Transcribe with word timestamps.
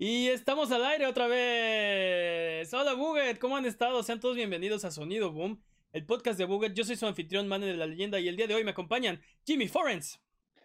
Y 0.00 0.28
estamos 0.28 0.70
al 0.70 0.84
aire 0.84 1.08
otra 1.08 1.26
vez. 1.26 2.72
Hola 2.72 2.94
Buget, 2.94 3.40
¿cómo 3.40 3.56
han 3.56 3.66
estado? 3.66 4.00
Sean 4.04 4.20
todos 4.20 4.36
bienvenidos 4.36 4.84
a 4.84 4.92
Sonido 4.92 5.32
Boom, 5.32 5.60
el 5.92 6.06
podcast 6.06 6.38
de 6.38 6.44
Buget. 6.44 6.72
Yo 6.72 6.84
soy 6.84 6.94
su 6.94 7.04
anfitrión, 7.04 7.48
Mane 7.48 7.66
de 7.66 7.74
la 7.74 7.84
Leyenda, 7.84 8.20
y 8.20 8.28
el 8.28 8.36
día 8.36 8.46
de 8.46 8.54
hoy 8.54 8.62
me 8.62 8.70
acompañan 8.70 9.20
Jimmy 9.44 9.66
Forens. 9.66 10.20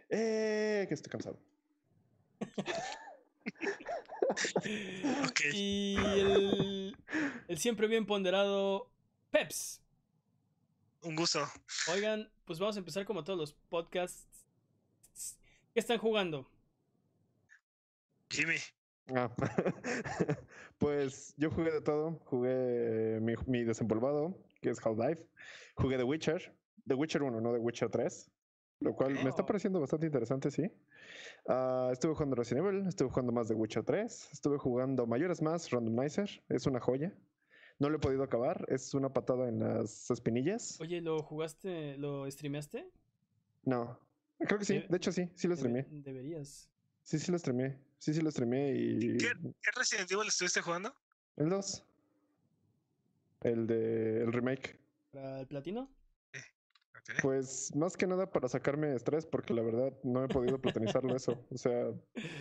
Eh, 0.10 0.86
que 0.88 0.94
estoy 0.94 1.10
cansado. 1.10 1.40
Y 5.54 5.96
el, 5.98 6.98
el 7.48 7.58
siempre 7.58 7.88
bien 7.88 8.06
ponderado 8.06 8.90
Peps. 9.32 9.82
Un 11.02 11.16
gusto. 11.16 11.46
Oigan, 11.92 12.32
pues 12.46 12.58
vamos 12.58 12.78
a 12.78 12.80
empezar 12.80 13.06
como 13.06 13.24
todos 13.24 13.38
los 13.38 13.54
podcasts. 13.70 14.28
¿Qué 15.74 15.80
están 15.80 15.98
jugando? 15.98 16.50
Jimmy. 18.30 18.56
Ah, 19.10 19.34
pues 20.78 21.34
yo 21.38 21.52
jugué 21.52 21.72
de 21.72 21.82
todo. 21.82 22.20
Jugué 22.26 23.20
mi, 23.22 23.34
mi 23.48 23.64
desempolvado, 23.64 24.38
que 24.62 24.70
es 24.70 24.86
Half-Life. 24.86 25.26
Jugué 25.76 25.98
The 25.98 26.04
Witcher. 26.04 26.56
The 26.88 26.96
Witcher 26.96 27.24
1, 27.24 27.42
no 27.42 27.54
The 27.54 27.60
Witcher 27.60 27.90
3. 27.90 28.32
Lo 28.80 28.94
cual 28.96 29.14
me 29.14 29.30
está 29.30 29.46
pareciendo 29.46 29.80
bastante 29.80 30.06
interesante, 30.06 30.52
sí. 30.52 30.70
Ah, 31.48 31.90
estuve 31.92 32.14
jugando 32.14 32.36
Resident 32.36 32.66
Evil, 32.66 32.88
estuve 32.88 33.10
jugando 33.10 33.32
más 33.32 33.48
The 33.48 33.54
Witcher 33.54 33.84
3, 33.84 34.30
estuve 34.34 34.58
jugando 34.58 35.08
Mayores 35.08 35.42
Más 35.42 35.70
Randomizer, 35.70 36.30
es 36.50 36.66
una 36.66 36.82
joya. 36.82 37.14
No 37.80 37.90
lo 37.90 37.96
he 37.96 38.00
podido 38.00 38.24
acabar, 38.24 38.66
es 38.68 38.94
una 38.94 39.14
patada 39.14 39.48
en 39.48 39.60
las 39.60 40.12
espinillas. 40.12 40.80
Oye, 40.82 41.02
¿lo 41.02 41.24
jugaste, 41.24 41.98
lo 41.98 42.30
streameaste? 42.30 42.90
No, 43.64 43.98
creo 44.40 44.60
que 44.60 44.66
sí, 44.66 44.84
de 44.88 44.98
hecho 44.98 45.12
sí, 45.12 45.30
sí 45.36 45.48
lo 45.48 45.56
streamé. 45.56 45.86
deberías. 45.90 46.70
Sí, 47.04 47.20
sí 47.20 47.32
lo 47.32 47.38
streamé, 47.38 47.78
sí, 48.00 48.14
sí 48.14 48.22
lo 48.22 48.32
streamé 48.32 48.74
y... 48.74 49.18
¿Qué, 49.18 49.34
¿Qué 49.62 49.72
Resident 49.76 50.12
Evil 50.12 50.28
estuviste 50.28 50.62
jugando? 50.62 50.96
El 51.36 51.50
2. 51.50 51.84
El 53.42 53.68
de 53.68 54.22
el 54.22 54.32
remake. 54.32 54.80
¿Para 55.12 55.42
el 55.42 55.48
platino? 55.48 55.90
Ok. 56.96 57.22
Pues 57.22 57.76
más 57.76 57.98
que 57.98 58.08
nada 58.08 58.32
para 58.32 58.48
sacarme 58.48 58.96
estrés, 58.96 59.26
porque 59.26 59.54
la 59.54 59.62
verdad 59.62 59.94
no 60.04 60.24
he 60.24 60.28
podido 60.30 60.60
platonizarlo 60.62 61.16
eso. 61.16 61.46
O 61.52 61.58
sea, 61.58 61.92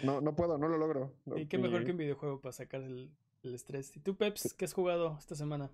no, 0.04 0.20
no 0.20 0.36
puedo, 0.36 0.56
no 0.58 0.68
lo 0.68 0.78
logro. 0.78 1.14
Y 1.36 1.46
qué 1.46 1.58
mejor 1.58 1.84
que 1.84 1.90
un 1.90 1.96
videojuego 1.98 2.40
para 2.40 2.52
sacar 2.52 2.82
el, 2.82 3.10
el 3.42 3.54
estrés. 3.54 3.96
¿Y 3.96 4.00
tú, 4.00 4.16
Peps, 4.16 4.54
qué 4.54 4.64
has 4.64 4.72
jugado 4.72 5.16
esta 5.18 5.34
semana? 5.34 5.70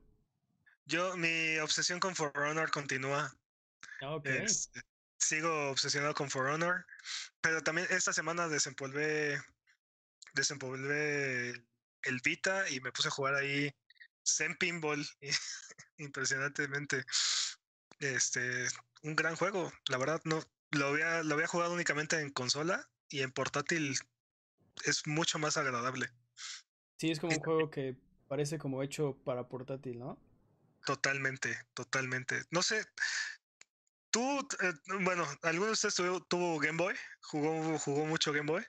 Yo, 0.86 1.16
mi 1.18 1.58
obsesión 1.58 2.00
con 2.00 2.14
For 2.14 2.32
Honor 2.34 2.70
continúa. 2.70 3.30
Ah, 4.00 4.16
ok. 4.16 4.28
Sigo 5.18 5.70
obsesionado 5.70 6.14
con 6.14 6.30
For 6.30 6.46
Honor. 6.46 6.86
Pero 7.40 7.62
también 7.62 7.86
esta 7.90 8.12
semana 8.12 8.48
desempolvé, 8.48 9.40
desempolvé 10.34 11.50
el 12.02 12.20
Vita 12.24 12.68
y 12.70 12.80
me 12.80 12.92
puse 12.92 13.08
a 13.08 13.12
jugar 13.12 13.34
ahí 13.34 13.74
Zen 14.24 14.56
Pinball. 14.56 15.06
impresionantemente. 15.98 17.04
Este, 18.00 18.66
un 19.02 19.16
gran 19.16 19.36
juego. 19.36 19.72
La 19.88 19.98
verdad, 19.98 20.20
no 20.24 20.40
lo 20.70 20.86
había, 20.86 21.22
lo 21.22 21.34
había 21.34 21.46
jugado 21.46 21.74
únicamente 21.74 22.20
en 22.20 22.30
consola 22.30 22.88
y 23.08 23.20
en 23.20 23.32
portátil 23.32 23.98
es 24.84 25.06
mucho 25.06 25.38
más 25.38 25.56
agradable. 25.56 26.10
Sí, 26.96 27.10
es 27.10 27.20
como 27.20 27.34
un 27.34 27.40
juego 27.40 27.70
que 27.70 27.96
parece 28.28 28.58
como 28.58 28.82
hecho 28.82 29.16
para 29.24 29.48
portátil, 29.48 29.98
¿no? 29.98 30.18
Totalmente, 30.84 31.58
totalmente. 31.74 32.42
No 32.50 32.62
sé, 32.62 32.84
tú, 34.18 34.48
eh, 34.66 34.72
bueno, 35.00 35.26
¿alguno 35.42 35.66
de 35.66 35.72
ustedes 35.72 35.94
tuvo, 35.94 36.20
tuvo 36.24 36.58
Game 36.58 36.76
Boy? 36.78 36.94
¿Jugó, 37.20 37.78
jugó 37.78 38.04
mucho 38.06 38.32
Game 38.32 38.50
Boy? 38.50 38.62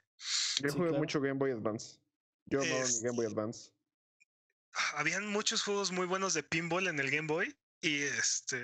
Yo 0.62 0.70
Sí, 0.70 0.76
jugué 0.76 0.90
claro. 0.90 0.98
mucho 1.00 1.20
Game 1.22 1.40
Boy 1.40 1.52
Advance. 1.52 2.00
Yo 2.46 2.62
amaba 2.62 2.86
mi 2.86 3.00
Game 3.02 3.16
Boy 3.16 3.26
Advance. 3.26 3.72
Habían 4.96 5.28
muchos 5.28 5.64
juegos 5.64 5.92
muy 5.92 6.06
buenos 6.06 6.34
de 6.34 6.44
pinball 6.44 6.88
en 6.88 7.00
el 7.00 7.10
Game 7.10 7.28
Boy 7.28 7.58
y 7.82 8.02
este 8.04 8.64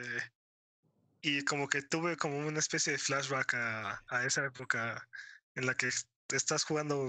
y 1.21 1.43
como 1.45 1.67
que 1.67 1.81
tuve 1.81 2.17
como 2.17 2.37
una 2.37 2.59
especie 2.59 2.93
de 2.93 2.99
flashback 2.99 3.53
a, 3.55 4.03
a 4.09 4.25
esa 4.25 4.45
época 4.45 5.09
en 5.55 5.65
la 5.65 5.73
que 5.75 5.87
es- 5.87 6.07
estás 6.31 6.63
jugando 6.63 7.07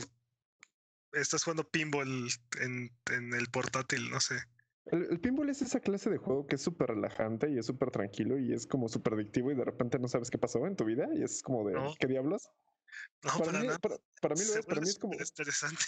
estás 1.13 1.45
jugando 1.45 1.69
pinball 1.69 2.29
en, 2.61 2.91
en 3.11 3.35
el 3.35 3.51
portátil, 3.51 4.11
no 4.11 4.21
sé. 4.21 4.37
El, 4.87 5.05
el 5.11 5.21
pinball 5.21 5.49
es 5.51 5.63
esa 5.63 5.81
clase 5.81 6.11
de 6.11 6.17
juego 6.19 6.47
que 6.47 6.55
es 6.57 6.63
súper 6.63 6.89
relajante 6.91 7.51
y 7.51 7.59
es 7.59 7.67
súper 7.67 7.91
tranquilo 7.91 8.39
y 8.39 8.53
es 8.53 8.67
como 8.67 8.89
súper 8.89 9.15
adictivo 9.15 9.51
y 9.51 9.55
de 9.57 9.65
repente 9.65 9.99
no 9.99 10.07
sabes 10.09 10.31
qué 10.31 10.39
pasó 10.39 10.65
en 10.67 10.77
tu 10.77 10.85
vida 10.85 11.09
y 11.15 11.23
es 11.23 11.43
como 11.43 11.67
de, 11.67 11.75
No. 11.75 11.95
¿qué 11.99 12.07
diablos? 12.07 12.51
No, 13.25 13.31
para, 13.33 13.45
para 13.45 13.59
mí, 13.61 13.67
nada. 13.67 13.79
para, 13.79 13.97
para 14.23 14.35
mí 14.37 14.41
lo 14.43 14.47
es, 14.47 14.53
para 14.53 14.65
vuelve 14.67 14.81
mí 14.83 14.89
es 14.89 14.99
como... 14.99 15.13
superinteresante. 15.15 15.83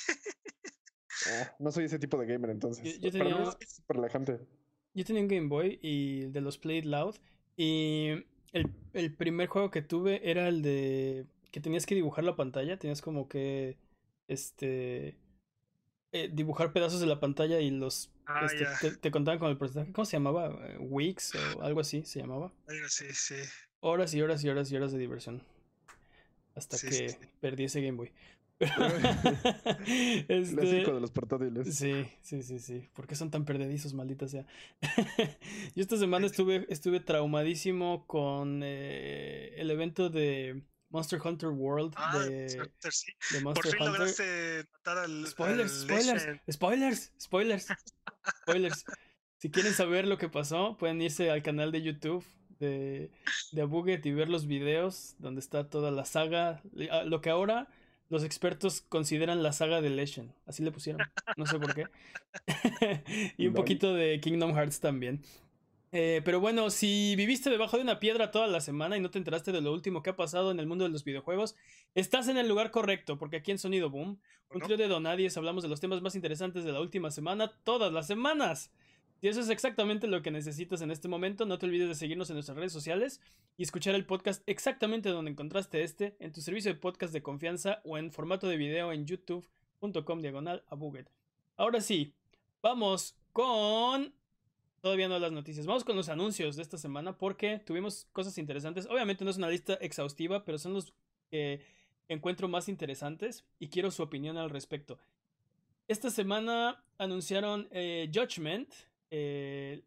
Ah, 1.33 1.53
no 1.59 1.73
soy 1.73 1.85
ese 1.85 1.99
tipo 1.99 2.17
de 2.19 2.27
gamer 2.27 2.51
entonces. 2.51 2.85
Yo- 3.01 3.11
yo 3.11 3.19
para 3.19 3.25
mí 3.25 3.37
tenía- 3.37 3.57
es 3.61 3.73
súper 3.77 3.97
relajante. 3.97 4.41
Yo 4.95 5.05
tenía 5.05 5.23
un 5.23 5.29
Game 5.29 5.49
Boy 5.49 5.79
y 5.83 6.23
el 6.23 6.33
de 6.33 6.41
los 6.41 6.59
Play 6.59 6.79
It 6.79 6.85
Loud. 6.85 7.17
Y 7.57 8.09
el, 8.53 8.71
el 8.93 9.15
primer 9.15 9.49
juego 9.49 9.71
que 9.71 9.83
tuve 9.83 10.29
era 10.31 10.49
el 10.49 10.63
de 10.63 11.27
que 11.51 11.61
tenías 11.61 11.87
que 11.87 11.95
dibujar 11.95 12.25
la 12.25 12.37
pantalla. 12.37 12.79
Tenías 12.79 13.03
como 13.03 13.29
que 13.29 13.79
este 14.29 15.19
eh, 16.13 16.31
dibujar 16.33 16.73
pedazos 16.73 17.01
de 17.01 17.07
la 17.07 17.21
pantalla 17.21 17.61
y 17.61 17.71
los 17.71 18.11
Ah, 18.29 18.45
este, 18.45 18.67
te, 18.91 18.97
te 18.97 19.11
contaban 19.11 19.39
con 19.39 19.51
el 19.51 19.57
porcentaje. 19.57 19.93
¿Cómo 19.93 20.05
se 20.05 20.13
llamaba? 20.17 20.49
Eh, 20.69 20.77
Wix 20.79 21.35
o 21.35 21.63
algo 21.63 21.81
así 21.81 22.05
se 22.05 22.21
llamaba. 22.21 22.53
Algo 22.67 22.87
así, 22.87 23.07
sí. 23.13 23.37
Horas 23.81 24.13
y 24.15 24.21
horas 24.21 24.45
y 24.45 24.49
horas 24.51 24.71
y 24.71 24.77
horas 24.77 24.93
de 24.93 24.99
diversión. 24.99 25.43
Hasta 26.55 26.77
Sí, 26.77 26.89
que 26.89 26.93
sí, 26.93 27.09
sí. 27.09 27.17
perdí 27.41 27.65
ese 27.65 27.81
Game 27.81 27.97
Boy. 27.97 28.13
Clásico 28.59 30.21
Este, 30.29 30.93
de 30.93 31.01
los 31.01 31.11
portátiles. 31.11 31.75
Sí, 31.75 32.07
sí, 32.23 32.43
sí, 32.43 32.59
sí. 32.59 32.89
¿Por 32.93 33.07
qué 33.07 33.15
son 33.15 33.31
tan 33.31 33.45
perdedizos, 33.45 33.95
maldita 33.95 34.29
sea? 34.29 34.47
Yo 35.75 35.83
esta 35.83 35.97
semana 35.97 36.27
estuve, 36.27 36.67
estuve 36.69 37.01
traumadísimo 37.01 38.07
con 38.07 38.61
eh, 38.65 39.55
el 39.57 39.71
evento 39.71 40.11
de 40.11 40.63
Monster 40.91 41.21
Hunter 41.23 41.51
World 41.51 41.93
Ah, 41.97 42.19
de, 42.19 42.47
Hunter, 42.61 42.93
sí. 42.93 43.13
de 43.33 43.41
Por 43.41 43.43
Monster 43.43 43.73
fin 43.73 43.81
Hunter. 43.83 43.93
lograste 44.01 44.65
matar 44.73 44.99
al. 44.99 45.27
Spoilers, 45.27 45.73
al 45.73 45.79
spoilers, 45.81 46.43
spoilers, 46.51 47.13
spoilers, 47.21 47.67
spoilers. 48.43 48.85
Si 49.39 49.51
quieren 49.51 49.73
saber 49.75 50.07
lo 50.07 50.19
que 50.19 50.29
pasó, 50.29 50.77
pueden 50.79 51.01
irse 51.03 51.31
al 51.31 51.43
canal 51.43 51.71
de 51.73 51.83
YouTube 51.83 52.25
de, 52.59 53.11
de 53.53 53.63
Abuget 53.63 54.05
y 54.07 54.13
ver 54.13 54.29
los 54.29 54.47
videos 54.47 55.15
donde 55.19 55.41
está 55.41 55.69
toda 55.69 55.91
la 55.91 56.05
saga. 56.05 56.61
ah, 56.91 57.05
Lo 57.05 57.21
que 57.21 57.31
ahora 57.31 57.69
los 58.09 58.25
expertos 58.25 58.81
consideran 58.81 59.43
la 59.43 59.53
saga 59.53 59.81
de 59.83 59.91
Legend. 59.91 60.33
Así 60.47 60.65
le 60.65 60.73
pusieron. 60.73 61.03
No 61.37 61.45
sé 61.47 61.59
por 61.59 61.75
qué. 61.75 61.85
y 63.37 63.47
un 63.47 63.55
poquito 63.55 63.93
de 63.95 64.19
Kingdom 64.21 64.53
Hearts 64.55 64.81
también. 64.81 65.23
Eh, 65.91 66.21
pero 66.25 66.41
bueno, 66.41 66.71
si 66.71 67.15
viviste 67.17 67.49
debajo 67.49 67.77
de 67.77 67.83
una 67.83 67.99
piedra 67.99 68.31
toda 68.31 68.47
la 68.47 68.61
semana 68.61 68.97
y 68.97 69.01
no 69.01 69.11
te 69.11 69.19
enteraste 69.19 69.53
de 69.53 69.61
lo 69.61 69.73
último 69.73 70.03
que 70.03 70.11
ha 70.11 70.17
pasado 70.17 70.51
en 70.51 70.61
el 70.61 70.67
mundo 70.67 70.85
de 70.85 70.91
los 70.91 71.05
videojuegos, 71.05 71.57
estás 71.95 72.29
en 72.29 72.37
el 72.37 72.49
lugar 72.49 72.71
correcto, 72.71 73.17
porque 73.17 73.37
aquí 73.37 73.51
en 73.51 73.59
Sonido 73.59 73.89
Boom, 73.89 74.21
un 74.51 74.61
trío 74.61 74.77
de 74.77 74.89
donadies, 74.89 75.37
hablamos 75.37 75.63
de 75.63 75.71
los 75.71 75.81
temas 75.81 76.03
más 76.03 76.15
interesantes 76.15 76.65
de 76.65 76.73
la 76.73 76.81
última 76.81 77.11
semana, 77.11 77.53
todas 77.65 77.93
las 77.93 78.07
semanas. 78.07 78.71
Y 79.21 79.29
eso 79.29 79.41
es 79.41 79.49
exactamente 79.49 80.07
lo 80.07 80.23
que 80.23 80.31
necesitas 80.31 80.81
en 80.81 80.93
este 80.93 81.09
momento. 81.09 81.45
No 81.45 81.59
te 81.59 81.67
olvides 81.67 81.89
de 81.89 81.95
seguirnos 81.97 82.31
en 82.31 82.35
nuestras 82.35 82.57
redes 82.57 82.73
sociales 82.73 83.21
y 83.57 83.65
escuchar 83.65 83.97
el 83.97 84.07
podcast 84.07 84.43
exactamente 84.47 85.09
donde 85.09 85.33
encontraste 85.33 85.83
este, 85.83 86.17
en 86.21 86.33
tu 86.33 86.41
servicio 86.41 86.73
de 86.73 86.79
podcast 86.79 87.13
de 87.13 87.23
confianza 87.23 87.81
o 87.85 87.99
en 87.99 88.13
formato 88.13 88.47
de 88.47 88.57
video 88.57 88.93
en 88.93 89.07
youtube.com 89.07 90.21
diagonal 90.21 90.63
a 90.69 90.77
Buget. 90.77 91.11
Ahora 91.57 91.81
sí, 91.81 92.15
vamos 92.63 93.17
con... 93.33 94.15
Todavía 94.81 95.09
no 95.09 95.19
las 95.19 95.33
noticias. 95.33 95.67
Vamos 95.67 95.85
con 95.85 95.97
los 95.97 96.09
anuncios 96.09 96.57
de 96.57 96.63
esta 96.63 96.79
semana 96.79 97.19
porque 97.19 97.59
tuvimos 97.59 98.07
cosas 98.13 98.39
interesantes. 98.39 98.87
Obviamente 98.87 99.25
no 99.25 99.31
es 99.31 99.37
una 99.37 99.51
lista 99.51 99.75
exhaustiva, 99.75 100.45
pero 100.45 100.59
son 100.59 100.75
los 100.75 100.95
que 101.31 101.61
encuentro 102.09 102.49
más 102.49 102.69
interesantes 102.69 103.45
y 103.59 103.69
quiero 103.69 103.91
su 103.91 104.03
opinión 104.03 104.37
al 104.37 104.51
respecto. 104.51 104.99
Esta 105.89 106.11
semana 106.11 106.85
anunciaron 106.99 107.69
eh, 107.71 108.11
Judgment. 108.15 108.73
eh, 109.11 109.83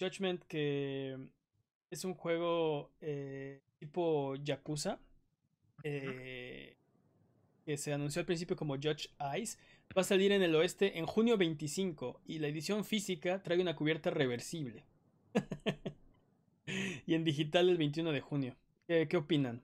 Judgment 0.00 0.42
que 0.44 1.16
es 1.90 2.04
un 2.04 2.14
juego 2.14 2.90
eh, 3.00 3.62
tipo 3.78 4.34
Yakuza. 4.36 4.98
que 5.82 6.76
se 7.76 7.92
anunció 7.92 8.20
al 8.20 8.26
principio 8.26 8.56
como 8.56 8.74
Judge 8.74 9.08
Eyes. 9.20 9.58
Va 9.96 10.02
a 10.02 10.04
salir 10.04 10.32
en 10.32 10.42
el 10.42 10.54
oeste 10.54 10.98
en 10.98 11.06
junio 11.06 11.36
25 11.36 12.20
y 12.26 12.38
la 12.38 12.48
edición 12.48 12.84
física 12.84 13.42
trae 13.42 13.60
una 13.60 13.74
cubierta 13.76 14.10
reversible. 14.10 14.84
y 17.06 17.14
en 17.14 17.24
digital 17.24 17.68
el 17.68 17.78
21 17.78 18.12
de 18.12 18.20
junio. 18.20 18.56
¿Qué, 18.86 19.08
qué 19.08 19.16
opinan? 19.16 19.62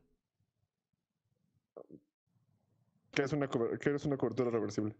Que 3.12 3.22
es 3.22 3.32
una, 3.32 3.48
que 3.48 3.94
es 3.94 4.04
una 4.04 4.16
cobertura 4.16 4.50
reversible. 4.50 4.94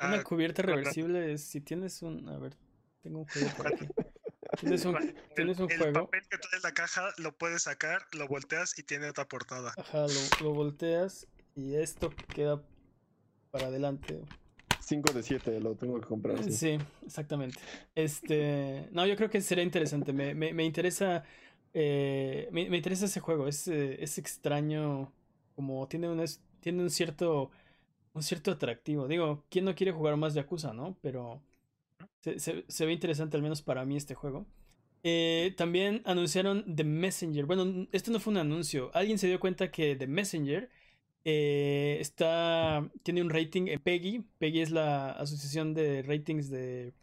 Una 0.00 0.16
Ah, 0.18 0.22
cubierta 0.24 0.62
cuando- 0.62 0.76
reversible 0.80 1.32
es 1.32 1.42
si 1.44 1.60
tienes 1.60 2.02
un... 2.02 2.28
A 2.28 2.38
ver, 2.38 2.56
tengo 3.02 3.20
un 3.20 3.26
juego 3.26 3.48
por 3.56 3.68
aquí. 3.68 3.86
Tienes 4.60 4.84
un, 4.86 4.96
tienes 5.34 5.58
un 5.58 5.70
el 5.70 5.76
juego. 5.76 6.04
papel 6.06 6.22
que 6.30 6.38
trae 6.38 6.60
la 6.62 6.72
caja 6.72 7.10
lo 7.18 7.36
puedes 7.36 7.64
sacar, 7.64 8.06
lo 8.12 8.26
volteas 8.26 8.78
y 8.78 8.84
tiene 8.84 9.06
otra 9.10 9.28
portada. 9.28 9.74
Ajá, 9.76 10.06
lo, 10.06 10.44
lo 10.44 10.54
volteas 10.54 11.26
y 11.54 11.74
esto 11.74 12.10
queda 12.34 12.62
para 13.50 13.66
adelante. 13.66 14.22
5 14.86 15.12
de 15.12 15.22
7 15.24 15.60
lo 15.60 15.74
tengo 15.74 16.00
que 16.00 16.06
comprar. 16.06 16.40
Sí. 16.52 16.78
exactamente. 17.04 17.58
Este, 17.96 18.88
no, 18.92 19.04
yo 19.04 19.16
creo 19.16 19.28
que 19.28 19.40
sería 19.40 19.64
interesante. 19.64 20.12
Me, 20.12 20.32
me, 20.32 20.52
me 20.52 20.64
interesa, 20.64 21.24
eh, 21.74 22.48
me, 22.52 22.70
me, 22.70 22.76
interesa 22.76 23.06
ese 23.06 23.18
juego. 23.18 23.48
Es, 23.48 23.66
eh, 23.66 23.96
es 24.00 24.16
extraño, 24.18 25.12
como 25.56 25.88
tiene 25.88 26.08
un, 26.08 26.24
tiene 26.60 26.82
un 26.82 26.90
cierto, 26.90 27.50
un 28.12 28.22
cierto 28.22 28.52
atractivo. 28.52 29.08
Digo, 29.08 29.44
¿quién 29.50 29.64
no 29.64 29.74
quiere 29.74 29.90
jugar 29.90 30.16
más 30.16 30.34
Yakuza, 30.34 30.72
no? 30.72 30.96
Pero 31.02 31.42
se, 32.20 32.38
se, 32.38 32.64
se 32.68 32.86
ve 32.86 32.92
interesante 32.92 33.36
al 33.36 33.42
menos 33.42 33.62
para 33.62 33.84
mí 33.84 33.96
este 33.96 34.14
juego. 34.14 34.46
Eh, 35.02 35.52
también 35.56 36.02
anunciaron 36.04 36.76
The 36.76 36.84
Messenger. 36.84 37.44
Bueno, 37.44 37.88
esto 37.90 38.12
no 38.12 38.20
fue 38.20 38.32
un 38.32 38.38
anuncio. 38.38 38.92
Alguien 38.94 39.18
se 39.18 39.26
dio 39.26 39.40
cuenta 39.40 39.72
que 39.72 39.96
The 39.96 40.06
Messenger 40.06 40.70
eh, 41.28 41.98
está, 42.00 42.88
tiene 43.02 43.20
un 43.20 43.30
rating 43.30 43.66
en 43.66 43.80
PEGI. 43.80 44.24
PEGI 44.38 44.60
es 44.60 44.70
la 44.70 45.10
asociación 45.10 45.74
de 45.74 46.02
ratings 46.02 46.48
de, 46.50 46.94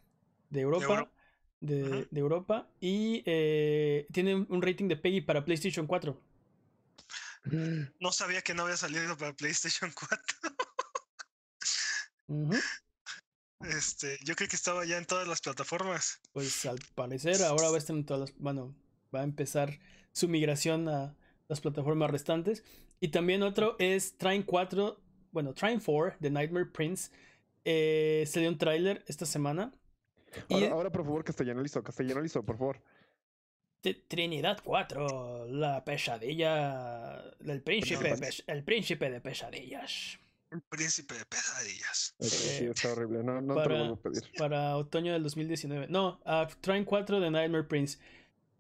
de 0.50 0.62
Europa. 0.62 1.12
De, 1.60 2.08
de, 2.10 2.20
Europa. 2.22 2.70
Y 2.80 3.22
eh, 3.26 4.08
tiene 4.14 4.36
un 4.36 4.62
rating 4.62 4.88
de 4.88 4.96
PEGI 4.96 5.22
para 5.22 5.44
PlayStation 5.44 5.88
4. 5.88 6.18
No 8.00 8.14
sabía 8.14 8.42
que 8.42 8.54
no 8.54 8.64
había 8.64 8.78
salido 8.78 9.18
para 9.18 9.34
PlayStation 9.34 9.92
4. 9.94 10.56
Este, 13.60 14.18
yo 14.26 14.36
creo 14.36 14.50
que 14.50 14.58
estaba 14.58 14.84
ya 14.84 14.98
en 14.98 15.06
todas 15.06 15.26
las 15.26 15.40
plataformas. 15.40 16.20
Pues 16.34 16.66
al 16.66 16.80
parecer 16.96 17.42
ahora 17.44 17.70
va 17.70 17.76
a 17.76 17.78
estar 17.78 17.96
en 17.96 18.06
todas 18.06 18.30
las, 18.30 18.38
bueno, 18.38 18.76
va 19.14 19.22
a 19.22 19.24
empezar 19.24 19.80
su 20.12 20.28
migración 20.28 20.90
a 20.90 21.16
las 21.48 21.62
plataformas 21.62 22.12
restantes. 22.12 22.64
Y 23.04 23.10
también 23.10 23.44
otro 23.44 23.76
es 23.80 24.18
Train 24.18 24.44
4, 24.44 24.98
bueno, 25.34 25.54
Train 25.54 25.82
4 25.82 26.16
de 26.22 26.32
Nightmare 26.32 26.68
Prince. 26.68 27.12
Eh, 27.66 28.24
se 28.26 28.40
dio 28.40 28.48
un 28.48 28.58
tráiler 28.58 29.04
esta 29.08 29.26
semana. 29.26 29.74
Ahora, 30.50 30.72
ahora, 30.72 30.90
por 30.90 31.04
favor, 31.04 31.22
castellanalizo, 31.26 31.84
castellanalizo, 31.84 32.46
por 32.46 32.58
favor. 32.58 32.82
Trinidad 34.08 34.62
4, 34.64 35.48
la 35.50 35.84
pesadilla 35.84 37.22
del 37.42 37.62
príncipe, 37.62 38.16
el 38.48 38.64
príncipe 38.64 39.12
de 39.12 39.20
pesadillas. 39.20 40.18
El 40.50 40.62
príncipe 40.62 41.16
de 41.16 41.26
pesadillas. 41.26 42.16
sí, 42.22 42.68
está 42.68 42.94
horrible. 42.94 43.22
No, 43.22 43.42
no 43.42 43.56
para, 43.56 43.68
te 43.68 43.78
lo 43.80 43.84
voy 43.84 43.94
a 43.96 44.02
pedir. 44.02 44.24
Para 44.38 44.78
otoño 44.78 45.12
del 45.12 45.24
2019. 45.24 45.88
No, 45.90 46.22
a 46.24 46.48
Train 46.62 46.86
4 46.86 47.20
de 47.20 47.32
Nightmare 47.32 47.66
Prince. 47.66 48.00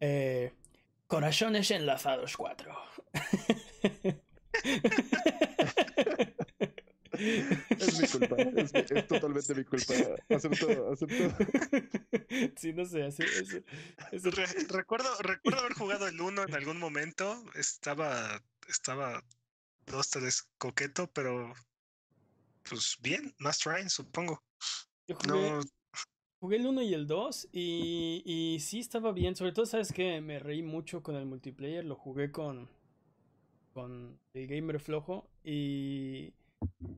Eh, 0.02 0.52
corazones 1.08 1.72
enlazados 1.72 2.36
4. 2.36 2.76
es 7.14 8.00
mi 8.02 8.08
culpa. 8.08 8.36
Es, 8.56 8.74
es, 8.74 9.08
totalmente 9.08 9.56
mi 9.56 9.64
culpa. 9.64 9.94
Acepto, 10.30 10.92
acepto. 10.92 11.24
Sí, 12.58 12.74
no 12.74 12.86
sé. 12.86 13.10
Re, 14.12 14.46
recuerdo, 14.70 15.10
recuerdo 15.20 15.60
haber 15.60 15.74
jugado 15.74 16.08
el 16.08 16.20
1 16.20 16.44
en 16.44 16.56
algún 16.56 16.80
momento. 16.80 17.44
Estaba, 17.56 18.42
estaba 18.68 19.24
dos, 19.86 20.10
tres 20.10 20.50
coqueto, 20.58 21.08
pero 21.14 21.54
pues 22.68 22.98
bien, 23.02 23.34
más 23.38 23.60
trying, 23.60 23.90
supongo. 23.90 24.44
Yo 25.08 25.16
jugué, 25.16 25.52
no... 25.52 25.60
jugué 26.40 26.58
el 26.58 26.66
1 26.66 26.82
y 26.82 26.94
el 26.94 27.08
2 27.08 27.50
y, 27.52 28.24
y 28.26 28.60
sí 28.60 28.80
estaba 28.80 29.12
bien. 29.12 29.36
Sobre 29.36 29.52
todo, 29.52 29.66
sabes 29.66 29.92
que 29.92 30.22
me 30.22 30.40
reí 30.40 30.64
mucho 30.64 31.04
con 31.04 31.16
el 31.16 31.26
multiplayer. 31.26 31.86
Lo 31.86 31.96
jugué 31.96 32.32
con, 32.32 32.70
con 33.74 34.18
el 34.34 34.48
gamer 34.48 34.80
flojo 34.80 35.28
y, 35.44 36.34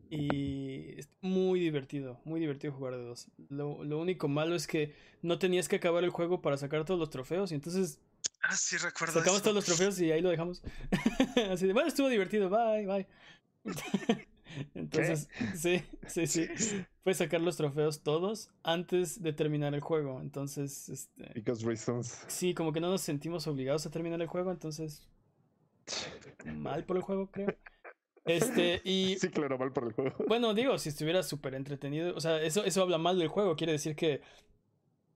y 0.09 0.99
es 0.99 1.09
muy 1.21 1.59
divertido, 1.59 2.19
muy 2.25 2.39
divertido 2.39 2.73
jugar 2.73 2.95
de 2.95 3.03
dos. 3.03 3.27
Lo, 3.49 3.83
lo 3.83 3.99
único 3.99 4.27
malo 4.27 4.55
es 4.55 4.67
que 4.67 4.93
no 5.21 5.39
tenías 5.39 5.67
que 5.67 5.77
acabar 5.77 6.03
el 6.03 6.09
juego 6.09 6.41
para 6.41 6.57
sacar 6.57 6.85
todos 6.85 6.99
los 6.99 7.09
trofeos 7.09 7.51
y 7.51 7.55
entonces 7.55 7.99
Ah, 8.47 8.55
sí, 8.55 8.77
recuerdo. 8.77 9.13
Sacamos 9.19 9.41
todos 9.41 9.55
los 9.55 9.65
trofeos 9.65 9.99
y 9.99 10.11
ahí 10.11 10.21
lo 10.21 10.29
dejamos. 10.29 10.61
Así 11.51 11.65
de, 11.65 11.73
bueno, 11.73 11.87
estuvo 11.87 12.09
divertido, 12.09 12.49
bye, 12.49 12.85
bye. 12.85 13.07
Entonces, 14.75 15.27
sí, 15.55 15.83
sí, 16.07 16.27
sí. 16.27 16.47
Fue 17.03 17.13
sacar 17.13 17.41
los 17.41 17.57
trofeos 17.57 18.01
todos 18.01 18.49
antes 18.63 19.21
de 19.21 19.33
terminar 19.33 19.73
el 19.73 19.81
juego. 19.81 20.21
Entonces, 20.21 20.89
este. 20.89 21.31
Because 21.33 21.65
reasons. 21.65 22.23
Sí, 22.27 22.53
como 22.53 22.71
que 22.71 22.79
no 22.79 22.89
nos 22.89 23.01
sentimos 23.01 23.47
obligados 23.47 23.85
a 23.85 23.91
terminar 23.91 24.21
el 24.21 24.27
juego, 24.27 24.51
entonces. 24.51 25.07
Mal 26.53 26.85
por 26.85 26.97
el 26.97 27.03
juego, 27.03 27.29
creo. 27.31 27.55
Este, 28.25 28.81
y. 28.83 29.15
Sí, 29.19 29.29
claro, 29.29 29.57
mal 29.57 29.71
por 29.71 29.85
el 29.85 29.93
juego. 29.93 30.15
Bueno, 30.27 30.53
digo, 30.53 30.77
si 30.77 30.89
estuviera 30.89 31.23
súper 31.23 31.55
entretenido. 31.55 32.15
O 32.15 32.21
sea, 32.21 32.41
eso, 32.41 32.63
eso 32.63 32.81
habla 32.81 32.97
mal 32.97 33.19
del 33.19 33.27
juego. 33.27 33.55
Quiere 33.55 33.73
decir 33.73 33.95
que 33.95 34.21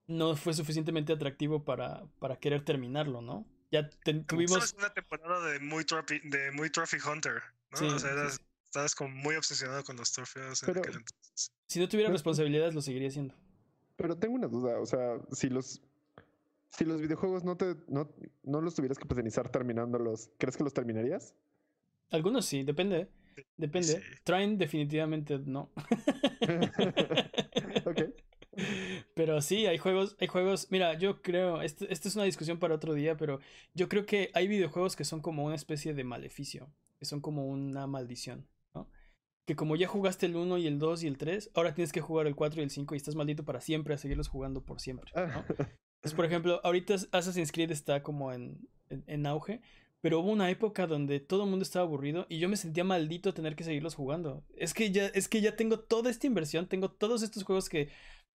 no 0.08 0.36
fue 0.36 0.54
suficientemente 0.54 1.14
atractivo 1.14 1.64
para, 1.64 2.04
para 2.20 2.38
querer 2.38 2.64
terminarlo, 2.64 3.22
¿no? 3.22 3.46
Ya 3.72 3.90
tuvimos. 4.28 4.74
una 4.78 4.92
temporada 4.94 5.52
de 5.52 5.60
muy, 5.60 5.86
trophy, 5.86 6.20
de 6.24 6.52
muy 6.52 6.72
Trophy 6.72 6.98
Hunter, 6.98 7.42
¿no? 7.72 7.78
Sí, 7.78 7.86
o 7.86 8.00
sea, 8.00 8.12
eras, 8.12 8.42
estabas 8.66 8.96
como 8.96 9.16
muy 9.16 9.36
obsesionado 9.36 9.84
con 9.84 9.96
los 9.98 10.12
trofeos 10.12 10.64
en 10.64 10.70
aquel 10.72 10.96
entonces. 10.96 11.52
Si 11.68 11.80
no 11.80 11.88
tuviera 11.88 12.10
responsabilidades, 12.10 12.74
lo 12.74 12.82
seguiría 12.82 13.10
haciendo. 13.10 13.36
Pero 13.96 14.18
tengo 14.18 14.36
una 14.36 14.48
duda, 14.48 14.80
o 14.80 14.86
sea, 14.86 15.20
si 15.32 15.50
los. 15.50 15.82
Si 16.72 16.86
los 16.86 17.02
videojuegos 17.02 17.44
no 17.44 17.58
te 17.58 17.76
no, 17.88 18.10
no 18.44 18.62
los 18.62 18.76
tuvieras 18.76 18.98
que 18.98 19.06
potenciar 19.06 19.50
terminándolos, 19.50 20.32
¿crees 20.38 20.56
que 20.56 20.64
los 20.64 20.74
terminarías? 20.74 21.36
Algunos 22.12 22.46
sí, 22.46 22.64
depende. 22.64 23.10
Depende. 23.58 23.88
Sí. 23.88 24.02
Train 24.24 24.58
definitivamente 24.58 25.40
no. 25.40 25.72
ok. 27.86 28.02
Pero 29.14 29.42
sí, 29.42 29.66
hay 29.66 29.78
juegos, 29.78 30.16
hay 30.20 30.28
juegos, 30.28 30.68
mira, 30.72 30.98
yo 30.98 31.22
creo, 31.22 31.62
esto, 31.62 31.86
esto, 31.90 32.08
es 32.08 32.16
una 32.16 32.26
discusión 32.26 32.60
para 32.60 32.76
otro 32.76 32.94
día, 32.94 33.16
pero 33.16 33.40
yo 33.74 33.88
creo 33.88 34.06
que 34.06 34.32
hay 34.34 34.48
videojuegos 34.48 34.96
que 34.96 35.06
son 35.06 35.22
como 35.22 35.46
una 35.46 35.56
especie 35.56 35.94
de 35.94 36.04
maleficio, 36.04 36.70
que 36.98 37.06
son 37.06 37.22
como 37.22 37.48
una 37.48 37.88
maldición, 37.88 38.48
¿no? 38.74 38.90
Que 39.46 39.56
como 39.56 39.76
ya 39.76 39.88
jugaste 39.88 40.26
el 40.26 40.36
1 40.36 40.58
y 40.58 40.68
el 40.68 40.80
2 40.80 41.04
y 41.04 41.08
el 41.08 41.18
3, 41.18 41.52
ahora 41.54 41.74
tienes 41.74 41.92
que 41.92 42.02
jugar 42.02 42.28
el 42.28 42.36
4 42.36 42.60
y 42.60 42.64
el 42.64 42.70
5 42.70 42.96
y 42.96 42.98
estás 42.98 43.16
maldito 43.16 43.46
para 43.46 43.62
siempre 43.62 43.94
a 43.94 43.98
seguirlos 43.98 44.28
jugando 44.28 44.66
por 44.66 44.82
siempre, 44.82 45.12
¿no? 45.16 45.46
Entonces, 46.00 46.16
por 46.16 46.26
ejemplo, 46.26 46.62
ahorita 46.64 46.96
Assassin's 47.12 47.52
Creed 47.52 47.72
está 47.72 48.04
como 48.04 48.32
en, 48.32 48.68
en, 48.90 49.04
en 49.08 49.26
auge, 49.26 49.62
pero 50.02 50.20
hubo 50.20 50.32
una 50.32 50.50
época 50.50 50.88
donde 50.88 51.20
todo 51.20 51.44
el 51.44 51.50
mundo 51.50 51.64
estaba 51.64 51.86
aburrido 51.86 52.26
y 52.30 52.40
yo 52.40 52.48
me 52.48 52.56
sentía 52.56 52.84
maldito 52.84 53.34
tener 53.34 53.56
que 53.56 53.66
seguirlos 53.66 53.96
jugando. 53.96 54.46
Es 54.56 54.74
que 54.74 54.92
ya, 54.92 55.08
es 55.08 55.28
que 55.28 55.42
ya 55.42 55.56
tengo 55.56 55.80
toda 55.80 56.10
esta 56.10 56.28
inversión, 56.28 56.68
tengo 56.68 56.90
todos 56.90 57.22
estos 57.22 57.44
juegos 57.44 57.68
que 57.68 57.90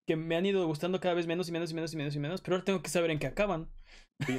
que 0.06 0.16
me 0.16 0.36
han 0.36 0.46
ido 0.46 0.66
gustando 0.68 1.00
cada 1.00 1.14
vez 1.14 1.28
menos 1.28 1.48
y 1.48 1.52
menos 1.52 1.72
y 1.72 1.74
menos 1.74 1.94
y 1.94 1.98
menos 1.98 2.16
y 2.16 2.20
menos, 2.20 2.42
pero 2.42 2.56
ahora 2.56 2.66
tengo 2.66 2.82
que 2.82 2.90
saber 2.90 3.12
en 3.12 3.20
qué 3.20 3.28
acaban. 3.28 3.70
Sí, 4.28 4.38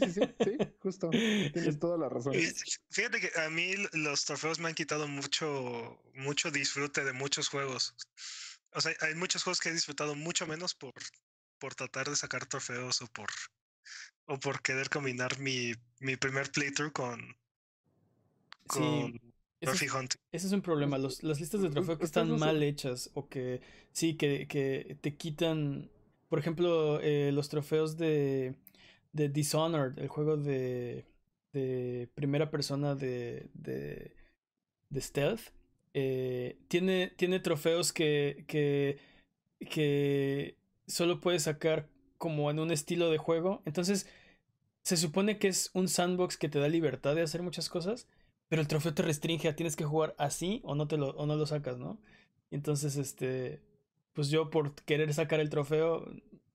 sí, 0.00 0.10
sí, 0.12 0.20
sí, 0.42 0.58
justo. 0.80 1.10
Tienes 1.52 1.78
toda 1.78 1.98
la 1.98 2.08
razón. 2.08 2.34
Fíjate 2.90 3.20
que 3.20 3.30
a 3.40 3.50
mí 3.50 3.74
los 3.92 4.24
trofeos 4.24 4.58
me 4.58 4.68
han 4.68 4.74
quitado 4.74 5.06
mucho, 5.08 6.00
mucho 6.14 6.50
disfrute 6.50 7.04
de 7.04 7.12
muchos 7.12 7.48
juegos. 7.48 7.94
O 8.72 8.80
sea, 8.80 8.92
hay 9.00 9.14
muchos 9.14 9.42
juegos 9.42 9.60
que 9.60 9.70
he 9.70 9.72
disfrutado 9.72 10.14
mucho 10.14 10.46
menos 10.46 10.74
por, 10.74 10.92
por 11.58 11.74
tratar 11.74 12.08
de 12.08 12.16
sacar 12.16 12.46
trofeos 12.46 13.02
o 13.02 13.06
por, 13.08 13.28
o 14.26 14.38
por 14.38 14.62
querer 14.62 14.88
combinar 14.88 15.38
mi, 15.38 15.72
mi 16.00 16.16
primer 16.16 16.50
playthrough 16.50 16.92
con, 16.92 17.36
con 18.66 19.12
sí. 19.12 19.20
Ese 19.58 19.86
es, 19.86 19.92
ese 20.32 20.46
es, 20.48 20.52
un 20.52 20.60
problema, 20.60 20.98
Los, 20.98 21.22
las 21.22 21.40
listas 21.40 21.62
de 21.62 21.70
trofeo 21.70 21.96
que 21.98 22.04
están 22.04 22.38
mal 22.38 22.62
hechas 22.62 23.10
o 23.14 23.28
que 23.28 23.62
sí, 23.92 24.14
que, 24.16 24.46
que 24.46 24.98
te 25.00 25.16
quitan, 25.16 25.90
por 26.28 26.38
ejemplo, 26.38 27.00
eh, 27.00 27.32
los 27.32 27.48
trofeos 27.48 27.96
de, 27.96 28.54
de 29.12 29.28
Dishonored, 29.30 29.98
el 29.98 30.08
juego 30.08 30.36
de, 30.36 31.06
de 31.54 32.10
primera 32.14 32.50
persona 32.50 32.94
de, 32.94 33.48
de, 33.54 34.14
de 34.90 35.00
stealth, 35.00 35.40
eh, 35.94 36.58
tiene, 36.68 37.14
tiene 37.16 37.40
trofeos 37.40 37.94
que, 37.94 38.44
que, 38.46 38.98
que 39.70 40.58
solo 40.86 41.20
puedes 41.20 41.44
sacar 41.44 41.88
como 42.18 42.50
en 42.50 42.58
un 42.58 42.70
estilo 42.70 43.10
de 43.10 43.18
juego. 43.18 43.62
Entonces, 43.64 44.08
se 44.82 44.96
supone 44.96 45.38
que 45.38 45.48
es 45.48 45.70
un 45.74 45.88
sandbox 45.88 46.36
que 46.36 46.48
te 46.48 46.58
da 46.58 46.68
libertad 46.68 47.14
de 47.14 47.22
hacer 47.22 47.42
muchas 47.42 47.68
cosas 47.68 48.08
pero 48.48 48.62
el 48.62 48.68
trofeo 48.68 48.94
te 48.94 49.02
restringe 49.02 49.48
a 49.48 49.56
tienes 49.56 49.76
que 49.76 49.84
jugar 49.84 50.14
así 50.18 50.60
o 50.64 50.74
no 50.74 50.86
te 50.86 50.96
lo, 50.96 51.10
o 51.10 51.26
no 51.26 51.36
lo 51.36 51.46
sacas, 51.46 51.78
¿no? 51.78 51.98
Entonces, 52.50 52.96
este, 52.96 53.60
pues 54.12 54.28
yo 54.30 54.50
por 54.50 54.74
querer 54.74 55.12
sacar 55.12 55.40
el 55.40 55.50
trofeo, 55.50 56.04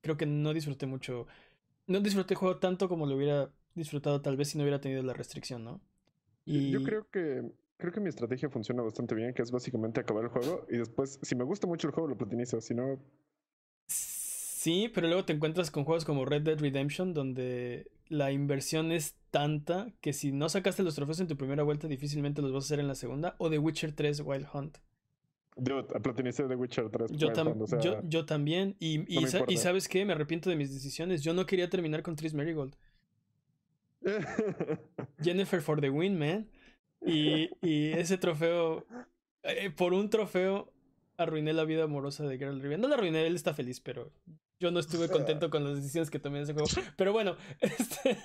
creo 0.02 0.18
que 0.18 0.26
no 0.26 0.54
disfruté 0.54 0.86
mucho. 0.86 1.28
No 1.88 2.00
disfruté 2.00 2.34
el 2.34 2.38
juego 2.38 2.60
tanto 2.60 2.88
como 2.88 3.06
lo 3.06 3.16
hubiera 3.16 3.52
disfrutado 3.76 4.22
tal 4.22 4.38
vez 4.38 4.50
si 4.50 4.58
no 4.58 4.64
hubiera 4.64 4.80
tenido 4.80 5.04
la 5.04 5.14
restricción, 5.14 5.64
¿no? 5.64 5.82
Y... 6.46 6.72
Yo 6.72 6.84
creo 6.84 7.10
que 7.10 7.52
creo 7.78 7.92
que 7.92 8.00
mi 8.00 8.10
estrategia 8.10 8.50
funciona 8.50 8.84
bastante 8.84 9.16
bien, 9.16 9.34
que 9.34 9.42
es 9.42 9.52
básicamente 9.52 10.00
acabar 10.00 10.24
el 10.24 10.30
juego 10.30 10.66
y 10.70 10.78
después, 10.78 11.20
si 11.24 11.36
me 11.36 11.44
gusta 11.44 11.66
mucho 11.66 11.88
el 11.88 11.94
juego, 11.94 12.08
lo 12.08 12.18
platinizo, 12.18 12.62
si 12.62 12.76
no... 12.76 13.00
Sí, 14.62 14.92
pero 14.94 15.08
luego 15.08 15.26
te 15.26 15.34
encuentras 15.34 15.72
con 15.72 15.86
juegos 15.86 16.06
como 16.06 16.24
Red 16.24 16.44
Dead 16.44 16.60
Redemption, 16.60 17.16
donde 17.16 17.90
la 18.10 18.32
inversión 18.32 18.92
es 18.92 19.16
tanta 19.32 19.92
que 20.02 20.14
si 20.14 20.32
no 20.32 20.50
sacaste 20.50 20.84
los 20.84 20.94
trofeos 20.94 21.20
en 21.20 21.28
tu 21.28 21.36
primera 21.36 21.64
vuelta, 21.64 21.88
difícilmente 21.88 22.44
los 22.44 22.52
vas 22.52 22.66
a 22.66 22.68
hacer 22.68 22.80
en 22.80 22.88
la 22.88 22.94
segunda. 22.94 23.34
O 23.40 23.50
The 23.50 23.58
Witcher 23.58 23.92
3 23.92 24.20
Wild 24.20 24.48
Hunt. 24.54 24.78
Dude, 25.56 26.00
platinicé 26.02 26.44
The 26.44 26.56
Witcher 26.56 26.92
3. 26.92 27.12
Yo, 27.14 27.34
yo, 27.82 28.02
yo, 28.04 28.26
también. 28.28 28.76
Y, 28.78 29.00
y, 29.12 29.26
y, 29.48 29.58
sabes 29.58 29.88
qué, 29.88 30.06
me 30.06 30.14
arrepiento 30.14 30.52
de 30.52 30.56
mis 30.56 30.72
decisiones. 30.72 31.24
Yo 31.24 31.34
no 31.34 31.48
quería 31.48 31.68
terminar 31.68 32.04
con 32.04 32.16
Tris 32.16 32.36
Marigold. 32.36 32.76
Jennifer 35.24 35.60
for 35.64 35.82
the 35.82 35.90
win, 35.90 36.20
man. 36.20 36.48
Y, 37.04 37.50
y 37.64 37.94
ese 37.94 38.20
trofeo, 38.20 38.86
eh, 39.42 39.72
por 39.72 39.94
un 39.94 40.12
trofeo, 40.12 40.72
arruiné 41.18 41.52
la 41.54 41.64
vida 41.64 41.86
amorosa 41.86 42.28
de 42.28 42.38
Geralt 42.38 42.62
Rivia. 42.62 42.78
No 42.78 42.88
la 42.88 42.94
arruiné, 42.94 43.26
él 43.26 43.36
está 43.36 43.56
feliz, 43.56 43.80
pero 43.80 44.12
yo 44.62 44.70
no 44.72 44.80
estuve 44.80 45.10
contento 45.10 45.50
con 45.50 45.66
las 45.66 45.76
decisiones 45.76 46.10
que 46.10 46.20
tomé 46.20 46.38
en 46.38 46.44
ese 46.44 46.54
juego. 46.54 46.70
Pero 46.96 47.12
bueno, 47.12 47.36
este... 47.60 48.18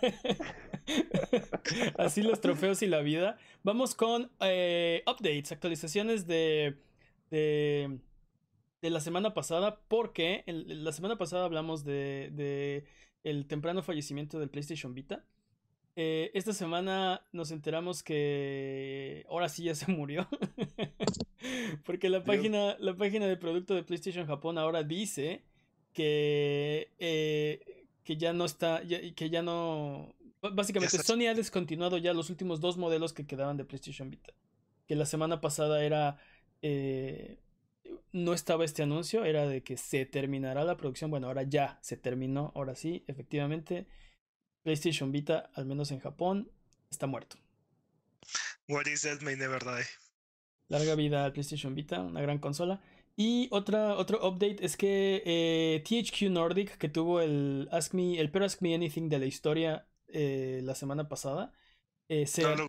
así 1.99 2.23
los 2.23 2.41
trofeos 2.41 2.83
y 2.83 2.87
la 2.87 3.01
vida. 3.01 3.39
Vamos 3.65 3.95
con 3.95 4.31
eh, 4.41 5.03
updates, 5.07 5.51
actualizaciones 5.51 6.27
de, 6.27 6.77
de, 7.31 7.99
de, 8.83 8.91
la 8.91 9.01
semana 9.01 9.35
pasada, 9.35 9.81
porque 9.89 10.45
la 10.47 10.93
semana 10.93 11.17
pasada 11.17 11.47
hablamos 11.47 11.85
de, 11.85 12.31
de 12.33 12.85
el 13.25 13.47
temprano 13.47 13.83
fallecimiento 13.83 14.39
del 14.39 14.51
PlayStation 14.51 14.95
Vita. 14.95 15.25
Eh, 15.99 16.31
esta 16.35 16.53
semana 16.53 17.23
nos 17.33 17.51
enteramos 17.51 18.03
que 18.03 19.25
ahora 19.31 19.49
sí 19.49 19.65
ya 19.65 19.75
se 19.75 19.91
murió. 19.91 20.29
Porque 21.85 22.11
la 22.11 22.23
página, 22.23 22.77
la 22.79 22.95
página 22.95 23.27
de 23.27 23.37
producto 23.37 23.75
de 23.75 23.83
PlayStation 23.83 24.27
Japón 24.27 24.59
ahora 24.59 24.83
dice 24.83 25.43
que, 25.97 26.93
eh, 26.99 27.87
que 28.05 28.19
ya 28.19 28.35
no 28.35 28.45
está, 28.45 28.83
que 28.83 29.31
ya 29.31 29.41
no... 29.43 30.15
Básicamente, 30.43 30.99
Sony 31.03 31.27
ha 31.31 31.35
descontinuado 31.35 31.97
ya 31.97 32.13
los 32.13 32.29
últimos 32.29 32.61
dos 32.61 32.77
modelos 32.77 33.15
que 33.15 33.27
quedaban 33.27 33.57
de 33.57 33.65
PlayStation 33.65 34.11
Vita. 34.11 34.35
Que 34.87 34.95
la 34.95 35.07
semana 35.07 35.41
pasada 35.41 35.83
era... 35.83 36.19
Eh, 36.61 37.39
no 38.13 38.35
estaba 38.35 38.67
este 38.67 38.83
anuncio, 38.83 39.25
era 39.25 39.47
de 39.47 39.63
que 39.63 39.79
se 39.79 40.05
terminará 40.05 40.65
la 40.65 40.77
producción. 40.77 41.11
Bueno, 41.11 41.29
ahora 41.29 41.45
ya 41.45 41.79
se 41.81 41.97
terminó, 41.97 42.53
ahora 42.55 42.75
sí, 42.75 43.03
efectivamente. 43.07 43.87
PlayStation 44.65 45.13
Vita, 45.13 45.51
al 45.55 45.65
menos 45.65 45.91
en 45.93 46.01
Japón, 46.01 46.51
está 46.91 47.07
muerto. 47.07 47.39
What 48.69 48.87
is 48.87 49.03
that 49.03 49.23
may 49.23 49.37
never 49.37 49.65
die. 49.65 49.87
Larga 50.69 50.95
vida 50.95 51.25
al 51.25 51.33
PlayStation 51.33 51.75
Vita, 51.75 52.03
una 52.03 52.21
gran 52.21 52.39
consola. 52.39 52.83
Y 53.17 53.49
otra, 53.51 53.97
otro 53.97 54.27
update 54.29 54.65
es 54.65 54.77
que 54.77 55.23
eh, 55.25 55.83
THQ 55.85 56.31
Nordic, 56.31 56.77
que 56.77 56.89
tuvo 56.89 57.21
el 57.21 57.69
Ask 57.73 57.95
Me, 57.95 58.19
el 58.21 58.31
Pero 58.31 58.45
Ask 58.45 58.61
Me 58.61 58.75
Anything 58.75 59.09
de 59.09 59.19
la 59.19 59.27
historia 59.27 59.87
eh, 60.09 60.61
la 60.63 60.75
semana 60.75 61.09
pasada, 61.09 61.53
eh, 62.09 62.27
se 62.27 62.43
no, 62.43 62.55
lo... 62.55 62.69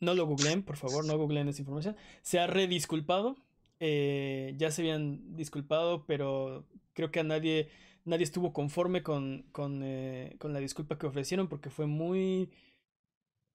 no 0.00 0.14
lo 0.14 0.26
googleen, 0.26 0.62
por 0.62 0.76
favor, 0.76 1.04
no 1.04 1.18
googleen 1.18 1.48
esa 1.48 1.62
información. 1.62 1.96
Se 2.22 2.38
ha 2.38 2.46
redisculpado. 2.46 3.36
ya 3.80 4.70
se 4.70 4.82
habían 4.82 5.36
disculpado, 5.36 6.06
pero 6.06 6.64
creo 6.92 7.10
que 7.10 7.20
a 7.20 7.24
nadie 7.24 7.68
nadie 8.04 8.24
estuvo 8.24 8.52
conforme 8.52 9.02
con, 9.02 9.44
con, 9.52 9.80
eh, 9.82 10.36
con 10.38 10.52
la 10.52 10.60
disculpa 10.60 10.98
que 10.98 11.06
ofrecieron 11.06 11.48
porque 11.48 11.70
fue 11.70 11.86
muy... 11.86 12.50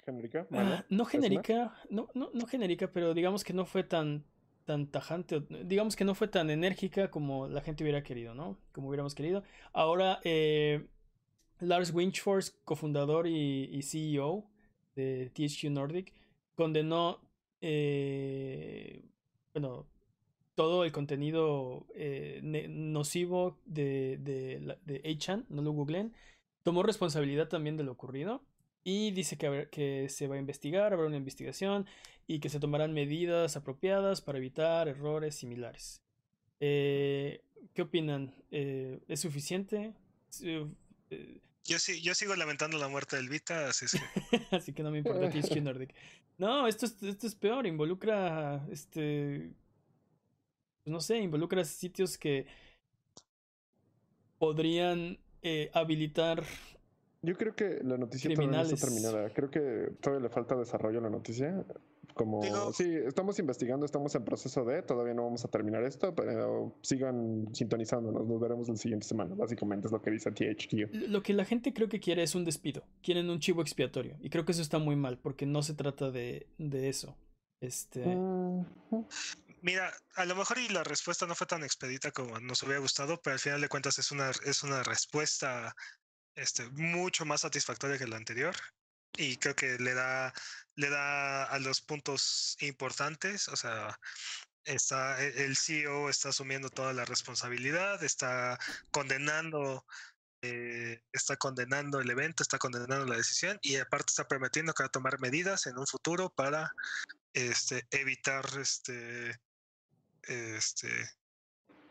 ¿Genérica? 0.04 0.48
Ah, 0.52 0.86
no 0.90 1.06
genérica, 1.06 1.76
no, 1.90 2.10
no, 2.16 2.32
no 2.34 2.48
genérica, 2.48 2.92
pero 2.92 3.14
digamos 3.14 3.44
que 3.44 3.54
no 3.54 3.66
fue 3.66 3.84
tan, 3.84 4.26
tan 4.70 4.86
tajante, 4.86 5.42
digamos 5.66 5.96
que 5.96 6.06
no 6.06 6.14
fue 6.14 6.28
tan 6.28 6.52
enérgica 6.52 7.10
como 7.10 7.48
la 7.48 7.62
gente 7.62 7.84
hubiera 7.84 8.04
querido, 8.04 8.36
¿no? 8.36 8.56
Como 8.72 8.90
hubiéramos 8.90 9.16
querido. 9.16 9.42
Ahora, 9.74 10.20
eh, 10.24 10.86
Lars 11.60 11.92
Winchforce, 11.92 12.54
cofundador 12.66 13.26
y, 13.26 13.82
CEO 13.82 14.46
de 14.96 15.32
THQ 15.34 15.72
Nordic, 15.72 16.14
condenó, 16.54 17.20
eh, 17.62 19.04
bueno, 19.56 19.88
todo 20.54 20.84
el 20.84 20.92
contenido 20.92 21.88
eh, 21.96 22.40
nocivo 22.70 23.58
de, 23.66 24.20
de, 24.22 24.78
de 24.86 25.18
chan 25.18 25.48
no 25.50 25.64
lo 25.64 25.72
googleen, 25.72 26.14
tomó 26.62 26.84
responsabilidad 26.84 27.48
también 27.48 27.76
de 27.76 27.86
lo 27.86 27.94
ocurrido 27.94 28.44
y 28.90 29.12
dice 29.12 29.38
que, 29.38 29.68
que 29.72 30.10
se 30.10 30.28
va 30.28 30.36
a 30.36 30.40
investigar, 30.40 30.94
habrá 30.94 31.06
una 31.06 31.18
investigación 31.18 31.86
y 32.26 32.40
que 32.40 32.50
se 32.50 32.60
tomarán 32.60 32.92
medidas 32.94 33.56
apropiadas 33.56 34.22
para 34.22 34.40
evitar 34.40 34.88
errores 34.88 35.36
similares. 35.36 36.02
Eh, 36.60 37.44
¿Qué 37.74 37.84
opinan? 37.84 38.34
Eh, 38.50 39.00
¿Es 39.08 39.20
suficiente? 39.20 39.94
yo, 41.64 41.80
sí, 41.80 42.02
yo 42.02 42.16
sigo 42.16 42.36
lamentando 42.36 42.78
la 42.78 42.88
muerte 42.88 43.16
del 43.16 43.30
Vita, 43.30 43.70
así, 43.70 43.86
así 44.52 44.74
que 44.74 44.82
no 44.82 44.92
me 44.92 44.98
importa 44.98 45.30
THQ 45.30 45.62
Nordic. 45.62 45.94
No, 46.38 46.68
esto 46.68 46.86
es, 46.88 47.04
esto 47.04 47.28
es 47.28 47.36
peor, 47.36 47.68
involucra 47.68 48.66
este 48.72 49.54
pues, 50.84 50.92
no 50.92 51.02
sé, 51.02 51.18
involucra 51.20 51.64
sitios 51.64 52.18
que 52.18 52.48
podrían 54.40 55.20
eh, 55.44 55.70
habilitar. 55.74 56.44
Yo 57.22 57.36
creo 57.36 57.56
que 57.56 57.80
la 57.84 57.98
noticia 57.98 58.34
todavía 58.34 58.58
no 58.58 58.64
está 58.64 58.88
terminada. 58.88 59.30
Creo 59.34 59.50
que 59.50 59.92
todavía 60.02 60.28
le 60.28 60.34
falta 60.34 60.56
desarrollo 60.56 61.00
a 61.00 61.02
la 61.02 61.10
noticia. 61.10 61.66
Como, 62.14 62.42
sí, 62.74 62.96
estamos 63.06 63.40
investigando, 63.40 63.86
estamos 63.86 64.14
en 64.16 64.26
proceso 64.26 64.66
de, 64.66 64.82
todavía 64.82 65.14
no 65.14 65.24
vamos 65.24 65.46
a 65.46 65.48
terminar 65.48 65.84
esto, 65.84 66.14
pero 66.14 66.76
sigan 66.82 67.48
sintonizándonos, 67.54 68.28
nos 68.28 68.42
veremos 68.42 68.68
la 68.68 68.76
siguiente 68.76 69.08
semana, 69.08 69.36
básicamente 69.36 69.88
es 69.88 69.94
lo 69.94 70.02
que 70.02 70.12
dice 70.12 70.32
THQ. 70.32 70.94
Lo 71.08 71.24
que 71.24 71.34
la 71.34 71.46
gente 71.46 71.72
creo 71.74 71.88
que 71.88 72.02
quiere 72.02 72.24
es 72.24 72.36
un 72.36 72.44
despido, 72.44 72.84
quieren 73.02 73.30
un 73.30 73.40
chivo 73.40 73.62
expiatorio, 73.62 74.18
y 74.20 74.30
creo 74.30 74.44
que 74.44 74.52
eso 74.52 74.62
está 74.62 74.80
muy 74.80 74.98
mal, 74.98 75.18
porque 75.18 75.46
no 75.46 75.64
se 75.64 75.76
trata 75.76 76.12
de, 76.12 76.48
de 76.58 76.90
eso. 76.90 77.16
Este... 77.62 78.04
Mira, 79.62 79.92
a 80.16 80.26
lo 80.26 80.36
mejor 80.36 80.58
y 80.58 80.70
la 80.70 80.84
respuesta 80.84 81.26
no 81.26 81.36
fue 81.36 81.48
tan 81.48 81.64
expedita 81.64 82.12
como 82.12 82.40
nos 82.40 82.64
hubiera 82.64 82.80
gustado, 82.80 83.22
pero 83.22 83.34
al 83.34 83.40
final 83.40 83.62
de 83.62 83.68
cuentas 83.68 84.00
es 84.00 84.12
una, 84.12 84.32
es 84.46 84.64
una 84.64 84.84
respuesta 84.84 85.76
este, 86.42 86.70
mucho 86.72 87.26
más 87.26 87.42
satisfactoria 87.42 87.98
que 87.98 88.08
la 88.08 88.18
anterior. 88.18 88.56
Y 89.18 89.38
creo 89.38 89.56
que 89.56 89.78
le 89.80 89.94
da, 89.94 90.34
le 90.76 90.90
da 90.90 91.44
a 91.46 91.60
los 91.60 91.82
puntos 91.82 92.56
importantes. 92.62 93.48
O 93.50 93.56
sea, 93.56 94.00
está, 94.66 95.22
e, 95.24 95.46
el 95.46 95.58
CEO 95.58 96.10
está 96.10 96.30
asumiendo 96.30 96.70
toda 96.70 96.94
la 96.94 97.06
responsabilidad, 97.06 98.04
está 98.04 98.58
condenando 98.92 99.86
eh, 100.42 101.02
está 101.12 101.36
condenando 101.36 102.00
el 102.00 102.10
evento, 102.10 102.44
está 102.44 102.58
condenando 102.58 103.06
la 103.06 103.18
decisión 103.18 103.60
y 103.62 103.76
aparte 103.76 104.06
está 104.08 104.26
prometiendo 104.26 104.74
que 104.74 104.84
va 104.84 104.88
a 104.88 104.92
tomar 104.92 105.20
medidas 105.20 105.68
en 105.68 105.78
un 105.78 105.86
futuro 105.86 106.30
para 106.30 106.72
este, 107.34 107.86
evitar 107.92 108.46
este, 108.58 109.38
este, 110.24 110.88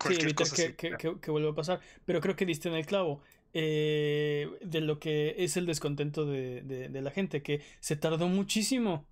sí, 0.07 0.17
evitar 0.19 0.50
que, 0.50 0.76
que, 0.76 1.21
que, 1.21 1.31
vuelva 1.31 1.50
a 1.50 1.55
pasar. 1.55 1.81
Pero 2.07 2.23
creo 2.23 2.37
que 2.37 2.47
diste 2.47 2.71
en 2.71 2.76
el 2.76 2.87
clavo. 2.87 3.23
Eh, 3.55 4.47
de 4.61 4.81
lo 4.81 4.99
que 4.99 5.35
es 5.38 5.57
el 5.57 5.64
descontento 5.64 6.26
de, 6.26 6.61
de, 6.62 7.02
la 7.02 7.11
gente, 7.11 7.43
que 7.43 7.62
se 7.81 7.97
tardó 7.97 8.28
muchísimo, 8.28 9.07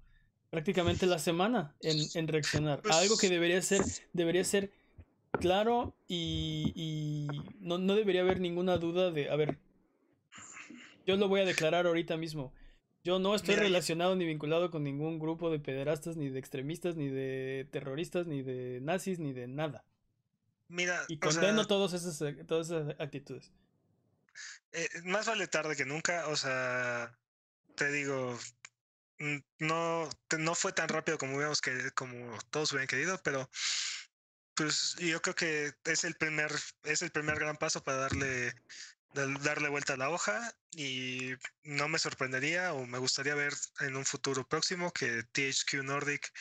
prácticamente 0.50 1.06
la 1.06 1.18
semana, 1.18 1.74
en, 1.80 1.98
en 2.14 2.28
reaccionar. 2.28 2.82
algo 2.90 3.16
que 3.16 3.28
pues 3.28 3.30
debería 3.30 3.62
ser, 3.62 3.82
debería 4.12 4.44
ser 4.44 4.70
claro 5.40 5.94
y, 6.06 6.72
y 6.74 7.28
no, 7.60 7.78
no, 7.78 7.94
debería 7.94 8.20
haber 8.20 8.40
ninguna 8.40 8.76
duda 8.76 9.10
de, 9.10 9.30
a 9.30 9.36
ver, 9.36 9.58
yo 11.06 11.16
lo 11.16 11.28
voy 11.28 11.40
a 11.40 11.44
declarar 11.44 11.86
ahorita 11.86 12.16
mismo. 12.16 12.52
Yo 13.04 13.20
no 13.20 13.36
estoy 13.36 13.54
relacionado 13.54 14.16
ni 14.16 14.24
vinculado 14.24 14.72
con 14.72 14.82
ningún 14.82 15.20
grupo 15.20 15.48
de 15.48 15.60
pederastas, 15.60 16.16
ni 16.16 16.28
de 16.28 16.40
extremistas, 16.40 16.96
ni 16.96 17.08
de 17.08 17.68
terroristas, 17.70 18.26
ni 18.26 18.42
de 18.42 18.80
nazis, 18.82 19.20
ni 19.20 19.32
de 19.32 19.46
nada. 19.46 19.84
Mira, 20.68 21.00
y 21.06 21.18
condeno 21.18 21.68
todas, 21.68 21.92
esas, 21.92 22.18
todas 22.46 22.66
esas 22.66 22.96
actitudes. 22.98 23.52
Eh, 24.72 24.88
más 25.04 25.26
vale 25.26 25.46
tarde 25.48 25.76
que 25.76 25.84
nunca, 25.84 26.28
o 26.28 26.36
sea, 26.36 27.16
te 27.76 27.90
digo, 27.90 28.38
no, 29.58 30.08
no 30.38 30.54
fue 30.54 30.72
tan 30.72 30.88
rápido 30.88 31.18
como 31.18 31.34
hubiéramos 31.34 31.60
que, 31.60 31.90
como 31.92 32.38
todos 32.50 32.72
hubieran 32.72 32.88
querido, 32.88 33.20
pero 33.22 33.48
pues 34.54 34.96
yo 34.98 35.20
creo 35.22 35.34
que 35.34 35.72
es 35.84 36.04
el 36.04 36.14
primer, 36.16 36.50
es 36.84 37.02
el 37.02 37.10
primer 37.10 37.38
gran 37.38 37.56
paso 37.56 37.82
para 37.82 37.98
darle 37.98 38.54
darle 39.42 39.68
vuelta 39.68 39.94
a 39.94 39.96
la 39.96 40.10
hoja 40.10 40.52
y 40.72 41.32
no 41.62 41.88
me 41.88 41.98
sorprendería 41.98 42.74
o 42.74 42.86
me 42.86 42.98
gustaría 42.98 43.34
ver 43.34 43.54
en 43.80 43.96
un 43.96 44.04
futuro 44.04 44.46
próximo 44.46 44.92
que 44.92 45.22
THQ 45.32 45.82
Nordic 45.84 46.32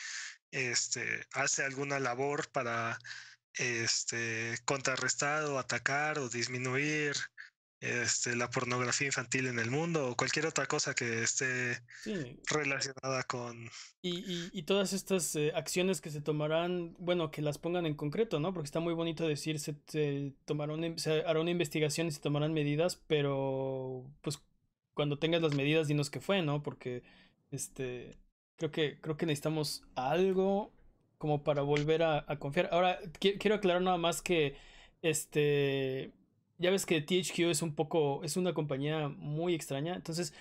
este, 0.50 1.26
hace 1.32 1.64
alguna 1.64 1.98
labor 1.98 2.50
para 2.52 2.98
este, 3.54 4.58
contrarrestar 4.64 5.44
o 5.44 5.58
atacar 5.58 6.18
o 6.18 6.28
disminuir 6.28 7.16
este, 7.86 8.36
la 8.36 8.50
pornografía 8.50 9.06
infantil 9.06 9.46
en 9.46 9.58
el 9.58 9.70
mundo 9.70 10.10
o 10.10 10.16
cualquier 10.16 10.46
otra 10.46 10.66
cosa 10.66 10.94
que 10.94 11.22
esté 11.22 11.82
relacionada 12.50 13.22
con... 13.24 13.68
Y, 14.02 14.50
y, 14.52 14.62
todas 14.62 14.92
estas 14.92 15.34
eh, 15.34 15.52
acciones 15.54 16.00
que 16.00 16.10
se 16.10 16.20
tomarán, 16.20 16.94
bueno, 16.98 17.30
que 17.32 17.42
las 17.42 17.58
pongan 17.58 17.86
en 17.86 17.94
concreto, 17.94 18.38
¿no? 18.38 18.52
Porque 18.52 18.66
está 18.66 18.78
muy 18.78 18.94
bonito 18.94 19.26
decir, 19.26 19.58
se, 19.58 19.74
se, 19.88 20.32
tomarán, 20.44 20.98
se 20.98 21.22
hará 21.22 21.40
una 21.40 21.50
investigación 21.50 22.06
y 22.06 22.12
se 22.12 22.20
tomarán 22.20 22.52
medidas, 22.52 22.96
pero 23.08 24.04
pues 24.22 24.40
cuando 24.94 25.18
tengas 25.18 25.42
las 25.42 25.54
medidas 25.54 25.88
dinos 25.88 26.10
qué 26.10 26.20
fue, 26.20 26.42
¿no? 26.42 26.62
Porque 26.62 27.02
este 27.50 28.16
creo 28.56 28.70
que 28.70 29.00
creo 29.00 29.16
que 29.16 29.26
necesitamos 29.26 29.82
algo 29.94 30.72
como 31.18 31.42
para 31.44 31.62
volver 31.62 32.02
a, 32.02 32.24
a 32.28 32.38
confiar. 32.38 32.68
Ahora, 32.72 33.00
qui- 33.20 33.38
quiero 33.38 33.56
aclarar 33.56 33.82
nada 33.82 33.96
más 33.98 34.22
que 34.22 34.56
este. 35.02 36.12
Ya 36.58 36.70
ves 36.70 36.86
que 36.86 37.00
THQ 37.00 37.50
es 37.50 37.62
un 37.62 37.74
poco. 37.74 38.22
es 38.24 38.36
una 38.36 38.54
compañía 38.54 39.08
muy 39.08 39.54
extraña. 39.54 39.94
Entonces, 39.94 40.32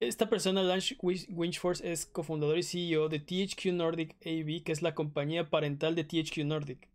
esta 0.00 0.28
persona, 0.28 0.62
Lance 0.62 0.96
Winchforce, 1.02 1.90
es 1.90 2.06
cofundador 2.06 2.58
y 2.58 2.62
CEO 2.62 3.08
de 3.08 3.20
THQ 3.20 3.72
Nordic 3.72 4.16
AB, 4.24 4.62
que 4.64 4.72
es 4.72 4.82
la 4.82 4.94
compañía 4.94 5.50
parental 5.50 5.94
de 5.94 6.04
THQ 6.04 6.44
Nordic. 6.44 6.88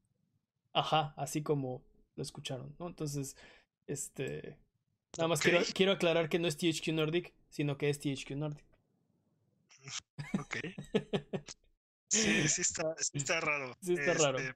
Ajá, 0.73 1.13
así 1.17 1.41
como 1.43 1.83
lo 2.15 2.23
escucharon, 2.23 2.75
¿no? 2.79 2.87
Entonces, 2.87 3.35
este. 3.87 4.57
Nada 5.17 5.27
más 5.27 5.41
quiero, 5.41 5.59
quiero 5.73 5.91
aclarar 5.93 6.29
que 6.29 6.39
no 6.39 6.47
es 6.47 6.57
THQ 6.57 6.93
Nordic, 6.93 7.33
sino 7.49 7.77
que 7.77 7.89
es 7.89 7.99
THQ 7.99 8.31
Nordic. 8.31 8.65
Ok. 10.39 10.57
Sí, 12.07 12.47
sí 12.49 12.61
está, 12.61 12.93
sí 12.97 13.17
está 13.17 13.39
raro. 13.39 13.77
Sí 13.81 13.93
está 13.93 14.13
raro. 14.13 14.37
Este, 14.37 14.53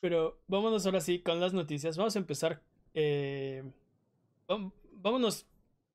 Pero 0.00 0.42
vámonos 0.48 0.86
ahora 0.86 1.00
sí 1.00 1.20
con 1.20 1.40
las 1.40 1.52
noticias. 1.52 1.96
Vamos 1.96 2.16
a 2.16 2.18
empezar. 2.18 2.62
Eh, 2.94 3.62
vámonos 4.92 5.46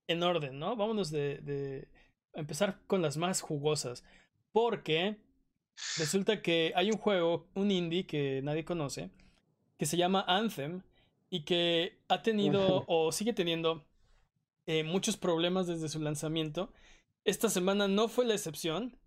en 0.07 0.23
orden, 0.23 0.59
¿no? 0.59 0.75
Vámonos 0.75 1.11
de, 1.11 1.87
empezar 2.33 2.79
con 2.87 3.01
las 3.01 3.17
más 3.17 3.41
jugosas. 3.41 4.03
Porque 4.51 5.17
resulta 5.97 6.41
que 6.41 6.73
hay 6.75 6.91
un 6.91 6.97
juego, 6.97 7.47
un 7.53 7.71
indie 7.71 8.07
que 8.07 8.41
nadie 8.43 8.65
conoce, 8.65 9.11
que 9.77 9.85
se 9.85 9.97
llama 9.97 10.25
Anthem 10.27 10.81
y 11.29 11.43
que 11.43 11.99
ha 12.07 12.23
tenido 12.23 12.85
o 12.87 13.11
sigue 13.11 13.33
teniendo 13.33 13.85
eh, 14.65 14.83
muchos 14.83 15.17
problemas 15.17 15.67
desde 15.67 15.89
su 15.89 15.99
lanzamiento. 15.99 16.71
Esta 17.25 17.49
semana 17.49 17.87
no 17.87 18.07
fue 18.07 18.25
la 18.25 18.33
excepción. 18.33 18.97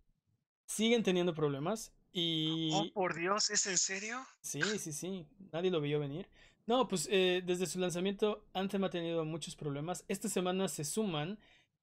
Siguen 0.66 1.02
teniendo 1.02 1.34
problemas 1.34 1.92
y... 2.12 2.70
Oh, 2.72 2.92
por 2.92 3.16
Dios, 3.16 3.50
¿es 3.50 3.66
en 3.66 3.78
serio? 3.78 4.18
Sí, 4.40 4.60
sí, 4.78 4.92
sí. 4.92 5.26
Nadie 5.52 5.70
lo 5.70 5.80
vio 5.80 5.98
venir. 5.98 6.28
No, 6.66 6.88
pues 6.88 7.08
eh, 7.10 7.42
desde 7.44 7.66
su 7.66 7.78
lanzamiento 7.78 8.44
Anthem 8.52 8.84
ha 8.84 8.90
tenido 8.90 9.24
muchos 9.24 9.56
problemas. 9.56 10.04
Esta 10.08 10.28
semana 10.28 10.68
se 10.68 10.84
suman 10.84 11.38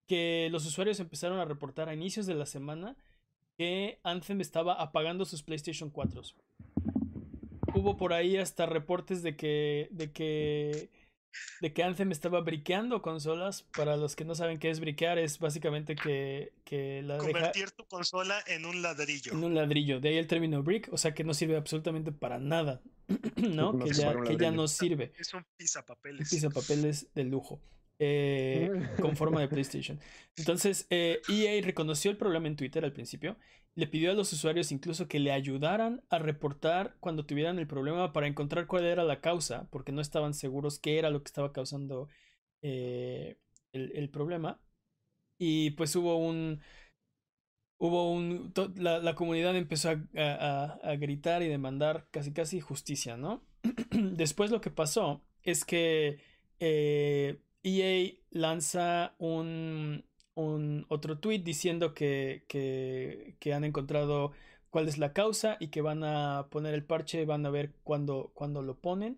que 0.08 0.48
los 0.52 0.66
usuarios 0.66 1.00
empezaron 1.00 1.40
a 1.40 1.46
reportar 1.46 1.90
a 1.90 1.94
inicios 1.94 2.26
de 2.26 2.36
la 2.36 2.46
semana 2.46 2.96
que 3.58 4.00
Anthem 4.04 4.40
estaba 4.42 4.74
apagando 4.74 5.26
sus 5.26 5.44
PlayStation 5.44 5.90
4. 5.90 6.22
Hubo 7.74 7.98
por 7.98 8.14
ahí 8.14 8.38
hasta 8.38 8.66
reportes 8.66 9.24
de 9.24 9.36
que 9.36 9.90
de 9.92 10.12
que 10.12 10.90
de 11.62 11.74
que 11.74 11.84
Anthem 11.84 12.12
estaba 12.12 12.42
briqueando 12.42 13.02
consolas. 13.02 13.64
Para 13.76 13.98
los 13.98 14.16
que 14.16 14.26
no 14.26 14.36
saben 14.36 14.60
qué 14.60 14.70
es 14.70 14.80
briquear, 14.80 15.18
es 15.18 15.40
básicamente 15.40 15.96
que, 15.96 16.54
que 16.64 17.02
la 17.04 17.16
deja 17.16 17.26
Convertir 17.26 17.72
tu 17.72 17.86
consola 17.88 18.40
en 18.48 18.66
un 18.66 18.82
ladrillo. 18.82 19.34
en 19.34 19.44
un 19.44 19.56
ladrillo. 19.56 20.00
De 20.00 20.10
ahí 20.10 20.18
el 20.18 20.28
término 20.28 20.64
brick, 20.64 20.90
o 20.92 20.98
sea 20.98 21.14
que 21.14 21.24
no 21.24 21.34
sirve 21.34 21.56
absolutamente 21.58 22.12
para 22.12 22.38
nada. 22.40 22.82
¿No? 23.38 23.74
No 23.74 23.86
que 23.86 23.92
ya, 23.94 24.16
que 24.22 24.38
ya 24.38 24.52
no 24.52 24.68
sirve. 24.68 25.14
Es 25.18 25.34
un 25.34 25.40
Un 25.40 25.46
pisapapeles. 25.58 26.30
pisapapeles 26.30 27.08
de 27.14 27.24
lujo. 27.24 27.62
eh, 28.00 28.70
con 29.02 29.16
forma 29.18 29.42
de 29.42 29.48
PlayStation. 29.50 30.00
Entonces, 30.36 30.86
eh, 30.92 31.22
EA 31.28 31.62
reconoció 31.66 32.12
el 32.12 32.18
problema 32.18 32.48
en 32.48 32.56
Twitter 32.56 32.84
al 32.86 32.94
principio. 32.94 33.38
Le 33.78 33.88
pidió 33.88 34.12
a 34.12 34.16
los 34.16 34.34
usuarios 34.34 34.74
incluso 34.74 35.08
que 35.08 35.20
le 35.20 35.32
ayudaran 35.32 36.04
a 36.10 36.20
reportar 36.20 36.98
cuando 37.00 37.26
tuvieran 37.28 37.60
el 37.60 37.68
problema 37.68 38.12
para 38.14 38.28
encontrar 38.28 38.68
cuál 38.68 38.86
era 38.86 39.06
la 39.06 39.22
causa, 39.22 39.70
porque 39.72 39.94
no 39.94 40.02
estaban 40.02 40.34
seguros 40.34 40.80
qué 40.80 41.00
era 41.00 41.12
lo 41.12 41.22
que 41.24 41.28
estaba 41.30 41.54
causando 41.54 42.10
eh, 42.64 43.38
el, 43.74 43.92
el 43.96 44.10
problema. 44.10 44.60
Y 45.40 45.72
pues 45.72 45.96
hubo 45.98 46.18
un. 46.18 46.62
Hubo 47.80 48.12
un. 48.12 48.54
La, 48.76 49.00
la 49.00 49.16
comunidad 49.16 49.56
empezó 49.56 49.90
a, 49.90 50.02
a- 50.16 50.80
a- 50.84 50.96
gritar 50.96 51.44
y 51.44 51.48
demandar 51.48 52.08
casi 52.12 52.34
casi 52.34 52.60
justicia, 52.60 53.18
¿no? 53.18 53.46
Después 53.92 54.50
lo 54.52 54.62
que 54.62 54.72
pasó 54.72 55.24
es 55.44 55.64
que 55.66 56.20
eh, 56.60 57.40
EA 57.64 58.18
lanza 58.32 59.16
un, 59.20 60.06
un 60.38 60.86
otro 60.90 61.20
tweet 61.20 61.40
diciendo 61.40 61.94
que, 61.94 62.46
que, 62.48 63.54
han 63.54 63.64
encontrado 63.64 64.32
cuál 64.70 64.88
es 64.88 64.98
la 64.98 65.14
causa 65.14 65.58
y 65.60 65.70
que 65.70 65.82
van 65.82 66.04
a 66.04 66.48
poner 66.52 66.74
el 66.74 66.86
parche, 66.86 67.26
van 67.26 67.46
a 67.46 67.50
ver 67.50 67.74
cuándo, 67.84 68.32
cuándo 68.34 68.62
lo 68.62 68.80
ponen. 68.80 69.18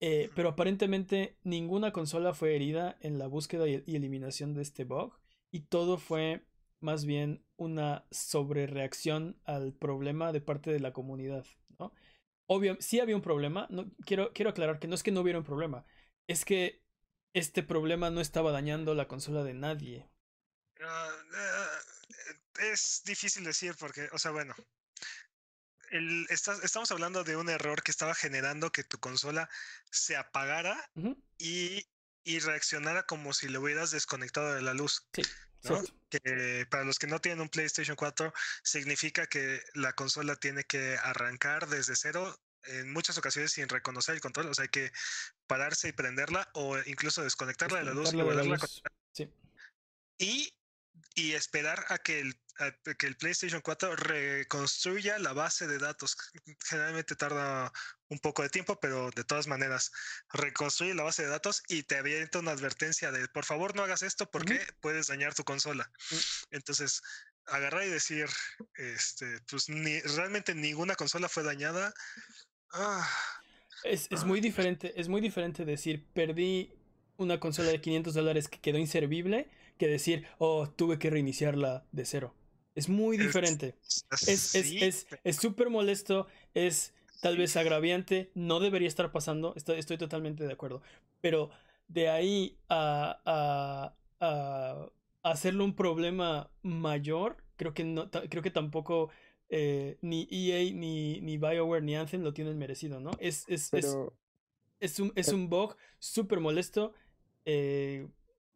Eh, 0.00 0.30
pero 0.34 0.48
aparentemente 0.50 1.36
ninguna 1.44 1.92
consola 1.92 2.32
fue 2.32 2.56
herida 2.56 2.96
en 3.00 3.18
la 3.18 3.26
búsqueda 3.26 3.68
y, 3.68 3.82
y 3.86 3.96
eliminación 3.96 4.54
de 4.54 4.62
este 4.62 4.84
bug 4.84 5.12
y 5.50 5.60
todo 5.60 5.98
fue 5.98 6.46
más 6.80 7.04
bien 7.04 7.44
una 7.58 8.06
sobrereacción 8.10 9.36
al 9.44 9.74
problema 9.74 10.32
de 10.32 10.40
parte 10.40 10.72
de 10.72 10.80
la 10.80 10.94
comunidad, 10.94 11.44
¿no? 11.78 11.92
Obvio, 12.46 12.76
sí 12.80 12.98
había 12.98 13.14
un 13.14 13.22
problema, 13.22 13.66
no, 13.70 13.90
quiero, 14.06 14.32
quiero 14.32 14.50
aclarar 14.50 14.78
que 14.78 14.88
no 14.88 14.94
es 14.94 15.02
que 15.02 15.12
no 15.12 15.20
hubiera 15.20 15.38
un 15.38 15.44
problema, 15.44 15.84
es 16.26 16.46
que 16.46 16.82
este 17.34 17.62
problema 17.62 18.10
no 18.10 18.22
estaba 18.22 18.50
dañando 18.52 18.94
la 18.94 19.06
consola 19.06 19.44
de 19.44 19.54
nadie. 19.54 20.08
Ah, 20.82 21.78
es 22.72 23.02
difícil 23.04 23.44
decir 23.44 23.74
porque, 23.78 24.08
o 24.12 24.18
sea, 24.18 24.30
bueno, 24.30 24.54
el, 25.90 26.26
estás- 26.30 26.62
estamos 26.62 26.90
hablando 26.90 27.24
de 27.24 27.36
un 27.36 27.48
error 27.48 27.82
que 27.82 27.90
estaba 27.90 28.14
generando 28.14 28.70
que 28.70 28.84
tu 28.84 28.98
consola 28.98 29.48
se 29.90 30.16
apagara 30.16 30.90
y, 31.38 31.86
y 32.24 32.38
reaccionara 32.40 33.04
como 33.04 33.32
si 33.32 33.48
lo 33.48 33.60
hubieras 33.60 33.90
desconectado 33.90 34.54
de 34.54 34.62
la 34.62 34.74
luz. 34.74 35.06
Sí. 35.14 35.22
Que 36.08 36.66
para 36.70 36.84
los 36.84 36.98
que 36.98 37.06
no 37.06 37.20
tienen 37.20 37.42
un 37.42 37.50
PlayStation 37.50 37.94
4, 37.94 38.32
significa 38.62 39.26
que 39.26 39.62
la 39.74 39.92
consola 39.92 40.34
tiene 40.36 40.64
que 40.64 40.96
arrancar 41.02 41.68
desde 41.68 41.96
cero 41.96 42.34
en 42.64 42.90
muchas 42.92 43.18
ocasiones 43.18 43.52
sin 43.52 43.68
reconocer 43.68 44.14
el 44.14 44.20
control. 44.22 44.46
O 44.46 44.54
sea, 44.54 44.62
hay 44.62 44.68
que 44.70 44.90
pararse 45.46 45.88
y 45.88 45.92
prenderla 45.92 46.48
o 46.54 46.78
incluso 46.86 47.22
desconectarla 47.22 47.78
de 47.78 47.84
la 47.84 47.92
luz 47.92 48.12
y 48.12 48.16
volverla 48.16 48.56
a. 48.56 48.90
Sí. 49.12 49.30
y, 50.18 50.50
y 51.20 51.34
esperar 51.34 51.84
a 51.88 51.98
que 51.98 52.20
el, 52.20 52.34
a 52.58 52.72
que 52.94 53.06
el 53.06 53.16
PlayStation 53.16 53.60
4 53.60 53.94
reconstruya 53.96 55.18
la 55.18 55.32
base 55.34 55.66
de 55.66 55.78
datos. 55.78 56.16
Generalmente 56.66 57.14
tarda 57.14 57.70
un 58.08 58.18
poco 58.18 58.42
de 58.42 58.48
tiempo, 58.48 58.78
pero 58.80 59.10
de 59.10 59.24
todas 59.24 59.46
maneras, 59.46 59.92
reconstruye 60.32 60.94
la 60.94 61.02
base 61.02 61.22
de 61.22 61.28
datos 61.28 61.62
y 61.68 61.82
te 61.82 61.96
avienta 61.96 62.38
una 62.38 62.52
advertencia 62.52 63.12
de 63.12 63.28
por 63.28 63.44
favor 63.44 63.76
no 63.76 63.82
hagas 63.82 64.02
esto 64.02 64.30
porque 64.30 64.60
puedes 64.80 65.08
dañar 65.08 65.34
tu 65.34 65.44
consola. 65.44 65.90
Mm. 66.10 66.16
Entonces, 66.52 67.02
agarrar 67.46 67.84
y 67.84 67.90
decir, 67.90 68.26
este, 68.74 69.40
pues 69.50 69.68
ni, 69.68 70.00
realmente 70.00 70.54
ninguna 70.54 70.94
consola 70.94 71.28
fue 71.28 71.42
dañada. 71.42 71.92
Ah, 72.72 73.08
Es, 73.84 74.08
es 74.10 74.22
Ah. 74.22 74.26
muy 74.26 74.40
diferente, 74.40 74.92
es 74.96 75.08
muy 75.08 75.20
diferente 75.20 75.64
decir 75.64 76.06
perdí 76.12 76.72
una 77.16 77.38
consola 77.40 77.70
de 77.70 77.80
500 77.80 78.14
dólares 78.14 78.48
que 78.48 78.60
quedó 78.60 78.78
inservible 78.78 79.50
que 79.80 79.88
decir, 79.88 80.26
oh, 80.38 80.68
tuve 80.70 81.00
que 81.00 81.10
reiniciarla 81.10 81.86
de 81.92 82.04
cero. 82.06 82.34
Es 82.76 82.88
muy 82.90 83.18
Es- 83.18 83.26
diferente. 83.26 83.76
Es 84.26 84.50
es 84.54 84.66
sí, 84.68 84.78
es 84.80 85.08
es 85.24 85.36
súper 85.38 85.70
molesto, 85.70 86.28
es 86.54 86.94
tal 87.20 87.36
vez 87.38 87.56
agraviante, 87.56 88.30
no 88.34 88.60
debería 88.60 88.88
estar 88.88 89.12
pasando, 89.12 89.54
estoy, 89.56 89.78
estoy 89.80 89.98
totalmente 89.98 90.46
de 90.46 90.52
acuerdo. 90.52 90.82
Pero 91.22 91.50
de 91.88 92.08
ahí 92.10 92.58
a, 92.68 93.20
a, 93.26 93.94
a 95.22 95.30
hacerlo 95.30 95.64
un 95.64 95.74
problema 95.76 96.50
mayor, 96.62 97.38
creo 97.56 97.74
que 97.74 97.84
no, 97.84 98.10
creo 98.10 98.42
que 98.42 98.50
tampoco 98.50 99.10
eh, 99.48 99.98
ni 100.02 100.28
EA 100.30 100.72
ni, 100.74 101.20
ni 101.22 101.38
BioWare 101.38 101.82
ni 101.84 101.96
Anthem 101.96 102.22
lo 102.22 102.32
tienen 102.34 102.58
merecido, 102.58 103.00
¿no? 103.00 103.18
Es, 103.20 103.44
es, 103.48 103.72
es, 103.74 103.98
Pero 103.98 104.14
es 104.80 105.00
un, 105.00 105.12
es 105.16 105.32
eh, 105.32 105.34
un 105.34 105.48
bug 105.50 105.76
súper 105.98 106.40
molesto, 106.40 106.94
eh, 107.44 108.08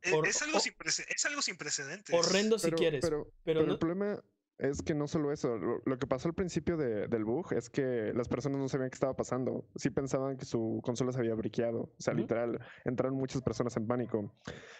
e- 0.04 0.12
hor- 0.12 0.26
es, 0.28 0.42
algo 0.42 0.58
sin 0.60 0.72
es 1.08 1.24
algo 1.26 1.42
sin 1.42 1.56
precedentes. 1.56 2.14
horrendo 2.14 2.58
si 2.58 2.66
pero, 2.66 2.76
quieres, 2.76 3.00
pero, 3.04 3.24
pero 3.44 3.60
pero 3.60 3.66
no- 3.66 3.72
el 3.72 3.78
problema 3.78 4.22
es 4.58 4.82
que 4.82 4.94
no 4.94 5.08
solo 5.08 5.32
eso. 5.32 5.56
Lo, 5.58 5.80
lo 5.84 5.98
que 5.98 6.06
pasó 6.06 6.28
al 6.28 6.34
principio 6.34 6.76
de- 6.76 7.08
del 7.08 7.24
bug 7.24 7.52
es 7.54 7.68
que 7.70 8.12
las 8.14 8.28
personas 8.28 8.58
no 8.58 8.68
sabían 8.68 8.88
qué 8.90 8.94
estaba 8.94 9.16
pasando. 9.16 9.66
Sí 9.74 9.90
pensaban 9.90 10.36
que 10.36 10.44
su 10.44 10.80
consola 10.84 11.10
se 11.12 11.18
había 11.18 11.34
briqueado. 11.34 11.80
O 11.80 11.96
sea, 11.98 12.14
literal, 12.14 12.60
entraron 12.84 13.16
muchas 13.16 13.42
personas 13.42 13.76
en 13.76 13.86
pánico. 13.88 14.32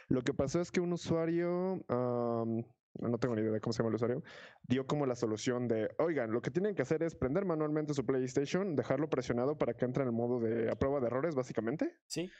Lo 0.09 0.23
que 0.23 0.33
pasó 0.33 0.61
es 0.61 0.71
que 0.71 0.81
un 0.81 0.93
usuario, 0.93 1.85
am, 1.89 2.63
no 3.01 3.19
tengo 3.19 3.35
ni 3.35 3.41
idea 3.43 3.51
de 3.51 3.61
cómo 3.61 3.73
se 3.73 3.79
llama 3.79 3.89
el 3.89 3.97
usuario, 3.97 4.23
dio 4.63 4.87
como 4.87 5.07
la 5.07 5.17
solución 5.17 5.67
de, 5.67 5.91
oigan, 5.99 6.31
lo 6.31 6.41
que 6.41 6.53
tienen 6.53 6.77
que 6.77 6.83
hacer 6.83 7.03
es 7.03 7.17
prender 7.17 7.45
manualmente 7.45 7.95
su 7.95 8.07
PlayStation, 8.07 8.77
dejarlo 8.77 9.11
presionado 9.11 9.59
para 9.59 9.75
que 9.75 9.85
entre 9.85 10.05
en 10.05 10.11
el 10.11 10.15
modo 10.15 10.39
de 10.39 10.71
a 10.71 10.77
prueba 10.77 11.01
de 11.01 11.09
errores, 11.09 11.35
básicamente. 11.35 11.97
sí, 12.07 12.31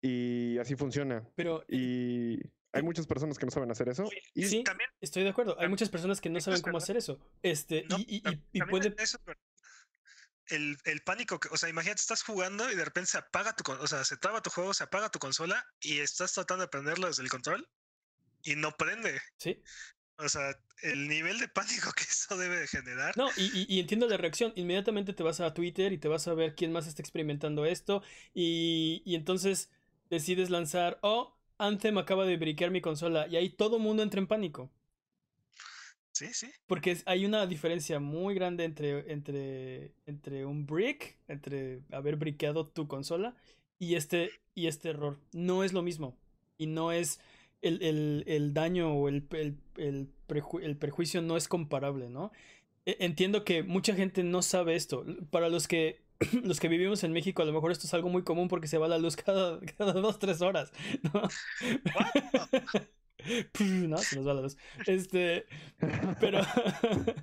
Y 0.00 0.58
así 0.58 0.76
funciona. 0.76 1.28
pero 1.34 1.64
Y 1.68 2.38
hay 2.72 2.82
muchas 2.82 3.06
personas 3.06 3.38
que 3.38 3.46
no 3.46 3.50
saben 3.50 3.70
hacer 3.70 3.88
eso. 3.88 4.08
Y 4.34 4.44
sí, 4.44 4.62
también 4.62 4.90
estoy 5.00 5.24
de 5.24 5.30
acuerdo. 5.30 5.58
Hay 5.58 5.68
muchas 5.68 5.88
personas 5.88 6.20
que 6.20 6.30
no 6.30 6.40
saben 6.40 6.62
cómo 6.62 6.78
hacer 6.78 6.96
eso. 6.96 7.18
Este, 7.42 7.84
No, 7.88 7.98
y, 7.98 8.22
y- 8.24 8.28
y- 8.30 8.42
y 8.52 8.62
puede. 8.62 8.94
eso, 8.98 9.18
el, 10.46 10.78
el 10.84 11.00
pánico, 11.02 11.38
que, 11.38 11.48
o 11.50 11.56
sea, 11.56 11.68
imagínate, 11.68 12.00
estás 12.00 12.22
jugando 12.22 12.70
y 12.70 12.74
de 12.74 12.84
repente 12.84 13.10
se 13.10 13.18
apaga 13.18 13.54
tu, 13.54 13.70
o 13.70 13.86
sea, 13.86 14.04
se 14.04 14.16
traba 14.16 14.42
tu 14.42 14.50
juego, 14.50 14.72
se 14.72 14.84
apaga 14.84 15.10
tu 15.10 15.18
consola 15.18 15.66
y 15.80 15.98
estás 15.98 16.32
tratando 16.32 16.62
de 16.64 16.68
prenderlo 16.68 17.06
desde 17.06 17.22
el 17.22 17.28
control 17.28 17.68
y 18.42 18.56
no 18.56 18.70
prende. 18.72 19.20
Sí, 19.38 19.62
O 20.16 20.28
sea, 20.28 20.54
el 20.82 21.08
nivel 21.08 21.38
de 21.38 21.48
pánico 21.48 21.92
que 21.96 22.04
eso 22.04 22.36
debe 22.36 22.60
de 22.60 22.66
generar. 22.66 23.16
No, 23.16 23.28
y, 23.36 23.66
y, 23.74 23.80
entiendo 23.80 24.08
la 24.08 24.16
reacción. 24.16 24.52
Inmediatamente 24.56 25.12
te 25.12 25.22
vas 25.22 25.40
a 25.40 25.52
Twitter 25.52 25.92
y 25.92 25.98
te 25.98 26.08
vas 26.08 26.28
a 26.28 26.34
ver 26.34 26.54
quién 26.54 26.72
más 26.72 26.86
está 26.86 27.02
experimentando 27.02 27.66
esto. 27.66 28.02
Y, 28.32 29.02
y 29.04 29.16
entonces 29.16 29.70
decides 30.10 30.50
lanzar, 30.50 30.98
oh, 31.02 31.34
Anthem 31.58 31.98
acaba 31.98 32.24
de 32.24 32.36
briquear 32.36 32.70
mi 32.70 32.80
consola. 32.80 33.26
Y 33.28 33.36
ahí 33.36 33.50
todo 33.50 33.76
el 33.76 33.82
mundo 33.82 34.02
entra 34.02 34.20
en 34.20 34.26
pánico. 34.26 34.70
Sí, 36.12 36.32
sí. 36.32 36.50
Porque 36.66 36.96
hay 37.06 37.24
una 37.24 37.46
diferencia 37.46 38.00
muy 38.00 38.34
grande 38.34 38.64
entre, 38.64 39.12
entre, 39.12 39.92
entre 40.06 40.44
un 40.44 40.66
brick, 40.66 41.16
entre 41.28 41.82
haber 41.92 42.16
briqueado 42.16 42.66
tu 42.66 42.88
consola 42.88 43.36
y 43.78 43.94
este, 43.94 44.30
y 44.54 44.66
este 44.66 44.90
error. 44.90 45.20
No 45.32 45.62
es 45.62 45.72
lo 45.72 45.82
mismo. 45.82 46.18
Y 46.56 46.66
no 46.66 46.92
es. 46.92 47.20
El, 47.60 47.82
el, 47.82 48.22
el 48.28 48.54
daño 48.54 48.94
o 48.94 49.08
el, 49.08 49.26
el, 49.32 49.58
el, 49.78 50.08
el, 50.62 50.76
perjuicio 50.76 51.22
no 51.22 51.36
es 51.36 51.48
comparable, 51.48 52.08
¿no? 52.08 52.30
E, 52.86 52.96
entiendo 53.00 53.44
que 53.44 53.64
mucha 53.64 53.94
gente 53.96 54.22
no 54.22 54.42
sabe 54.42 54.76
esto. 54.76 55.04
Para 55.30 55.48
los 55.48 55.66
que, 55.66 56.00
los 56.44 56.60
que 56.60 56.68
vivimos 56.68 57.04
en 57.04 57.12
México, 57.12 57.42
a 57.42 57.44
lo 57.44 57.52
mejor 57.52 57.70
esto 57.70 57.86
es 57.86 57.94
algo 57.94 58.08
muy 58.08 58.22
común 58.22 58.48
porque 58.48 58.68
se 58.68 58.78
va 58.78 58.88
la 58.88 58.98
luz 58.98 59.16
cada, 59.16 59.58
dos, 59.78 60.18
tres 60.18 60.40
horas, 60.40 60.72
¿no? 61.02 61.22
no, 63.88 63.98
se 63.98 64.16
nos 64.16 64.26
va 64.26 64.34
la 64.34 64.42
luz. 64.42 64.56
Este, 64.86 65.46
pero... 66.20 66.40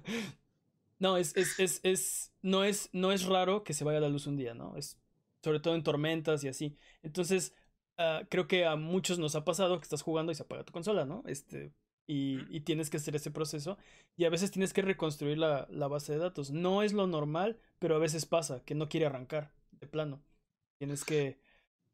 no, 0.99 1.17
es, 1.17 1.35
es, 1.35 1.59
es, 1.59 1.79
es, 1.83 2.31
no, 2.41 2.63
es, 2.63 2.89
no 2.93 3.11
es 3.11 3.25
raro 3.25 3.63
que 3.63 3.73
se 3.73 3.83
vaya 3.83 3.99
la 3.99 4.09
luz 4.09 4.27
un 4.27 4.37
día, 4.37 4.53
¿no? 4.53 4.77
Es 4.77 4.97
sobre 5.45 5.59
todo 5.59 5.75
en 5.75 5.83
tormentas 5.83 6.43
y 6.43 6.47
así. 6.47 6.75
Entonces, 7.03 7.53
uh, 7.99 8.25
creo 8.29 8.47
que 8.47 8.65
a 8.65 8.75
muchos 8.75 9.19
nos 9.19 9.35
ha 9.35 9.45
pasado 9.45 9.77
que 9.77 9.83
estás 9.83 10.01
jugando 10.01 10.31
y 10.31 10.35
se 10.35 10.41
apaga 10.41 10.63
tu 10.63 10.73
consola, 10.73 11.05
¿no? 11.05 11.21
Este, 11.27 11.71
y, 12.07 12.45
y 12.55 12.61
tienes 12.61 12.89
que 12.89 12.97
hacer 12.97 13.15
ese 13.15 13.31
proceso. 13.31 13.77
Y 14.17 14.25
a 14.25 14.29
veces 14.29 14.51
tienes 14.51 14.73
que 14.73 14.81
reconstruir 14.81 15.37
la, 15.37 15.67
la, 15.69 15.87
base 15.87 16.13
de 16.13 16.19
datos. 16.19 16.51
No 16.51 16.83
es 16.83 16.93
lo 16.93 17.07
normal, 17.07 17.59
pero 17.79 17.95
a 17.95 17.99
veces 17.99 18.25
pasa 18.25 18.63
que 18.63 18.75
no 18.75 18.89
quiere 18.89 19.05
arrancar 19.05 19.51
de 19.71 19.87
plano. 19.87 20.23
Tienes 20.77 21.03
que 21.03 21.39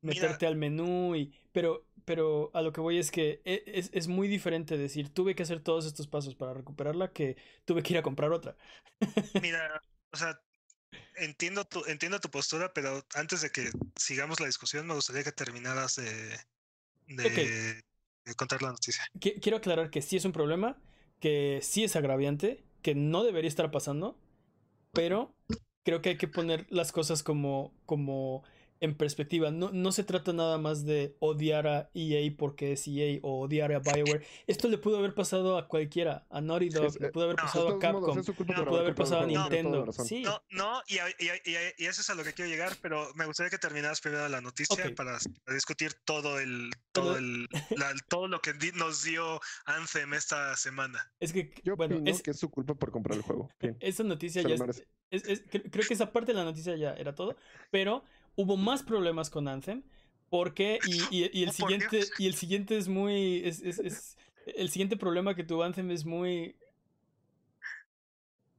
meterte 0.02 0.46
Mira. 0.46 0.50
al 0.50 0.56
menú 0.56 1.16
y... 1.16 1.34
Pero, 1.52 1.88
pero 2.06 2.52
a 2.54 2.62
lo 2.62 2.74
que 2.74 2.82
voy 2.82 2.98
es 2.98 3.12
que 3.12 3.42
e, 3.46 3.64
es, 3.68 3.90
es, 3.94 4.08
muy 4.08 4.28
diferente 4.28 4.78
decir, 4.78 5.10
tuve 5.10 5.36
que 5.36 5.44
hacer 5.44 5.62
todos 5.62 5.86
estos 5.86 6.08
pasos 6.08 6.36
para 6.36 6.54
recuperarla 6.54 7.12
que 7.12 7.38
tuve 7.66 7.84
que 7.84 7.94
ir 7.94 8.00
a 8.00 8.04
comprar 8.04 8.32
otra. 8.32 8.58
Mira, 9.42 9.82
o 10.12 10.18
sea, 10.18 10.42
entiendo 11.16 11.66
tu, 11.66 11.86
entiendo 11.86 12.20
tu 12.20 12.30
postura, 12.30 12.74
pero 12.74 13.06
antes 13.14 13.42
de 13.42 13.50
que 13.52 13.70
sigamos 13.96 14.40
la 14.40 14.48
discusión, 14.48 14.88
me 14.88 14.94
gustaría 14.94 15.24
que 15.24 15.32
terminaras 15.32 15.96
de, 15.96 16.38
de, 17.08 17.26
okay. 17.28 17.82
De 18.26 18.36
contar 18.36 18.62
la 18.62 18.70
noticia. 18.70 19.04
Qu 19.20 19.40
quiero 19.42 19.58
aclarar 19.58 19.90
que 19.90 20.02
sí 20.02 20.18
es 20.18 20.26
un 20.26 20.32
problema, 20.32 20.78
que 21.20 21.60
sí 21.62 21.84
es 21.84 21.96
agraviante, 21.96 22.64
que 22.82 22.96
no 22.96 23.24
debería 23.24 23.48
estar 23.48 23.72
pasando, 23.72 24.18
pero 24.92 25.34
creo 25.84 26.02
que 26.02 26.10
hay 26.10 26.18
que 26.18 26.28
poner 26.28 26.66
las 26.70 26.92
cosas 26.92 27.24
como, 27.24 27.74
como 27.86 28.44
en 28.82 28.96
perspectiva. 28.96 29.52
No, 29.52 29.72
no 29.72 29.92
se 29.92 30.04
trata 30.04 30.34
nada 30.34 30.58
más 30.58 30.86
de 30.86 31.16
odiar 31.20 31.68
a 31.68 31.90
EA 31.94 32.34
porque 32.36 32.74
es 32.74 32.88
EA 32.88 33.20
o 33.22 33.42
odiar 33.42 33.72
a 33.72 33.80
Bioware. 33.80 34.26
Esto 34.48 34.68
le 34.68 34.80
pudo 34.80 34.98
haber 34.98 35.14
pasado 35.14 35.58
a 35.58 35.68
cualquiera, 35.68 36.26
a 36.32 36.42
Naughty 36.42 36.70
Dog, 36.70 37.00
le 37.00 37.10
pudo 37.10 37.26
haber 37.26 37.36
pasado 37.36 37.70
no, 37.70 37.76
a 37.76 37.80
Capcom, 37.80 38.02
modos, 38.02 38.28
le 38.28 38.34
pudo 38.34 38.80
haber 38.80 38.96
pasado 38.96 39.22
a 39.22 39.26
Nintendo. 39.28 39.86
No, 39.86 39.94
sí. 39.94 40.24
no, 40.24 40.42
no 40.50 40.82
y, 40.88 40.96
y, 40.96 41.28
y, 41.46 41.56
y, 41.78 41.86
eso 41.86 42.02
es 42.02 42.10
a 42.10 42.16
lo 42.16 42.24
que 42.24 42.34
quiero 42.34 42.50
llegar, 42.50 42.76
pero 42.82 43.08
me 43.14 43.26
gustaría 43.26 43.52
que 43.52 43.60
terminaras 43.60 44.02
primero 44.02 44.28
la 44.28 44.42
noticia 44.42 44.74
okay. 44.74 44.96
para, 44.96 45.20
para, 45.46 45.56
discutir 45.56 45.94
todo 46.04 46.40
el 46.40 46.72
todo 46.92 47.18
el 47.18 47.48
la, 47.78 47.94
todo 48.10 48.28
lo 48.28 48.42
que 48.42 48.54
di, 48.54 48.72
nos 48.72 49.04
dio 49.04 49.40
Anthem 49.66 50.16
esta 50.16 50.58
semana. 50.58 51.12
Es 51.20 51.32
que 51.32 51.54
yo 51.64 51.76
bueno, 51.76 51.98
opino 51.98 52.10
es, 52.10 52.24
que 52.24 52.32
es 52.32 52.40
su 52.40 52.50
culpa 52.50 52.74
por 52.74 52.92
comprar 52.92 53.16
el 53.16 53.24
juego. 53.24 53.48
Bien. 53.60 53.78
Esa 53.80 54.04
noticia 54.04 54.42
ya 54.42 54.56
es, 54.56 54.84
es, 55.12 55.24
es, 55.28 55.44
creo 55.50 55.88
que 55.88 55.94
esa 55.94 56.12
parte 56.12 56.32
de 56.32 56.40
la 56.40 56.46
noticia 56.46 56.76
ya 56.76 56.94
era 56.94 57.14
todo, 57.14 57.38
pero 57.70 58.04
hubo 58.36 58.58
más 58.58 58.84
problemas 58.84 59.30
con 59.30 59.48
Anthem. 59.48 59.84
Porque, 60.30 60.80
y, 60.88 61.24
y, 61.24 61.30
y 61.34 61.44
el 61.44 61.52
siguiente, 61.52 62.02
y 62.18 62.28
el 62.28 62.36
siguiente 62.36 62.78
es 62.78 62.88
muy. 62.88 63.42
Es, 63.44 63.62
es, 63.62 63.80
es, 63.80 64.18
el 64.46 64.70
siguiente 64.70 64.98
problema 64.98 65.36
que 65.36 65.44
tuvo 65.44 65.64
Anthem 65.64 65.92
es 65.92 66.06
muy. 66.06 66.56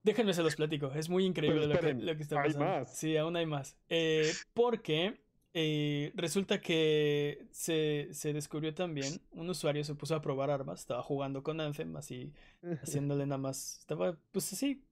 Déjenme 0.03 0.35
se 0.35 0.43
los 0.43 0.57
platico. 0.57 0.93
Es 0.95 1.09
muy 1.09 1.25
increíble 1.25 1.65
esperen, 1.65 1.99
lo, 1.99 2.01
que, 2.01 2.07
lo 2.07 2.17
que, 2.17 2.23
está 2.23 2.37
pasando. 2.37 2.65
Hay 2.65 2.79
más. 2.81 2.97
Sí, 2.97 3.17
aún 3.17 3.37
hay 3.37 3.47
más. 3.47 3.77
Eh, 3.89 4.31
porque 4.53 5.21
eh, 5.55 6.13
resulta 6.15 6.61
que 6.61 7.47
se, 7.51 8.09
se, 8.13 8.33
descubrió 8.33 8.75
también. 8.75 9.21
Un 9.31 9.49
usuario 9.49 9.85
se 9.85 9.95
puso 9.95 10.15
a 10.15 10.21
probar 10.21 10.51
armas. 10.51 10.81
Estaba 10.81 11.03
jugando 11.03 11.43
con 11.43 11.61
Anthem, 11.61 11.97
así. 11.97 12.33
Haciéndole 12.83 13.27
nada 13.27 13.39
más. 13.39 13.79
Estaba, 13.79 14.19
pues 14.33 14.53
así, 14.53 14.83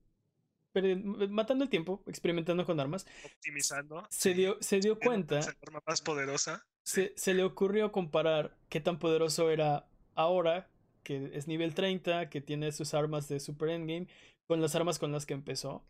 matando 1.30 1.64
el 1.64 1.70
tiempo, 1.70 2.02
experimentando 2.06 2.64
con 2.64 2.78
armas. 2.80 3.06
Optimizando. 3.24 4.06
Se 4.10 4.34
dio, 4.34 4.56
se 4.60 4.80
dio 4.80 4.98
cuenta. 4.98 5.40
Arma 5.62 5.82
más 5.86 6.00
poderosa. 6.00 6.66
Se, 6.82 7.12
se, 7.16 7.34
le 7.34 7.44
ocurrió 7.44 7.92
comparar 7.92 8.56
qué 8.68 8.80
tan 8.80 8.98
poderoso 8.98 9.50
era 9.50 9.86
ahora, 10.14 10.68
que 11.02 11.30
es 11.34 11.46
nivel 11.48 11.74
30, 11.74 12.30
que 12.30 12.40
tiene 12.40 12.72
sus 12.72 12.94
armas 12.94 13.28
de 13.28 13.40
Super 13.40 13.70
Endgame, 13.70 14.08
con 14.46 14.60
las 14.60 14.74
armas 14.74 14.98
con 14.98 15.12
las 15.12 15.26
que 15.26 15.34
empezó. 15.34 15.84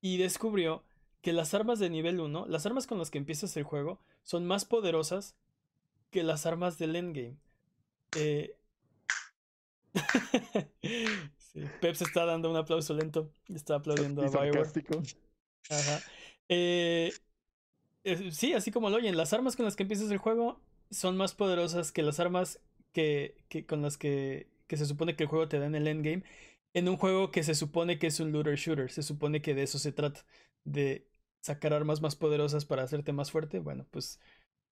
Y 0.00 0.18
descubrió 0.18 0.84
que 1.22 1.32
las 1.32 1.54
armas 1.54 1.78
de 1.78 1.90
nivel 1.90 2.20
1, 2.20 2.46
las 2.48 2.66
armas 2.66 2.86
con 2.86 2.98
las 2.98 3.10
que 3.10 3.18
empiezas 3.18 3.56
el 3.56 3.64
juego, 3.64 4.00
son 4.22 4.46
más 4.46 4.64
poderosas 4.64 5.36
que 6.10 6.22
las 6.22 6.46
armas 6.46 6.78
del 6.78 6.96
Endgame. 6.96 7.36
Eh... 8.16 8.56
Sí. 11.54 11.62
Pep 11.80 11.94
se 11.94 12.04
está 12.04 12.24
dando 12.24 12.50
un 12.50 12.56
aplauso 12.56 12.94
lento. 12.94 13.30
Está 13.48 13.76
aplaudiendo 13.76 14.22
a 14.22 14.28
Bioware. 14.28 14.68
Ajá. 15.70 16.00
Eh, 16.48 17.12
eh, 18.04 18.30
sí, 18.32 18.52
así 18.52 18.70
como 18.70 18.90
lo 18.90 18.96
oyen, 18.96 19.16
las 19.16 19.32
armas 19.32 19.56
con 19.56 19.64
las 19.64 19.76
que 19.76 19.84
empiezas 19.84 20.10
el 20.10 20.18
juego 20.18 20.60
son 20.90 21.16
más 21.16 21.34
poderosas 21.34 21.90
que 21.92 22.02
las 22.02 22.20
armas 22.20 22.60
que, 22.92 23.36
que 23.48 23.64
con 23.64 23.82
las 23.82 23.96
que, 23.96 24.48
que, 24.66 24.76
se 24.76 24.86
supone 24.86 25.16
que 25.16 25.24
el 25.24 25.28
juego 25.28 25.48
te 25.48 25.58
da 25.58 25.66
en 25.66 25.74
el 25.74 25.86
endgame. 25.86 26.24
En 26.74 26.88
un 26.88 26.96
juego 26.96 27.30
que 27.30 27.44
se 27.44 27.54
supone 27.54 27.98
que 27.98 28.08
es 28.08 28.20
un 28.20 28.32
looter 28.32 28.56
shooter. 28.56 28.90
Se 28.90 29.02
supone 29.02 29.40
que 29.40 29.54
de 29.54 29.62
eso 29.62 29.78
se 29.78 29.92
trata. 29.92 30.24
De 30.64 31.06
sacar 31.40 31.72
armas 31.72 32.00
más 32.00 32.16
poderosas 32.16 32.64
para 32.64 32.82
hacerte 32.82 33.12
más 33.12 33.30
fuerte. 33.30 33.60
Bueno, 33.60 33.86
pues 33.90 34.20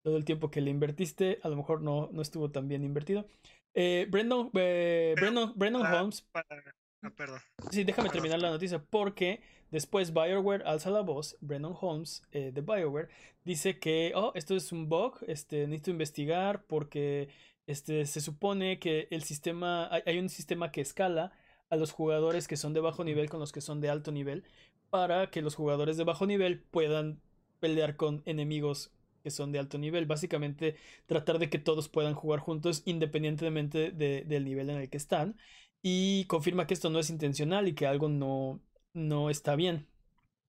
todo 0.03 0.17
el 0.17 0.25
tiempo 0.25 0.51
que 0.51 0.61
le 0.61 0.71
invertiste 0.71 1.39
a 1.43 1.49
lo 1.49 1.57
mejor 1.57 1.81
no, 1.81 2.11
no 2.13 2.23
estuvo 2.23 2.51
tan 2.51 2.69
bien 2.69 2.85
invertido. 2.85 3.27
Eh, 3.75 4.07
Brandon, 4.11 4.51
eh, 4.55 5.15
Brandon, 5.17 5.53
Brandon 5.57 5.83
para, 5.83 6.01
Holmes. 6.01 6.23
Para, 6.23 6.47
ah, 7.03 7.11
perdón. 7.11 7.41
Sí, 7.71 7.85
déjame 7.85 8.09
perdón. 8.09 8.13
terminar 8.13 8.41
la 8.41 8.51
noticia. 8.51 8.83
Porque 8.83 9.41
después 9.71 10.13
BioWare 10.13 10.65
alza 10.65 10.91
la 10.91 11.01
voz. 11.01 11.37
Brandon 11.41 11.77
Holmes 11.81 12.23
eh, 12.33 12.53
de 12.53 12.61
BioWare 12.61 13.09
dice 13.45 13.79
que, 13.79 14.13
oh, 14.15 14.33
esto 14.35 14.55
es 14.57 14.73
un 14.73 14.89
bug. 14.89 15.19
Este, 15.27 15.67
necesito 15.67 15.91
investigar 15.91 16.65
porque 16.65 17.29
este, 17.67 18.07
se 18.07 18.21
supone 18.21 18.79
que 18.79 19.09
el 19.11 19.23
sistema. 19.23 19.89
Hay, 19.93 20.03
hay 20.07 20.19
un 20.19 20.29
sistema 20.29 20.71
que 20.73 20.81
escala 20.81 21.33
a 21.71 21.77
los 21.77 21.93
jugadores 21.93 22.49
que 22.49 22.57
son 22.57 22.75
de 22.75 22.81
bajo 22.81 23.05
nivel 23.05 23.31
con 23.31 23.41
los 23.41 23.53
que 23.53 23.61
son 23.61 23.81
de 23.81 23.91
alto 23.91 24.13
nivel. 24.13 24.45
Para 24.91 25.31
que 25.31 25.41
los 25.41 25.55
jugadores 25.55 25.97
de 25.97 26.05
bajo 26.05 26.27
nivel 26.27 26.61
puedan 26.61 27.23
pelear 27.61 27.97
con 27.97 28.23
enemigos 28.27 28.93
que 29.23 29.31
son 29.31 29.53
de 29.53 29.59
alto 29.59 29.79
nivel. 29.79 30.07
Básicamente 30.07 30.77
tratar 31.07 31.39
de 31.39 31.51
que 31.51 31.59
todos 31.59 31.89
puedan 31.89 32.15
jugar 32.15 32.41
juntos 32.41 32.83
independientemente 32.87 33.91
de, 33.93 34.25
del 34.27 34.45
nivel 34.45 34.71
en 34.71 34.79
el 34.79 34.91
que 34.91 34.97
están. 34.97 35.37
Y 35.83 36.25
confirma 36.27 36.67
que 36.67 36.75
esto 36.75 36.91
no 36.91 36.99
es 36.99 37.11
intencional 37.11 37.69
y 37.69 37.75
que 37.75 37.87
algo 37.87 38.09
no, 38.09 38.61
no 38.93 39.31
está 39.31 39.57
bien. 39.57 39.89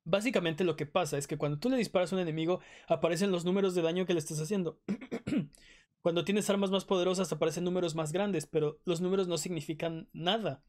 Básicamente 0.06 0.64
lo 0.64 0.76
que 0.76 0.86
pasa 0.86 1.18
es 1.18 1.28
que 1.28 1.38
cuando 1.38 1.60
tú 1.60 1.70
le 1.70 1.78
disparas 1.78 2.12
a 2.12 2.16
un 2.16 2.22
enemigo 2.22 2.60
aparecen 2.88 3.32
los 3.32 3.46
números 3.46 3.74
de 3.74 3.82
daño 3.82 4.06
que 4.06 4.14
le 4.14 4.20
estás 4.20 4.40
haciendo. 4.40 4.80
cuando 6.02 6.26
tienes 6.26 6.50
armas 6.50 6.72
más 6.72 6.86
poderosas 6.86 7.32
aparecen 7.32 7.64
números 7.64 7.96
más 7.96 8.12
grandes, 8.12 8.46
pero 8.46 8.80
los 8.86 9.02
números 9.02 9.28
no 9.28 9.38
significan 9.38 10.10
nada. 10.12 10.64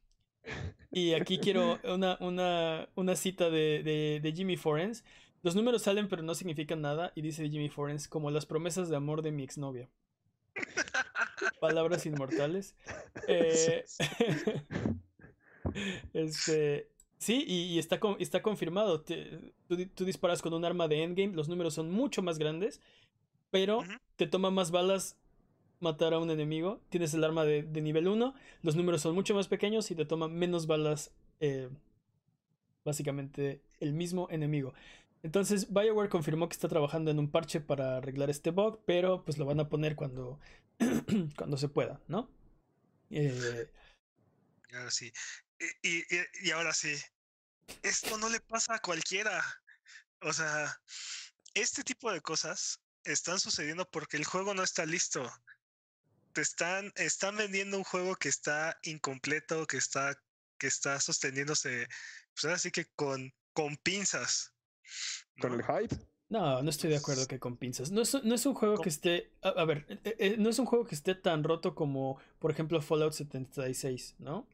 Y 0.90 1.14
aquí 1.14 1.38
quiero 1.38 1.80
una, 1.84 2.16
una, 2.20 2.88
una 2.94 3.16
cita 3.16 3.50
de, 3.50 3.82
de, 3.82 4.20
de 4.22 4.32
Jimmy 4.32 4.56
Forens 4.56 5.04
los 5.44 5.54
números 5.54 5.82
salen 5.82 6.08
pero 6.08 6.22
no 6.22 6.34
significan 6.34 6.80
nada 6.80 7.12
y 7.14 7.20
dice 7.20 7.48
Jimmy 7.48 7.68
Forens 7.68 8.08
como 8.08 8.30
las 8.30 8.46
promesas 8.46 8.88
de 8.88 8.96
amor 8.96 9.20
de 9.20 9.30
mi 9.30 9.44
exnovia. 9.44 9.90
Palabras 11.60 12.06
inmortales. 12.06 12.74
Eh, 13.28 13.84
este, 16.14 16.88
sí, 17.18 17.44
y, 17.46 17.74
y 17.74 17.78
está, 17.78 18.00
está, 18.18 18.40
confirmado. 18.40 19.02
Te, 19.02 19.52
tú, 19.68 19.76
tú, 19.94 20.04
disparas 20.06 20.40
con 20.40 20.54
un 20.54 20.64
arma 20.64 20.88
de 20.88 21.02
endgame, 21.02 21.34
los 21.34 21.48
números 21.48 21.74
son 21.74 21.90
mucho 21.90 22.22
más 22.22 22.38
grandes, 22.38 22.80
pero 23.50 23.80
uh 23.80 23.82
-huh. 23.82 24.00
te 24.16 24.26
toma 24.26 24.50
más 24.50 24.70
balas 24.70 25.18
matar 25.80 26.14
a 26.14 26.18
un 26.18 26.30
enemigo. 26.30 26.80
Tienes 26.88 27.12
el 27.12 27.22
arma 27.22 27.44
de, 27.44 27.62
de, 27.62 27.82
nivel 27.82 28.08
1, 28.08 28.34
los 28.62 28.76
números 28.76 29.02
son 29.02 29.14
mucho 29.14 29.34
más 29.34 29.48
pequeños 29.48 29.90
y 29.90 29.94
te 29.94 30.06
toma 30.06 30.28
menos 30.28 30.66
balas. 30.66 31.12
Eh, 31.40 31.68
básicamente 32.84 33.62
el 33.80 33.92
mismo 33.92 34.28
enemigo. 34.30 34.74
Entonces, 35.24 35.72
BioWare 35.72 36.10
confirmó 36.10 36.50
que 36.50 36.52
está 36.52 36.68
trabajando 36.68 37.10
en 37.10 37.18
un 37.18 37.30
parche 37.30 37.58
para 37.58 37.96
arreglar 37.96 38.28
este 38.28 38.50
bug, 38.50 38.84
pero 38.84 39.24
pues 39.24 39.38
lo 39.38 39.46
van 39.46 39.58
a 39.58 39.70
poner 39.70 39.96
cuando, 39.96 40.38
cuando 41.38 41.56
se 41.56 41.70
pueda, 41.70 41.98
¿no? 42.08 42.30
Eh, 43.10 43.70
Ahora 44.74 44.90
sí. 44.90 45.10
Y, 45.82 46.50
ahora 46.50 46.74
sí. 46.74 46.94
Esto 47.82 48.18
no 48.18 48.28
le 48.28 48.38
pasa 48.40 48.74
a 48.74 48.80
cualquiera. 48.80 49.42
O 50.20 50.30
sea, 50.32 50.78
este 51.54 51.82
tipo 51.82 52.12
de 52.12 52.20
cosas 52.20 52.80
están 53.04 53.40
sucediendo 53.40 53.88
porque 53.90 54.18
el 54.18 54.26
juego 54.26 54.52
no 54.52 54.62
está 54.62 54.84
listo. 54.84 55.26
Te 56.34 56.42
están, 56.42 56.92
están 56.96 57.36
vendiendo 57.36 57.78
un 57.78 57.84
juego 57.84 58.14
que 58.16 58.28
está 58.28 58.78
incompleto, 58.82 59.66
que 59.66 59.78
está, 59.78 60.20
que 60.58 60.66
está 60.66 61.00
sosteniéndose, 61.00 61.88
pues 62.34 62.52
así 62.52 62.70
que 62.70 62.84
con, 62.94 63.32
con 63.54 63.76
pinzas. 63.78 64.53
Con 65.40 65.52
el 65.54 65.62
hype. 65.62 65.96
No, 66.28 66.62
no 66.62 66.70
estoy 66.70 66.90
de 66.90 66.96
acuerdo 66.96 67.26
que 67.26 67.38
con 67.38 67.56
pinzas. 67.56 67.90
No 67.90 68.00
es, 68.02 68.22
no 68.24 68.34
es 68.34 68.46
un 68.46 68.54
juego 68.54 68.78
que 68.78 68.88
esté. 68.88 69.32
A, 69.42 69.48
a 69.50 69.64
ver, 69.64 69.84
eh, 70.04 70.16
eh, 70.18 70.36
no 70.38 70.48
es 70.48 70.58
un 70.58 70.66
juego 70.66 70.84
que 70.86 70.94
esté 70.94 71.14
tan 71.14 71.44
roto 71.44 71.74
como, 71.74 72.18
por 72.38 72.50
ejemplo, 72.50 72.80
Fallout 72.80 73.12
76, 73.12 74.16
¿no? 74.18 74.48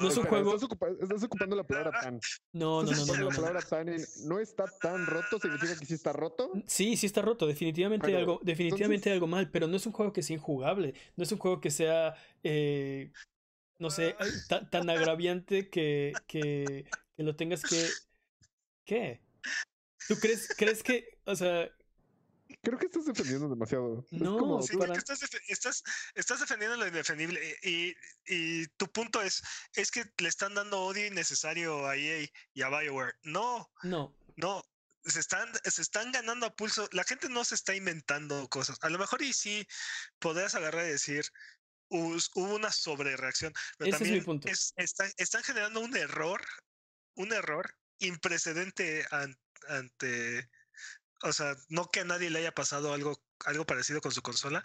No 0.00 0.08
es 0.08 0.16
un 0.16 0.24
Espera, 0.24 0.28
juego. 0.42 0.54
Estás, 0.54 0.70
ocupa- 0.70 0.88
estás 1.02 1.22
ocupando 1.22 1.54
la 1.54 1.64
palabra 1.64 2.00
tan. 2.00 2.18
No, 2.52 2.82
no, 2.82 2.90
no, 2.90 3.06
no, 3.06 3.14
la 3.14 3.20
no. 3.20 3.28
palabra 3.28 3.60
tan. 3.62 3.88
en- 3.90 4.04
No 4.24 4.40
está 4.40 4.64
tan 4.80 5.06
roto, 5.06 5.38
significa 5.38 5.78
que 5.78 5.84
sí 5.86 5.94
está 5.94 6.12
roto. 6.12 6.50
Sí, 6.66 6.96
sí 6.96 7.06
está 7.06 7.22
roto. 7.22 7.46
Definitivamente 7.46 8.06
hay 8.06 8.12
Pero, 8.14 8.18
algo, 8.20 8.40
definitivamente 8.42 9.10
hay 9.10 9.16
entonces- 9.16 9.22
algo 9.22 9.26
mal, 9.26 9.50
pero 9.50 9.68
no 9.68 9.76
es 9.76 9.86
un 9.86 9.92
juego 9.92 10.12
que 10.12 10.22
sea 10.22 10.36
injugable. 10.36 10.94
No 11.16 11.24
es 11.24 11.32
un 11.32 11.38
juego 11.38 11.60
que 11.60 11.70
sea, 11.70 12.14
eh, 12.42 13.12
no 13.78 13.90
sé, 13.90 14.16
Ah. 14.18 14.26
eh, 14.26 14.30
ta- 14.48 14.68
tan 14.70 14.88
agraviante 14.90 15.68
que, 15.68 16.12
que, 16.26 16.86
que 17.16 17.22
lo 17.22 17.36
tengas 17.36 17.62
que. 17.62 17.86
¿Qué? 18.84 19.20
¿Tú 20.08 20.18
crees, 20.18 20.48
crees 20.56 20.82
que, 20.82 21.18
o 21.24 21.36
sea, 21.36 21.68
Creo 22.62 22.78
que 22.78 22.84
estás 22.84 23.06
defendiendo 23.06 23.48
demasiado. 23.48 24.04
Es 24.12 24.20
No, 24.20 24.36
como, 24.36 24.62
Sí, 24.62 24.76
para- 24.76 24.92
porque 24.92 24.98
estás, 24.98 25.20
estás, 25.48 25.82
estás 26.14 26.38
defendiendo 26.40 26.76
lo 26.76 26.86
indefendible 26.86 27.40
y, 27.62 27.94
y 28.26 28.66
tu 28.76 28.86
punto 28.92 29.22
es, 29.22 29.42
es 29.74 29.90
que 29.90 30.04
le 30.18 30.28
están 30.28 30.54
dando 30.54 30.80
odio 30.82 31.06
innecesario 31.06 31.86
a 31.88 31.96
EA 31.96 32.28
y 32.52 32.62
a 32.62 32.68
BioWare. 32.68 33.14
No, 33.22 33.72
no. 33.82 34.14
no, 34.36 34.62
se 35.02 35.20
están, 35.20 35.48
se 35.64 35.80
están 35.80 36.12
ganando 36.12 36.44
a 36.44 36.54
pulso. 36.54 36.88
La 36.92 37.04
gente 37.04 37.30
no 37.30 37.42
se 37.42 37.54
está 37.54 37.74
inventando 37.74 38.46
cosas. 38.48 38.76
A 38.82 38.90
lo 38.90 38.98
mejor 38.98 39.22
y 39.22 39.32
sí 39.32 39.66
podrías 40.18 40.54
agarrar 40.54 40.84
y 40.86 40.90
decir, 40.90 41.24
"Us- 41.88 42.30
hubo 42.34 42.54
una 42.54 42.70
sobrereacción, 42.70 43.54
pero 43.78 43.88
Ese 43.88 43.96
es 43.96 44.00
mi 44.02 44.06
también 44.08 44.24
punto. 44.26 44.48
es- 44.48 44.74
está- 44.76 45.10
están 45.16 45.42
generando 45.42 45.80
un 45.80 45.96
error, 45.96 46.44
un 47.14 47.32
error 47.32 47.74
imprecedente 47.98 49.06
ante, 49.68 50.48
o 51.22 51.32
sea, 51.32 51.54
no 51.68 51.88
que 51.90 52.00
a 52.00 52.04
nadie 52.04 52.30
le 52.30 52.40
haya 52.40 52.54
pasado 52.54 52.92
algo, 52.92 53.22
algo 53.46 53.64
parecido 53.66 54.00
con 54.00 54.12
su 54.12 54.22
consola, 54.22 54.62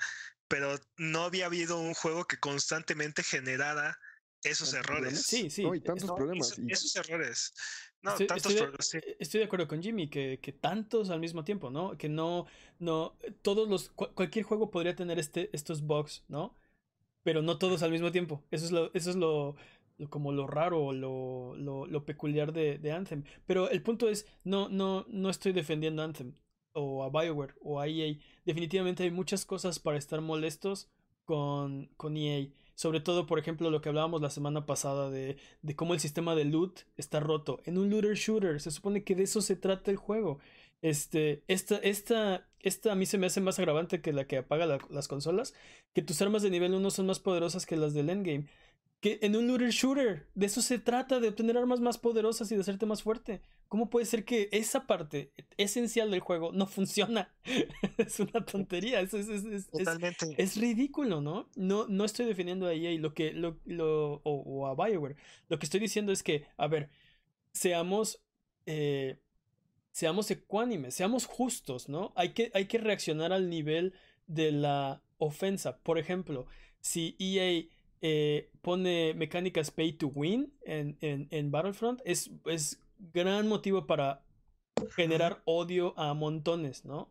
pero 0.47 0.79
no 0.97 1.23
había 1.23 1.47
habido 1.47 1.79
un 1.79 1.93
juego 1.93 2.25
que 2.25 2.39
constantemente 2.39 3.23
generara 3.23 3.99
esos 4.43 4.73
errores. 4.73 5.23
Sí, 5.23 5.49
sí. 5.49 5.63
No, 5.63 5.75
y 5.75 5.81
tantos 5.81 6.07
No, 6.07 6.15
problemas. 6.15 6.57
esos 6.67 6.95
errores. 6.95 7.53
No, 8.01 8.12
Estoy, 8.12 8.27
tantos 8.27 8.51
estoy 8.51 8.53
de, 8.55 8.62
problemas. 8.62 8.88
sí. 8.88 8.97
eh, 8.99 9.17
estoy 9.19 9.39
de 9.39 9.45
acuerdo 9.45 9.67
con 9.67 9.81
Jimmy 9.81 10.10
que, 10.10 10.39
que 10.41 10.53
tantos 10.53 11.10
al 11.10 11.19
mismo 11.19 11.43
tiempo, 11.43 11.69
¿no? 11.69 11.97
Que 11.97 12.07
no, 12.10 12.45
no, 12.79 13.17
todos 13.41 13.67
los, 13.67 13.89
cu- 13.89 14.13
cualquier 14.13 14.45
juego 14.45 14.69
podría 14.71 14.95
tener 14.95 15.19
este, 15.19 15.49
estos 15.53 15.81
bugs, 15.81 16.23
¿no? 16.27 16.55
Pero 17.23 17.41
no 17.41 17.57
todos 17.57 17.81
al 17.83 17.91
mismo 17.91 18.12
tiempo. 18.12 18.45
Eso 18.51 18.65
es 18.65 18.71
lo, 18.71 18.93
eso 18.93 19.10
es 19.10 19.15
lo- 19.17 19.55
como 20.10 20.31
lo 20.31 20.47
raro, 20.47 20.83
o 20.86 20.93
lo, 20.93 21.55
lo, 21.55 21.86
lo 21.88 22.05
peculiar 22.05 22.53
de, 22.53 22.91
Anthem. 22.91 23.23
Pero 23.45 23.69
el 23.69 23.81
punto 23.81 24.10
es, 24.10 24.27
no, 24.43 24.69
no, 24.69 25.05
no 25.10 25.29
estoy 25.29 25.53
defendiendo 25.53 26.01
a 26.01 26.05
Anthem 26.05 26.33
o 26.73 27.03
a 27.03 27.10
BioWare 27.10 27.55
o 27.62 27.79
a 27.79 27.88
EA. 27.88 28.15
Definitivamente 28.45 29.03
hay 29.03 29.12
muchas 29.12 29.45
cosas 29.45 29.79
para 29.79 29.97
estar 29.97 30.21
molestos 30.21 30.89
con, 31.25 31.88
con 31.97 32.15
EA. 32.17 32.47
Sobre 32.75 32.99
todo, 32.99 33.25
por 33.25 33.39
ejemplo, 33.39 33.71
lo 33.71 33.81
que 33.81 33.89
hablábamos 33.89 34.21
la 34.21 34.29
semana 34.29 34.65
pasada 34.67 35.10
de, 35.10 35.38
de 35.63 35.75
cómo 35.75 35.93
el 35.95 35.99
sistema 35.99 36.36
de 36.36 36.45
loot 36.45 36.81
está 36.95 37.19
roto. 37.19 37.60
En 37.65 37.77
un 37.79 37.89
looter 37.89 38.15
shooter, 38.15 38.62
se 38.62 38.69
supone 38.71 39.03
que 39.03 39.15
de 39.15 39.23
eso 39.23 39.41
se 39.41 39.55
trata 39.55 39.89
el 39.89 39.97
juego. 39.97 40.39
Este, 40.81 41.43
esta, 41.47 41.77
esta, 41.77 42.47
esta 42.60 42.91
a 42.91 42.95
mí 42.95 43.05
se 43.07 43.17
me 43.17 43.25
hace 43.27 43.41
más 43.41 43.57
agravante 43.60 43.99
que 44.01 44.13
la 44.13 44.27
que 44.27 44.38
apaga 44.38 44.65
la- 44.67 44.79
las 44.91 45.07
consolas. 45.07 45.53
Que 45.93 46.01
tus 46.03 46.21
armas 46.21 46.43
de 46.43 46.51
nivel 46.51 46.73
1 46.75 46.91
son 46.91 47.07
más 47.07 47.19
poderosas 47.19 47.65
que 47.65 47.77
las 47.77 47.93
del 47.95 48.10
endgame. 48.10 48.45
Que 48.99 49.19
en 49.21 49.36
un 49.36 49.45
looter 49.47 49.69
shooter, 49.69 50.27
de 50.33 50.45
eso 50.47 50.62
se 50.62 50.79
trata, 50.79 51.19
de 51.19 51.27
obtener 51.27 51.55
armas 51.55 51.79
más 51.79 51.99
poderosas 51.99 52.51
y 52.51 52.55
de 52.55 52.62
hacerte 52.62 52.88
más 52.88 53.03
fuerte. 53.03 53.41
¿Cómo 53.67 53.89
puede 53.91 54.07
ser 54.07 54.25
que 54.25 54.49
esa 54.51 54.88
parte 54.88 55.31
esencial 55.57 56.10
del 56.10 56.19
juego 56.21 56.51
no 56.51 56.65
funciona? 56.65 57.31
es 57.97 58.19
una 58.19 58.43
tontería. 58.43 58.99
Es, 59.01 59.13
es, 59.13 59.29
es- 59.29 59.45
es- 59.45 59.53
es- 59.65 59.67
Totalmente. 59.69 60.33
es 60.41 60.57
ridículo, 60.57 61.21
¿no? 61.21 61.47
No, 61.55 61.86
no 61.88 62.05
estoy 62.05 62.25
defendiendo 62.25 62.65
a 62.65 62.73
EA 62.73 62.97
lo 62.99 63.13
que, 63.13 63.33
lo, 63.33 63.60
lo- 63.65 64.15
o, 64.23 64.41
o 64.41 64.67
a 64.67 64.73
BioWare. 64.73 65.15
Lo 65.47 65.60
que 65.60 65.65
estoy 65.67 65.79
diciendo 65.79 66.12
es 66.12 66.23
que, 66.23 66.47
a 66.57 66.67
ver, 66.67 66.89
seamos, 67.51 68.19
eh, 68.65 69.19
seamos 69.91 70.31
ecuánimes, 70.31 70.95
seamos 70.95 71.25
justos, 71.25 71.88
¿no? 71.88 72.13
Hay 72.15 72.29
que, 72.33 72.49
hay 72.55 72.65
que 72.65 72.79
reaccionar 72.79 73.31
al 73.31 73.49
nivel 73.49 73.93
de 74.25 74.51
la 74.51 75.03
ofensa. 75.19 75.77
Por 75.79 75.99
ejemplo, 75.99 76.47
si 76.79 77.15
EA 77.19 77.63
eh, 78.01 78.51
pone 78.62 79.13
mecánicas 79.15 79.71
pay 79.71 79.93
to 79.93 80.07
win 80.07 80.53
en, 80.65 80.97
en, 81.01 81.27
en 81.31 81.51
Battlefront, 81.51 82.01
es, 82.05 82.29
es 82.45 82.79
gran 83.13 83.47
motivo 83.47 83.88
para 83.88 84.23
generar 84.95 85.41
odio 85.45 85.97
a 85.97 86.13
montones, 86.13 86.86
¿no? 86.86 87.10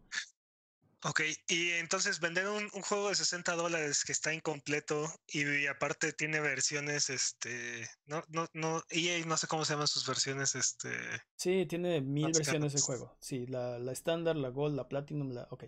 Ok, 1.05 1.21
y 1.49 1.71
entonces 1.73 2.19
vender 2.21 2.49
un, 2.49 2.69
un 2.73 2.83
juego 2.83 3.11
de 3.11 3.15
60 3.15 3.55
dólares 3.55 4.03
que 4.05 4.13
está 4.13 4.33
incompleto 4.35 5.07
y, 5.29 5.67
aparte 5.67 6.13
tiene 6.13 6.41
versiones, 6.41 7.11
este, 7.11 7.89
no, 8.07 8.25
no, 8.29 8.49
no, 8.55 8.83
EA 8.89 9.25
no 9.25 9.37
sé 9.37 9.47
cómo 9.47 9.65
se 9.65 9.75
llaman 9.75 9.87
sus 9.87 10.07
versiones, 10.07 10.55
este, 10.55 10.89
Sí, 11.37 11.67
tiene 11.67 12.01
mil 12.01 12.33
versiones 12.33 12.73
del 12.73 12.83
caras. 12.83 12.83
juego. 12.83 13.17
Sí, 13.21 13.47
la, 13.47 13.79
la 13.79 13.93
estándar, 13.93 14.37
la 14.37 14.49
gold, 14.49 14.75
la 14.75 14.89
platinum, 14.89 15.31
la. 15.31 15.47
Ok. 15.51 15.65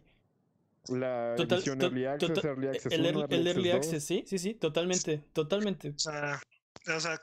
La 0.88 1.34
Total- 1.36 1.58
edición 1.58 1.78
to- 1.78 1.86
Early 1.86 2.04
Access, 2.06 2.28
total- 2.34 2.50
Early 2.50 2.68
Access 2.68 2.92
el, 2.92 3.00
1, 3.06 3.20
ear- 3.20 3.26
el 3.34 3.46
Early 3.46 3.68
2. 3.70 3.76
Access, 3.76 4.04
sí, 4.04 4.24
sí, 4.26 4.38
sí, 4.38 4.54
totalmente, 4.54 5.18
totalmente. 5.32 5.90
o 5.90 5.98
sea, 5.98 6.40
o 6.94 7.00
sea, 7.00 7.20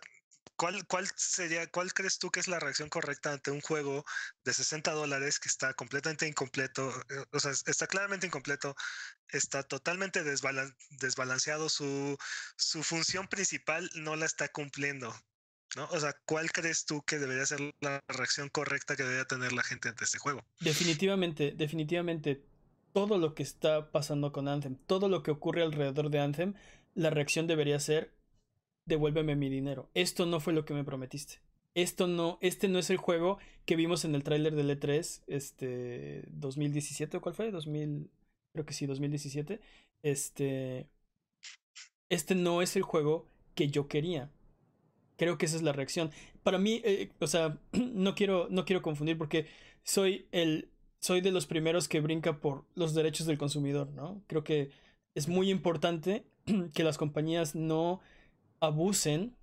¿cuál, 0.56 0.86
cuál 0.88 1.08
sería, 1.16 1.68
cuál 1.68 1.94
crees 1.94 2.18
tú 2.20 2.30
que 2.30 2.40
es 2.40 2.48
la 2.48 2.60
reacción 2.60 2.90
correcta 2.90 3.34
ante 3.34 3.52
un 3.52 3.62
juego 3.62 4.06
de 4.44 4.54
60 4.54 4.92
dólares 4.92 5.40
que 5.40 5.50
está 5.50 5.74
completamente 5.74 6.28
incompleto, 6.28 6.94
o 7.32 7.40
sea, 7.40 7.52
está 7.52 7.88
claramente 7.88 8.28
incompleto, 8.28 8.76
está 9.30 9.64
totalmente 9.64 10.24
desbalan- 10.24 10.76
desbalanceado, 11.00 11.68
su, 11.70 12.16
su 12.58 12.84
función 12.84 13.28
principal 13.28 13.90
no 13.96 14.16
la 14.16 14.26
está 14.26 14.48
cumpliendo, 14.50 15.14
¿no? 15.76 15.86
O 15.92 16.00
sea, 16.00 16.16
¿cuál 16.26 16.52
crees 16.52 16.86
tú 16.86 17.02
que 17.04 17.18
debería 17.20 17.46
ser 17.46 17.60
la 17.82 18.00
reacción 18.08 18.48
correcta 18.50 18.96
que 18.96 19.04
debería 19.04 19.26
tener 19.26 19.52
la 19.52 19.64
gente 19.64 19.90
ante 19.90 20.06
este 20.06 20.20
juego? 20.20 20.46
Definitivamente, 20.60 21.54
definitivamente, 21.56 22.46
todo 22.96 23.18
lo 23.18 23.36
que 23.36 23.44
está 23.44 23.92
pasando 23.92 24.32
con 24.32 24.48
Anthem, 24.48 24.78
todo 24.88 25.10
lo 25.10 25.22
que 25.22 25.30
ocurre 25.30 25.64
alrededor 25.64 26.10
de 26.10 26.20
Anthem, 26.20 26.54
la 26.94 27.10
reacción 27.10 27.46
debería 27.46 27.78
ser: 27.78 28.14
devuélveme 28.86 29.36
mi 29.36 29.50
dinero. 29.50 29.90
Esto 29.94 30.26
no 30.26 30.40
fue 30.40 30.54
lo 30.54 30.64
que 30.64 30.74
me 30.74 30.86
prometiste. 30.86 31.42
Esto 31.74 32.08
no, 32.08 32.38
este 32.40 32.70
no 32.70 32.80
es 32.80 32.90
el 32.90 32.96
juego 32.96 33.38
que 33.66 33.76
vimos 33.76 34.06
en 34.06 34.16
el 34.16 34.24
tráiler 34.24 34.56
del 34.56 34.70
E3, 34.70 35.24
este, 35.28 36.24
2017, 36.30 37.20
¿cuál 37.20 37.36
fue? 37.36 37.52
2000, 37.52 38.10
creo 38.54 38.66
que 38.66 38.74
sí, 38.74 38.86
2017. 38.86 39.60
Este, 40.02 40.88
este 42.08 42.34
no 42.34 42.62
es 42.62 42.78
el 42.78 42.84
juego 42.84 43.28
que 43.56 43.68
yo 43.68 43.90
quería. 43.90 44.32
Creo 45.18 45.38
que 45.38 45.48
esa 45.48 45.58
es 45.58 45.64
la 45.64 45.74
reacción. 45.74 46.12
Para 46.44 46.60
mí, 46.60 46.82
eh, 46.86 47.12
o 47.20 47.28
sea, 47.28 47.60
no 47.74 48.16
quiero, 48.16 48.48
no 48.50 48.64
quiero 48.64 48.82
confundir 48.82 49.18
porque 49.18 49.48
soy 49.84 50.28
el, 50.32 50.70
soy 51.06 51.22
de 51.22 51.32
los 51.32 51.46
primeros 51.48 51.88
que 51.88 52.02
brinca 52.02 52.40
por 52.42 52.66
los 52.76 52.94
derechos 52.96 53.28
del 53.28 53.38
consumidor, 53.38 53.90
¿no? 53.92 54.22
Creo 54.28 54.44
que 54.44 54.72
es 55.16 55.28
muy 55.28 55.50
importante 55.52 56.26
que 56.74 56.84
las 56.84 56.98
compañías 56.98 57.56
no 57.56 58.02
abusen 58.60 59.36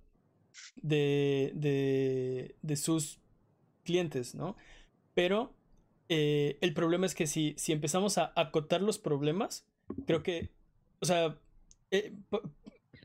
de, 0.81 1.51
de, 1.55 2.55
de 2.61 2.75
sus 2.75 3.19
clientes, 3.83 4.35
¿no? 4.35 4.55
Pero 5.13 5.53
eh, 6.09 6.57
el 6.61 6.73
problema 6.73 7.05
es 7.05 7.15
que 7.15 7.27
si, 7.27 7.55
si 7.57 7.71
empezamos 7.73 8.17
a 8.17 8.33
acotar 8.35 8.81
los 8.81 8.99
problemas, 8.99 9.65
creo 10.05 10.23
que, 10.23 10.49
o 11.01 11.05
sea, 11.05 11.37
eh, 11.91 12.13
pa- 12.29 12.41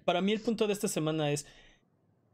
para 0.05 0.21
mí 0.23 0.33
el 0.33 0.41
punto 0.41 0.67
de 0.67 0.73
esta 0.73 0.89
semana 0.89 1.31
es 1.33 1.47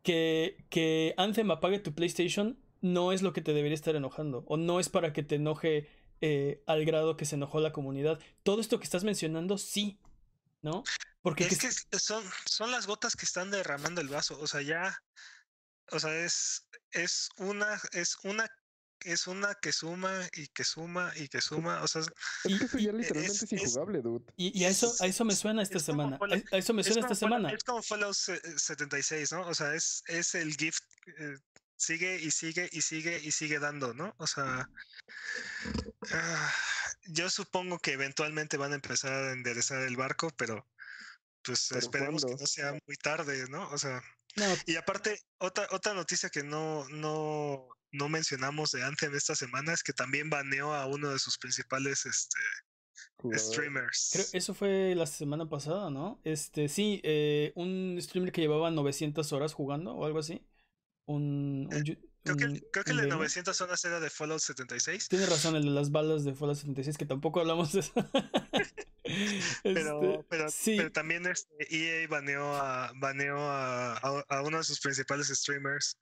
que, 0.03 0.57
que 0.71 1.15
Anthem 1.17 1.51
apague 1.51 1.79
tu 1.79 1.95
PlayStation 1.95 2.59
no 2.83 3.13
es 3.13 3.23
lo 3.23 3.33
que 3.33 3.41
te 3.41 3.55
debería 3.55 3.75
estar 3.75 3.97
enojando, 3.97 4.45
o 4.47 4.57
no 4.57 4.79
es 4.81 4.89
para 4.91 5.13
que 5.13 5.23
te 5.23 5.37
enoje 5.37 5.89
eh, 6.21 6.63
al 6.67 6.85
grado 6.85 7.17
que 7.17 7.25
se 7.25 7.35
enojó 7.37 7.61
la 7.61 7.73
comunidad. 7.73 8.19
Todo 8.43 8.61
esto 8.61 8.79
que 8.79 8.85
estás 8.85 9.05
mencionando, 9.05 9.59
sí, 9.59 9.99
¿no? 10.63 10.83
Porque 11.21 11.45
Es 11.45 11.51
que- 11.51 11.59
que 11.59 11.67
es- 11.69 11.87
son, 12.03 12.25
son 12.47 12.71
las 12.71 12.87
gotas 12.87 13.17
que 13.17 13.25
están 13.27 13.51
derramando 13.51 14.01
el 14.01 14.09
vaso. 14.09 14.39
O 14.41 14.47
sea, 14.47 14.63
ya. 14.63 14.97
O 15.91 16.01
sea, 16.01 16.15
es, 16.25 16.67
es 16.93 17.29
una, 17.39 17.81
es 17.93 18.17
una 18.25 18.49
es 19.05 19.27
una 19.27 19.55
que 19.55 19.73
suma 19.73 20.29
y 20.35 20.47
que 20.49 20.65
suma 20.65 21.13
y 21.17 21.29
que 21.29 21.41
suma. 21.41 21.83
O 21.83 21.89
sea, 21.89 22.03
es 22.03 22.11
que 22.59 22.65
eso 22.65 22.79
ya 22.79 22.93
literalmente 22.93 23.45
es, 23.45 23.53
injugable, 23.53 24.01
dude. 24.01 24.25
Y, 24.37 24.65
a 24.65 24.69
eso, 24.69 24.95
a 25.01 25.07
eso 25.07 25.25
me 25.25 25.37
suena 25.37 25.63
esta 25.63 25.79
semana. 25.79 26.19
a 26.53 26.57
eso 26.57 26.73
me 26.73 26.83
suena 26.83 27.03
esta 27.03 27.15
semana. 27.15 27.51
Es 27.51 27.65
como 27.65 27.83
Fallout 27.83 28.15
76, 28.15 29.33
¿no? 29.33 29.47
O 29.47 29.55
sea, 29.55 29.75
es, 29.75 30.03
es 30.07 30.35
el 30.35 30.55
gift. 30.57 30.83
Eh, 31.19 31.35
sigue 31.77 32.21
y 32.21 32.31
sigue 32.31 32.69
y 32.73 32.81
sigue 32.83 33.21
y 33.23 33.31
sigue 33.31 33.59
dando, 33.59 33.95
¿no? 33.95 34.15
O 34.19 34.27
sea, 34.27 34.69
ah, 36.13 36.55
yo 37.07 37.31
supongo 37.31 37.79
que 37.79 37.93
eventualmente 37.93 38.57
van 38.57 38.73
a 38.73 38.77
empezar 38.77 39.13
a 39.13 39.33
enderezar 39.33 39.83
el 39.83 39.97
barco, 39.97 40.31
pero 40.37 40.67
pues 41.43 41.73
esperemos 41.73 42.25
que 42.25 42.35
no 42.35 42.47
sea 42.47 42.73
muy 42.73 42.97
tarde, 42.97 43.47
¿no? 43.49 43.69
O 43.71 43.79
sea, 43.79 44.03
y 44.67 44.77
aparte, 44.77 45.21
otra, 45.39 45.69
otra 45.71 45.95
noticia 45.95 46.29
que 46.29 46.43
no, 46.43 46.89
no, 46.89 47.69
no 47.93 48.09
mencionamos 48.09 48.73
de 48.73 48.83
Anthem 48.83 49.15
esta 49.15 49.35
semana 49.35 49.73
es 49.73 49.83
que 49.83 49.93
también 49.93 50.29
baneó 50.29 50.75
a 50.75 50.87
uno 50.87 51.11
de 51.11 51.19
sus 51.19 51.39
principales 51.39 52.05
este, 52.05 53.39
streamers. 53.39 54.11
Creo 54.13 54.27
eso 54.33 54.55
fue 54.55 54.95
la 54.97 55.07
semana 55.07 55.49
pasada, 55.49 55.91
¿no? 55.91 56.21
Este, 56.25 56.69
sí, 56.69 57.01
eh, 57.05 57.53
un 57.55 57.97
streamer 58.01 58.33
que 58.33 58.41
llevaba 58.41 58.71
900 58.71 59.33
horas 59.33 59.55
jugando 59.55 59.95
o 59.95 60.05
algo 60.05 60.19
así. 60.19 60.45
Un, 61.07 61.69
creo, 62.23 62.37
que, 62.37 62.63
creo 62.71 62.85
que 62.85 62.91
el 62.93 62.97
de 62.97 63.07
900 63.09 63.61
horas 63.61 63.85
era 63.85 64.01
de 64.01 64.11
Fallout 64.11 64.41
76. 64.41 65.09
Tiene 65.09 65.27
razón, 65.27 65.57
el 65.57 65.65
de 65.65 65.71
las 65.71 65.91
balas 65.91 66.25
de 66.25 66.35
Fallout 66.35 66.57
76, 66.57 66.97
que 66.97 67.07
tampoco 67.07 67.41
hablamos 67.41 67.73
de 67.73 67.81
eso. 67.81 67.93
pero, 69.63 70.03
este, 70.03 70.25
pero, 70.29 70.51
sí. 70.51 70.77
pero, 70.77 70.93
también 70.93 71.27
este 71.27 71.49
EA 71.71 72.09
baneó, 72.09 72.55
a, 72.55 72.93
baneó 72.97 73.39
a, 73.39 73.95
a, 73.97 74.43
uno 74.43 74.59
de 74.59 74.65
sus 74.65 74.81
principales 74.81 75.29
streamers. 75.29 75.99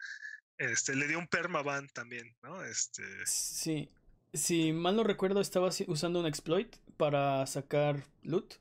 Este, 0.58 0.94
le 0.94 1.08
dio 1.08 1.18
un 1.18 1.26
permaban 1.26 1.88
también, 1.88 2.36
¿no? 2.42 2.62
Este... 2.64 3.02
Sí. 3.26 3.90
Si 4.32 4.72
mal 4.72 4.96
no 4.96 5.04
recuerdo, 5.04 5.40
estaba 5.40 5.70
usando 5.88 6.20
un 6.20 6.26
exploit 6.26 6.76
para 6.96 7.46
sacar 7.46 8.06
loot. 8.22 8.54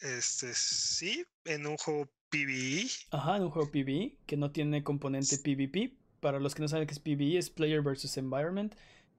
Este, 0.00 0.52
sí, 0.54 1.24
en 1.44 1.66
un 1.66 1.76
juego 1.76 2.10
PvE. 2.34 2.86
Ajá, 3.10 3.36
en 3.36 3.44
un 3.44 3.50
juego 3.50 3.70
PvE 3.70 4.16
que 4.26 4.36
no 4.36 4.50
tiene 4.50 4.82
componente 4.82 5.38
PvP. 5.38 5.94
Para 6.20 6.40
los 6.40 6.54
que 6.54 6.62
no 6.62 6.68
saben 6.68 6.86
qué 6.86 6.94
es 6.94 6.98
PvE, 7.00 7.38
es 7.38 7.50
Player 7.50 7.82
versus 7.82 8.16
Environment. 8.16 8.74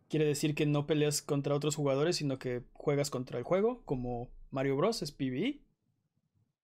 Quiere 0.09 0.25
decir 0.25 0.53
que 0.53 0.65
no 0.65 0.85
peleas 0.85 1.21
contra 1.21 1.55
otros 1.55 1.75
jugadores, 1.75 2.17
sino 2.17 2.37
que 2.39 2.63
juegas 2.73 3.09
contra 3.09 3.37
el 3.37 3.43
juego, 3.43 3.81
como 3.85 4.29
Mario 4.51 4.75
Bros. 4.75 5.01
es 5.01 5.11
PvE. 5.11 5.61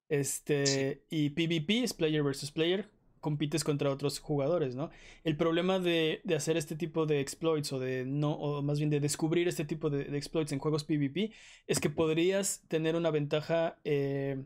Este, 0.09 1.05
y 1.09 1.29
PvP 1.29 1.83
es 1.83 1.93
Player 1.93 2.21
versus 2.21 2.51
Player, 2.51 2.89
compites 3.21 3.63
contra 3.63 3.89
otros 3.89 4.19
jugadores, 4.19 4.75
¿no? 4.75 4.89
El 5.23 5.37
problema 5.37 5.79
de, 5.79 6.21
hacer 6.35 6.57
este 6.57 6.75
tipo 6.75 7.05
de 7.05 7.21
exploits 7.21 7.71
o 7.71 7.79
de 7.79 8.03
no, 8.05 8.33
o 8.33 8.61
más 8.61 8.77
bien 8.77 8.89
de 8.89 8.99
descubrir 8.99 9.47
este 9.47 9.63
tipo 9.63 9.89
de, 9.89 10.17
exploits 10.17 10.51
en 10.51 10.59
juegos 10.59 10.83
PvP 10.83 11.31
es 11.67 11.79
que 11.79 11.89
podrías 11.89 12.65
tener 12.67 12.97
una 12.97 13.09
ventaja 13.09 13.79
eh, 13.85 14.43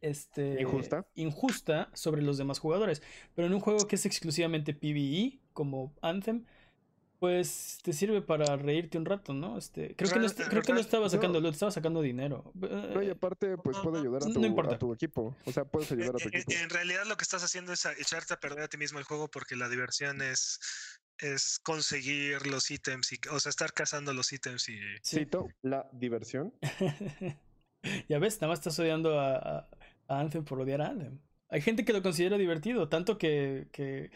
este, 0.00 0.60
injusta. 0.60 1.06
injusta 1.14 1.90
sobre 1.94 2.22
los 2.22 2.38
demás 2.38 2.58
jugadores. 2.58 3.02
Pero 3.34 3.46
en 3.46 3.54
un 3.54 3.60
juego 3.60 3.86
que 3.86 3.96
es 3.96 4.06
exclusivamente 4.06 4.74
PvE, 4.74 5.40
como 5.52 5.94
Anthem, 6.02 6.44
pues 7.18 7.78
te 7.82 7.92
sirve 7.92 8.22
para 8.22 8.56
reírte 8.56 8.96
un 8.96 9.04
rato, 9.04 9.34
¿no? 9.34 9.58
Este, 9.58 9.96
creo 9.96 10.10
que 10.10 10.20
no, 10.20 10.28
creo 10.28 10.62
que 10.62 10.72
no 10.72 10.78
estaba 10.78 11.08
sacando 11.08 11.40
loot, 11.40 11.54
estaba 11.54 11.72
sacando 11.72 12.00
dinero. 12.00 12.52
No, 12.54 13.02
y 13.02 13.10
aparte, 13.10 13.56
pues 13.58 13.76
puede 13.78 13.98
ayudar 13.98 14.22
a 14.22 14.26
tu, 14.26 14.70
a 14.70 14.78
tu, 14.78 14.92
equipo. 14.92 15.36
O 15.44 15.52
sea, 15.52 15.64
puedes 15.64 15.90
ayudar 15.90 16.14
a 16.14 16.18
tu 16.18 16.28
equipo. 16.28 16.52
En, 16.52 16.70
realidad 16.70 17.04
lo 17.06 17.16
que 17.16 17.22
estás 17.22 17.42
haciendo 17.42 17.72
es 17.72 17.84
echarte 17.86 18.34
a 18.34 18.40
perder 18.40 18.64
a 18.64 18.68
ti 18.68 18.76
mismo 18.76 19.00
el 19.00 19.04
juego 19.04 19.28
porque 19.28 19.56
la 19.56 19.68
diversión 19.68 20.22
es, 20.22 20.60
es 21.18 21.58
conseguir 21.58 22.46
los 22.46 22.70
ítems, 22.70 23.12
y, 23.12 23.18
o 23.32 23.40
sea, 23.40 23.50
estar 23.50 23.72
cazando 23.72 24.14
los 24.14 24.32
ítems 24.32 24.68
y... 24.68 24.78
Cito, 25.04 25.48
la 25.62 25.88
diversión. 25.92 26.54
ya 28.08 28.18
ves, 28.20 28.36
nada 28.36 28.52
más 28.52 28.60
estás 28.60 28.78
odiando 28.78 29.18
a, 29.18 29.36
a, 29.36 29.68
a 30.08 30.20
Anthem 30.20 30.44
por 30.44 30.60
odiar 30.60 30.82
a 30.82 30.88
Anthem. 30.88 31.20
Hay 31.50 31.62
gente 31.62 31.84
que 31.84 31.92
lo 31.92 32.02
considera 32.02 32.36
divertido, 32.36 32.88
tanto 32.88 33.16
que, 33.16 33.68
que 33.72 34.10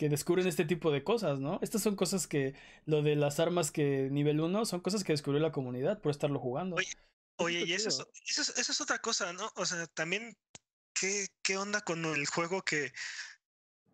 que 0.00 0.08
descubren 0.08 0.46
este 0.46 0.64
tipo 0.64 0.90
de 0.90 1.04
cosas, 1.04 1.40
¿no? 1.40 1.58
Estas 1.60 1.82
son 1.82 1.94
cosas 1.94 2.26
que, 2.26 2.54
lo 2.86 3.02
de 3.02 3.16
las 3.16 3.38
armas 3.38 3.70
que 3.70 4.08
nivel 4.10 4.40
1, 4.40 4.64
son 4.64 4.80
cosas 4.80 5.04
que 5.04 5.12
descubrió 5.12 5.42
la 5.42 5.52
comunidad 5.52 6.00
por 6.00 6.10
estarlo 6.10 6.38
jugando. 6.38 6.78
Oye, 7.36 7.64
y 7.66 7.74
eso 7.74 7.90
es, 7.90 8.38
eso, 8.38 8.54
es, 8.56 8.80
otra 8.80 8.98
cosa, 9.00 9.34
¿no? 9.34 9.52
O 9.56 9.66
sea, 9.66 9.86
también, 9.88 10.38
¿qué, 10.94 11.26
¿qué 11.42 11.58
onda 11.58 11.82
con 11.82 12.02
el 12.06 12.26
juego 12.28 12.62
que 12.62 12.94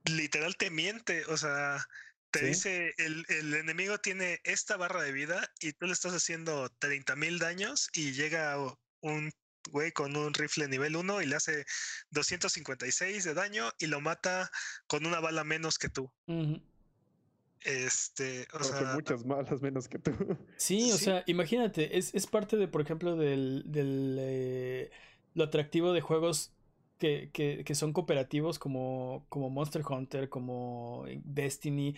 literal 0.05 0.57
te 0.57 0.71
miente? 0.71 1.25
O 1.25 1.37
sea, 1.37 1.85
te 2.31 2.47
dice, 2.47 2.95
el, 2.99 3.27
el, 3.29 3.55
enemigo 3.55 3.99
tiene 3.99 4.39
esta 4.45 4.77
barra 4.77 5.03
de 5.03 5.11
vida 5.11 5.51
y 5.59 5.73
tú 5.73 5.87
le 5.87 5.93
estás 5.93 6.15
haciendo 6.15 6.69
30 6.79 7.17
mil 7.17 7.41
daños 7.41 7.91
y 7.93 8.13
llega 8.13 8.57
un 9.01 9.33
güey 9.69 9.93
con 9.93 10.17
un 10.17 10.35
rifle 10.35 10.69
nivel 10.69 10.97
1 10.97 11.23
y 11.23 11.27
le 11.27 11.37
hace 11.37 11.65
256 12.11 13.25
de 13.25 13.35
daño 13.35 13.71
y 13.79 13.87
lo 13.87 14.01
mata 14.01 14.51
con 14.87 15.07
una 15.07 15.21
bala 15.21 15.45
menos 15.45 15.79
que 15.79 15.89
tú. 15.89 16.11
Este, 17.67 18.47
o 18.53 18.63
sea, 18.63 18.93
muchas 18.95 19.25
balas 19.25 19.61
menos 19.61 19.89
que 19.89 19.99
tú. 19.99 20.13
Sí, 20.57 20.93
o 20.93 20.97
sea, 20.97 21.25
imagínate, 21.27 21.99
es, 21.99 22.15
es, 22.15 22.27
parte 22.27 22.57
de, 22.57 22.69
por 22.69 22.81
ejemplo, 22.81 23.17
del, 23.17 23.65
del 23.67 24.17
eh, 24.21 24.91
lo 25.35 25.45
atractivo 25.45 25.93
de 25.93 26.01
juegos 26.01 26.53
que, 26.99 27.31
que, 27.33 27.65
que, 27.65 27.75
son 27.75 27.93
cooperativos 27.93 28.59
como, 28.59 29.27
como 29.29 29.51
Monster 29.51 29.83
Hunter, 29.87 30.29
como 30.29 31.07
Destiny, 31.25 31.97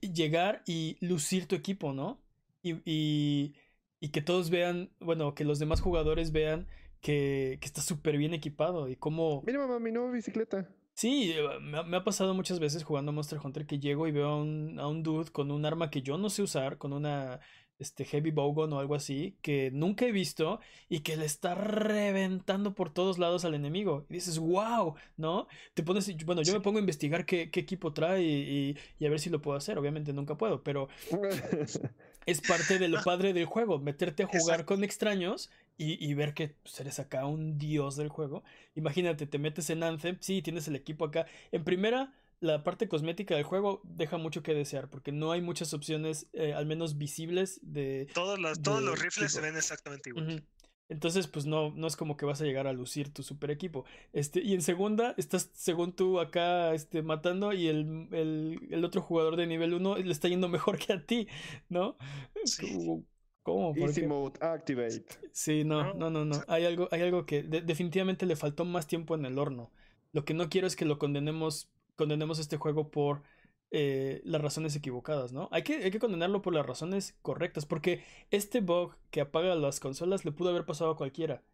llegar 0.00 0.62
y 0.66 0.98
lucir 1.00 1.46
tu 1.46 1.54
equipo, 1.54 1.92
¿no? 1.92 2.20
Y, 2.62 2.74
y, 2.84 3.54
y 4.00 4.08
que 4.10 4.22
todos 4.22 4.50
vean, 4.50 4.90
bueno, 5.00 5.34
que 5.34 5.44
los 5.44 5.58
demás 5.58 5.80
jugadores 5.80 6.30
vean 6.30 6.66
que, 7.06 7.58
está 7.62 7.82
súper 7.82 8.16
bien 8.16 8.34
equipado 8.34 8.88
y 8.88 8.96
como... 8.96 9.42
Mira, 9.46 9.60
mamá, 9.60 9.78
mi 9.78 9.92
nueva 9.92 10.10
bicicleta. 10.10 10.68
Sí, 10.92 11.32
eh, 11.36 11.60
me 11.60 11.96
ha, 11.96 12.02
pasado 12.02 12.34
muchas 12.34 12.58
veces 12.58 12.82
jugando 12.82 13.12
Monster 13.12 13.38
Hunter 13.42 13.64
que 13.64 13.78
llego 13.78 14.08
y 14.08 14.10
veo 14.10 14.28
a 14.28 14.36
un, 14.42 14.80
a 14.80 14.88
un 14.88 15.04
dude 15.04 15.30
con 15.30 15.52
un 15.52 15.64
arma 15.64 15.88
que 15.88 16.02
yo 16.02 16.18
no 16.18 16.30
sé 16.30 16.42
usar, 16.42 16.78
con 16.78 16.92
una 16.92 17.38
este 17.78 18.06
Heavy 18.06 18.30
Bowgun 18.30 18.72
o 18.72 18.80
algo 18.80 18.94
así, 18.94 19.36
que 19.42 19.70
nunca 19.70 20.06
he 20.06 20.10
visto 20.10 20.58
y 20.88 21.00
que 21.00 21.16
le 21.16 21.26
está 21.26 21.54
reventando 21.54 22.74
por 22.74 22.92
todos 22.92 23.18
lados 23.18 23.44
al 23.44 23.54
enemigo. 23.54 24.06
Y 24.08 24.14
dices, 24.14 24.38
wow, 24.38 24.94
¿no? 25.16 25.46
Te 25.74 25.82
pones, 25.82 26.10
bueno, 26.24 26.42
yo 26.42 26.54
me 26.54 26.60
pongo 26.60 26.78
a 26.78 26.80
investigar 26.80 27.26
qué, 27.26 27.50
qué 27.50 27.60
equipo 27.60 27.92
trae 27.92 28.22
y, 28.22 28.76
y, 28.98 29.06
a 29.06 29.10
ver 29.10 29.20
si 29.20 29.30
lo 29.30 29.42
puedo 29.42 29.58
hacer. 29.58 29.78
Obviamente 29.78 30.12
nunca 30.12 30.36
puedo, 30.36 30.62
pero 30.62 30.88
es 32.26 32.40
parte 32.40 32.78
de 32.78 32.88
lo 32.88 33.02
padre 33.04 33.32
del 33.32 33.44
juego, 33.44 33.78
meterte 33.78 34.22
a 34.22 34.26
jugar 34.26 34.64
con 34.64 34.82
extraños 34.82 35.50
y, 35.78 36.14
ver 36.14 36.32
que 36.32 36.48
pues, 36.48 36.80
eres 36.80 36.98
acá 36.98 37.26
un 37.26 37.58
dios 37.58 37.96
del 37.96 38.08
juego. 38.08 38.42
Imagínate, 38.74 39.26
te 39.26 39.38
metes 39.38 39.68
en 39.70 39.82
Anthem, 39.82 40.16
sí, 40.20 40.40
tienes 40.42 40.68
el 40.68 40.76
equipo 40.76 41.04
acá. 41.04 41.26
En 41.52 41.64
primera, 41.64 42.14
la 42.40 42.64
parte 42.64 42.88
cosmética 42.88 43.34
del 43.34 43.44
juego 43.44 43.80
deja 43.84 44.16
mucho 44.16 44.42
que 44.42 44.54
desear, 44.54 44.88
porque 44.88 45.12
no 45.12 45.32
hay 45.32 45.42
muchas 45.42 45.74
opciones, 45.74 46.28
eh, 46.32 46.54
al 46.54 46.66
menos 46.66 46.96
visibles, 46.96 47.60
de... 47.62 48.08
Todos 48.14 48.38
los, 48.38 48.62
todos 48.62 48.82
los 48.82 48.98
rifles 48.98 49.32
se 49.32 49.40
ven 49.40 49.56
exactamente 49.56 50.10
igual. 50.10 50.44
Entonces, 50.88 51.26
pues 51.26 51.46
no, 51.46 51.70
no 51.74 51.88
es 51.88 51.96
como 51.96 52.16
que 52.16 52.26
vas 52.26 52.40
a 52.40 52.44
llegar 52.44 52.68
a 52.68 52.72
lucir 52.72 53.12
tu 53.12 53.24
super 53.24 53.50
equipo. 53.50 53.84
Este, 54.12 54.40
y 54.40 54.54
en 54.54 54.62
segunda, 54.62 55.14
estás, 55.16 55.50
según 55.52 55.92
tú, 55.92 56.20
acá 56.20 56.74
este, 56.74 57.02
matando 57.02 57.52
y 57.52 57.66
el, 57.66 58.08
el, 58.12 58.60
el 58.70 58.84
otro 58.84 59.02
jugador 59.02 59.36
de 59.36 59.48
nivel 59.48 59.74
1 59.74 59.96
le 59.98 60.12
está 60.12 60.28
yendo 60.28 60.48
mejor 60.48 60.78
que 60.78 60.92
a 60.92 61.04
ti, 61.04 61.26
¿no? 61.68 61.96
Sí. 62.44 63.04
¿Cómo? 63.46 63.76
Easy 63.76 64.04
mode 64.04 64.36
activate. 64.40 65.04
Sí, 65.30 65.62
no, 65.62 65.94
no, 65.94 66.10
no, 66.10 66.24
no. 66.24 66.42
Hay 66.48 66.64
algo, 66.64 66.88
hay 66.90 67.02
algo 67.02 67.26
que 67.26 67.44
definitivamente 67.44 68.26
le 68.26 68.34
faltó 68.34 68.64
más 68.64 68.88
tiempo 68.88 69.14
en 69.14 69.24
el 69.24 69.38
horno. 69.38 69.70
Lo 70.10 70.24
que 70.24 70.34
no 70.34 70.48
quiero 70.48 70.66
es 70.66 70.74
que 70.74 70.84
lo 70.84 70.98
condenemos, 70.98 71.70
condenemos 71.94 72.40
este 72.40 72.56
juego 72.56 72.90
por 72.90 73.22
eh, 73.70 74.20
las 74.24 74.42
razones 74.42 74.74
equivocadas, 74.74 75.32
¿no? 75.32 75.48
Hay 75.52 75.62
que, 75.62 75.76
hay 75.76 75.92
que 75.92 76.00
condenarlo 76.00 76.42
por 76.42 76.54
las 76.54 76.66
razones 76.66 77.16
correctas, 77.22 77.66
porque 77.66 78.02
este 78.32 78.60
bug 78.60 78.96
que 79.12 79.20
apaga 79.20 79.54
las 79.54 79.78
consolas 79.78 80.24
le 80.24 80.32
pudo 80.32 80.48
haber 80.48 80.66
pasado 80.66 80.90
a 80.90 80.96
cualquiera. 80.96 81.44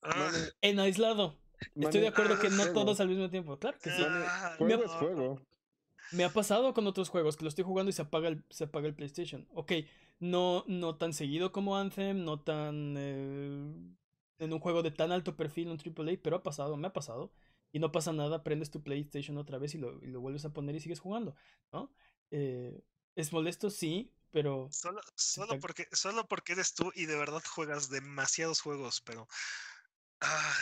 Ah. 0.00 0.32
En 0.62 0.80
aislado. 0.80 1.36
Estoy 1.76 2.00
de 2.00 2.08
acuerdo 2.08 2.38
que 2.38 2.48
no 2.48 2.72
todos 2.72 2.98
al 2.98 3.08
mismo 3.08 3.28
tiempo. 3.28 3.58
Claro 3.58 3.76
que 3.78 3.90
sí. 3.90 4.02
Juego 4.56 4.84
es 4.84 4.90
juego. 4.92 5.42
Me 6.12 6.24
ha 6.24 6.32
pasado 6.32 6.74
con 6.74 6.86
otros 6.86 7.08
juegos 7.08 7.36
que 7.36 7.44
lo 7.44 7.48
estoy 7.48 7.64
jugando 7.64 7.90
y 7.90 7.92
se 7.92 8.02
apaga 8.02 8.28
el, 8.28 8.44
se 8.50 8.64
apaga 8.64 8.88
el 8.88 8.94
PlayStation. 8.94 9.46
Ok, 9.52 9.72
no, 10.18 10.64
no 10.66 10.96
tan 10.96 11.12
seguido 11.12 11.52
como 11.52 11.76
Anthem, 11.76 12.24
no 12.24 12.40
tan... 12.40 12.94
Eh, 12.98 13.74
en 14.40 14.52
un 14.52 14.58
juego 14.58 14.82
de 14.82 14.90
tan 14.90 15.12
alto 15.12 15.36
perfil, 15.36 15.68
un 15.68 15.78
AAA, 15.78 16.16
pero 16.22 16.36
ha 16.36 16.42
pasado, 16.42 16.76
me 16.76 16.88
ha 16.88 16.92
pasado. 16.92 17.32
Y 17.72 17.78
no 17.78 17.92
pasa 17.92 18.12
nada, 18.12 18.42
prendes 18.42 18.70
tu 18.70 18.82
PlayStation 18.82 19.38
otra 19.38 19.58
vez 19.58 19.74
y 19.74 19.78
lo, 19.78 20.02
y 20.02 20.08
lo 20.08 20.20
vuelves 20.20 20.44
a 20.44 20.52
poner 20.52 20.74
y 20.74 20.80
sigues 20.80 20.98
jugando, 20.98 21.36
¿no? 21.72 21.92
Eh, 22.30 22.82
es 23.14 23.32
molesto, 23.32 23.70
sí, 23.70 24.12
pero... 24.30 24.68
Solo, 24.72 25.00
solo, 25.14 25.58
porque, 25.60 25.86
solo 25.92 26.26
porque 26.26 26.54
eres 26.54 26.74
tú 26.74 26.90
y 26.94 27.06
de 27.06 27.16
verdad 27.16 27.42
juegas 27.54 27.90
demasiados 27.90 28.60
juegos, 28.60 29.00
pero... 29.02 29.28
Ah, 30.20 30.54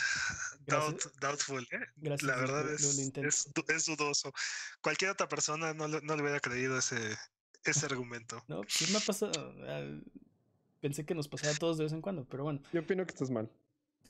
doubtful, 1.19 1.67
¿eh? 1.71 1.85
La 2.21 2.35
verdad 2.37 2.71
es, 2.71 3.11
es, 3.17 3.85
dudoso. 3.85 4.33
Cualquier 4.81 5.11
otra 5.11 5.27
persona 5.27 5.73
no, 5.73 5.87
no 5.87 6.15
le 6.15 6.21
hubiera 6.21 6.39
creído 6.39 6.77
ese, 6.77 7.17
ese 7.63 7.85
argumento. 7.85 8.43
No, 8.47 8.61
sí 8.67 8.91
me 8.91 8.97
ha 8.97 9.01
pasado. 9.01 9.53
al- 9.67 10.03
Pensé 10.81 11.05
que 11.05 11.13
nos 11.13 11.27
pasaba 11.27 11.53
a 11.53 11.57
todos 11.57 11.77
de 11.77 11.83
vez 11.83 11.93
en 11.93 12.01
cuando, 12.01 12.23
pero 12.23 12.43
bueno. 12.43 12.61
Yo 12.71 12.79
opino 12.81 13.05
que 13.05 13.11
estás 13.11 13.29
mal. 13.29 13.49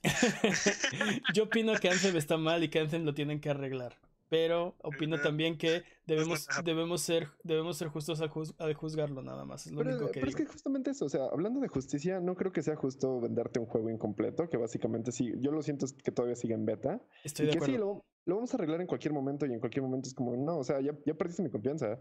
Yo 1.34 1.44
opino 1.44 1.74
que 1.80 1.90
Anthem 1.90 2.16
está 2.16 2.38
mal 2.38 2.64
y 2.64 2.70
que 2.70 2.80
Anthem 2.80 3.04
lo 3.04 3.14
tienen 3.14 3.42
que 3.42 3.50
arreglar. 3.50 3.98
Pero 4.30 4.76
opino 4.84 5.20
también 5.20 5.58
que 5.58 5.84
debemos, 6.06 6.48
debemos, 6.64 7.02
ser, 7.02 7.28
debemos 7.44 7.78
ser 7.78 7.88
justos 7.88 8.22
al, 8.22 8.30
juz- 8.30 8.54
al 8.60 8.74
juzgarlo 8.76 9.22
nada 9.24 9.44
más. 9.44 9.66
Es 9.66 9.72
lo 9.72 9.80
Pero, 9.80 9.92
único 9.92 10.12
que 10.12 10.20
pero 10.20 10.28
es 10.28 10.36
digo. 10.36 10.48
que 10.48 10.54
justamente 10.54 10.92
eso, 10.92 11.06
o 11.06 11.10
sea, 11.10 11.26
hablando 11.26 11.60
de 11.60 11.68
justicia, 11.68 12.20
no 12.20 12.36
creo 12.36 12.52
que 12.52 12.62
sea 12.62 12.76
justo 12.76 13.20
venderte 13.20 13.60
un 13.60 13.66
juego 13.66 13.90
incompleto, 13.90 14.48
que 14.50 14.58
básicamente 14.58 15.12
sí, 15.12 15.34
yo 15.40 15.52
lo 15.52 15.62
siento 15.64 15.86
es 15.86 15.94
que 15.94 16.12
todavía 16.12 16.36
sigue 16.36 16.54
en 16.54 16.66
beta. 16.66 17.02
Estoy 17.24 17.46
y 17.46 17.48
de 17.48 17.54
que 17.54 17.60
sí, 17.66 17.72
acuerdo. 17.76 17.86
lo, 17.86 18.06
lo 18.26 18.36
vamos 18.36 18.54
a 18.54 18.58
arreglar 18.58 18.82
en 18.82 18.88
cualquier 18.88 19.14
momento 19.14 19.46
y 19.48 19.54
en 19.54 19.60
cualquier 19.60 19.84
momento 19.84 20.08
es 20.10 20.14
como, 20.14 20.36
no, 20.36 20.60
o 20.60 20.64
sea, 20.64 20.80
ya, 20.82 20.94
ya 21.06 21.16
perdiste 21.16 21.42
mi 21.44 21.50
confianza. 21.50 22.00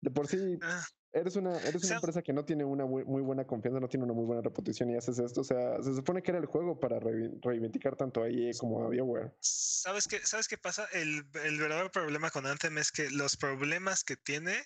De 0.00 0.10
por 0.10 0.26
sí, 0.26 0.58
Ah, 0.62 0.82
eres 1.12 1.36
una, 1.36 1.56
eres 1.58 1.76
una 1.76 1.86
sea- 1.88 1.96
empresa 1.96 2.22
que 2.22 2.32
no 2.32 2.44
tiene 2.44 2.64
una 2.64 2.84
muy, 2.86 3.04
muy 3.04 3.22
buena 3.22 3.46
confianza, 3.46 3.80
no 3.80 3.88
tiene 3.88 4.04
una 4.04 4.14
muy 4.14 4.24
buena 4.24 4.42
reputación 4.42 4.90
y 4.90 4.96
haces 4.96 5.18
esto. 5.18 5.40
O 5.42 5.44
sea, 5.44 5.82
se 5.82 5.94
supone 5.94 6.22
que 6.22 6.30
era 6.30 6.40
el 6.40 6.46
juego 6.46 6.78
para 6.80 6.98
reivi- 6.98 7.38
reivindicar 7.42 7.96
tanto 7.96 8.22
a 8.22 8.28
EA 8.28 8.52
como 8.58 8.84
a 8.84 8.88
BioWare. 8.88 9.32
¿Sabes 9.40 10.06
qué, 10.08 10.24
¿Sabes 10.24 10.48
qué 10.48 10.58
pasa? 10.58 10.86
El, 10.92 11.24
el 11.44 11.58
verdadero 11.58 11.90
problema 11.90 12.30
con 12.30 12.46
Anthem 12.46 12.78
es 12.78 12.90
que 12.92 13.10
los 13.10 13.36
problemas 13.36 14.04
que 14.04 14.16
tiene 14.16 14.64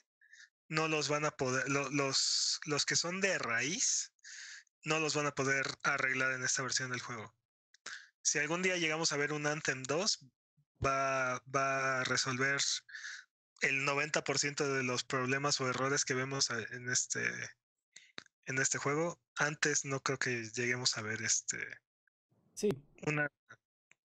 no 0.68 0.88
los 0.88 1.08
van 1.08 1.24
a 1.24 1.30
poder, 1.30 1.68
lo- 1.68 1.90
los, 1.90 2.60
los 2.66 2.84
que 2.84 2.96
son 2.96 3.20
de 3.20 3.38
raíz, 3.38 4.12
no 4.84 4.98
los 5.00 5.14
van 5.14 5.26
a 5.26 5.32
poder 5.32 5.66
arreglar 5.82 6.32
en 6.32 6.42
esta 6.44 6.62
versión 6.62 6.90
del 6.90 7.00
juego. 7.00 7.34
Si 8.22 8.38
algún 8.38 8.62
día 8.62 8.76
llegamos 8.76 9.12
a 9.12 9.16
ver 9.16 9.32
un 9.32 9.46
Anthem 9.46 9.82
2, 9.84 10.26
va, 10.84 11.40
va 11.54 12.00
a 12.00 12.04
resolver 12.04 12.60
el 13.60 13.86
90% 13.86 14.66
de 14.66 14.82
los 14.82 15.04
problemas 15.04 15.60
o 15.60 15.68
errores 15.68 16.04
que 16.04 16.14
vemos 16.14 16.50
en 16.50 16.88
este, 16.90 17.20
en 18.46 18.58
este 18.58 18.78
juego. 18.78 19.18
Antes 19.36 19.84
no 19.84 20.00
creo 20.00 20.18
que 20.18 20.44
lleguemos 20.54 20.96
a 20.98 21.02
ver 21.02 21.22
este 21.22 21.58
Sí, 22.56 22.70
una. 23.06 23.30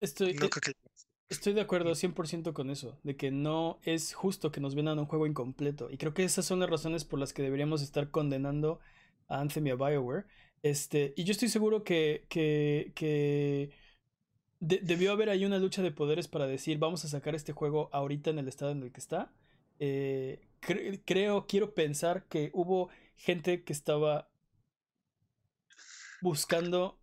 estoy, 0.01 0.35
No 0.35 0.47
eh, 0.47 0.51
creo 0.51 0.61
que 0.63 0.73
estoy 1.29 1.53
de 1.53 1.61
acuerdo 1.61 1.97
100% 1.97 2.53
con 2.53 2.71
eso. 2.71 2.99
De 3.03 3.17
que 3.17 3.33
no 3.33 3.81
es 3.83 4.15
justo 4.15 4.53
que 4.53 4.61
nos 4.61 4.77
vendan 4.77 5.01
un 5.01 5.07
juego 5.07 5.27
incompleto. 5.27 5.91
Y 5.91 5.99
creo 5.99 6.15
que 6.15 6.23
esas 6.23 6.45
son 6.47 6.61
las 6.61 6.71
razones 6.71 7.05
por 7.05 7.19
las 7.19 7.33
que 7.33 7.43
deberíamos 7.43 7.83
estar 7.83 8.11
condenando 8.13 8.79
a 9.29 9.41
Anthem 9.41 9.67
y 9.67 9.71
a 9.71 9.75
BioWare. 9.75 10.27
Este, 10.63 11.13
y 11.17 11.25
yo 11.25 11.33
estoy 11.33 11.49
seguro 11.49 11.83
que, 11.83 12.27
que, 12.29 12.93
que 12.95 13.73
de- 14.67 14.81
debió 14.83 15.13
haber 15.13 15.31
ahí 15.31 15.45
una 15.45 15.59
lucha 15.59 15.83
de 15.83 15.91
poderes 15.93 16.29
para 16.29 16.47
decir, 16.47 16.79
vamos 16.79 17.05
a 17.05 17.09
sacar 17.09 17.35
este 17.35 17.53
juego 17.53 17.89
ahorita 17.93 18.31
en 18.31 18.39
el 18.39 18.49
estado 18.49 18.73
en 18.73 18.83
el 18.83 18.93
que 18.93 19.01
está. 19.01 19.33
Eh, 19.79 20.41
cre- 20.61 21.01
creo, 21.05 21.47
quiero 21.47 21.75
pensar 21.75 22.25
que 22.29 22.51
hubo 22.55 22.89
gente 23.17 23.63
que 23.65 23.73
estaba 23.73 24.29
buscando 26.21 26.99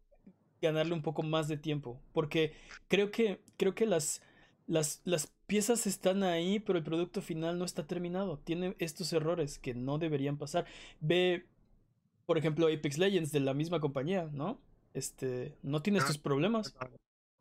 ganarle 0.62 0.94
un 0.94 1.02
poco 1.02 1.24
más 1.24 1.48
de 1.48 1.58
tiempo. 1.58 2.02
Porque 2.14 2.54
creo 2.88 3.12
que, 3.12 3.42
creo 3.58 3.76
que 3.76 3.86
las, 3.86 4.22
las, 4.68 5.02
las 5.04 5.28
piezas 5.48 5.88
están 5.88 6.24
ahí, 6.24 6.60
pero 6.60 6.78
el 6.80 6.84
producto 6.86 7.22
final 7.22 7.58
no 7.60 7.66
está 7.66 7.86
terminado. 7.86 8.40
Tiene 8.40 8.76
estos 8.80 9.12
errores 9.14 9.60
que 9.60 9.74
no 9.74 9.98
deberían 9.98 10.38
pasar. 10.38 10.66
Ve, 11.00 11.46
por 12.26 12.38
ejemplo, 12.38 12.68
Apex 12.68 12.98
Legends 12.98 13.32
de 13.32 13.40
la 13.42 13.54
misma 13.54 13.80
compañía, 13.80 14.30
¿no? 14.32 14.60
Este, 14.94 15.58
no 15.64 15.82
tiene 15.82 16.00
Ah, 16.00 16.02
estos 16.02 16.18
problemas. 16.18 16.74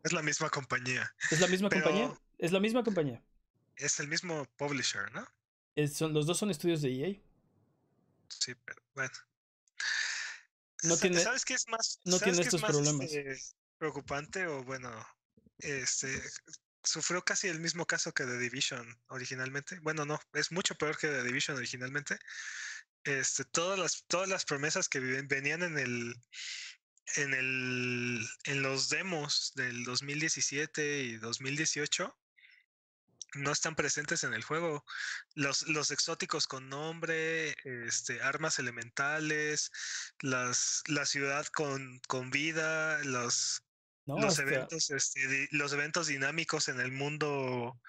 Es 0.02 0.12
la 0.12 0.22
misma 0.22 0.50
compañía. 0.50 1.14
Es 1.30 1.40
la 1.40 1.46
misma 1.48 1.68
pero- 1.68 1.84
compañía. 1.84 2.18
Es 2.38 2.52
la 2.52 2.60
misma 2.60 2.82
compañía. 2.82 3.22
Es 3.76 4.00
el 4.00 4.08
mismo 4.08 4.44
publisher, 4.56 5.10
¿no? 5.12 5.26
Es- 5.76 5.96
son, 5.96 6.12
los 6.12 6.26
dos 6.26 6.38
son 6.38 6.50
estudios 6.50 6.82
de 6.82 6.88
EA. 6.92 7.20
Sí, 8.28 8.54
pero 8.64 8.82
bueno. 8.94 9.12
No 10.84 10.96
Sa- 10.96 11.00
tiene- 11.02 11.20
¿Sabes 11.20 11.44
qué 11.44 11.54
es 11.54 11.68
más? 11.68 12.00
no 12.04 12.18
tiene 12.18 12.34
qué 12.38 12.40
es 12.40 12.46
estos 12.48 12.62
más, 12.62 12.70
problemas. 12.72 13.06
este, 13.12 13.38
preocupante 13.78 14.46
o 14.46 14.64
bueno, 14.64 14.90
este 15.58 16.20
sufrió 16.84 17.24
casi 17.24 17.46
el 17.48 17.60
mismo 17.60 17.86
caso 17.86 18.12
que 18.12 18.24
The 18.24 18.38
Division 18.38 19.00
originalmente. 19.08 19.78
Bueno, 19.80 20.04
no, 20.04 20.18
es 20.32 20.50
mucho 20.50 20.74
peor 20.74 20.98
que 20.98 21.06
The 21.06 21.22
Division 21.22 21.56
originalmente. 21.56 22.18
Este, 23.04 23.44
todas 23.44 23.78
las 23.78 24.04
todas 24.08 24.28
las 24.28 24.44
promesas 24.44 24.88
que 24.88 24.98
ven- 25.00 25.28
venían 25.28 25.62
en 25.62 25.78
el 25.78 26.16
en 27.16 27.34
el 27.34 28.26
en 28.44 28.62
los 28.62 28.88
demos 28.88 29.52
del 29.54 29.84
2017 29.84 31.02
y 31.02 31.16
2018 31.16 32.16
no 33.34 33.50
están 33.50 33.74
presentes 33.74 34.24
en 34.24 34.34
el 34.34 34.42
juego. 34.44 34.84
Los, 35.34 35.66
los 35.68 35.90
exóticos 35.90 36.46
con 36.46 36.68
nombre, 36.68 37.56
este, 37.86 38.20
armas 38.22 38.58
elementales, 38.58 39.70
las, 40.20 40.82
la 40.86 41.06
ciudad 41.06 41.46
con, 41.46 41.98
con 42.08 42.30
vida, 42.30 43.02
los, 43.04 43.62
¿no? 44.04 44.18
los 44.20 44.38
eventos, 44.38 44.90
este, 44.90 45.26
di- 45.26 45.48
los 45.50 45.72
eventos 45.72 46.08
dinámicos 46.08 46.68
en 46.68 46.78
el 46.80 46.92
mundo 46.92 47.80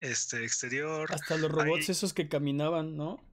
este, 0.00 0.44
exterior. 0.44 1.10
hasta 1.14 1.38
los 1.38 1.50
robots 1.50 1.88
ahí- 1.88 1.92
esos 1.92 2.12
que 2.12 2.28
caminaban, 2.28 2.94
¿no? 2.94 3.26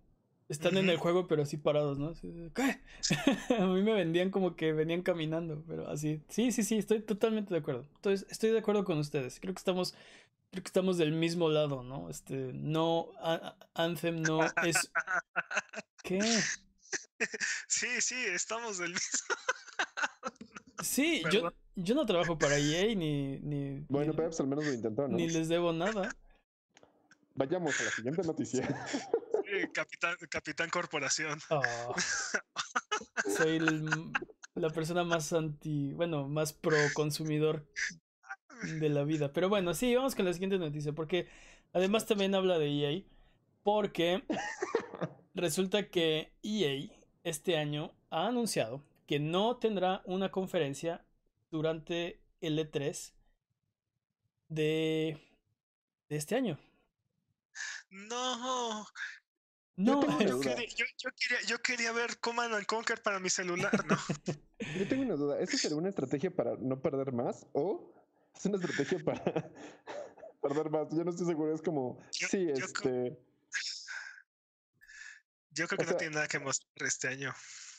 Están 0.50 0.78
en 0.78 0.90
el 0.90 0.98
juego, 0.98 1.28
pero 1.28 1.44
así 1.44 1.58
parados, 1.58 1.98
¿no? 2.00 2.14
A 3.60 3.66
mí 3.66 3.82
me 3.82 3.94
vendían 3.94 4.32
como 4.32 4.56
que 4.56 4.72
venían 4.72 5.02
caminando, 5.02 5.62
pero 5.68 5.90
así. 5.90 6.22
Sí, 6.30 6.52
sí, 6.54 6.64
sí, 6.64 6.78
estoy 6.78 7.02
totalmente 7.02 7.54
de 7.54 7.60
acuerdo. 7.60 7.86
Entonces, 7.96 8.26
estoy 8.30 8.52
de 8.52 8.60
acuerdo 8.60 8.86
con 8.86 8.98
ustedes. 8.98 9.40
Creo 9.42 9.54
que 9.54 9.60
estamos, 9.60 9.94
creo 10.52 10.64
que 10.64 10.68
estamos 10.68 10.98
del 10.98 11.12
mismo 11.12 11.50
lado, 11.50 11.84
¿no? 11.84 12.10
Este, 12.10 12.52
no, 12.54 13.10
A- 13.20 13.56
A- 13.76 13.84
Anthem 13.84 14.22
no 14.22 14.40
es. 14.64 14.90
¿Qué? 16.04 16.22
Sí, 17.68 17.88
sí, 18.00 18.16
estamos 18.34 18.78
del 18.78 18.92
mismo. 18.94 19.36
Sí, 20.82 21.22
yo, 21.24 21.30
Perdón. 21.42 21.54
yo 21.76 21.96
no 21.96 22.06
trabajo 22.06 22.38
para 22.38 22.58
EA 22.58 22.96
ni, 22.96 23.40
ni, 23.40 23.84
Bueno, 23.90 24.14
ni, 24.14 24.18
Peps 24.18 24.40
al 24.40 24.48
menos 24.48 24.64
lo 24.66 24.72
intentó, 24.74 25.08
¿no? 25.08 25.18
ni 25.18 25.28
les 25.28 25.50
debo 25.50 25.74
nada. 25.74 26.16
Vayamos 27.36 27.80
a 27.82 27.84
la 27.84 27.92
siguiente 27.92 28.22
noticia. 28.24 28.68
Sí, 29.60 29.68
Capitán, 29.74 30.16
Capitán 30.30 30.70
Corporación. 30.70 31.40
Ah. 31.50 31.94
Soy 33.38 33.58
el- 33.58 34.12
la 34.56 34.70
persona 34.70 35.04
más 35.04 35.34
anti, 35.34 35.94
bueno, 35.94 36.28
más 36.28 36.54
pro 36.54 36.78
consumidor 36.94 37.68
de 38.80 38.90
la 38.90 39.04
vida. 39.04 39.32
Pero 39.34 39.50
bueno, 39.50 39.74
sí, 39.74 39.94
vamos 39.96 40.16
con 40.16 40.26
la 40.26 40.34
siguiente 40.34 40.58
noticia, 40.58 40.94
porque 40.94 41.28
además 41.74 42.06
también 42.06 42.34
habla 42.36 42.58
de 42.58 42.68
EA, 42.70 43.04
porque 43.64 44.24
resulta 45.36 45.90
que 45.90 46.34
EA 46.44 46.92
este 47.24 47.58
año 47.58 47.94
ha 48.10 48.28
anunciado 48.28 48.84
que 49.06 49.20
no 49.20 49.58
tendrá 49.58 50.02
una 50.06 50.32
conferencia 50.32 51.06
durante 51.52 52.22
el 52.42 52.58
E3 52.60 53.14
de, 54.50 55.18
de 56.10 56.16
este 56.18 56.36
año. 56.36 56.58
No, 57.90 58.86
No, 59.78 60.02
yo 60.20 60.38
duda. 60.38 60.56
quería, 60.56 60.68
yo, 60.76 60.86
yo 60.98 61.10
quería, 61.16 61.42
yo 61.48 61.62
quería 61.62 61.92
ver 61.92 62.20
Command 62.20 62.54
and 62.56 62.66
Conquer 62.66 63.02
para 63.02 63.20
mi 63.20 63.30
celular, 63.30 63.86
¿no? 63.86 63.96
Yo 64.60 64.88
tengo 64.88 65.04
una 65.04 65.16
duda. 65.16 65.40
¿Esto 65.40 65.56
sería 65.58 65.78
una 65.78 65.90
estrategia 65.90 66.36
para 66.36 66.56
no 66.58 66.82
perder 66.82 67.12
más 67.14 67.46
o 67.54 67.94
es 68.36 68.46
una 68.46 68.58
estrategia 68.58 69.00
para 69.06 69.24
perder 70.42 70.70
más? 70.72 70.88
Yo 70.92 71.04
no 71.04 71.12
estoy 71.12 71.28
seguro. 71.28 71.54
Es 71.54 71.62
como, 71.62 72.00
Yo- 72.12 72.28
sí, 72.28 72.48
yo 72.48 72.66
este... 72.66 73.20
Yo 75.52 75.68
creo 75.68 75.78
O 75.80 75.86
que 75.86 75.92
no 75.92 75.98
tiene 75.98 76.16
nada 76.16 76.28
que 76.28 76.40
mostrar 76.40 76.88
este 76.88 77.08
año. 77.08 77.34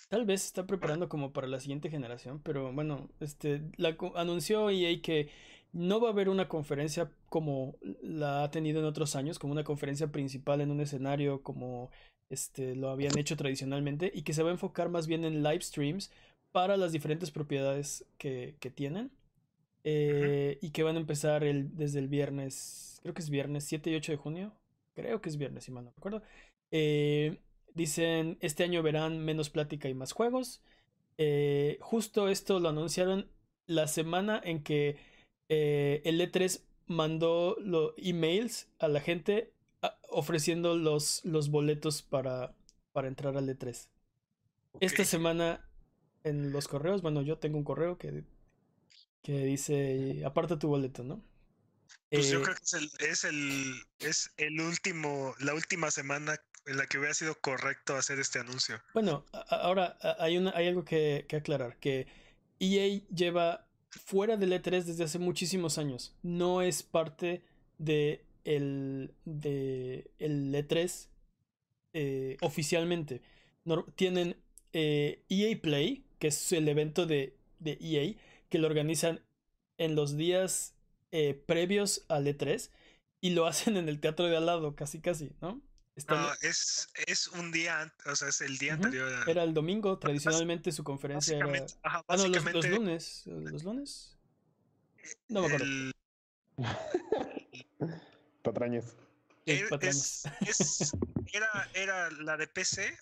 Tal 0.09 0.25
vez 0.25 0.43
se 0.43 0.47
está 0.47 0.67
preparando 0.67 1.09
como 1.09 1.33
para 1.33 1.47
la 1.47 1.61
siguiente 1.61 1.91
generación, 1.91 2.41
pero 2.43 2.73
bueno, 2.73 3.11
este 3.21 3.63
la 3.77 3.97
anunció 4.15 4.71
EA 4.71 5.03
que 5.03 5.31
no 5.73 6.01
va 6.01 6.09
a 6.09 6.13
haber 6.13 6.29
una 6.29 6.49
conferencia 6.49 7.11
como 7.29 7.77
la 8.03 8.45
ha 8.45 8.51
tenido 8.51 8.81
en 8.81 8.87
otros 8.87 9.17
años, 9.17 9.39
como 9.39 9.53
una 9.53 9.65
conferencia 9.65 10.09
principal 10.09 10.61
en 10.61 10.71
un 10.71 10.81
escenario 10.81 11.43
como 11.43 11.91
este 12.31 12.75
lo 12.75 12.91
habían 12.91 13.17
hecho 13.17 13.37
tradicionalmente 13.37 14.11
y 14.15 14.23
que 14.23 14.35
se 14.35 14.43
va 14.43 14.51
a 14.51 14.53
enfocar 14.53 14.91
más 14.91 15.07
bien 15.07 15.25
en 15.25 15.43
live 15.43 15.63
streams 15.63 16.11
para 16.53 16.77
las 16.77 16.93
diferentes 16.93 17.31
propiedades 17.31 18.07
que, 18.19 18.57
que 18.61 18.71
tienen 18.71 19.11
eh, 19.85 20.59
y 20.61 20.71
que 20.71 20.83
van 20.83 20.97
a 20.97 21.01
empezar 21.01 21.45
el, 21.45 21.77
desde 21.77 22.01
el 22.01 22.09
viernes, 22.09 22.99
creo 23.03 23.15
que 23.15 23.23
es 23.23 23.31
viernes 23.31 23.65
7 23.65 23.91
y 23.91 23.95
8 23.95 24.13
de 24.13 24.19
junio, 24.19 24.53
creo 24.95 25.21
que 25.21 25.29
es 25.29 25.37
viernes, 25.39 25.65
si 25.65 25.71
mal 25.73 25.85
no 25.85 25.93
recuerdo. 25.95 26.23
Eh, 26.71 27.39
Dicen, 27.79 28.39
este 28.41 28.65
año 28.65 28.83
verán 28.83 29.25
menos 29.25 29.51
plática 29.51 29.89
y 29.89 29.95
más 29.95 30.11
juegos. 30.11 30.61
Eh, 31.17 31.79
justo 31.81 32.29
esto 32.29 32.59
lo 32.59 32.71
anunciaron 32.71 33.31
la 33.67 33.87
semana 33.87 34.41
en 34.43 34.65
que 34.65 34.97
eh, 35.49 36.03
el 36.05 36.21
E3 36.21 36.65
mandó 36.87 37.57
los 37.61 37.93
emails 37.99 38.69
a 38.79 38.89
la 38.89 39.01
gente 39.01 39.53
a- 39.83 39.99
ofreciendo 40.11 40.77
los, 40.77 41.25
los 41.25 41.51
boletos 41.51 42.03
para, 42.03 42.55
para 42.93 43.09
entrar 43.09 43.37
al 43.37 43.49
E3. 43.49 43.91
Esta 44.81 45.05
semana 45.05 45.69
en 46.25 46.53
los 46.53 46.69
correos, 46.69 47.03
bueno, 47.03 47.23
yo 47.23 47.39
tengo 47.39 47.59
un 47.59 47.65
correo 47.65 47.99
que, 47.99 48.25
que 49.23 49.45
dice, 49.45 50.23
aparta 50.25 50.59
tu 50.59 50.69
boleto, 50.69 51.05
¿no? 51.05 51.23
Pues 52.13 52.29
yo 52.29 52.41
Eh, 52.41 52.43
creo 52.43 52.55
que 52.57 52.65
es 52.65 52.75
el, 52.75 52.91
es 53.01 53.25
el, 53.25 53.83
es 53.99 54.31
el 54.37 54.61
último, 54.61 55.35
la 55.39 55.55
última 55.55 55.91
semana 55.91 56.37
en 56.67 56.77
la 56.77 56.87
que 56.87 56.99
hubiera 56.99 57.15
sido 57.15 57.41
correcto 57.41 57.97
hacer 57.97 58.19
este 58.21 58.39
anuncio. 58.41 58.83
Bueno, 58.93 59.25
ahora 59.33 59.97
hay, 60.19 60.39
una, 60.39 60.51
hay 60.57 60.69
algo 60.69 60.85
que, 60.85 61.27
que 61.29 61.37
aclarar, 61.37 61.79
que 61.79 62.07
EA 62.59 63.07
lleva 63.15 63.68
fuera 63.99 64.37
del 64.37 64.53
E3 64.53 64.85
desde 64.85 65.05
hace 65.05 65.19
muchísimos 65.19 65.79
años. 65.79 66.15
No 66.23 66.63
es 66.63 66.83
parte 66.83 67.43
de 67.79 68.25
el, 68.45 69.13
de 69.25 70.11
el 70.19 70.55
E3 70.55 71.09
eh, 71.95 72.37
oficialmente. 72.41 73.21
tienen 73.97 74.37
EA 74.73 75.17
e 75.29 75.57
Play, 75.57 76.05
que 76.19 76.29
es 76.29 76.53
el 76.53 76.69
evento 76.69 77.07
de, 77.07 77.37
de, 77.59 77.79
EA, 77.81 78.15
que 78.49 78.59
lo 78.59 78.67
organizan 78.67 79.21
en 79.79 79.95
los 79.95 80.17
días 80.17 80.75
eh, 81.11 81.35
previos 81.47 82.05
al 82.09 82.27
E3 82.27 82.71
y 83.21 83.31
lo 83.31 83.47
hacen 83.49 83.77
en 83.77 83.89
el 83.89 84.01
teatro 84.01 84.27
de 84.27 84.37
al 84.37 84.47
lado, 84.47 84.75
casi 84.75 85.01
casi, 85.01 85.31
¿no? 85.41 85.61
No, 86.09 86.33
es, 86.43 86.89
es 87.07 87.29
un 87.29 87.51
día, 87.51 87.93
o 88.07 88.15
sea, 88.15 88.29
es 88.29 88.41
el 88.41 88.59
día 88.59 88.75
anterior. 88.75 89.11
Era 89.27 89.43
el 89.43 89.55
domingo, 89.55 89.99
tradicionalmente 89.99 90.73
su 90.73 90.85
conferencia 90.85 91.37
era... 91.37 91.67
ah, 91.83 92.05
no, 92.09 92.29
los, 92.29 92.45
los, 92.45 92.69
lunes, 92.69 93.23
¿los 93.27 93.65
lunes? 93.65 94.19
No 95.29 95.41
me 95.41 95.47
acuerdo. 95.47 95.65
El... 95.65 95.93
Patrañas. 98.43 98.97
Es, 99.47 100.23
era, 101.33 101.71
era 101.75 102.11
la 102.11 102.37
de 102.37 102.47
PC 102.47 102.95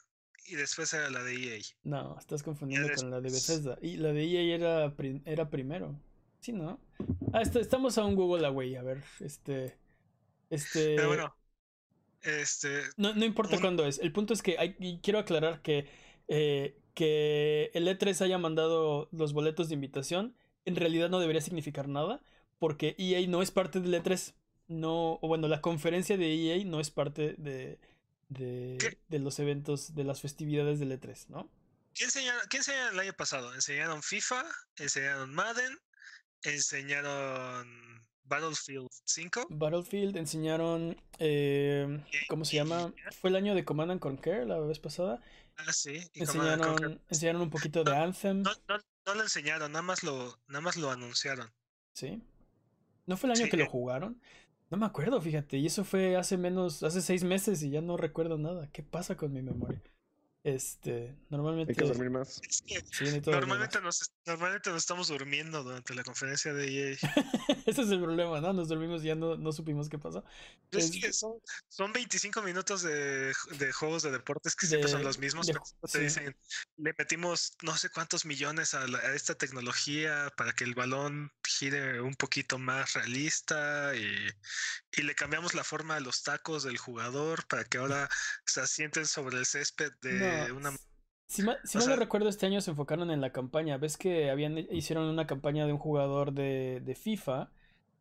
y 0.47 0.55
después 0.55 0.93
era 0.95 1.11
la 1.11 1.23
de 1.23 1.35
EA. 1.35 1.61
No, 1.83 2.17
estás 2.19 2.43
confundiendo 2.43 2.89
con 2.95 3.11
la 3.11 3.21
de 3.21 3.31
Bethesda. 3.31 3.79
Y 3.83 3.97
la 3.97 4.13
de 4.13 4.25
EA 4.25 4.55
era, 4.55 4.95
era 5.25 5.51
primero. 5.51 5.99
Sí, 6.41 6.53
¿no? 6.53 6.81
Ah, 7.33 7.43
estamos 7.43 7.99
a 7.99 8.05
un 8.05 8.15
Google 8.15 8.47
away, 8.47 8.77
a 8.77 8.83
ver, 8.83 9.03
este... 9.21 9.77
Este... 10.49 10.95
Pero 10.95 11.09
bueno, 11.09 11.37
este... 12.27 12.83
No, 12.97 13.15
no 13.15 13.25
importa 13.25 13.61
cuándo 13.61 13.87
es. 13.87 13.99
El 13.99 14.13
punto 14.13 14.35
es 14.35 14.43
que 14.43 14.59
hay, 14.59 15.01
quiero 15.03 15.19
aclarar 15.19 15.63
que, 15.63 15.89
eh, 16.29 16.79
que 16.95 17.71
el 17.75 17.87
E3 17.89 18.21
haya 18.23 18.39
mandado 18.39 19.09
los 19.13 19.33
boletos 19.33 19.69
de 19.69 19.75
invitación 19.75 20.37
en 20.65 20.77
realidad 20.77 21.09
no 21.09 21.21
debería 21.21 21.41
significar 21.41 21.89
nada 21.89 22.21
porque 22.59 22.95
EA 22.99 23.27
no 23.29 23.43
es 23.43 23.51
parte 23.51 23.81
del 23.81 23.95
E3 23.95 24.35
no, 24.69 25.19
o 25.23 25.29
bueno, 25.29 25.49
la 25.49 25.61
conferencia 25.61 26.17
de 26.17 26.35
EA 26.35 26.65
no 26.65 26.81
es 26.81 26.91
parte 26.91 27.35
de, 27.39 27.79
de, 28.29 28.99
de 29.09 29.19
los 29.19 29.39
eventos, 29.39 29.95
de 29.95 30.05
las 30.05 30.21
festividades 30.21 30.81
del 30.81 30.93
E3, 30.93 31.29
¿no? 31.29 31.51
¿Qué 31.95 32.05
enseñaron, 32.05 32.43
¿Qué 32.51 32.59
enseñaron 32.59 32.95
el 32.95 33.01
año 33.01 33.13
pasado? 33.15 33.55
Enseñaron 33.55 34.03
FIFA, 34.03 34.45
enseñaron 34.77 35.33
Madden, 35.35 35.79
enseñaron 36.43 38.07
Battlefield 38.29 38.89
5. 39.05 39.47
Battlefield, 39.51 40.17
enseñaron, 40.17 40.97
eh, 41.19 42.05
¿cómo 42.29 42.45
se 42.45 42.57
llama? 42.57 42.93
Fue 43.21 43.31
el 43.31 43.37
año 43.37 43.55
de 43.55 43.65
Command 43.65 43.93
and 43.93 44.01
Conquer 44.01 44.47
la 44.47 44.59
vez 44.59 44.79
pasada. 44.79 45.21
Ah, 45.57 45.73
sí. 45.73 46.01
enseñaron, 46.15 47.01
enseñaron 47.09 47.43
un 47.43 47.51
poquito 47.51 47.85
de 47.85 47.97
Anthem. 47.97 48.43
No, 48.43 48.51
no, 48.69 48.79
no, 49.07 49.15
lo 49.15 49.23
enseñaron, 49.23 49.73
nada 49.73 49.83
más 49.83 50.03
lo, 50.03 50.39
nada 50.49 50.61
más 50.61 50.77
lo 50.77 50.91
anunciaron. 50.91 51.51
Sí. 51.93 52.23
¿No 53.07 53.17
fue 53.17 53.31
el 53.31 53.41
año 53.41 53.51
que 53.51 53.57
lo 53.57 53.65
eh. 53.65 53.69
jugaron? 53.69 54.21
No 54.69 54.77
me 54.77 54.87
acuerdo, 54.87 55.21
fíjate. 55.21 55.59
Y 55.59 55.67
eso 55.67 55.85
fue 55.85 56.17
hace 56.17 56.37
menos, 56.37 56.83
hace 56.83 57.01
seis 57.01 57.23
meses 57.23 57.63
y 57.63 57.71
ya 57.71 57.81
no 57.81 57.97
recuerdo 57.97 58.37
nada. 58.37 58.69
¿Qué 58.73 58.83
pasa 58.83 59.17
con 59.17 59.33
mi 59.33 59.43
memoria? 59.43 59.81
Este, 60.47 61.13
normalmente. 61.29 61.73
Hay 61.73 61.77
que 61.77 61.85
dormir 61.87 62.09
más. 62.09 62.41
normalmente, 63.27 63.81
nos, 63.81 64.13
normalmente 64.25 64.71
nos 64.71 64.79
estamos 64.79 65.09
durmiendo 65.09 65.65
durante 65.65 65.93
la 65.93 66.05
conferencia 66.05 66.55
de 66.55 66.93
EA. 66.93 66.97
Ese 67.67 67.83
es 67.83 67.89
el 67.89 68.01
problema, 68.01 68.41
¿no? 68.41 68.53
Nos 68.53 68.69
dormimos 68.69 69.03
y 69.03 69.09
ya 69.09 69.17
no, 69.17 69.37
no 69.37 69.51
supimos 69.51 69.89
qué 69.89 69.99
pasó. 69.99 70.25
Es, 70.71 70.93
que 70.93 71.13
son, 71.13 71.33
son 71.67 71.93
25 71.93 72.43
minutos 72.43 72.83
de, 72.83 73.33
de, 73.59 73.73
juegos 73.73 74.05
de 74.05 74.13
deportes 74.13 74.55
que 74.55 74.69
siempre 74.69 74.89
son 74.89 75.03
los 75.03 75.19
mismos. 75.19 75.51
te 75.91 75.99
dicen, 75.99 76.37
le 76.77 76.95
metimos 76.97 77.57
no 77.63 77.77
sé 77.77 77.91
cuántos 77.91 78.25
millones 78.25 78.73
a, 78.75 78.85
a, 78.85 79.15
esta 79.17 79.35
tecnología 79.35 80.33
para 80.37 80.53
que 80.53 80.63
el 80.63 80.77
balón 80.77 81.33
gire 81.43 82.01
un 82.01 82.15
poquito 82.15 82.57
más 82.57 82.93
realista 82.93 83.97
y, 83.97 84.29
y 84.97 85.03
le 85.03 85.17
cambiamos 85.17 85.55
la 85.55 85.65
forma 85.65 85.97
a 85.97 86.01
los 86.01 86.23
tacos 86.23 86.63
del 86.63 86.79
jugador 86.79 87.45
para 87.49 87.65
que 87.65 87.79
ahora 87.79 88.09
se 88.45 88.61
asienten 88.61 89.09
sobre 89.09 89.39
el 89.39 89.47
césped 89.47 89.91
de 90.03 90.36
una... 90.53 90.71
Si 91.29 91.43
mal, 91.43 91.59
si 91.65 91.79
no 91.79 91.97
recuerdo, 91.97 92.29
este 92.29 92.47
año 92.47 92.61
se 92.61 92.71
enfocaron 92.71 93.11
en 93.11 93.21
la 93.21 93.33
campaña. 93.33 93.79
Ves 93.79 93.97
que 93.97 94.31
habían 94.31 94.59
hicieron 94.59 95.07
una 95.07 95.27
campaña 95.27 95.67
de 95.67 95.73
un 95.73 95.79
jugador 95.79 96.33
de, 96.33 96.81
de 96.85 96.95
FIFA 96.95 97.51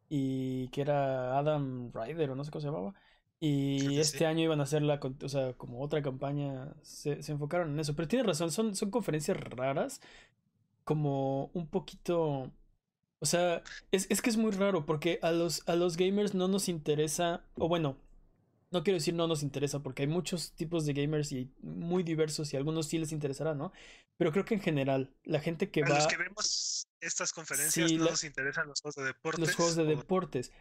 y 0.09 0.67
que 0.69 0.81
era 0.81 1.38
Adam 1.38 1.91
Ryder 1.91 2.29
o 2.31 2.36
no 2.36 2.43
sé 2.43 2.51
cómo 2.51 2.61
se 2.61 2.67
llamaba. 2.67 2.93
Y 3.39 3.99
este 3.99 4.25
año 4.25 4.43
iban 4.43 4.59
a 4.59 4.63
hacer 4.63 4.81
la, 4.81 4.99
o 5.23 5.29
sea, 5.29 5.53
como 5.53 5.81
otra 5.81 6.01
campaña. 6.01 6.73
Se, 6.83 7.21
se, 7.23 7.31
enfocaron 7.31 7.73
en 7.73 7.79
eso. 7.79 7.95
Pero 7.95 8.07
tienes 8.07 8.27
razón, 8.27 8.51
son, 8.51 8.75
son 8.75 8.91
conferencias 8.91 9.38
raras. 9.38 10.01
Como 10.83 11.49
un 11.53 11.67
poquito 11.67 12.51
o 13.19 13.25
sea, 13.25 13.63
es, 13.91 14.07
es, 14.09 14.21
que 14.21 14.29
es 14.29 14.38
muy 14.38 14.51
raro 14.51 14.86
porque 14.86 15.19
a 15.21 15.31
los, 15.31 15.67
a 15.67 15.75
los 15.75 15.97
gamers 15.97 16.36
no 16.36 16.47
nos 16.47 16.69
interesa, 16.69 17.43
o 17.57 17.67
bueno, 17.67 17.97
no 18.76 18.84
quiero 18.84 18.97
decir 18.97 19.13
no 19.13 19.28
nos 19.28 19.43
interesa 19.43 19.82
porque 19.82 20.03
hay 20.03 20.07
muchos 20.07 20.51
tipos 20.53 20.86
de 20.86 20.93
gamers 20.93 21.32
y 21.32 21.51
muy 21.61 22.03
diversos 22.03 22.53
y 22.53 22.55
a 22.55 22.59
algunos 22.59 22.88
sí 22.88 22.97
les 22.97 23.11
interesará, 23.11 23.55
¿no? 23.55 23.71
Pero 24.17 24.32
creo 24.32 24.45
que 24.45 24.53
en 24.53 24.61
general, 24.61 25.13
la 25.23 25.39
gente 25.39 25.71
que 25.71 25.82
a 25.82 25.89
va... 25.89 25.95
Los 25.95 26.07
que 26.07 26.17
vemos 26.17 26.88
estas 27.01 27.34
conferencias 27.34 27.91
no 27.93 28.05
nos 28.05 28.23
interesan 28.23 28.67
los 28.67 28.82
juegos 28.82 28.95
de 28.95 29.03
deportes. 29.05 29.39
Los 29.39 29.55
juegos 29.55 29.76
de 29.76 29.86
deportes. 29.86 30.51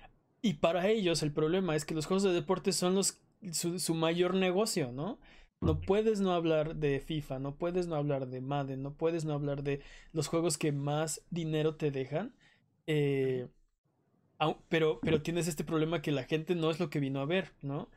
Y 0.41 0.55
para 0.55 0.89
ellos 0.89 1.23
el 1.23 1.33
problema 1.33 1.77
es 1.77 1.85
que 1.85 1.95
los 1.95 2.07
juegos 2.07 2.23
de 2.23 2.33
deportes 2.33 2.77
son 2.77 2.95
los, 2.95 3.21
su, 3.53 3.79
su 3.79 3.95
mayor 3.95 4.35
negocio, 4.35 4.93
¿no? 4.93 5.19
No 5.61 5.81
puedes 5.81 6.21
no 6.21 6.33
hablar 6.33 6.77
de 6.77 7.01
FIFA, 7.01 7.39
no 7.39 7.57
puedes 7.57 7.87
no 7.87 7.97
hablar 7.97 8.29
de 8.29 8.41
Madden, 8.41 8.83
no 8.83 8.95
puedes 8.95 9.25
no 9.25 9.33
hablar 9.33 9.63
de 9.63 9.83
los 10.13 10.29
juegos 10.29 10.59
que 10.59 10.73
más 10.73 11.23
dinero 11.31 11.77
te 11.77 11.91
dejan 11.91 12.35
eh, 12.87 13.49
pero, 14.69 15.01
pero 15.01 15.23
tienes 15.23 15.49
este 15.49 15.65
problema 15.65 16.03
que 16.03 16.13
la 16.13 16.25
gente 16.25 16.55
no 16.55 16.71
es 16.71 16.81
lo 16.81 16.91
que 16.91 17.01
vino 17.01 17.21
a 17.21 17.27
ver, 17.27 17.53
¿no? 17.63 17.89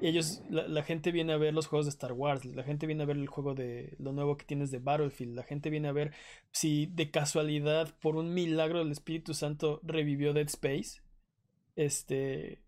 Ellos, 0.00 0.42
la, 0.50 0.82
gente 0.82 1.12
viene 1.12 1.32
a 1.32 1.36
ver 1.36 1.54
los 1.54 1.66
juegos 1.66 1.86
de 1.86 1.90
Star 1.90 2.12
Wars, 2.12 2.44
la 2.44 2.62
gente 2.62 2.86
viene 2.86 3.02
a 3.02 3.06
ver 3.06 3.16
el 3.16 3.28
juego 3.28 3.54
de 3.54 3.94
lo 3.98 4.12
nuevo 4.12 4.36
que 4.36 4.44
tienes 4.44 4.70
de 4.70 4.78
Battlefield, 4.78 5.34
la 5.34 5.44
gente 5.44 5.70
viene 5.70 5.88
a 5.88 5.92
ver 5.92 6.12
si 6.50 6.86
de 6.86 7.10
casualidad, 7.10 7.94
por 8.00 8.16
un 8.16 8.34
milagro 8.34 8.80
del 8.80 8.92
Espíritu 8.92 9.34
Santo, 9.34 9.80
revivió 9.82 10.32
Dead 10.32 10.46
Space. 10.46 11.00
Este. 11.76 12.60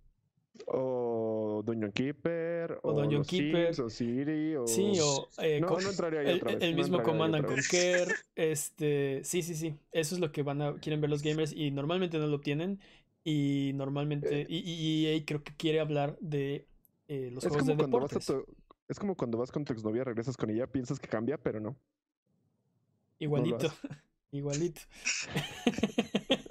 O 0.66 1.62
Dungeon 1.64 1.92
Keeper. 1.92 2.78
O, 2.82 2.92
Dungeon 2.92 3.24
Keeper. 3.24 3.80
o 3.80 3.90
Siri. 3.90 4.56
O... 4.56 4.66
Sí, 4.66 4.92
o. 5.00 5.28
Eh, 5.38 5.60
no, 5.60 5.68
no 5.68 5.90
entraría 5.90 6.20
ahí 6.20 6.28
el, 6.28 6.36
otra 6.36 6.54
vez. 6.54 6.62
El, 6.62 6.74
mismo 6.74 7.02
Command 7.02 7.34
and 7.34 7.46
Conquer. 7.46 8.08
Este. 8.34 9.22
Sí, 9.24 9.42
sí, 9.42 9.54
sí. 9.54 9.76
Eso 9.92 10.14
es 10.14 10.20
lo 10.20 10.32
que 10.32 10.42
van 10.42 10.62
a. 10.62 10.74
Quieren 10.78 11.00
ver 11.00 11.10
los 11.10 11.22
gamers 11.22 11.52
y 11.52 11.70
normalmente 11.70 12.18
no 12.18 12.26
lo 12.26 12.36
obtienen. 12.36 12.80
Y 13.24 13.72
normalmente. 13.74 14.42
Eh. 14.42 14.46
y, 14.48 15.06
EA 15.06 15.22
creo 15.26 15.42
que 15.42 15.54
quiere 15.56 15.80
hablar 15.80 16.16
de 16.20 16.66
eh, 17.08 17.30
los 17.32 17.44
juegos 17.44 17.66
de 17.66 17.76
deportes. 17.76 18.32
es 18.88 18.98
como 18.98 19.16
cuando 19.16 19.38
vas 19.38 19.52
con 19.52 19.64
tu 19.64 19.72
exnovia, 19.72 20.04
regresas 20.04 20.36
con 20.36 20.50
ella, 20.50 20.66
piensas 20.66 20.98
que 20.98 21.08
cambia, 21.08 21.38
pero 21.38 21.60
no. 21.60 21.76
Igualito. 23.18 23.72
Igualito. 24.32 24.80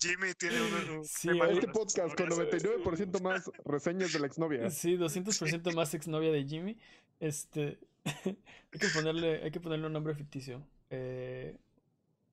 Jimmy, 0.00 0.34
tiene 0.34 0.60
un, 0.60 1.04
sí, 1.04 1.28
este 1.50 1.68
podcast 1.68 2.14
con 2.16 2.28
99% 2.28 3.20
más 3.20 3.50
reseñas 3.64 4.12
de 4.12 4.20
la 4.20 4.26
exnovia. 4.26 4.70
Sí, 4.70 4.96
200% 4.96 5.74
más 5.74 5.94
exnovia 5.94 6.30
de 6.30 6.44
Jimmy. 6.44 6.76
Este 7.20 7.78
hay 8.04 8.78
que 8.78 8.88
ponerle 8.94 9.42
hay 9.42 9.50
que 9.50 9.60
ponerle 9.60 9.86
un 9.86 9.92
nombre 9.92 10.14
ficticio. 10.14 10.66
Eh, 10.90 11.56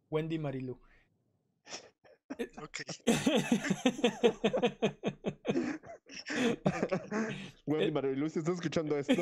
Wendy 0.10 0.40
Marilu. 0.40 0.80
Ok. 2.62 2.82
Wendy 7.66 7.92
Marilu, 7.92 8.30
si 8.30 8.40
estás 8.40 8.56
escuchando 8.56 8.98
esto, 8.98 9.22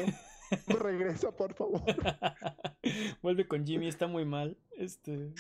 regresa, 0.80 1.36
por 1.36 1.54
favor. 1.54 1.84
Vuelve 3.22 3.48
con 3.48 3.66
Jimmy, 3.66 3.88
está 3.88 4.08
muy 4.08 4.26
mal. 4.26 4.58
Este 4.78 5.34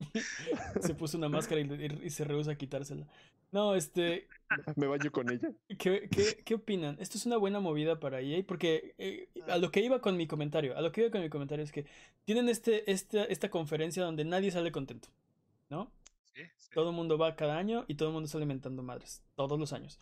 se 0.80 0.94
puso 0.94 1.18
una 1.18 1.28
máscara 1.28 1.60
y, 1.60 2.10
se 2.10 2.24
rehúsa 2.24 2.52
a 2.52 2.56
quitársela. 2.56 3.06
No, 3.52 3.74
este. 3.74 4.28
¿Me 4.76 4.86
baño 4.86 5.10
con 5.10 5.30
ella? 5.30 5.52
¿Qué, 5.78 6.08
qué, 6.10 6.42
qué 6.44 6.54
opinan? 6.54 6.96
Esto 7.00 7.18
es 7.18 7.26
una 7.26 7.36
buena 7.36 7.60
movida 7.60 7.98
para 7.98 8.20
EA 8.20 8.44
porque 8.46 8.94
eh, 8.98 9.28
a 9.48 9.58
lo 9.58 9.70
que 9.70 9.80
iba 9.80 10.00
con 10.00 10.16
mi 10.16 10.26
comentario, 10.26 10.76
a 10.76 10.82
lo 10.82 10.92
que 10.92 11.02
iba 11.02 11.10
con 11.10 11.20
mi 11.20 11.28
comentario 11.28 11.64
es 11.64 11.72
que 11.72 11.86
tienen 12.24 12.48
este, 12.48 12.90
esta, 12.90 13.24
esta 13.24 13.50
conferencia 13.50 14.04
donde 14.04 14.24
nadie 14.24 14.50
sale 14.50 14.70
contento, 14.72 15.08
¿no? 15.68 15.90
Todo 16.72 16.90
el 16.90 16.96
mundo 16.96 17.18
va 17.18 17.34
cada 17.34 17.58
año 17.58 17.84
y 17.88 17.96
todo 17.96 18.08
el 18.08 18.14
mundo 18.14 18.28
sale 18.28 18.44
inventando 18.44 18.82
madres, 18.82 19.22
todos 19.34 19.58
los 19.58 19.72
años. 19.72 20.00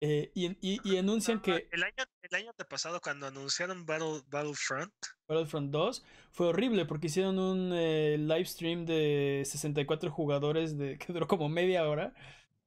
Eh, 0.00 0.30
y, 0.34 0.46
y, 0.60 0.80
y, 0.84 0.96
anuncian 0.98 1.40
que. 1.42 1.68
El 1.72 1.82
año, 1.82 2.04
el 2.22 2.34
año 2.34 2.52
pasado, 2.68 3.00
cuando 3.00 3.26
anunciaron 3.26 3.84
Battle, 3.86 4.22
Battlefront. 4.28 4.92
Battlefront 5.28 5.70
2 5.70 6.04
fue 6.32 6.48
horrible 6.48 6.84
porque 6.86 7.06
hicieron 7.08 7.38
un 7.38 7.72
eh, 7.74 8.16
live 8.18 8.44
stream 8.46 8.86
de 8.86 9.42
64 9.46 10.10
jugadores 10.10 10.76
de, 10.78 10.98
que 11.06 11.12
duró 11.12 11.26
como 11.28 11.48
media 11.48 11.86
hora. 11.88 12.14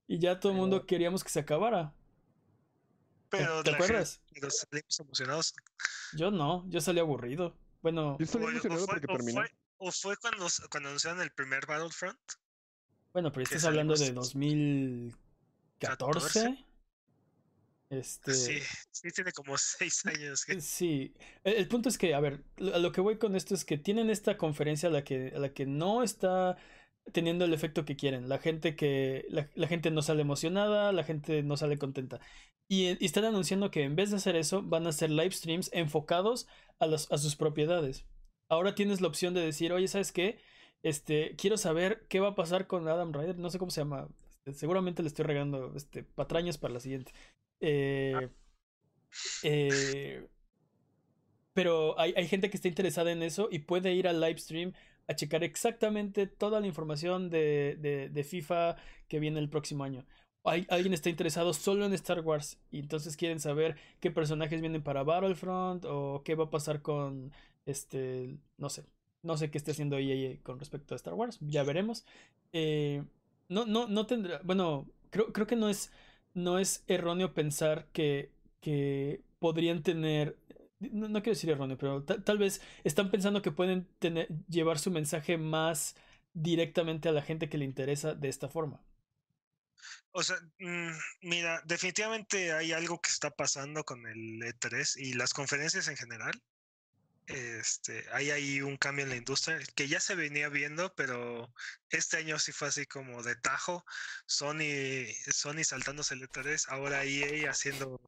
Y 0.08 0.20
ya 0.20 0.40
todo 0.40 0.52
el 0.52 0.58
mundo 0.58 0.86
queríamos 0.86 1.24
que 1.24 1.30
se 1.30 1.40
acabara. 1.40 1.94
pero 3.30 3.64
¿Te 3.64 3.72
gente- 3.72 3.84
acuerdas? 3.84 4.22
pero 4.34 4.50
salimos 4.52 5.00
emocionados. 5.00 5.54
Yo 6.16 6.30
no, 6.30 6.66
yo 6.70 6.82
salí 6.82 7.00
aburrido. 7.00 7.56
Bueno, 7.82 8.18
Yo 8.20 8.26
O- 8.26 8.28
fue- 8.28 8.42
porque 8.86 9.08
o 9.08 9.16
terminó. 9.18 9.42
fue- 9.42 9.52
O 9.78 9.92
fue 9.92 10.16
cuando, 10.18 10.46
cuando 10.70 10.90
anunciaron 10.90 11.22
el 11.22 11.32
primer 11.32 11.66
Battlefront. 11.66 12.18
bueno, 13.14 13.32
pero 13.32 13.44
estás 13.44 13.66
hablando 13.66 13.94
de 13.94 14.00
salimos- 14.08 14.34
2014. 15.80 16.66
Este. 17.94 18.34
Sí, 18.34 18.60
sí 18.92 19.10
tiene 19.12 19.32
como 19.32 19.58
seis 19.58 20.06
años. 20.06 20.46
que- 20.46 20.62
Sí, 20.62 21.14
el, 21.44 21.54
el 21.56 21.68
punto 21.68 21.90
es 21.90 21.98
que, 21.98 22.14
a 22.14 22.20
ver, 22.20 22.44
lo- 22.58 22.76
a 22.76 22.80
lo 22.80 22.92
que 22.92 23.02
voy 23.02 23.18
con 23.18 23.36
esto 23.36 23.54
es 23.54 23.66
que 23.66 23.78
tienen 23.78 24.10
esta 24.10 24.38
conferencia 24.38 24.90
a 24.90 24.92
la 24.92 25.04
que, 25.04 25.34
a 25.36 25.40
la 25.40 25.54
que 25.54 25.66
no 25.66 26.04
está 26.04 26.58
teniendo 27.12 27.44
el 27.46 27.54
efecto 27.54 27.86
que 27.86 27.96
quieren. 27.98 28.30
La 28.30 28.40
gente 28.40 28.76
que, 28.76 29.26
la, 29.30 29.50
la 29.56 29.68
gente 29.68 29.92
no 29.92 30.02
sale 30.02 30.22
emocionada, 30.22 30.92
la 30.94 31.04
gente 31.04 31.44
no 31.44 31.58
sale 31.58 31.78
contenta. 31.78 32.20
Y, 32.70 32.92
y 33.04 33.06
están 33.06 33.26
anunciando 33.26 33.72
que 33.72 33.84
en 33.84 33.96
vez 33.96 34.10
de 34.12 34.16
hacer 34.18 34.36
eso, 34.38 34.64
van 34.64 34.86
a 34.86 34.90
hacer 34.90 35.10
live 35.12 35.32
streams 35.32 35.70
enfocados 35.74 36.48
a, 36.80 36.88
los, 36.88 37.12
a 37.12 37.18
sus 37.18 37.36
propiedades. 37.36 38.06
Ahora 38.50 38.74
tienes 38.76 39.02
la 39.02 39.08
opción 39.10 39.34
de 39.34 39.42
decir, 39.42 39.74
oye, 39.74 39.88
¿sabes 39.88 40.12
qué? 40.14 40.40
Este, 40.82 41.36
quiero 41.38 41.58
saber 41.58 42.06
qué 42.10 42.20
va 42.20 42.30
a 42.30 42.36
pasar 42.36 42.68
con 42.68 42.88
Adam 42.88 43.12
Ryder. 43.14 43.38
No 43.38 43.50
sé 43.50 43.60
cómo 43.60 43.72
se 43.72 43.82
llama. 43.82 44.08
Este, 44.46 44.54
seguramente 44.60 45.02
le 45.02 45.08
estoy 45.10 45.26
regando 45.26 45.74
este, 45.76 46.04
patrañas 46.04 46.58
para 46.58 46.74
la 46.74 46.80
siguiente. 46.80 47.12
Eh, 47.66 48.30
eh, 49.42 50.24
pero 51.54 52.00
hay, 52.00 52.14
hay 52.18 52.28
gente 52.28 52.50
que 52.50 52.58
está 52.58 52.68
interesada 52.68 53.12
en 53.12 53.22
eso 53.24 53.48
y 53.52 53.60
puede 53.60 53.94
ir 53.94 54.08
al 54.08 54.20
live 54.20 54.38
stream 54.40 54.74
a 55.08 55.16
checar 55.16 55.44
exactamente 55.44 56.28
toda 56.28 56.60
la 56.62 56.68
información 56.68 57.30
de, 57.30 57.78
de- 58.12 58.24
FIFA 58.24 58.78
que 59.08 59.20
viene 59.20 59.40
el 59.40 59.50
próximo 59.50 59.84
año. 59.84 60.06
Hay, 60.46 60.66
alguien 60.70 60.94
está 60.94 61.10
interesado 61.10 61.54
solo 61.54 61.86
en 61.86 61.94
Star 61.94 62.22
Wars 62.22 62.58
y 62.72 62.80
entonces 62.80 63.16
quieren 63.18 63.40
saber 63.40 63.76
qué 64.00 64.12
personajes 64.12 64.62
vienen 64.62 64.84
para 64.84 65.04
Battlefront 65.04 65.86
o 65.88 66.22
qué 66.26 66.36
va 66.36 66.46
a 66.46 66.50
pasar 66.50 66.82
con 66.82 67.32
este, 67.66 68.38
no 68.58 68.70
sé, 68.70 68.84
no 69.22 69.38
sé 69.38 69.52
qué 69.52 69.58
esté 69.58 69.72
haciendo 69.72 69.98
EA 69.98 70.44
con 70.44 70.60
respecto 70.60 70.96
a 70.96 70.98
Star 70.98 71.14
Wars, 71.14 71.38
ya 71.42 71.64
veremos. 71.64 72.06
Eh, 72.52 73.04
no, 73.50 73.66
no, 73.66 73.88
no 73.88 74.06
tendrá, 74.06 74.42
bueno, 74.44 74.88
creo, 75.12 75.32
creo 75.34 75.48
que 75.48 75.56
no 75.56 75.70
es, 75.70 75.92
no 76.34 76.60
es 76.60 76.84
erróneo 76.88 77.34
pensar 77.34 77.88
que, 77.94 78.32
que 78.62 79.22
podrían 79.40 79.84
tener, 79.84 80.38
no, 80.80 81.08
no 81.10 81.22
quiero 81.24 81.36
decir 81.36 81.50
erróneo, 81.52 81.78
pero 81.78 82.04
ta- 82.04 82.24
tal 82.24 82.38
vez 82.38 82.62
están 82.84 83.12
pensando 83.12 83.42
que 83.42 83.52
pueden 83.52 83.88
tener, 84.00 84.28
llevar 84.50 84.80
su 84.80 84.92
mensaje 84.92 85.38
más 85.38 85.96
directamente 86.34 87.10
a 87.10 87.12
la 87.14 87.22
gente 87.22 87.50
que 87.50 87.58
le 87.58 87.66
interesa 87.66 88.16
de 88.16 88.30
esta 88.30 88.50
forma. 88.50 88.82
O 90.12 90.24
sea, 90.24 90.38
mm, 90.60 90.92
mira, 91.24 91.62
definitivamente 91.66 92.54
hay 92.54 92.72
algo 92.72 93.02
que 93.02 93.10
está 93.10 93.32
pasando 93.32 93.84
con 93.84 94.06
el 94.08 94.42
E3 94.44 94.96
y 94.98 95.14
las 95.14 95.34
conferencias 95.34 95.88
en 95.88 95.98
general. 95.98 96.42
Este, 97.28 98.06
hay 98.12 98.32
ahí 98.32 98.62
un 98.62 98.76
cambio 98.78 99.04
en 99.04 99.10
la 99.10 99.16
industria 99.16 99.58
que 99.76 99.88
ya 99.88 100.00
se 100.00 100.16
venía 100.16 100.50
viendo, 100.50 100.94
pero 100.96 101.54
este 101.90 102.18
año 102.18 102.38
sí 102.40 102.52
fue 102.52 102.68
así 102.68 102.86
como 102.86 103.24
de 103.24 103.36
tajo. 103.38 103.86
Sony, 104.26 105.06
Sony 105.32 105.64
saltándose 105.64 106.16
el 106.16 106.28
E3, 106.28 106.66
ahora 106.70 107.06
EA 107.06 107.50
haciendo 107.50 108.02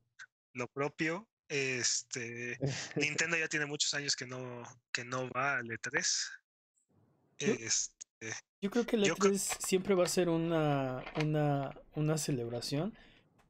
lo 0.53 0.67
propio. 0.67 1.27
Este, 1.47 2.57
Nintendo 2.95 3.37
ya 3.37 3.47
tiene 3.47 3.65
muchos 3.67 3.93
años 3.93 4.15
que 4.15 4.25
no, 4.25 4.63
que 4.91 5.05
no 5.05 5.29
va 5.29 5.57
al 5.57 5.67
E3. 5.67 6.29
Yo- 7.39 7.53
Este, 7.53 8.33
Yo 8.61 8.69
creo 8.71 8.85
que 8.85 8.95
el 8.97 9.03
Yo 9.05 9.15
creo- 9.15 9.31
E3 9.33 9.57
siempre 9.65 9.95
va 9.95 10.05
a 10.05 10.09
ser 10.09 10.29
una, 10.29 11.03
una, 11.21 11.79
una 11.93 12.17
celebración, 12.17 12.97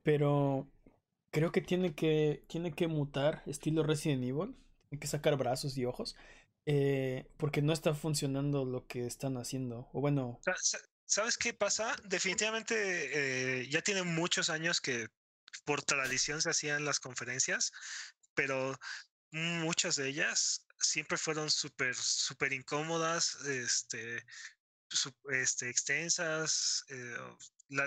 pero 0.04 0.68
creo 1.32 1.52
que 1.52 1.62
tiene 1.62 1.96
que, 1.96 2.44
tiene 2.48 2.74
que 2.74 2.88
mutar 2.88 3.42
estilo 3.46 3.84
Resident 3.84 4.24
Evil, 4.24 4.56
tiene 4.90 5.00
que 5.00 5.08
sacar 5.08 5.38
brazos 5.38 5.78
y 5.78 5.86
ojos, 5.86 6.16
eh, 6.66 7.28
porque 7.38 7.62
no 7.62 7.74
está 7.74 7.94
funcionando 7.94 8.66
lo 8.66 8.88
que 8.88 9.06
están 9.06 9.38
haciendo. 9.38 9.90
O 9.94 10.02
bueno, 10.02 10.40
Sa- 10.44 10.56
sa- 10.58 10.80
¿Sabes 11.08 11.38
qué 11.38 11.54
pasa? 11.54 11.96
Definitivamente 12.06 13.60
eh, 13.62 13.70
ya 13.70 13.82
tiene 13.82 14.02
muchos 14.02 14.50
años 14.50 14.82
que 14.82 15.08
por 15.64 15.84
tradición 15.84 16.42
se 16.42 16.50
hacían 16.50 16.84
las 16.84 17.00
conferencias, 17.00 17.72
pero 18.34 18.76
muchas 19.32 19.98
de 19.98 20.08
ellas 20.10 20.66
siempre 20.80 21.18
fueron 21.18 21.52
súper, 21.52 21.96
súper 21.96 22.54
incómodas, 22.54 23.36
este, 23.46 24.24
este, 25.30 25.70
extensas, 25.70 26.84
eh, 26.90 27.18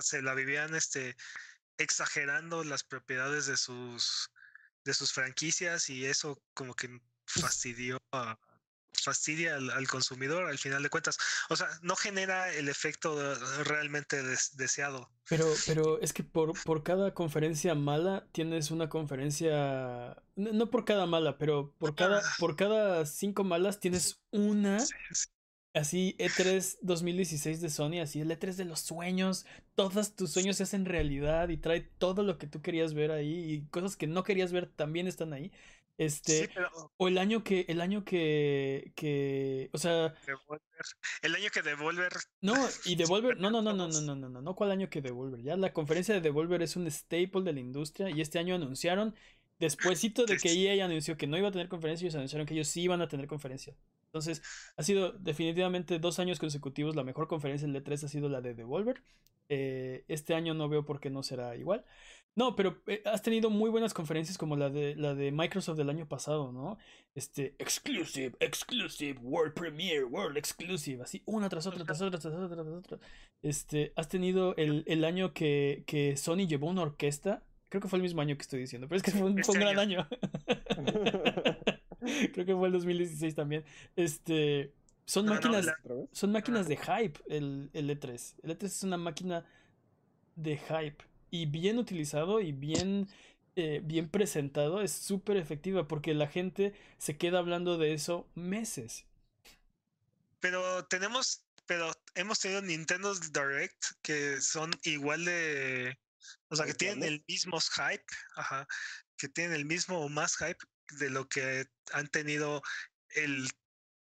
se 0.01 0.23
la 0.23 0.35
vivían 0.35 0.75
este, 0.75 1.17
exagerando 1.77 2.65
las 2.65 2.85
propiedades 2.85 3.47
de 3.47 3.57
sus, 3.57 4.31
de 4.89 4.95
sus 4.95 5.13
franquicias 5.13 5.89
y 5.91 6.05
eso 6.07 6.43
como 6.55 6.75
que 6.75 6.89
fastidió 7.27 7.99
a, 8.13 8.37
fastidia 8.93 9.55
al, 9.57 9.71
al 9.71 9.87
consumidor 9.87 10.47
al 10.49 10.59
final 10.59 10.83
de 10.83 10.89
cuentas. 10.91 11.19
O 11.51 11.57
sea, 11.57 11.69
no 11.83 11.95
genera 11.95 12.53
el 12.53 12.69
efecto 12.69 13.09
eh, 13.21 13.37
realmente 13.65 14.23
des- 14.23 14.57
deseado. 14.57 15.11
pero, 15.29 15.47
pero 15.67 16.01
es 16.01 16.13
que 16.13 16.25
por, 16.25 16.53
por 16.65 16.83
cada 16.83 17.13
conferencia 17.15 17.75
mala 17.75 18.27
tienes 18.33 18.71
una 18.71 18.89
conferencia, 18.89 20.17
no, 20.37 20.53
no 20.53 20.71
por 20.71 20.85
cada 20.85 21.07
mala, 21.07 21.39
pero 21.39 21.75
por 21.79 21.95
cada, 21.95 22.19
Ah. 22.21 22.33
por 22.39 22.57
cada 22.57 23.05
cinco 23.07 23.45
malas 23.45 23.79
tienes 23.79 24.21
una 24.33 24.81
Sí, 24.81 24.95
sí. 25.13 25.27
Así, 25.75 26.17
E 26.19 26.29
E3 26.29 26.79
2016 26.83 27.61
de 27.61 27.71
Sony, 27.71 28.01
así 28.01 28.21
el 28.21 28.31
E3 28.31 28.57
de 28.57 28.65
los 28.65 28.81
sueños, 28.81 29.47
todos 29.75 30.17
tus 30.17 30.33
sueños 30.33 30.57
se 30.57 30.65
hacen 30.65 30.87
realidad 30.87 31.51
y 31.51 31.59
trae 31.59 31.83
todo 31.83 32.23
lo 32.23 32.39
que 32.39 32.47
tú 32.47 32.63
querías 32.63 32.95
ver 32.95 33.11
ahí 33.13 33.53
y 33.53 33.67
cosas 33.69 33.97
que 33.97 34.07
no 34.07 34.25
querías 34.25 34.51
ver 34.51 34.67
también 34.67 35.07
están 35.07 35.33
ahí. 35.33 35.53
Este, 35.99 36.47
Sí, 36.47 36.51
pero 36.55 36.71
o 36.97 37.09
el 37.09 37.19
año 37.19 37.43
que, 37.43 37.67
el 37.69 37.81
año 37.81 38.05
que, 38.05 38.93
que, 38.95 39.69
o 39.73 39.79
sea, 39.79 40.15
Devolver, 40.25 40.61
el 41.23 41.35
año 41.35 41.51
que 41.53 41.61
Devolver 41.63 42.13
no, 42.41 42.55
y 42.85 42.95
Devolver, 42.97 43.37
no, 43.41 43.51
no, 43.51 43.63
no, 43.63 43.75
no, 43.75 43.89
no, 43.89 44.01
no, 44.01 44.15
no, 44.15 44.29
no, 44.29 44.41
no, 44.41 44.55
¿cuál 44.55 44.71
año 44.71 44.89
que 44.89 45.03
Devolver? 45.03 45.43
Ya 45.43 45.57
la 45.57 45.73
conferencia 45.73 46.15
de 46.15 46.21
Devolver 46.21 46.63
es 46.63 46.77
un 46.77 46.89
staple 46.89 47.43
de 47.43 47.53
la 47.53 47.59
industria 47.61 48.11
y 48.11 48.21
este 48.21 48.39
año 48.39 48.55
anunciaron, 48.55 49.17
despuésito 49.59 50.25
de 50.25 50.37
que 50.37 50.51
EA 50.53 50.85
anunció 50.85 51.17
que 51.17 51.27
no 51.27 51.37
iba 51.37 51.49
a 51.49 51.53
tener 51.53 51.69
conferencia, 51.69 52.05
ellos 52.07 52.15
anunciaron 52.15 52.47
que 52.47 52.55
ellos 52.55 52.69
sí 52.69 52.83
iban 52.83 53.01
a 53.03 53.09
tener 53.09 53.27
conferencia. 53.27 53.75
Entonces, 54.07 54.43
ha 54.77 54.83
sido 54.83 55.13
definitivamente 55.13 55.99
dos 55.99 56.19
años 56.19 56.39
consecutivos. 56.39 56.97
La 56.97 57.05
mejor 57.05 57.29
conferencia 57.29 57.69
del 57.69 57.83
E3 57.83 58.05
ha 58.05 58.09
sido 58.09 58.29
la 58.29 58.41
de 58.41 58.55
Devolver. 58.55 59.03
Eh, 59.51 60.05
este 60.09 60.35
año 60.35 60.55
no 60.55 60.69
veo 60.69 60.85
por 60.85 61.01
qué 61.01 61.11
no 61.11 61.23
será 61.23 61.57
igual. 61.57 61.85
No, 62.35 62.55
pero 62.55 62.81
eh, 62.87 63.03
has 63.05 63.23
tenido 63.23 63.51
muy 63.51 63.69
buenas 63.71 63.95
conferencias 63.95 64.39
como 64.39 64.57
la 64.57 64.71
de 64.71 64.95
la 64.95 65.15
de 65.15 65.33
Microsoft 65.33 65.77
del 65.77 65.91
año 65.91 66.07
pasado, 66.07 66.53
¿no? 66.53 66.79
Este, 67.15 67.57
exclusive, 67.59 68.37
exclusive, 68.39 69.19
world 69.21 69.55
premiere, 69.55 70.05
world 70.05 70.37
exclusive, 70.37 71.03
así 71.03 71.23
una 71.27 71.49
tras 71.49 71.67
otra, 71.67 71.85
tras 71.85 72.01
otra, 72.01 72.21
tras 72.21 72.33
otra, 72.33 72.57
tras 72.57 72.67
otra. 72.69 72.99
Este, 73.43 73.93
has 73.97 74.09
tenido 74.09 74.55
el, 74.57 74.85
el 74.87 75.05
año 75.05 75.33
que, 75.33 75.83
que 75.87 76.17
Sony 76.17 76.47
llevó 76.47 76.69
una 76.69 76.83
orquesta. 76.83 77.43
Creo 77.69 77.83
que 77.83 77.89
fue 77.89 77.99
el 77.99 78.03
mismo 78.03 78.23
año 78.23 78.37
que 78.37 78.43
estoy 78.43 78.61
diciendo, 78.61 78.89
pero 78.89 78.97
es 78.97 79.03
que 79.03 79.11
fue 79.11 79.23
un, 79.23 79.43
fue 79.45 79.55
un 79.55 79.63
Este 79.63 79.73
gran 79.73 79.79
año. 79.79 80.09
Creo 82.33 82.47
que 82.47 82.55
fue 82.55 82.69
el 82.69 82.73
2016 82.73 83.35
también. 83.35 83.65
Este, 83.97 84.73
son 85.05 85.27
No, 85.27 85.35
no, 85.35 85.41
máquinas, 85.41 85.75
son 86.13 86.33
máquinas 86.33 86.69
de 86.69 86.77
hype 86.77 87.21
el, 87.29 87.71
el 87.75 87.91
E3. 87.91 88.35
El 88.43 88.59
E3 88.59 88.65
es 88.65 88.83
una 88.85 88.97
máquina 88.97 89.45
de 90.37 90.57
hype 90.57 91.05
y 91.31 91.47
bien 91.47 91.79
utilizado 91.79 92.41
y 92.41 92.53
bien, 92.53 93.09
eh, 93.57 93.81
bien 93.85 94.09
presentado. 94.09 94.81
Es 94.81 94.93
súper 94.93 95.37
efectiva 95.37 95.87
porque 95.89 96.15
la 96.15 96.29
gente 96.29 96.75
se 96.97 97.19
queda 97.19 97.39
hablando 97.39 97.77
de 97.77 97.93
eso 97.93 98.29
meses. 98.35 99.05
Pero 100.41 100.87
tenemos, 100.87 101.43
pero 101.67 101.91
hemos 102.15 102.39
tenido 102.39 102.63
Nintendo 102.63 103.15
Direct 103.15 103.85
que 104.01 104.41
son 104.41 104.71
igual 104.85 105.25
de, 105.25 105.99
o 106.49 106.57
sea, 106.57 106.67
que 106.67 106.75
tienen 106.75 107.03
el 107.05 107.25
mismo 107.29 107.59
hype, 107.61 108.05
ajá, 108.37 108.67
que 109.17 109.29
tienen 109.29 109.55
el 109.55 109.65
mismo 109.65 110.01
o 110.01 110.09
más 110.09 110.37
hype 110.37 110.65
de 110.93 111.11
lo 111.11 111.29
que 111.29 111.67
han 111.93 112.09
tenido 112.09 112.63
el 113.11 113.49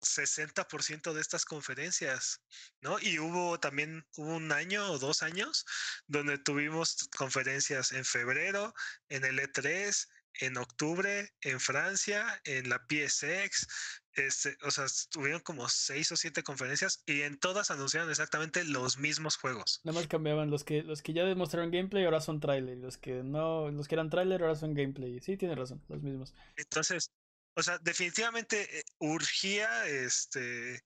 60% 0.04 1.14
de 1.14 1.22
estas 1.22 1.46
conferencias, 1.46 2.42
¿no? 2.82 3.00
Y 3.00 3.20
hubo 3.20 3.60
también, 3.60 4.06
hubo 4.18 4.36
un 4.36 4.52
año 4.52 4.92
o 4.92 5.00
dos 5.00 5.24
años 5.24 5.66
donde 6.08 6.38
tuvimos 6.38 7.08
conferencias 7.18 7.92
en 7.92 8.06
febrero, 8.06 8.74
en 9.10 9.24
el 9.24 9.40
E3, 9.40 10.08
en 10.40 10.58
octubre, 10.58 11.34
en 11.42 11.60
Francia, 11.60 12.42
en 12.44 12.70
la 12.70 12.86
PSX, 12.90 13.68
este, 14.16 14.58
o 14.64 14.72
sea, 14.72 14.86
tuvieron 15.10 15.42
como 15.42 15.68
seis 15.70 16.12
o 16.12 16.16
siete 16.16 16.44
conferencias 16.44 17.02
y 17.06 17.22
en 17.22 17.38
todas 17.38 17.72
anunciaron 17.72 18.10
exactamente 18.10 18.64
los 18.64 18.98
mismos 18.98 19.38
juegos. 19.38 19.82
Nada 19.84 20.00
más 20.00 20.08
cambiaban 20.08 20.50
los 20.50 20.64
que, 20.64 20.84
los 20.84 21.02
que 21.02 21.14
ya 21.14 21.24
demostraron 21.24 21.72
gameplay 21.72 22.06
ahora 22.06 22.22
son 22.22 22.40
trailer. 22.40 22.78
Los 22.78 22.98
que 22.98 23.24
no, 23.24 23.70
los 23.72 23.88
que 23.88 23.96
eran 23.96 24.10
trailer 24.10 24.42
ahora 24.42 24.56
son 24.56 24.74
gameplay. 24.74 25.20
Sí, 25.20 25.38
tiene 25.38 25.56
razón, 25.56 25.84
los 25.90 26.02
mismos. 26.02 26.34
Entonces, 26.56 27.12
o 27.56 27.62
sea, 27.62 27.78
definitivamente 27.80 28.80
eh, 28.80 28.84
urgía 29.00 29.88
este 29.88 30.82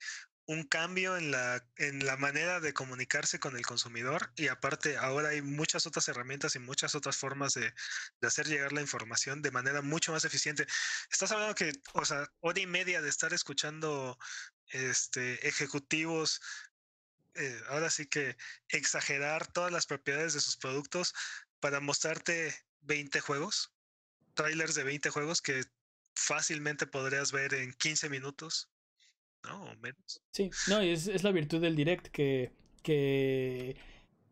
un 0.47 0.63
cambio 0.63 1.17
en 1.17 1.29
la, 1.31 1.61
en 1.75 2.05
la 2.05 2.15
manera 2.15 2.61
de 2.61 2.73
comunicarse 2.73 3.37
con 3.37 3.57
el 3.57 3.65
consumidor 3.65 4.31
y 4.37 4.47
aparte 4.47 4.97
ahora 4.97 5.29
hay 5.29 5.41
muchas 5.41 5.85
otras 5.85 6.07
herramientas 6.07 6.55
y 6.55 6.59
muchas 6.59 6.95
otras 6.95 7.17
formas 7.17 7.53
de, 7.53 7.73
de, 8.21 8.27
hacer 8.27 8.47
llegar 8.47 8.71
la 8.71 8.81
información 8.81 9.41
de 9.41 9.51
manera 9.51 9.81
mucho 9.81 10.13
más 10.13 10.23
eficiente. 10.23 10.65
Estás 11.11 11.33
hablando 11.33 11.53
que, 11.53 11.73
o 11.93 12.05
sea, 12.05 12.31
hora 12.39 12.59
y 12.61 12.65
media 12.65 13.01
de 13.01 13.09
estar 13.09 13.33
escuchando 13.33 14.17
este, 14.69 15.45
ejecutivos, 15.45 16.41
eh, 17.35 17.61
ahora 17.67 17.89
sí 17.89 18.07
que 18.07 18.37
exagerar 18.69 19.51
todas 19.51 19.71
las 19.71 19.85
propiedades 19.85 20.33
de 20.33 20.41
sus 20.41 20.55
productos 20.55 21.13
para 21.59 21.81
mostrarte 21.81 22.55
20 22.81 23.19
juegos, 23.19 23.73
trailers 24.33 24.75
de 24.75 24.83
20 24.83 25.09
juegos 25.09 25.41
que 25.41 25.65
fácilmente 26.15 26.87
podrías 26.87 27.33
ver 27.33 27.53
en 27.53 27.73
15 27.73 28.09
minutos 28.09 28.69
¿no? 29.47 29.75
menos. 29.81 30.21
Sí, 30.31 30.49
no, 30.67 30.79
es, 30.79 31.07
es 31.07 31.23
la 31.23 31.31
virtud 31.31 31.61
del 31.61 31.75
direct 31.75 32.07
que, 32.07 32.51
que 32.83 33.77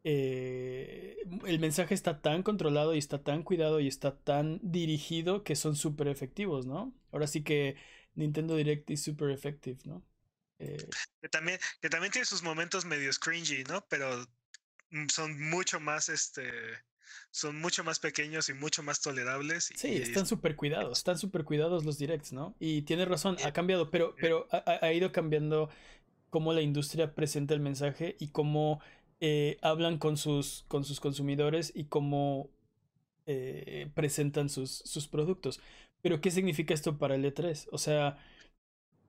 eh, 0.04 1.18
el 1.46 1.60
mensaje 1.60 1.96
está 1.96 2.22
tan 2.22 2.44
controlado 2.44 2.94
y 2.94 3.00
está 3.00 3.24
tan 3.24 3.42
cuidado 3.42 3.80
y 3.80 3.88
está 3.88 4.16
tan 4.16 4.60
dirigido 4.62 5.44
que 5.44 5.56
son 5.56 5.76
súper 5.76 6.08
efectivos, 6.10 6.68
¿no? 6.68 6.94
Ahora 7.12 7.26
sí 7.26 7.44
que 7.44 7.76
Nintendo 8.14 8.56
Direct 8.56 8.90
es 8.92 9.04
súper 9.04 9.32
effective, 9.32 9.80
¿no? 9.86 10.06
Eh, 10.60 10.88
que, 11.22 11.30
también, 11.30 11.60
que 11.82 11.90
también 11.90 12.12
tiene 12.12 12.26
sus 12.26 12.44
momentos 12.44 12.86
medio 12.86 13.10
cringy, 13.20 13.64
¿no? 13.64 13.86
Pero 13.90 14.26
mm, 14.92 15.08
son 15.08 15.50
mucho 15.50 15.80
más, 15.80 16.10
este, 16.10 16.52
son 17.32 17.60
mucho 17.60 17.84
más 17.84 18.00
pequeños 18.00 18.50
y 18.50 18.54
mucho 18.54 18.84
más 18.84 19.02
tolerables. 19.02 19.72
Sí, 19.76 19.96
están 19.96 20.26
súper 20.26 20.56
cuidados, 20.56 20.98
están 20.98 21.18
súper 21.18 21.44
cuidados 21.44 21.86
los 21.86 21.98
directs, 21.98 22.34
¿no? 22.34 22.56
Y 22.60 22.84
tiene 22.84 23.06
razón, 23.06 23.38
ha 23.44 23.54
cambiado, 23.54 23.92
pero, 23.92 24.16
pero 24.20 24.48
ha, 24.52 24.92
ido 24.92 25.12
cambiando 25.12 25.70
cómo 26.30 26.54
la 26.54 26.62
industria 26.62 27.14
presenta 27.16 27.54
el 27.54 27.60
mensaje 27.60 28.16
y 28.20 28.30
cómo 28.30 28.82
eh, 29.20 29.58
hablan 29.62 29.98
con 29.98 30.18
sus, 30.18 30.66
con 30.68 30.84
sus 30.84 31.00
consumidores 31.00 31.72
y 31.76 31.86
cómo 31.86 32.50
eh, 33.26 33.90
presentan 33.96 34.50
sus, 34.50 34.72
sus 34.86 35.08
productos. 35.08 35.60
Pero, 36.02 36.22
¿qué 36.22 36.30
significa 36.30 36.74
esto 36.74 36.98
para 36.98 37.16
el 37.16 37.26
E3? 37.26 37.68
O 37.72 37.78
sea... 37.80 38.18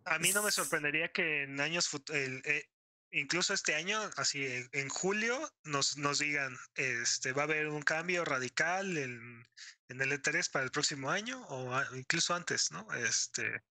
A 0.07 0.19
mí 0.19 0.31
no 0.33 0.43
me 0.43 0.51
sorprendería 0.51 1.09
que 1.09 1.43
en 1.43 1.61
años 1.61 1.91
el, 2.09 2.41
eh, 2.47 2.65
incluso 3.11 3.55
este 3.55 3.75
año, 3.75 3.99
así 4.17 4.45
en, 4.73 4.89
julio, 4.89 5.53
nos, 5.65 5.97
nos 5.97 6.19
digan, 6.19 6.57
este, 6.75 7.33
va 7.33 7.43
a 7.43 7.45
haber 7.45 7.69
un 7.69 7.83
cambio 7.83 8.25
radical 8.25 8.97
en, 8.97 9.45
en 9.89 10.01
el 10.01 10.13
E3 10.13 10.51
para 10.51 10.65
el 10.65 10.71
próximo 10.71 11.11
año, 11.11 11.45
o 11.49 11.95
incluso 11.95 12.35
antes, 12.35 12.71
¿no? 12.71 12.87
Este, 12.95 13.63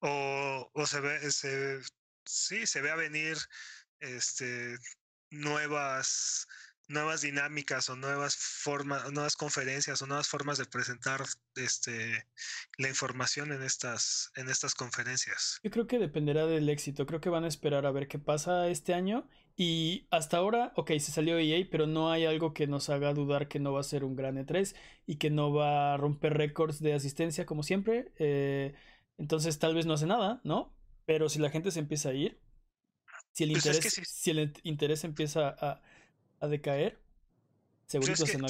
o, 0.00 0.70
o 0.72 0.86
se 0.86 1.00
ve, 1.00 1.30
se, 1.30 1.80
sí, 2.24 2.66
se 2.66 2.80
ve 2.80 2.90
a 2.90 2.96
venir 2.96 3.38
este, 4.00 4.78
nuevas 5.30 6.46
nuevas 6.88 7.22
dinámicas 7.22 7.88
o 7.90 7.96
nuevas 7.96 8.36
formas, 8.36 9.10
nuevas 9.12 9.36
conferencias 9.36 10.00
o 10.02 10.06
nuevas 10.06 10.28
formas 10.28 10.58
de 10.58 10.66
presentar 10.66 11.22
este 11.56 12.26
la 12.78 12.88
información 12.88 13.52
en 13.52 13.62
estas 13.62 14.30
en 14.36 14.48
estas 14.48 14.74
conferencias. 14.74 15.58
Yo 15.62 15.70
creo 15.70 15.86
que 15.86 15.98
dependerá 15.98 16.46
del 16.46 16.68
éxito. 16.68 17.06
Creo 17.06 17.20
que 17.20 17.30
van 17.30 17.44
a 17.44 17.48
esperar 17.48 17.86
a 17.86 17.92
ver 17.92 18.08
qué 18.08 18.18
pasa 18.18 18.68
este 18.68 18.94
año 18.94 19.28
y 19.56 20.06
hasta 20.10 20.36
ahora, 20.36 20.72
ok, 20.76 20.90
se 20.98 21.12
salió 21.12 21.38
EA, 21.38 21.66
pero 21.70 21.86
no 21.86 22.10
hay 22.10 22.26
algo 22.26 22.52
que 22.52 22.66
nos 22.66 22.90
haga 22.90 23.14
dudar 23.14 23.48
que 23.48 23.58
no 23.58 23.72
va 23.72 23.80
a 23.80 23.84
ser 23.84 24.04
un 24.04 24.14
gran 24.14 24.36
E3 24.36 24.74
y 25.06 25.16
que 25.16 25.30
no 25.30 25.52
va 25.52 25.94
a 25.94 25.96
romper 25.96 26.34
récords 26.34 26.80
de 26.80 26.92
asistencia 26.92 27.46
como 27.46 27.62
siempre. 27.62 28.12
Eh, 28.18 28.74
entonces 29.16 29.58
tal 29.58 29.74
vez 29.74 29.86
no 29.86 29.94
hace 29.94 30.06
nada, 30.06 30.42
¿no? 30.44 30.76
Pero 31.06 31.30
si 31.30 31.38
la 31.38 31.48
gente 31.48 31.70
se 31.70 31.80
empieza 31.80 32.10
a 32.10 32.12
ir, 32.12 32.38
si 33.32 33.44
el 33.44 33.52
pues 33.52 33.64
interés, 33.64 34.02
si 34.06 34.30
el 34.30 34.52
interés 34.62 35.04
empieza 35.04 35.56
a 35.58 35.80
a 36.40 36.46
decaer, 36.48 36.98
seguro 37.86 38.14
pues 38.16 38.34
algo. 38.34 38.48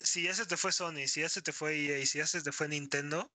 Si, 0.00 0.22
ya 0.22 0.34
se 0.34 0.44
te 0.44 0.56
fue 0.56 0.72
Sony, 0.72 1.06
si 1.06 1.20
ya 1.20 1.28
se 1.28 1.40
te 1.40 1.52
fue 1.52 1.78
EA, 1.78 2.04
si 2.04 2.18
ya 2.18 2.26
se 2.26 2.42
te 2.42 2.52
fue 2.52 2.68
Nintendo, 2.68 3.30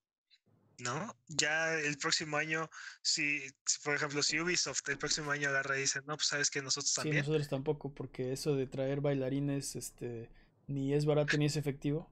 ¿no? 0.77 1.15
Ya 1.27 1.73
el 1.73 1.97
próximo 1.97 2.37
año, 2.37 2.69
si, 3.01 3.41
por 3.83 3.95
ejemplo, 3.95 4.21
si 4.21 4.39
Ubisoft 4.39 4.87
el 4.89 4.97
próximo 4.97 5.31
año 5.31 5.49
agarra 5.49 5.77
y 5.77 5.81
dice, 5.81 5.99
no, 6.05 6.15
pues 6.15 6.27
sabes 6.27 6.49
que 6.51 6.61
nosotros 6.61 6.93
también. 6.93 7.15
Sí, 7.15 7.19
nosotros 7.21 7.49
tampoco, 7.49 7.93
porque 7.93 8.31
eso 8.33 8.55
de 8.55 8.67
traer 8.67 9.01
bailarines, 9.01 9.75
este, 9.75 10.29
ni 10.67 10.93
es 10.93 11.05
barato 11.05 11.37
ni 11.37 11.45
es 11.45 11.55
efectivo. 11.55 12.07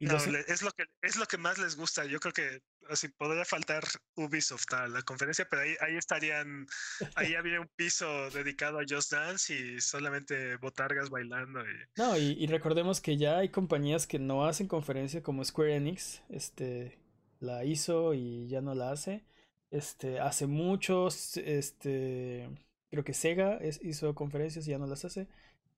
No, 0.00 0.16
es 0.16 0.62
lo 0.62 0.70
que 0.72 0.84
es 1.02 1.16
lo 1.16 1.26
que 1.26 1.36
más 1.36 1.58
les 1.58 1.76
gusta. 1.76 2.06
Yo 2.06 2.20
creo 2.20 2.32
que 2.32 2.62
así 2.88 3.08
podría 3.08 3.44
faltar 3.44 3.84
Ubisoft 4.16 4.72
a 4.72 4.88
la 4.88 5.02
conferencia, 5.02 5.46
pero 5.48 5.62
ahí, 5.62 5.74
ahí 5.80 5.96
estarían, 5.96 6.66
ahí 7.14 7.34
había 7.34 7.60
un 7.60 7.68
piso 7.76 8.30
dedicado 8.30 8.78
a 8.78 8.84
Just 8.88 9.12
Dance 9.12 9.54
y 9.54 9.80
solamente 9.80 10.56
botargas 10.56 11.10
bailando. 11.10 11.60
Y... 11.60 11.74
No, 11.96 12.16
y, 12.16 12.46
recordemos 12.46 13.00
que 13.00 13.16
ya 13.16 13.38
hay 13.38 13.50
compañías 13.50 14.06
que 14.06 14.18
no 14.18 14.46
hacen 14.46 14.68
conferencia 14.68 15.22
como 15.22 15.44
Square 15.44 15.76
Enix, 15.76 16.22
este, 16.30 16.98
la 17.38 17.64
hizo 17.64 18.14
y 18.14 18.48
ya 18.48 18.60
no 18.60 18.74
la 18.74 18.92
hace. 18.92 19.24
Este, 19.70 20.18
hace 20.18 20.46
muchos, 20.46 21.36
este, 21.36 22.48
creo 22.90 23.04
que 23.04 23.14
Sega 23.14 23.56
es, 23.58 23.80
hizo 23.82 24.14
conferencias 24.14 24.66
y 24.66 24.70
ya 24.70 24.78
no 24.78 24.86
las 24.86 25.04
hace. 25.04 25.28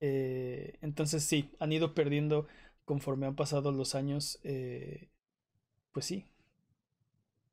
Eh, 0.00 0.78
entonces 0.80 1.22
sí, 1.22 1.50
han 1.60 1.72
ido 1.72 1.94
perdiendo 1.94 2.48
conforme 2.84 3.26
han 3.26 3.36
pasado 3.36 3.72
los 3.72 3.94
años. 3.94 4.40
Eh, 4.44 5.08
pues 5.92 6.06
sí, 6.06 6.26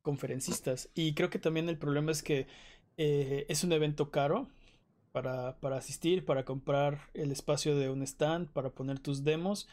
conferencistas. 0.01 0.89
Y 0.93 1.13
creo 1.13 1.29
que 1.29 1.39
también 1.39 1.69
el 1.69 1.77
problema 1.77 2.11
es 2.11 2.23
que 2.23 2.47
eh, 2.97 3.45
es 3.49 3.63
un 3.63 3.71
evento 3.71 4.11
caro 4.11 4.49
para, 5.11 5.59
para, 5.59 5.77
asistir, 5.77 6.25
para 6.25 6.45
comprar 6.45 7.09
el 7.13 7.31
espacio 7.31 7.75
de 7.75 7.89
un 7.89 8.01
stand, 8.03 8.49
para 8.49 8.71
poner 8.71 8.99
tus 8.99 9.23
demos. 9.23 9.67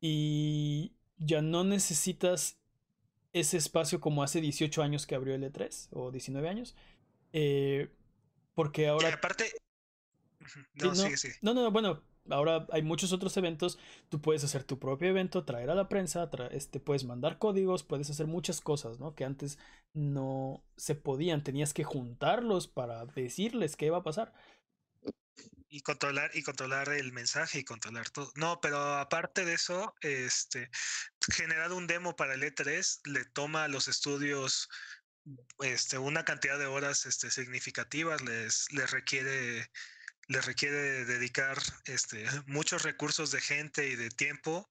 Y 0.00 0.92
ya 1.18 1.42
no 1.42 1.64
necesitas 1.64 2.58
ese 3.32 3.56
espacio 3.56 4.00
como 4.00 4.22
hace 4.22 4.40
18 4.40 4.82
años 4.82 5.06
que 5.06 5.14
abrió 5.14 5.34
el 5.34 5.44
E3 5.44 5.88
o 5.92 6.10
19 6.10 6.48
años. 6.48 6.74
Eh, 7.32 7.90
porque 8.54 8.88
ahora... 8.88 9.12
aparte... 9.14 9.44
No, 10.74 10.92
no, 11.42 11.54
no, 11.54 11.70
bueno, 11.70 12.02
ahora 12.28 12.66
hay 12.72 12.82
muchos 12.82 13.12
otros 13.12 13.36
eventos. 13.36 13.78
Tú 14.08 14.20
puedes 14.20 14.44
hacer 14.44 14.64
tu 14.64 14.78
propio 14.78 15.08
evento, 15.08 15.44
traer 15.44 15.70
a 15.70 15.74
la 15.74 15.88
prensa, 15.88 16.30
este, 16.50 16.80
puedes 16.80 17.04
mandar 17.04 17.38
códigos, 17.38 17.82
puedes 17.82 18.10
hacer 18.10 18.26
muchas 18.26 18.60
cosas, 18.60 18.98
¿no? 18.98 19.14
Que 19.14 19.24
antes 19.24 19.58
no 19.92 20.62
se 20.76 20.94
podían, 20.94 21.44
tenías 21.44 21.74
que 21.74 21.84
juntarlos 21.84 22.68
para 22.68 23.04
decirles 23.06 23.76
qué 23.76 23.86
iba 23.86 23.98
a 23.98 24.02
pasar. 24.02 24.32
Y 25.72 25.82
controlar, 25.82 26.30
y 26.34 26.42
controlar 26.42 26.88
el 26.88 27.12
mensaje 27.12 27.60
y 27.60 27.64
controlar 27.64 28.10
todo. 28.10 28.32
No, 28.34 28.60
pero 28.60 28.76
aparte 28.96 29.44
de 29.44 29.54
eso, 29.54 29.94
este, 30.00 30.68
generar 31.32 31.72
un 31.72 31.86
demo 31.86 32.16
para 32.16 32.34
el 32.34 32.42
E3 32.42 33.08
le 33.08 33.24
toma 33.26 33.64
a 33.64 33.68
los 33.68 33.86
estudios 33.86 34.68
este, 35.60 35.98
una 35.98 36.24
cantidad 36.24 36.58
de 36.58 36.66
horas 36.66 37.06
este, 37.06 37.30
significativas, 37.30 38.22
les, 38.22 38.72
les 38.72 38.90
requiere 38.90 39.70
le 40.30 40.40
requiere 40.40 41.04
dedicar 41.04 41.58
este, 41.86 42.24
muchos 42.46 42.84
recursos 42.84 43.32
de 43.32 43.40
gente 43.40 43.88
y 43.88 43.96
de 43.96 44.10
tiempo 44.10 44.70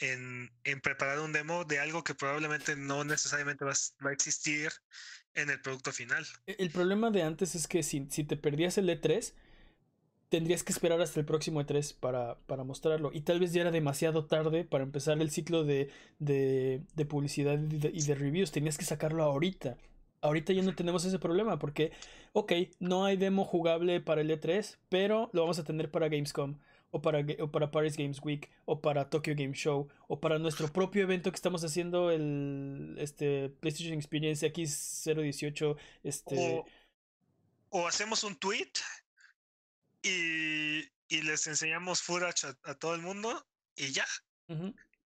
en, 0.00 0.50
preparar 0.82 1.20
un 1.20 1.32
demo 1.32 1.64
de 1.64 1.78
algo 1.78 2.02
que 2.02 2.14
probablemente 2.14 2.76
no 2.76 3.04
necesariamente 3.04 3.64
va, 3.64 3.72
a 3.72 4.12
existir 4.12 4.70
en 5.34 5.50
el 5.50 5.60
producto 5.60 5.92
final. 5.92 6.26
E, 6.46 6.56
el 6.58 6.70
problema 6.70 7.10
de 7.10 7.22
antes 7.22 7.54
es 7.54 7.68
que 7.68 7.82
si, 7.82 8.00
te 8.06 8.36
perdías 8.36 8.78
el 8.78 8.88
E3, 8.88 9.34
tendrías 10.30 10.62
que 10.62 10.72
esperar 10.72 11.00
hasta 11.02 11.20
el 11.20 11.26
próximo 11.26 11.60
E3 11.62 11.94
para, 12.46 12.64
mostrarlo. 12.64 13.10
Y 13.12 13.20
tal 13.20 13.38
vez 13.38 13.52
ya 13.52 13.62
era 13.62 13.70
demasiado 13.70 14.24
tarde 14.24 14.64
para 14.64 14.84
empezar 14.84 15.20
el 15.20 15.30
ciclo 15.30 15.64
de 15.64 15.90
publicidad 17.08 17.58
y 17.58 17.78
de, 17.78 17.90
y 17.92 18.02
de, 18.02 18.14
reviews. 18.14 18.50
Tenías 18.50 18.78
que 18.78 18.86
sacarlo 18.86 19.22
ahorita. 19.24 19.76
Ahorita 20.20 20.52
ya 20.52 20.62
no 20.62 20.74
tenemos 20.74 21.04
ese 21.04 21.18
problema 21.18 21.58
porque, 21.58 21.92
ok, 22.32 22.52
no 22.80 23.04
hay 23.04 23.16
demo 23.16 23.44
jugable 23.44 24.00
para 24.00 24.20
el 24.20 24.30
E3, 24.30 24.78
pero 24.88 25.30
lo 25.32 25.42
vamos 25.42 25.58
a 25.58 25.64
tener 25.64 25.90
para 25.90 26.08
Gamescom, 26.08 26.58
o 26.90 27.02
para, 27.02 27.24
o 27.40 27.50
para 27.50 27.70
Paris 27.70 27.96
Games 27.96 28.20
Week, 28.22 28.50
o 28.64 28.80
para 28.80 29.10
Tokyo 29.10 29.34
Game 29.36 29.54
Show, 29.54 29.88
o 30.08 30.20
para 30.20 30.38
nuestro 30.38 30.72
propio 30.72 31.02
evento 31.02 31.30
que 31.30 31.36
estamos 31.36 31.62
haciendo, 31.64 32.10
el 32.10 32.96
este, 32.98 33.50
PlayStation 33.60 33.94
Experience 33.94 34.46
X018. 34.52 35.76
Este... 36.02 36.64
O, 37.70 37.86
hacemos 37.86 38.24
un 38.24 38.36
tweet 38.36 38.72
y, 40.02 40.78
y 41.08 41.22
les 41.22 41.46
enseñamos 41.46 42.00
footage 42.00 42.46
a, 42.64 42.74
todo 42.74 42.94
el 42.94 43.02
mundo 43.02 43.46
y 43.74 43.92
ya. 43.92 44.06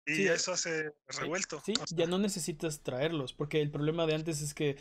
Y 0.07 0.27
eso 0.29 0.53
hace 0.53 0.93
revuelto. 1.09 1.63
Sí, 1.65 1.75
ya 1.91 2.07
no 2.07 2.19
necesitas 2.19 2.81
traerlos, 2.83 3.33
porque 3.33 3.61
el 3.61 3.71
problema 3.71 4.07
de 4.07 4.15
antes 4.15 4.41
es 4.41 4.55
que 4.55 4.77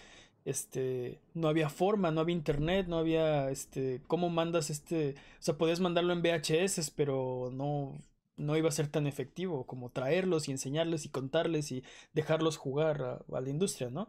este 0.45 1.19
no 1.33 1.47
había 1.47 1.69
forma, 1.69 2.11
no 2.11 2.21
había 2.21 2.35
internet, 2.35 2.85
no 2.87 2.99
había 2.99 3.49
este 3.49 4.03
cómo 4.07 4.29
mandas 4.29 4.69
este, 4.69 5.15
o 5.39 5.41
sea, 5.43 5.57
podías 5.57 5.79
mandarlo 5.79 6.13
en 6.13 6.21
VHS, 6.21 6.91
pero 6.91 7.49
no 7.53 7.97
no 8.37 8.57
iba 8.57 8.67
a 8.69 8.71
ser 8.71 8.87
tan 8.89 9.07
efectivo 9.07 9.65
como 9.65 9.89
traerlos 9.91 10.47
y 10.47 10.51
enseñarles 10.51 11.05
y 11.05 11.09
contarles 11.09 11.71
y 11.71 11.83
dejarlos 12.13 12.57
jugar 12.57 13.01
a, 13.01 13.35
a 13.35 13.41
la 13.41 13.49
industria, 13.49 13.89
¿no? 13.89 14.07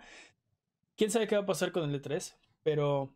Quién 0.97 1.11
sabe 1.11 1.27
qué 1.29 1.37
va 1.37 1.43
a 1.43 1.47
pasar 1.47 1.73
con 1.73 1.85
el 1.89 1.95
E3, 1.95 2.37
pero 2.63 3.13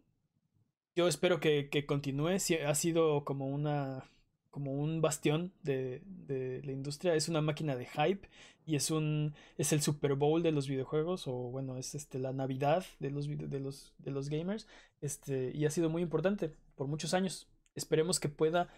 Yo 0.97 1.09
espero 1.09 1.41
que, 1.41 1.69
que 1.71 1.87
continúe. 1.87 2.29
ha 2.67 2.75
sido 2.75 3.25
como 3.25 3.47
una 3.49 4.05
como 4.51 4.73
un 4.73 5.01
bastión 5.01 5.53
de, 5.63 6.03
de, 6.05 6.63
la 6.65 6.73
industria. 6.73 7.15
Es 7.15 7.29
una 7.29 7.41
máquina 7.41 7.77
de 7.77 7.87
hype 7.87 8.29
y 8.67 8.77
es 8.77 8.91
un 8.91 9.35
es 9.57 9.73
el 9.73 9.81
Super 9.83 10.15
Bowl 10.15 10.43
de 10.43 10.53
los 10.53 10.69
videojuegos 10.69 11.27
o 11.27 11.33
bueno, 11.33 11.77
es 11.77 11.95
este 11.95 12.19
la 12.19 12.33
Navidad 12.33 12.85
de 12.99 13.11
los 13.11 13.29
de 13.29 13.61
los 13.61 13.95
de 13.99 14.11
los 14.11 14.29
gamers. 14.29 14.67
Este 15.01 15.53
y 15.55 15.65
ha 15.67 15.71
sido 15.71 15.91
muy 15.91 16.03
importante 16.03 16.53
por 16.75 16.87
muchos 16.89 17.15
años. 17.15 17.49
Esperemos 17.75 18.21
que 18.21 18.29
pueda 18.29 18.69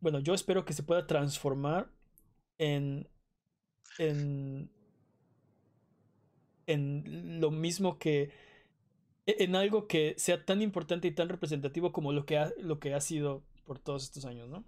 bueno, 0.00 0.20
yo 0.20 0.34
espero 0.34 0.64
que 0.64 0.72
se 0.72 0.82
pueda 0.82 1.06
transformar 1.06 1.90
en 2.58 3.08
en 3.98 4.70
en 6.66 7.40
lo 7.40 7.50
mismo 7.50 7.98
que 7.98 8.30
e, 9.26 9.44
en 9.44 9.56
algo 9.56 9.86
que 9.88 10.14
sea 10.18 10.44
tan 10.44 10.62
importante 10.62 11.08
y 11.08 11.12
tan 11.12 11.28
representativo 11.28 11.92
como 11.92 12.12
lo 12.12 12.26
que 12.26 12.38
ha, 12.38 12.52
lo 12.58 12.78
que 12.80 12.94
ha 12.94 13.00
sido 13.00 13.42
por 13.64 13.78
todos 13.78 14.04
estos 14.04 14.24
años, 14.24 14.48
¿no? 14.48 14.64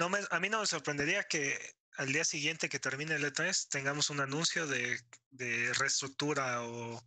No 0.00 0.08
me, 0.08 0.18
a 0.30 0.40
mí 0.40 0.48
no 0.48 0.60
me 0.60 0.66
sorprendería 0.66 1.24
que 1.24 1.58
al 1.98 2.10
día 2.10 2.24
siguiente 2.24 2.70
que 2.70 2.78
termine 2.78 3.16
el 3.16 3.22
E3 3.22 3.68
tengamos 3.68 4.08
un 4.08 4.20
anuncio 4.20 4.66
de, 4.66 4.98
de 5.30 5.74
reestructura 5.74 6.62
o, 6.62 7.02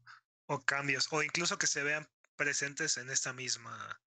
o, 0.46 0.60
cambios, 0.60 1.08
o 1.12 1.24
incluso 1.24 1.58
que 1.58 1.66
se 1.66 1.82
vean 1.82 2.08
presentes 2.36 2.98
en 2.98 3.10
esta 3.10 3.34
misma 3.34 4.00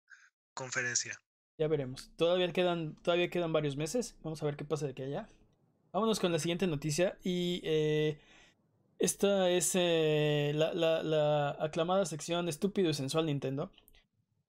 conferencia. 0.53 1.19
Ya 1.57 1.67
veremos. 1.67 2.11
Todavía 2.15 2.53
quedan, 2.53 2.93
todavía 3.01 3.31
quedan 3.31 3.51
varios 3.51 3.75
meses. 3.75 4.17
Vamos 4.21 4.43
a 4.43 4.45
ver 4.45 4.55
qué 4.55 4.65
pasa 4.65 4.85
de 4.85 4.91
aquí 4.91 5.01
allá. 5.01 5.27
Vámonos 5.91 6.19
con 6.19 6.31
la 6.31 6.37
siguiente 6.37 6.67
noticia. 6.67 7.17
Y 7.23 7.61
eh, 7.63 8.19
esta 8.99 9.49
es 9.49 9.71
eh, 9.73 10.51
la, 10.53 10.75
la, 10.75 11.01
la 11.01 11.57
aclamada 11.59 12.05
sección 12.05 12.47
Estúpido 12.49 12.91
y 12.91 12.93
Sensual 12.93 13.25
Nintendo. 13.25 13.71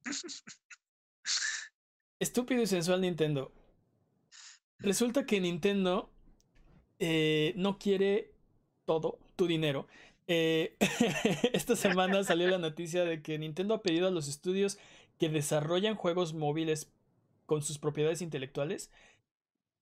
Estúpido 2.21 2.61
y 2.61 2.67
Sensual 2.67 3.01
Nintendo. 3.01 3.51
Resulta 4.79 5.27
que 5.27 5.41
Nintendo 5.41 6.11
eh, 6.99 7.53
no 7.57 7.79
quiere 7.79 8.33
todo 8.85 9.19
tu 9.37 9.47
dinero. 9.47 9.87
Eh, 10.27 10.77
esta 11.53 11.77
semana 11.77 12.25
salió 12.25 12.49
la 12.49 12.59
noticia 12.59 13.05
de 13.05 13.23
que 13.23 13.39
Nintendo 13.39 13.75
ha 13.75 13.83
pedido 13.83 14.09
a 14.09 14.11
los 14.11 14.29
estudios 14.29 14.79
que 15.19 15.29
desarrollan 15.29 15.95
juegos 15.95 16.35
móviles 16.35 16.91
con 17.47 17.63
sus 17.63 17.79
propiedades 17.79 18.23
intelectuales 18.23 18.91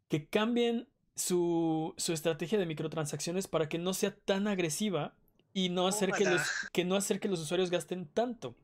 que 0.08 0.26
cambien 0.26 0.88
su, 1.16 1.94
su 1.96 2.12
estrategia 2.12 2.58
de 2.58 2.66
microtransacciones 2.66 3.48
para 3.48 3.68
que 3.68 3.78
no 3.78 3.94
sea 3.94 4.14
tan 4.14 4.46
agresiva 4.46 5.14
y 5.52 5.68
no 5.70 5.86
hacer 5.86 6.12
que 6.12 6.24
los, 6.24 6.42
que 6.72 6.84
no 6.84 6.96
hacer 6.96 7.20
que 7.20 7.28
los 7.28 7.40
usuarios 7.40 7.70
gasten 7.70 8.06
tanto. 8.06 8.54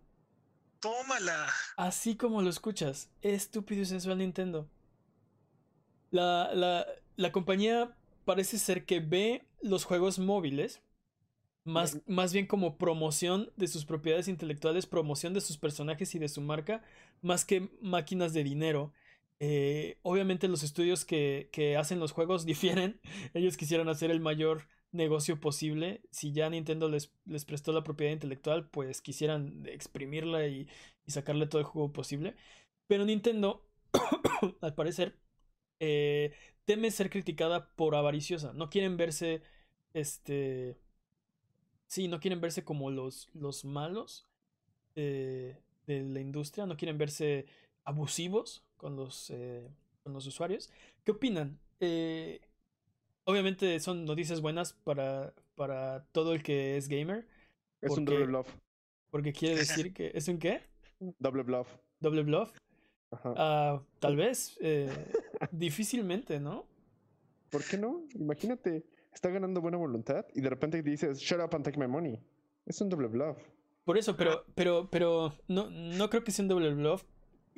Tómala. 0.81 1.47
Así 1.77 2.17
como 2.17 2.43
lo 2.43 2.51
escuchas, 2.51 3.11
estúpido 3.23 3.83
y 3.83 3.87
sensual 3.87 4.19
Nintendo. 4.19 4.69
La, 6.11 6.51
la, 6.55 6.87
la 7.17 7.33
compañía 7.33 7.97
parece 8.25 8.59
ser 8.59 8.85
que 8.85 9.01
ve 9.01 9.45
los 9.63 9.85
juegos 9.85 10.19
móviles 10.19 10.83
más, 11.65 12.01
más, 12.07 12.33
bien 12.33 12.47
como 12.47 12.79
promoción 12.79 13.53
de 13.57 13.69
sus 13.69 13.85
propiedades 13.85 14.29
intelectuales, 14.29 14.87
promoción 14.87 15.35
de 15.35 15.41
sus 15.41 15.59
personajes 15.59 16.15
y 16.15 16.19
de 16.19 16.29
su 16.29 16.41
marca, 16.41 16.83
más 17.23 17.45
que 17.45 17.69
máquinas 17.81 18.33
de 18.33 18.45
dinero. 18.45 18.93
Eh, 19.41 19.99
obviamente 20.03 20.49
los 20.49 20.63
estudios 20.63 21.05
que, 21.05 21.49
que, 21.53 21.77
hacen 21.77 22.01
los 22.01 22.13
juegos 22.13 22.47
difieren. 22.47 23.01
Ellos 23.35 23.57
quisieran 23.57 23.89
hacer 23.89 24.11
el 24.11 24.21
mayor 24.21 24.69
negocio 24.93 25.41
posible. 25.41 26.03
Si 26.11 26.33
ya 26.33 26.51
Nintendo 26.51 26.89
les, 26.89 27.13
les 27.27 27.45
prestó 27.45 27.73
la 27.73 27.85
propiedad 27.85 28.13
intelectual, 28.13 28.69
pues 28.69 29.01
quisieran 29.01 29.65
exprimirla 29.67 30.47
y, 30.47 30.69
y 31.07 31.13
sacarle 31.13 31.47
todo 31.47 31.61
el 31.61 31.67
juego 31.67 31.93
posible. 31.93 32.37
Pero 32.87 33.05
Nintendo, 33.05 33.67
al 34.61 34.75
parecer, 34.75 35.19
eh, 35.81 36.33
teme 36.65 36.91
ser 36.91 37.11
criticada 37.11 37.75
por 37.75 37.95
avariciosa. 37.95 38.53
No 38.53 38.71
quieren 38.71 38.97
verse, 38.97 39.43
este... 39.93 40.77
Sí, 41.87 42.07
no 42.07 42.21
quieren 42.21 42.41
verse 42.41 42.63
como 42.63 42.91
los, 42.91 43.29
los 43.35 43.65
malos 43.65 44.29
eh, 44.95 45.59
de 45.87 46.03
la 46.03 46.21
industria, 46.21 46.67
no 46.67 46.77
quieren 46.77 46.99
verse 46.99 47.47
abusivos 47.83 48.63
con 48.77 48.95
los, 48.95 49.31
eh, 49.31 49.69
con 50.05 50.13
los 50.13 50.27
usuarios. 50.27 50.71
¿Qué 51.05 51.13
opinan? 51.13 51.59
obviamente 53.25 53.81
son 53.81 54.05
noticias 54.05 54.43
buenas 54.43 54.75
para, 54.75 55.33
para 55.55 56.05
todo 56.13 56.35
el 56.35 56.43
que 56.43 56.77
es 56.77 56.89
gamer. 56.89 57.27
Es 57.81 57.97
un 57.97 58.05
doble 58.05 58.27
bluff. 58.27 58.49
Porque 59.11 59.33
quiere 59.33 59.57
decir 59.57 59.95
que... 59.95 60.13
¿Es 60.15 60.29
un 60.29 60.39
qué? 60.39 60.61
Doble 61.19 61.43
bluff. 61.43 61.69
Doble 62.01 62.23
bluff. 62.23 62.53
Uh, 63.25 63.81
tal 63.99 64.17
vez. 64.17 64.57
Eh, 64.61 64.89
difícilmente, 65.53 66.41
¿no? 66.41 66.67
¿Por 67.51 67.65
qué 67.65 67.79
no? 67.79 68.05
Imagínate, 68.15 68.85
está 69.13 69.29
ganando 69.29 69.61
buena 69.61 69.77
voluntad 69.77 70.27
y 70.35 70.41
de 70.41 70.51
repente 70.51 70.83
dices, 70.83 71.19
shut 71.19 71.41
up 71.41 71.55
and 71.55 71.65
take 71.65 71.79
my 71.79 71.89
money. 71.89 72.19
Es 72.67 72.81
un 72.81 72.89
doble 72.89 73.09
bluff. 73.09 73.39
Por 73.85 73.99
eso, 73.99 74.17
pero, 74.17 74.45
pero, 74.55 74.89
pero 74.91 75.35
no, 75.49 75.71
no 75.71 76.11
creo 76.11 76.23
que 76.23 76.31
sea 76.31 76.45
un 76.45 76.49
doble 76.49 76.73
bluff. 76.75 77.05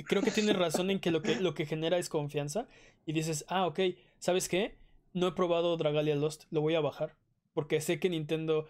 Creo 0.07 0.23
que 0.23 0.31
tienes 0.31 0.57
razón 0.57 0.91
en 0.91 1.01
que 1.01 1.11
lo 1.11 1.21
que 1.21 1.37
lo 1.37 1.55
que 1.55 1.67
genera 1.67 1.99
es 1.99 2.09
confianza. 2.09 2.69
Y 3.05 3.13
dices, 3.13 3.45
ah, 3.49 3.67
ok, 3.67 3.81
¿sabes 4.19 4.49
qué? 4.49 4.79
No 5.13 5.29
he 5.29 5.33
probado 5.33 5.77
Dragalia 5.77 6.17
Lost, 6.17 6.45
lo 6.51 6.63
voy 6.63 6.75
a 6.75 6.81
bajar. 6.81 7.17
Porque 7.53 7.81
sé 7.81 8.01
que 8.01 8.09
Nintendo 8.09 8.67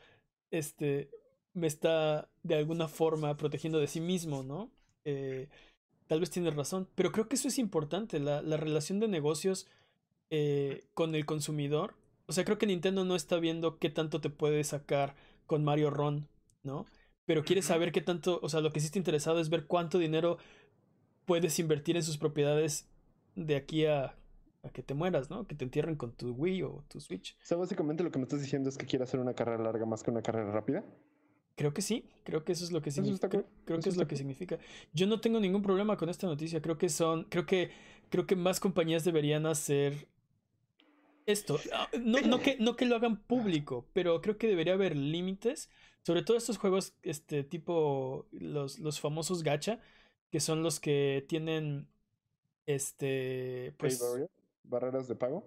este, 0.51 1.11
me 1.55 1.67
está 1.67 2.29
de 2.43 2.57
alguna 2.57 2.89
forma 2.89 3.37
protegiendo 3.37 3.79
de 3.79 3.87
sí 3.87 4.01
mismo, 4.01 4.43
¿no? 4.43 4.73
Eh, 5.05 5.49
tal 6.07 6.21
vez 6.21 6.31
tienes 6.31 6.55
razón, 6.55 6.89
pero 6.95 7.13
creo 7.13 7.29
que 7.29 7.37
eso 7.37 7.49
es 7.49 7.59
importante, 7.59 8.19
la, 8.19 8.43
la 8.43 8.57
relación 8.57 9.01
de 9.01 9.09
negocios 9.09 9.67
eh, 10.31 10.85
con 10.95 11.15
el 11.15 11.27
consumidor. 11.27 11.95
O 12.27 12.33
sea, 12.33 12.45
creo 12.45 12.59
que 12.59 12.67
Nintendo 12.67 13.05
no 13.05 13.17
está 13.17 13.39
viendo 13.39 13.79
qué 13.79 13.91
tanto 13.91 14.21
te 14.21 14.31
puede 14.31 14.65
sacar 14.65 15.15
con 15.47 15.65
Mario 15.65 15.91
Ron, 15.91 16.29
¿no? 16.63 16.87
Pero 17.27 17.45
quiere 17.45 17.63
saber 17.63 17.93
qué 17.93 18.01
tanto, 18.01 18.41
o 18.43 18.49
sea, 18.49 18.61
lo 18.61 18.73
que 18.73 18.81
sí 18.81 18.87
está 18.87 18.99
interesado 18.99 19.41
es 19.41 19.51
ver 19.51 19.67
cuánto 19.67 19.99
dinero 19.99 20.39
puedes 21.25 21.59
invertir 21.59 21.97
en 21.97 22.03
sus 22.03 22.19
propiedades 22.19 22.89
de 23.35 23.57
aquí 23.57 23.87
a, 23.87 24.17
a 24.63 24.71
que 24.71 24.83
te 24.83 24.95
mueras, 24.95 25.31
¿no? 25.31 25.47
Que 25.47 25.55
te 25.55 25.65
entierren 25.65 25.97
con 25.97 26.13
tu 26.13 26.33
Wii 26.33 26.63
o 26.63 26.85
tu 26.89 27.01
Switch. 27.01 27.37
O 27.43 27.47
sea, 27.47 27.57
básicamente 27.57 28.03
lo 28.03 28.11
que 28.11 28.19
me 28.19 28.25
estás 28.25 28.41
diciendo 28.41 28.69
es 28.69 28.79
que 28.79 28.87
quiere 28.87 29.05
hacer 29.05 29.21
una 29.21 29.35
carrera 29.35 29.63
larga 29.63 29.87
más 29.87 30.03
que 30.03 30.11
una 30.11 30.23
carrera 30.23 30.51
rápida. 30.51 30.85
Creo 31.63 31.73
que 31.73 31.81
sí, 31.81 32.05
creo 32.25 32.45
que 32.45 32.51
eso 32.51 32.65
es 32.65 32.73
lo 32.73 32.83
que 32.83 32.91
significa. 32.91 33.29
Creo, 33.29 33.79
que 33.79 33.89
es 33.89 33.97
lo 33.97 34.09
que 34.09 34.17
significa. 34.17 34.59
Yo 34.93 35.07
no 35.07 35.21
tengo 35.21 35.39
ningún 35.39 35.63
problema 35.63 35.97
con 35.97 36.09
esta 36.09 36.27
noticia. 36.27 36.61
Creo 36.61 36.77
que 36.77 36.89
son, 36.89 37.23
creo 37.29 37.47
que, 37.47 37.71
creo 38.11 38.27
que 38.27 38.35
más 38.35 38.59
compañías 38.59 39.05
deberían 39.05 39.47
hacer 39.47 40.09
esto. 41.25 41.61
Ah, 41.73 41.89
no, 42.01 42.21
no, 42.23 42.41
que, 42.41 42.57
no 42.59 42.75
que 42.75 42.85
lo 42.85 42.97
hagan 42.97 43.23
público, 43.23 43.87
pero 43.93 44.21
creo 44.21 44.39
que 44.39 44.49
debería 44.49 44.73
haber 44.73 44.97
límites. 44.97 45.71
Sobre 46.03 46.23
todo 46.23 46.37
estos 46.37 46.59
juegos, 46.59 46.97
este 47.05 47.45
tipo, 47.45 48.27
los, 48.33 48.81
los 48.81 48.99
famosos 48.99 49.45
gacha, 49.45 49.79
que 50.33 50.41
son 50.41 50.65
los 50.65 50.81
que 50.81 51.25
tienen, 51.29 51.87
este, 52.67 53.73
pues. 53.79 54.03
¿Barreras 54.65 55.07
de 55.07 55.15
pago? 55.15 55.45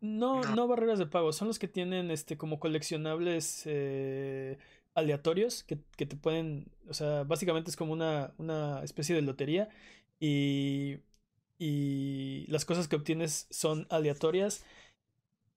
No, 0.00 0.40
no 0.54 0.66
barreras 0.66 0.98
de 0.98 1.06
pago, 1.06 1.30
son 1.34 1.48
los 1.48 1.58
que 1.58 1.68
tienen, 1.68 2.10
este, 2.10 2.38
como 2.38 2.58
coleccionables. 2.58 3.64
Eh, 3.66 4.56
aleatorios 4.98 5.64
que, 5.64 5.76
te 5.76 6.16
pueden, 6.16 6.70
o 6.88 6.94
sea, 6.94 7.24
básicamente 7.24 7.70
es 7.70 7.76
como 7.76 7.92
una, 7.92 8.34
una 8.38 8.82
especie 8.84 9.14
de 9.14 9.22
lotería 9.22 9.68
y, 10.20 10.98
y 11.58 12.46
las 12.48 12.64
cosas 12.64 12.88
que 12.88 12.96
obtienes 12.96 13.46
son 13.50 13.86
aleatorias 13.90 14.64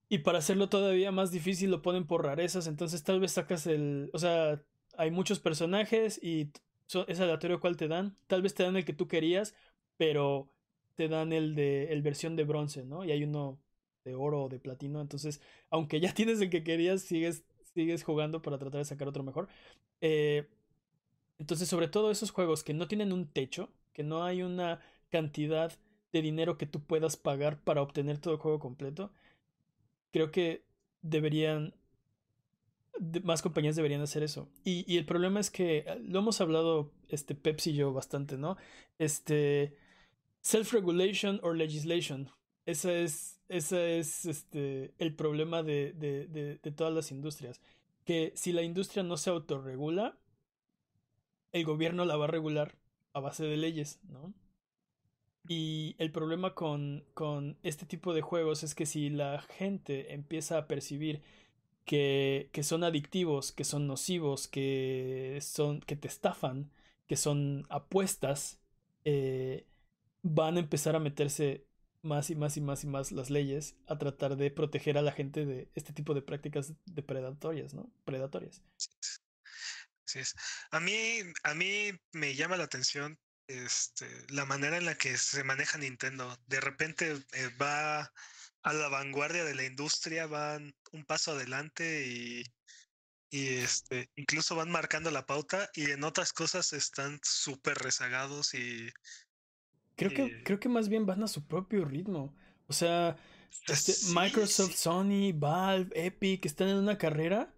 y 0.08 0.18
para 0.18 0.38
hacerlo 0.38 0.68
todavía 0.68 1.10
más 1.10 1.30
difícil 1.30 1.70
lo 1.70 1.82
ponen 1.82 2.06
por 2.06 2.24
rarezas, 2.24 2.66
entonces 2.66 3.02
tal 3.02 3.20
vez 3.20 3.32
sacas 3.32 3.66
el, 3.66 4.10
o 4.12 4.18
sea, 4.18 4.62
hay 4.96 5.10
muchos 5.10 5.40
personajes 5.40 6.22
y 6.22 6.52
es 7.06 7.20
aleatorio 7.20 7.60
cuál 7.60 7.76
te 7.76 7.88
dan, 7.88 8.16
tal 8.26 8.42
vez 8.42 8.54
te 8.54 8.62
dan 8.62 8.76
el 8.76 8.84
que 8.84 8.92
tú 8.92 9.08
querías, 9.08 9.54
pero 9.96 10.50
te 10.96 11.08
dan 11.08 11.32
el 11.32 11.54
de 11.54 11.92
el 11.92 12.02
versión 12.02 12.36
de 12.36 12.44
bronce, 12.44 12.84
¿no? 12.84 13.04
Y 13.04 13.12
hay 13.12 13.24
uno 13.24 13.58
de 14.04 14.14
oro 14.14 14.44
o 14.44 14.48
de 14.48 14.58
platino, 14.58 15.00
entonces, 15.00 15.40
aunque 15.70 16.00
ya 16.00 16.12
tienes 16.12 16.40
el 16.40 16.50
que 16.50 16.64
querías, 16.64 17.02
sigues 17.02 17.44
sigues 17.74 18.04
jugando 18.04 18.42
para 18.42 18.58
tratar 18.58 18.78
de 18.78 18.84
sacar 18.84 19.08
otro 19.08 19.22
mejor. 19.22 19.48
Eh, 20.00 20.48
entonces, 21.38 21.68
sobre 21.68 21.88
todo 21.88 22.10
esos 22.10 22.30
juegos 22.30 22.62
que 22.62 22.74
no 22.74 22.88
tienen 22.88 23.12
un 23.12 23.26
techo, 23.26 23.70
que 23.92 24.02
no 24.02 24.24
hay 24.24 24.42
una 24.42 24.80
cantidad 25.10 25.72
de 26.12 26.22
dinero 26.22 26.58
que 26.58 26.66
tú 26.66 26.80
puedas 26.80 27.16
pagar 27.16 27.60
para 27.62 27.82
obtener 27.82 28.18
todo 28.18 28.34
el 28.34 28.40
juego 28.40 28.58
completo, 28.58 29.12
creo 30.12 30.30
que 30.30 30.64
deberían, 31.00 31.74
más 33.24 33.42
compañías 33.42 33.76
deberían 33.76 34.02
hacer 34.02 34.22
eso. 34.22 34.48
Y, 34.64 34.84
y, 34.92 34.98
el 34.98 35.06
problema 35.06 35.40
es 35.40 35.50
que 35.50 35.84
ah, 35.88 35.96
lo 35.96 36.20
hemos 36.20 36.40
hablado 36.40 36.92
este, 37.08 37.34
Pepsi 37.34 37.70
y 37.70 37.74
yo 37.74 37.92
bastante, 37.92 38.36
¿no? 38.36 38.56
Este, 38.98 39.76
self-regulation 40.42 41.40
or 41.42 41.56
legislation. 41.56 42.30
Esa 42.66 42.92
es, 42.92 43.31
ese 43.52 43.98
es 43.98 44.24
este, 44.24 44.94
el 44.98 45.14
problema 45.14 45.62
de, 45.62 45.92
de, 45.92 46.26
de, 46.26 46.72
todas 46.72 46.92
las 46.92 47.12
industrias. 47.12 47.60
Que 48.04 48.32
si 48.34 48.52
la 48.52 48.62
industria 48.62 49.02
no 49.02 49.16
se 49.16 49.30
autorregula, 49.30 50.16
el 51.52 51.64
gobierno 51.64 52.04
la 52.04 52.16
va 52.16 52.24
a 52.24 52.28
regular 52.28 52.76
a 53.12 53.20
base 53.20 53.44
de 53.44 53.56
leyes, 53.58 54.00
¿no? 54.08 54.32
Y 55.48 55.96
el 55.98 56.12
problema 56.12 56.54
con, 56.54 57.04
con 57.14 57.58
este 57.62 57.84
tipo 57.84 58.14
de 58.14 58.22
juegos 58.22 58.62
es 58.62 58.74
que 58.74 58.86
si 58.86 59.10
la 59.10 59.42
gente 59.42 60.14
empieza 60.14 60.56
a 60.56 60.66
percibir 60.68 61.20
que, 61.84 62.48
que 62.52 62.62
son 62.62 62.84
adictivos, 62.84 63.52
que 63.52 63.64
son 63.64 63.86
nocivos, 63.86 64.48
que, 64.48 65.38
son, 65.42 65.80
que 65.80 65.96
te 65.96 66.08
estafan, 66.08 66.70
que 67.06 67.16
son 67.16 67.66
apuestas, 67.70 68.60
eh, 69.04 69.66
van 70.22 70.56
a 70.56 70.60
empezar 70.60 70.96
a 70.96 71.00
meterse 71.00 71.66
más 72.02 72.30
y 72.30 72.36
más 72.36 72.56
y 72.56 72.60
más 72.60 72.84
y 72.84 72.86
más 72.86 73.12
las 73.12 73.30
leyes 73.30 73.76
a 73.86 73.98
tratar 73.98 74.36
de 74.36 74.50
proteger 74.50 74.98
a 74.98 75.02
la 75.02 75.12
gente 75.12 75.46
de 75.46 75.70
este 75.74 75.92
tipo 75.92 76.14
de 76.14 76.22
prácticas 76.22 76.74
depredatorias, 76.84 77.74
¿no? 77.74 77.92
Predatorias. 78.04 78.62
Sí 80.04 80.18
es. 80.18 80.34
A 80.70 80.80
mí, 80.80 81.20
a 81.44 81.54
mí 81.54 81.92
me 82.12 82.34
llama 82.34 82.56
la 82.56 82.64
atención 82.64 83.18
este, 83.46 84.06
la 84.28 84.44
manera 84.44 84.76
en 84.78 84.84
la 84.84 84.96
que 84.96 85.16
se 85.16 85.44
maneja 85.44 85.78
Nintendo. 85.78 86.36
De 86.46 86.60
repente 86.60 87.12
eh, 87.32 87.48
va 87.60 88.12
a 88.62 88.72
la 88.72 88.88
vanguardia 88.88 89.44
de 89.44 89.54
la 89.54 89.64
industria, 89.64 90.26
van 90.26 90.74
un 90.92 91.04
paso 91.04 91.32
adelante 91.32 92.06
y, 92.06 92.44
y 93.30 93.56
este, 93.56 94.10
incluso 94.16 94.56
van 94.56 94.70
marcando 94.70 95.10
la 95.10 95.26
pauta 95.26 95.70
y 95.74 95.90
en 95.90 96.04
otras 96.04 96.32
cosas 96.32 96.72
están 96.72 97.20
súper 97.22 97.78
rezagados 97.78 98.54
y... 98.54 98.90
Creo, 100.08 100.28
que, 100.28 100.42
creo 100.42 100.60
que 100.60 100.68
más 100.68 100.88
bien 100.88 101.06
van 101.06 101.22
a 101.22 101.28
su 101.28 101.46
propio 101.46 101.84
ritmo. 101.84 102.34
O 102.66 102.72
sea, 102.72 103.16
este, 103.68 103.92
Microsoft, 104.14 104.74
Sony, 104.74 105.32
Valve, 105.34 105.90
Epic 105.94 106.46
están 106.46 106.68
en 106.68 106.76
una 106.76 106.98
carrera 106.98 107.52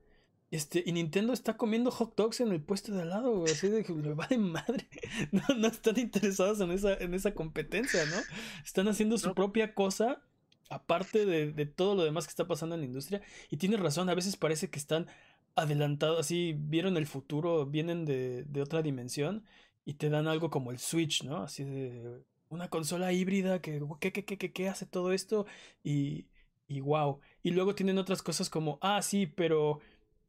este, 0.55 0.85
y 0.87 0.93
Nintendo 0.93 1.33
está 1.33 1.57
comiendo 1.57 1.91
hot 1.91 2.15
dogs 2.17 2.41
en 2.41 2.53
el 2.53 2.63
puesto 2.63 2.93
de 2.95 3.03
al 3.03 3.09
lado, 3.11 3.43
Así 3.43 3.67
de 3.67 3.83
que 3.83 3.93
me 3.93 4.15
va 4.15 4.29
de 4.29 4.39
madre. 4.39 4.89
No, 5.33 5.43
no 5.57 5.67
están 5.67 5.99
interesados 5.99 6.61
en 6.61 6.71
esa, 6.71 6.95
en 6.95 7.13
esa 7.13 7.35
competencia, 7.35 8.05
¿no? 8.07 8.17
Están 8.65 8.87
haciendo 8.87 9.19
su 9.19 9.35
propia 9.35 9.75
cosa, 9.75 10.23
aparte 10.71 11.27
de, 11.27 11.51
de, 11.51 11.67
todo 11.67 11.97
lo 11.97 12.05
demás 12.05 12.27
que 12.27 12.31
está 12.31 12.47
pasando 12.47 12.77
en 12.77 12.83
la 12.83 12.87
industria. 12.87 13.21
Y 13.51 13.57
tienes 13.57 13.81
razón, 13.81 14.09
a 14.09 14.15
veces 14.15 14.37
parece 14.37 14.71
que 14.71 14.79
están 14.79 15.09
adelantados, 15.57 16.21
así 16.21 16.55
vieron 16.57 16.97
el 16.97 17.09
futuro, 17.09 17.67
vienen 17.67 18.05
de, 18.05 18.45
de 18.45 18.63
otra 18.63 18.81
dimensión 18.81 19.45
y 19.85 19.95
te 19.95 20.09
dan 20.09 20.29
algo 20.29 20.51
como 20.51 20.71
el 20.71 20.79
Switch, 20.79 21.25
¿no? 21.25 21.39
Así 21.43 21.65
de 21.65 22.23
una 22.55 22.71
consola 22.71 23.13
híbrida 23.13 23.61
que, 23.61 23.81
¿qué, 24.01 24.13
qué, 24.13 24.25
qué, 24.25 24.53
qué 24.53 24.69
hace 24.69 24.87
todo 24.87 25.13
esto? 25.13 25.47
Y, 25.83 26.29
y 26.67 26.81
wow. 26.81 27.21
Y 27.43 27.51
luego 27.51 27.75
tienen 27.75 27.99
otras 27.99 28.23
cosas 28.23 28.49
como, 28.49 28.79
ah, 28.81 29.03
sí, 29.03 29.27
pero 29.27 29.81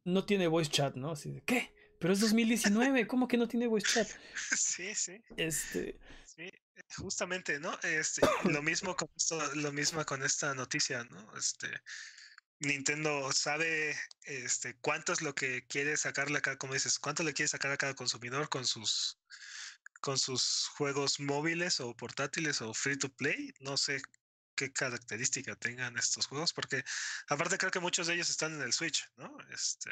no 0.03 0.25
tiene 0.25 0.47
voice 0.47 0.71
chat, 0.71 0.95
¿no? 0.95 1.11
Así 1.11 1.31
de, 1.31 1.41
¿qué? 1.43 1.73
Pero 1.99 2.13
es 2.13 2.19
2019, 2.19 3.07
¿cómo 3.07 3.27
que 3.27 3.37
no 3.37 3.47
tiene 3.47 3.67
voice 3.67 3.87
chat? 3.87 4.07
Sí, 4.55 4.93
sí. 4.95 5.21
Este. 5.37 5.99
Sí, 6.25 6.51
justamente, 6.97 7.59
¿no? 7.59 7.77
Este, 7.83 8.21
lo 8.43 8.61
mismo 8.61 8.95
con 8.95 9.09
esto, 9.15 9.39
lo 9.55 9.71
mismo 9.71 10.03
con 10.05 10.23
esta 10.23 10.53
noticia, 10.53 11.03
¿no? 11.05 11.37
Este. 11.37 11.67
Nintendo 12.59 13.31
sabe 13.33 13.95
este, 14.23 14.75
cuánto 14.77 15.11
es 15.11 15.21
lo 15.21 15.35
que 15.35 15.65
quiere 15.67 15.97
sacarle 15.97 16.37
a 16.37 16.41
cada, 16.41 16.57
como 16.57 16.73
dices, 16.73 16.99
cuánto 16.99 17.23
le 17.23 17.33
quiere 17.33 17.49
sacar 17.49 17.71
a 17.71 17.77
cada 17.77 17.95
consumidor 17.95 18.49
con 18.49 18.65
sus 18.65 19.19
con 20.05 20.19
sus 20.19 20.67
juegos 20.77 21.19
móviles 21.19 21.79
o 21.79 21.95
portátiles 21.97 22.61
o 22.61 22.75
free 22.75 22.95
to 22.95 23.09
play. 23.09 23.51
No 23.59 23.75
sé 23.75 23.99
qué 24.55 24.71
característica 24.71 25.55
tengan 25.55 25.97
estos 25.97 26.27
juegos, 26.27 26.53
porque 26.53 26.83
aparte 27.27 27.57
creo 27.57 27.71
que 27.71 27.79
muchos 27.79 28.05
de 28.05 28.13
ellos 28.13 28.29
están 28.29 28.53
en 28.53 28.61
el 28.61 28.71
Switch, 28.71 29.03
¿no? 29.17 29.35
Este. 29.51 29.89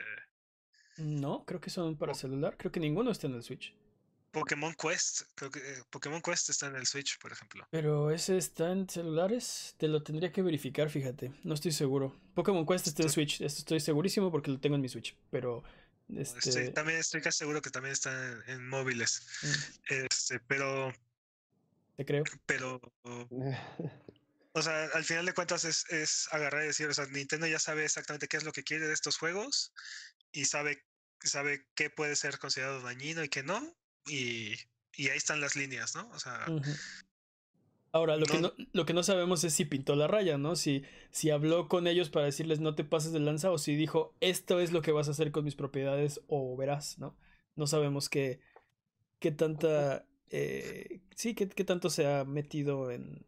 No, 0.98 1.44
creo 1.46 1.60
que 1.60 1.72
son 1.72 1.98
para 1.98 2.14
celular. 2.14 2.58
Creo 2.58 2.72
que 2.72 2.80
ninguno 2.80 3.10
está 3.10 3.26
en 3.26 3.34
el 3.34 3.42
Switch. 3.42 3.74
Pokémon 4.30 4.76
Quest, 4.76 5.24
creo 5.36 5.50
que 5.50 5.60
eh, 5.60 5.84
Pokémon 5.90 6.22
Quest 6.22 6.50
está 6.50 6.68
en 6.68 6.76
el 6.76 6.86
Switch, 6.86 7.18
por 7.20 7.32
ejemplo. 7.32 7.68
Pero 7.72 8.12
ese 8.12 8.38
está 8.38 8.72
en 8.72 8.88
celulares, 8.88 9.76
te 9.78 9.88
lo 9.88 10.02
tendría 10.02 10.32
que 10.32 10.42
verificar, 10.42 10.90
fíjate, 10.90 11.32
no 11.44 11.54
estoy 11.54 11.72
seguro. 11.72 12.16
Pokémon 12.34 12.66
Quest 12.66 12.88
está 12.88 13.04
en 13.04 13.10
Switch, 13.10 13.42
esto 13.42 13.60
estoy 13.60 13.80
segurísimo 13.80 14.32
porque 14.32 14.50
lo 14.50 14.60
tengo 14.60 14.76
en 14.76 14.82
mi 14.82 14.90
Switch, 14.90 15.16
pero 15.30 15.64
este... 16.18 16.70
también 16.72 17.00
estoy 17.00 17.22
casi 17.22 17.40
seguro 17.40 17.62
que 17.62 17.70
también 17.70 17.94
está 17.94 18.12
en, 18.48 18.68
móviles. 18.68 19.26
Mm. 19.42 19.94
Este, 20.06 20.40
pero 20.48 20.94
te 21.98 22.06
creo. 22.06 22.24
Pero 22.46 22.82
O 24.56 24.62
sea, 24.62 24.86
al 24.94 25.04
final 25.04 25.26
de 25.26 25.34
cuentas 25.34 25.66
es, 25.66 25.86
es, 25.90 26.28
agarrar 26.32 26.64
y 26.64 26.68
decir, 26.68 26.88
o 26.88 26.94
sea, 26.94 27.08
Nintendo 27.08 27.48
ya 27.48 27.58
sabe 27.58 27.86
exactamente 27.86 28.28
qué 28.28 28.38
es 28.38 28.44
lo 28.44 28.52
que 28.52 28.64
quiere 28.64 28.88
de 28.88 28.94
estos 28.94 29.18
juegos 29.18 29.74
y 30.32 30.46
sabe, 30.46 30.86
sabe 31.24 31.66
qué 31.74 31.90
puede 31.90 32.16
ser 32.16 32.38
considerado 32.38 32.82
dañino 32.82 33.24
y 33.24 33.30
qué 33.30 33.42
no. 33.42 33.76
Y, 34.06 34.54
y 34.94 35.10
ahí 35.10 35.18
están 35.18 35.42
las 35.42 35.56
líneas, 35.56 35.96
¿no? 35.96 36.08
O 36.10 36.20
sea. 36.20 36.46
Ahora, 37.94 38.18
lo, 38.18 38.26
que 38.26 38.40
no, 38.40 38.52
lo 38.74 38.86
que 38.86 38.94
no 38.94 39.04
sabemos 39.04 39.44
es 39.44 39.54
si 39.54 39.66
pintó 39.66 39.96
la 39.96 40.08
raya, 40.08 40.40
¿no? 40.40 40.56
Si, 40.56 40.84
si 41.12 41.30
habló 41.30 41.70
con 41.70 41.86
ellos 41.86 42.10
para 42.10 42.26
decirles 42.26 42.60
no 42.60 42.74
te 42.74 42.84
pases 42.84 43.12
de 43.12 43.20
lanza 43.20 43.52
o 43.52 43.60
si 43.60 43.76
dijo 43.76 44.16
esto 44.20 44.60
es 44.60 44.72
lo 44.72 44.82
que 44.82 44.92
vas 44.92 45.08
a 45.08 45.12
hacer 45.12 45.32
con 45.32 45.46
mis 45.46 45.56
propiedades 45.56 46.20
o 46.28 46.58
verás, 46.58 46.98
¿no? 46.98 47.16
No 47.56 47.68
sabemos 47.68 48.10
qué, 48.10 48.40
qué 49.20 49.32
tanta. 49.32 50.08
Eh, 50.32 51.02
sí, 51.16 51.36
qué, 51.36 51.48
qué 51.48 51.64
tanto 51.64 51.92
se 51.92 52.08
ha 52.08 52.26
metido 52.26 52.90
en, 52.90 53.24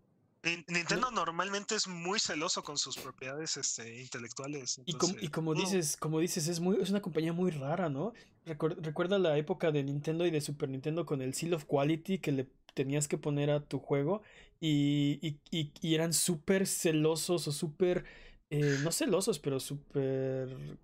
Nintendo 0.68 1.09
normalmente 1.11 1.76
es 1.76 1.88
muy 1.88 2.20
celoso 2.20 2.63
con 2.63 2.78
sus 2.78 2.97
propiedades 2.97 3.57
este, 3.57 4.01
intelectuales. 4.01 4.80
y, 4.86 4.93
como, 5.30 5.53
dices, 5.55 5.97
como 5.97 6.20
dices, 6.20 6.47
es 6.47 6.59
muy, 6.59 6.78
es 6.80 6.89
una 6.89 7.01
compañía 7.01 7.34
muy 7.34 7.51
rara, 7.51 7.89
¿no? 7.89 8.13
Recuerda 8.45 9.18
la 9.18 9.38
época 9.38 9.72
de 9.72 9.84
Nintendo 9.84 10.26
y 10.26 10.32
de 10.32 10.41
Super 10.41 10.70
Nintendo 10.70 11.05
con 11.05 11.22
el 11.22 11.34
Seal 11.34 11.55
of 11.55 11.66
Quality 11.66 12.20
que 12.20 12.32
le 12.32 12.47
tenías 12.76 13.08
que 13.08 13.18
poner 13.18 13.50
a 13.50 13.62
tu 13.62 13.80
juego 13.80 14.22
y, 14.60 15.40
y 15.52 15.96
eran 15.96 16.14
súper 16.14 16.68
celosos 16.68 17.48
o 17.48 17.52
súper, 17.52 18.06
eh, 18.52 18.78
no 18.84 18.92
celosos, 18.92 19.40
pero 19.40 19.60
súper 19.60 20.78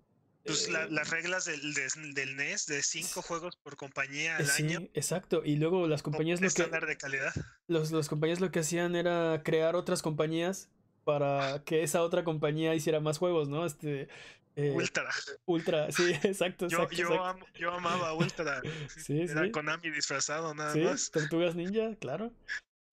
pues 0.44 0.68
eh, 0.68 0.72
las 0.90 1.10
reglas 1.10 1.44
del, 1.44 2.14
del, 2.14 2.36
NES 2.36 2.66
de 2.66 2.82
cinco 2.82 3.22
juegos 3.22 3.56
por 3.56 3.76
compañía 3.76 4.36
al 4.36 4.46
sí, 4.46 4.64
año. 4.64 4.88
Exacto. 4.94 5.42
Y 5.44 5.56
luego 5.56 5.86
las 5.86 6.02
compañías 6.02 6.40
lo 6.40 6.50
que. 6.50 6.86
de 6.86 6.96
calidad. 6.96 7.32
Los, 7.68 7.92
las 7.92 8.08
compañías 8.08 8.40
lo 8.40 8.50
que 8.50 8.60
hacían 8.60 8.96
era 8.96 9.42
crear 9.44 9.76
otras 9.76 10.02
compañías 10.02 10.68
para 11.04 11.62
que 11.64 11.82
esa 11.82 12.02
otra 12.02 12.24
compañía 12.24 12.74
hiciera 12.74 13.00
más 13.00 13.18
juegos, 13.18 13.48
¿no? 13.48 13.64
Este. 13.64 14.08
Eh, 14.56 14.70
Ultra. 14.70 15.08
Ultra, 15.46 15.92
sí, 15.92 16.12
exacto. 16.22 16.68
yo, 16.68 16.88
yo, 16.90 17.36
yo, 17.54 17.72
amaba 17.72 18.14
Ultra. 18.14 18.60
sí, 18.96 19.22
era 19.22 19.50
Konami 19.50 19.90
disfrazado, 19.90 20.54
nada 20.54 20.74
más. 20.76 21.10
Tortugas 21.10 21.54
Ninja, 21.54 21.96
claro. 21.96 22.32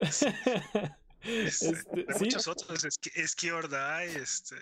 este, 1.20 2.06
muchos 2.18 2.48
otros, 2.48 2.82
Die, 2.82 4.16
este. 4.16 4.56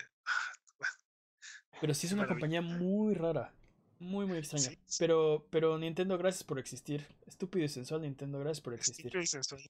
Pero 1.81 1.95
sí 1.95 2.09
es 2.09 2.13
una 2.13 2.27
compañía 2.27 2.61
muy 2.61 3.15
rara. 3.15 3.55
Muy, 4.01 4.27
muy 4.27 4.39
extraña. 4.39 4.71
Pero, 4.99 5.47
pero 5.51 5.79
Nintendo, 5.79 6.19
gracias 6.19 6.45
por 6.45 6.59
existir. 6.59 7.07
Estúpido 7.27 7.65
y 7.65 7.69
sensual, 7.69 8.03
Nintendo, 8.03 8.39
gracias 8.39 8.61
por 8.61 8.75
existir. 8.75 9.07
Estúpido 9.07 9.23
y 9.23 9.27
sensual, 9.27 9.63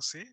sí. 0.00 0.24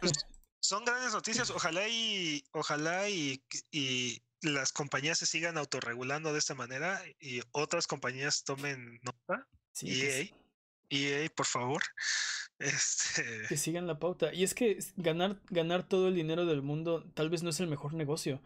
Pues, 0.00 0.12
son 0.60 0.84
grandes 0.84 1.12
noticias. 1.12 1.50
Ojalá 1.50 1.88
y, 1.88 2.44
ojalá 2.52 3.08
y, 3.08 3.42
y 3.70 4.22
las 4.42 4.72
compañías 4.72 5.18
se 5.18 5.26
sigan 5.26 5.58
autorregulando 5.58 6.32
de 6.32 6.38
esta 6.38 6.54
manera 6.54 7.02
y 7.20 7.40
otras 7.52 7.86
compañías 7.86 8.44
tomen 8.44 9.00
nota. 9.02 9.46
Sí, 9.72 10.02
EA, 10.02 10.28
EA, 10.90 11.28
por 11.30 11.46
favor. 11.46 11.82
Este... 12.58 13.22
Que 13.50 13.58
sigan 13.58 13.86
la 13.86 13.98
pauta. 13.98 14.32
Y 14.32 14.42
es 14.42 14.54
que 14.54 14.78
ganar, 14.96 15.42
ganar 15.50 15.86
todo 15.86 16.08
el 16.08 16.14
dinero 16.14 16.46
del 16.46 16.62
mundo 16.62 17.04
tal 17.12 17.28
vez 17.28 17.42
no 17.42 17.50
es 17.50 17.60
el 17.60 17.66
mejor 17.66 17.92
negocio. 17.92 18.40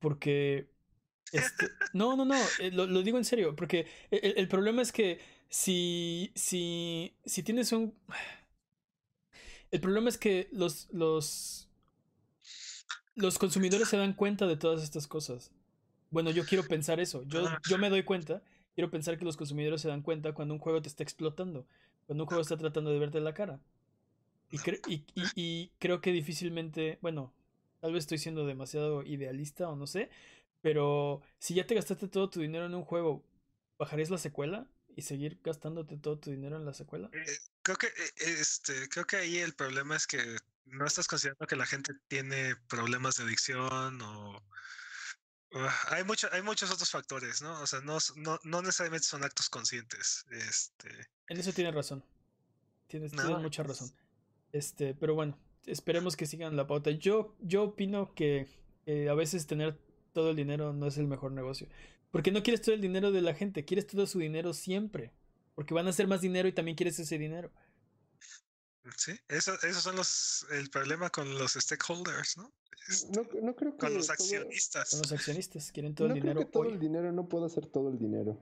Porque 0.00 0.68
este, 1.32 1.68
no, 1.92 2.16
no, 2.16 2.24
no, 2.24 2.36
eh, 2.60 2.70
lo, 2.70 2.86
lo, 2.86 3.02
digo 3.02 3.18
en 3.18 3.24
serio, 3.24 3.54
porque 3.56 3.86
el, 4.10 4.34
el, 4.36 4.48
problema 4.48 4.82
es 4.82 4.92
que 4.92 5.20
si, 5.48 6.32
si, 6.34 7.16
si 7.24 7.42
tienes 7.42 7.72
un... 7.72 7.94
El 9.70 9.80
problema 9.80 10.08
es 10.08 10.16
que 10.16 10.48
los, 10.52 10.88
los, 10.92 11.67
los 13.18 13.38
consumidores 13.38 13.88
se 13.88 13.96
dan 13.96 14.14
cuenta 14.14 14.46
de 14.46 14.56
todas 14.56 14.82
estas 14.82 15.06
cosas. 15.06 15.50
Bueno, 16.10 16.30
yo 16.30 16.44
quiero 16.46 16.64
pensar 16.64 17.00
eso, 17.00 17.24
yo, 17.26 17.46
yo 17.68 17.76
me 17.78 17.90
doy 17.90 18.02
cuenta, 18.02 18.42
quiero 18.74 18.90
pensar 18.90 19.18
que 19.18 19.24
los 19.24 19.36
consumidores 19.36 19.82
se 19.82 19.88
dan 19.88 20.02
cuenta 20.02 20.32
cuando 20.32 20.54
un 20.54 20.60
juego 20.60 20.80
te 20.80 20.88
está 20.88 21.02
explotando, 21.02 21.66
cuando 22.06 22.24
un 22.24 22.28
juego 22.28 22.40
está 22.40 22.56
tratando 22.56 22.90
de 22.90 22.98
verte 22.98 23.20
la 23.20 23.34
cara. 23.34 23.60
Y, 24.50 24.56
y, 24.86 25.04
y, 25.14 25.24
y 25.36 25.72
creo 25.78 26.00
que 26.00 26.12
difícilmente, 26.12 26.98
bueno, 27.02 27.34
tal 27.80 27.92
vez 27.92 28.04
estoy 28.04 28.16
siendo 28.16 28.46
demasiado 28.46 29.02
idealista 29.02 29.68
o 29.68 29.76
no 29.76 29.86
sé, 29.86 30.08
pero 30.62 31.20
si 31.38 31.54
ya 31.54 31.66
te 31.66 31.74
gastaste 31.74 32.08
todo 32.08 32.30
tu 32.30 32.40
dinero 32.40 32.66
en 32.66 32.74
un 32.74 32.84
juego, 32.84 33.22
¿bajarías 33.78 34.10
la 34.10 34.18
secuela 34.18 34.66
y 34.96 35.02
seguir 35.02 35.38
gastándote 35.44 35.96
todo 35.98 36.18
tu 36.18 36.30
dinero 36.30 36.56
en 36.56 36.64
la 36.64 36.72
secuela? 36.72 37.10
Eh, 37.12 37.38
creo 37.62 37.76
que 37.76 37.86
eh, 37.88 38.12
este, 38.40 38.88
creo 38.88 39.06
que 39.06 39.16
ahí 39.16 39.36
el 39.36 39.54
problema 39.54 39.94
es 39.94 40.06
que 40.06 40.18
no 40.70 40.86
estás 40.86 41.06
considerando 41.06 41.46
que 41.46 41.56
la 41.56 41.66
gente 41.66 41.92
tiene 42.08 42.56
problemas 42.68 43.16
de 43.16 43.24
adicción 43.24 44.00
o 44.02 44.42
hay 45.90 46.04
mucho, 46.04 46.28
hay 46.32 46.42
muchos 46.42 46.70
otros 46.70 46.90
factores, 46.90 47.40
¿no? 47.40 47.60
O 47.62 47.66
sea, 47.66 47.80
no, 47.80 47.98
no, 48.16 48.38
no 48.44 48.60
necesariamente 48.60 49.06
son 49.06 49.24
actos 49.24 49.48
conscientes. 49.48 50.26
Este. 50.30 50.88
En 51.28 51.38
eso 51.38 51.52
tienes 51.52 51.74
razón. 51.74 52.04
tienes, 52.86 53.12
No, 53.12 53.22
tienes 53.22 53.42
mucha 53.42 53.62
razón. 53.62 53.90
Este, 54.52 54.94
pero 54.94 55.14
bueno, 55.14 55.38
esperemos 55.66 56.16
que 56.16 56.26
sigan 56.26 56.56
la 56.56 56.66
pauta. 56.66 56.90
Yo, 56.90 57.34
yo 57.40 57.62
opino 57.64 58.14
que 58.14 58.46
eh, 58.86 59.08
a 59.08 59.14
veces 59.14 59.46
tener 59.46 59.78
todo 60.12 60.30
el 60.30 60.36
dinero 60.36 60.72
no 60.72 60.86
es 60.86 60.98
el 60.98 61.06
mejor 61.06 61.32
negocio. 61.32 61.68
Porque 62.10 62.30
no 62.30 62.42
quieres 62.42 62.62
todo 62.62 62.74
el 62.74 62.80
dinero 62.80 63.12
de 63.12 63.22
la 63.22 63.34
gente, 63.34 63.64
quieres 63.64 63.86
todo 63.86 64.06
su 64.06 64.18
dinero 64.18 64.52
siempre. 64.52 65.12
Porque 65.54 65.74
van 65.74 65.86
a 65.86 65.90
hacer 65.90 66.06
más 66.06 66.20
dinero 66.20 66.48
y 66.48 66.52
también 66.52 66.76
quieres 66.76 66.98
ese 66.98 67.18
dinero. 67.18 67.50
Sí, 68.96 69.12
eso, 69.28 69.54
esos 69.62 69.82
son 69.82 69.96
los 69.96 70.46
el 70.50 70.70
problema 70.70 71.10
con 71.10 71.36
los 71.38 71.52
stakeholders, 71.52 72.36
¿no? 72.38 72.52
Este, 72.88 73.08
No, 73.16 73.22
no 73.42 73.54
creo 73.54 73.72
que 73.72 73.78
con 73.78 73.94
los 73.94 74.06
todo- 74.06 74.12
accionistas. 74.14 74.90
Son 74.90 75.00
los 75.00 75.12
accionistas, 75.12 75.70
quieren 75.72 75.94
todo 75.94 76.08
no 76.08 76.14
el 76.14 76.20
creo 76.20 76.32
dinero 76.34 76.46
que 76.46 76.52
todo 76.52 76.62
hoy. 76.64 76.72
el 76.72 76.78
dinero 76.78 77.12
no 77.12 77.28
pueda 77.28 77.48
ser 77.48 77.66
todo 77.66 77.90
el 77.90 77.98
dinero. 77.98 78.38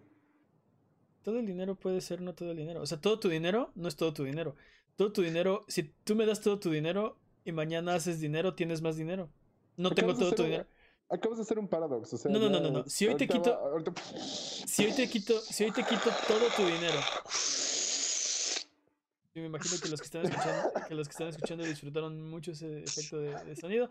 Todo 1.23 1.39
el 1.41 1.47
dinero 1.47 1.75
puede 1.75 2.01
ser 2.01 2.21
no 2.21 2.35
todo 2.35 2.53
el 2.53 2.57
dinero. 2.57 2.81
O 2.83 2.87
sea, 2.87 3.01
todo 3.01 3.19
tu 3.19 3.29
dinero 3.29 3.73
no 3.75 3.89
es 3.89 3.97
todo 3.97 4.13
tu 4.13 4.23
dinero. 4.25 4.55
Todo 4.95 5.13
tu 5.13 5.23
dinero, 5.23 5.65
si 5.69 5.83
tú 5.83 6.15
me 6.15 6.25
das 6.25 6.41
todo 6.41 6.59
tu 6.61 6.71
dinero 6.71 7.19
y 7.45 7.53
mañana 7.53 7.95
haces 7.95 8.21
dinero, 8.21 8.55
tienes 8.55 8.81
más 8.81 8.97
dinero. 8.97 9.29
No 9.77 9.91
tengo 9.91 10.11
Acabas 10.13 10.19
todo 10.29 10.35
tu 10.37 10.43
dinero. 10.45 10.67
Acabas 11.09 11.39
de 11.39 11.43
hacer 11.43 11.59
un 11.59 11.69
paradox, 11.69 12.13
o 12.15 12.17
sea. 12.19 12.31
No, 12.33 12.39
no, 12.39 12.49
no, 12.49 12.61
no, 12.61 12.71
no. 12.71 12.85
Si 12.89 13.07
hoy 13.07 13.15
te 13.17 13.29
quito- 13.29 13.51
va- 13.51 13.71
ahorita- 13.71 13.93
Si 14.67 14.85
hoy 14.85 14.93
te 14.93 15.09
quito, 15.09 15.41
si 15.41 15.65
hoy 15.65 15.71
te 15.73 15.83
quito 15.85 16.11
todo 16.27 16.49
tu 16.57 16.65
dinero. 16.67 16.99
Yo 19.37 19.43
me 19.43 19.49
imagino 19.49 19.78
que 19.78 19.91
los 19.91 20.01
que 20.01 20.07
están 20.07 20.24
escuchando, 20.24 20.72
que 20.89 20.95
los 20.95 21.09
que 21.09 21.12
están 21.12 21.28
escuchando 21.28 21.62
disfrutaron 21.62 22.22
mucho 22.30 22.53
ese 22.53 22.82
efecto 22.82 23.18
de, 23.18 23.45
de 23.45 23.55
sonido. 23.55 23.91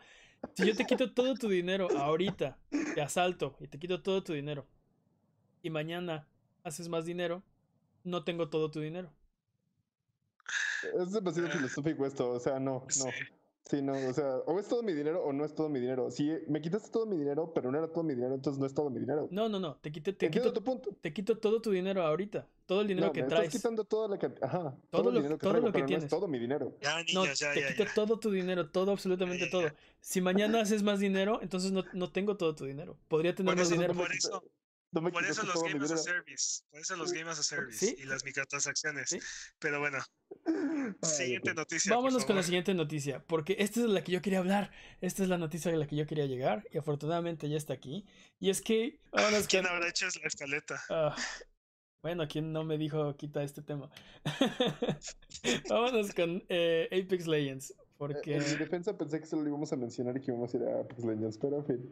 Si 0.55 0.65
yo 0.65 0.75
te 0.75 0.85
quito 0.87 1.13
todo 1.13 1.35
tu 1.35 1.47
dinero 1.47 1.87
ahorita, 1.95 2.57
te 2.95 2.99
asalto 2.99 3.55
y 3.59 3.67
te 3.67 3.77
quito 3.77 4.01
todo 4.01 4.23
tu 4.23 4.33
dinero, 4.33 4.65
y 5.61 5.69
mañana 5.69 6.27
haces 6.63 6.89
más 6.89 7.05
dinero, 7.05 7.43
no 8.03 8.23
tengo 8.23 8.49
todo 8.49 8.71
tu 8.71 8.79
dinero. 8.79 9.13
Es 10.99 11.11
demasiado 11.11 11.51
filosófico 11.51 12.07
esto, 12.07 12.31
o 12.31 12.39
sea, 12.39 12.59
no, 12.59 12.87
no. 12.97 13.05
Sí. 13.67 13.81
No, 13.81 13.93
o 13.93 14.13
sea, 14.13 14.37
o 14.45 14.59
es 14.59 14.67
todo 14.67 14.83
mi 14.83 14.93
dinero 14.93 15.23
o 15.23 15.33
no 15.33 15.43
es 15.43 15.55
todo 15.55 15.69
mi 15.69 15.79
dinero. 15.79 16.11
Si 16.11 16.29
me 16.47 16.61
quitaste 16.61 16.91
todo 16.91 17.05
mi 17.07 17.17
dinero, 17.17 17.51
pero 17.53 17.71
no 17.71 17.77
era 17.79 17.87
todo 17.87 18.03
mi 18.03 18.13
dinero, 18.13 18.35
entonces 18.35 18.59
no 18.59 18.65
es 18.67 18.73
todo 18.75 18.89
mi 18.91 18.99
dinero. 18.99 19.27
No, 19.31 19.49
no, 19.49 19.59
no. 19.59 19.75
Te 19.77 19.91
quito, 19.91 20.15
te 20.15 20.27
Entiendo 20.27 20.51
quito, 20.51 20.53
tu 20.53 20.63
punto. 20.63 20.95
te 21.01 21.11
quito 21.11 21.37
todo 21.39 21.59
tu 21.61 21.71
dinero 21.71 22.03
ahorita. 22.03 22.47
Todo 22.67 22.81
el 22.81 22.87
dinero 22.87 23.07
no, 23.07 23.13
que 23.13 23.23
me 23.23 23.27
traes. 23.29 23.45
estás 23.47 23.61
quitando 23.61 23.83
toda 23.83 24.07
la 24.07 24.17
cantidad. 24.19 24.47
Ajá, 24.47 24.59
Todo 24.61 25.01
todo, 25.01 25.09
el 25.09 25.15
lo- 25.15 25.21
dinero 25.21 25.37
que 25.37 25.41
todo 25.41 25.51
traigo, 25.53 25.67
lo 25.67 25.71
que 25.71 25.77
pero 25.77 25.83
no 25.83 25.87
tienes. 25.87 26.03
es 26.05 26.09
todo 26.09 26.27
mi 26.27 26.37
dinero. 26.39 26.77
Ya, 26.81 26.97
No, 27.13 27.23
niños, 27.23 27.39
ya, 27.39 27.53
te 27.53 27.61
ya, 27.61 27.67
quito 27.69 27.83
ya. 27.85 27.93
todo 27.95 28.19
tu 28.19 28.31
dinero, 28.31 28.69
todo, 28.69 28.91
absolutamente 28.91 29.45
Ya, 29.45 29.51
todo. 29.51 29.61
ya. 29.63 29.75
Si 29.99 30.21
mañana 30.21 30.61
haces 30.61 30.83
más 30.83 30.99
dinero, 30.99 31.39
entonces 31.41 31.71
no, 31.71 31.83
no 31.93 32.11
tengo 32.11 32.37
todo 32.37 32.53
tu 32.55 32.65
dinero. 32.65 32.97
Podría 33.07 33.33
tener 33.33 33.51
Por 33.51 33.57
más 33.57 33.65
eso- 33.67 33.73
dinero. 33.75 33.93
por 33.95 34.11
eso- 34.13 34.43
No 34.95 35.01
me 35.01 35.11
Por 35.11 35.25
eso 35.25 35.43
los 35.43 35.61
Game 35.61 35.83
as 35.83 35.91
a. 35.91 35.97
Service. 35.97 36.63
Por 36.71 36.79
eso 36.79 36.95
los 36.95 37.11
Game 37.11 37.29
as 37.29 37.37
a 37.37 37.43
Service 37.43 37.85
Sí. 37.85 37.95
y 37.99 38.05
las 38.05 38.23
microtransacciones. 38.23 39.09
Sí. 39.09 39.19
Pero 39.59 39.79
bueno, 39.81 39.97
siguiente 41.03 41.53
noticia. 41.53 41.93
Vámonos 41.93 42.23
con 42.25 42.37
la 42.37 42.43
siguiente 42.43 42.73
noticia, 42.73 43.21
porque 43.27 43.57
esta 43.59 43.81
es 43.81 43.87
la 43.87 44.03
que 44.05 44.13
yo 44.13 44.21
quería 44.21 44.39
hablar. 44.39 44.71
Esta 45.01 45.21
es 45.23 45.29
la 45.29 45.37
noticia 45.37 45.69
de 45.69 45.77
la 45.77 45.85
que 45.85 45.97
yo 45.97 46.07
quería 46.07 46.25
llegar 46.27 46.65
y 46.71 46.77
afortunadamente 46.77 47.49
ya 47.49 47.57
está 47.57 47.73
aquí. 47.73 48.05
Y 48.39 48.49
es 48.49 48.61
que, 48.61 49.01
vámonos 49.11 49.45
¿Quién 49.49 49.63
con- 49.63 49.73
habrá 49.73 49.89
hecho 49.89 50.05
la 50.21 50.27
escaleta? 50.27 50.81
Ah, 50.89 51.15
bueno, 52.01 52.25
¿quién 52.27 52.53
no 52.53 52.63
me 52.63 52.77
dijo 52.77 53.17
quita 53.17 53.43
este 53.43 53.61
tema? 53.61 53.89
Vámonos 55.69 56.13
con 56.13 56.43
eh, 56.49 56.87
Apex 56.91 57.27
Legends, 57.27 57.71
Eh, 57.71 57.75
porque... 57.97 58.35
En 58.35 58.43
mi 58.43 58.55
defensa 58.57 58.97
pensé 58.97 59.19
que 59.19 59.25
solo 59.25 59.41
lo 59.43 59.49
íbamos 59.49 59.73
a 59.73 59.75
mencionar 59.75 60.15
y 60.17 60.21
que 60.21 60.31
íbamos 60.31 60.53
a 60.53 60.57
ir 60.57 60.63
a 60.63 60.79
Apex 60.81 61.03
Legends, 61.03 61.37
pero 61.37 61.57
en 61.57 61.65
fin. 61.65 61.91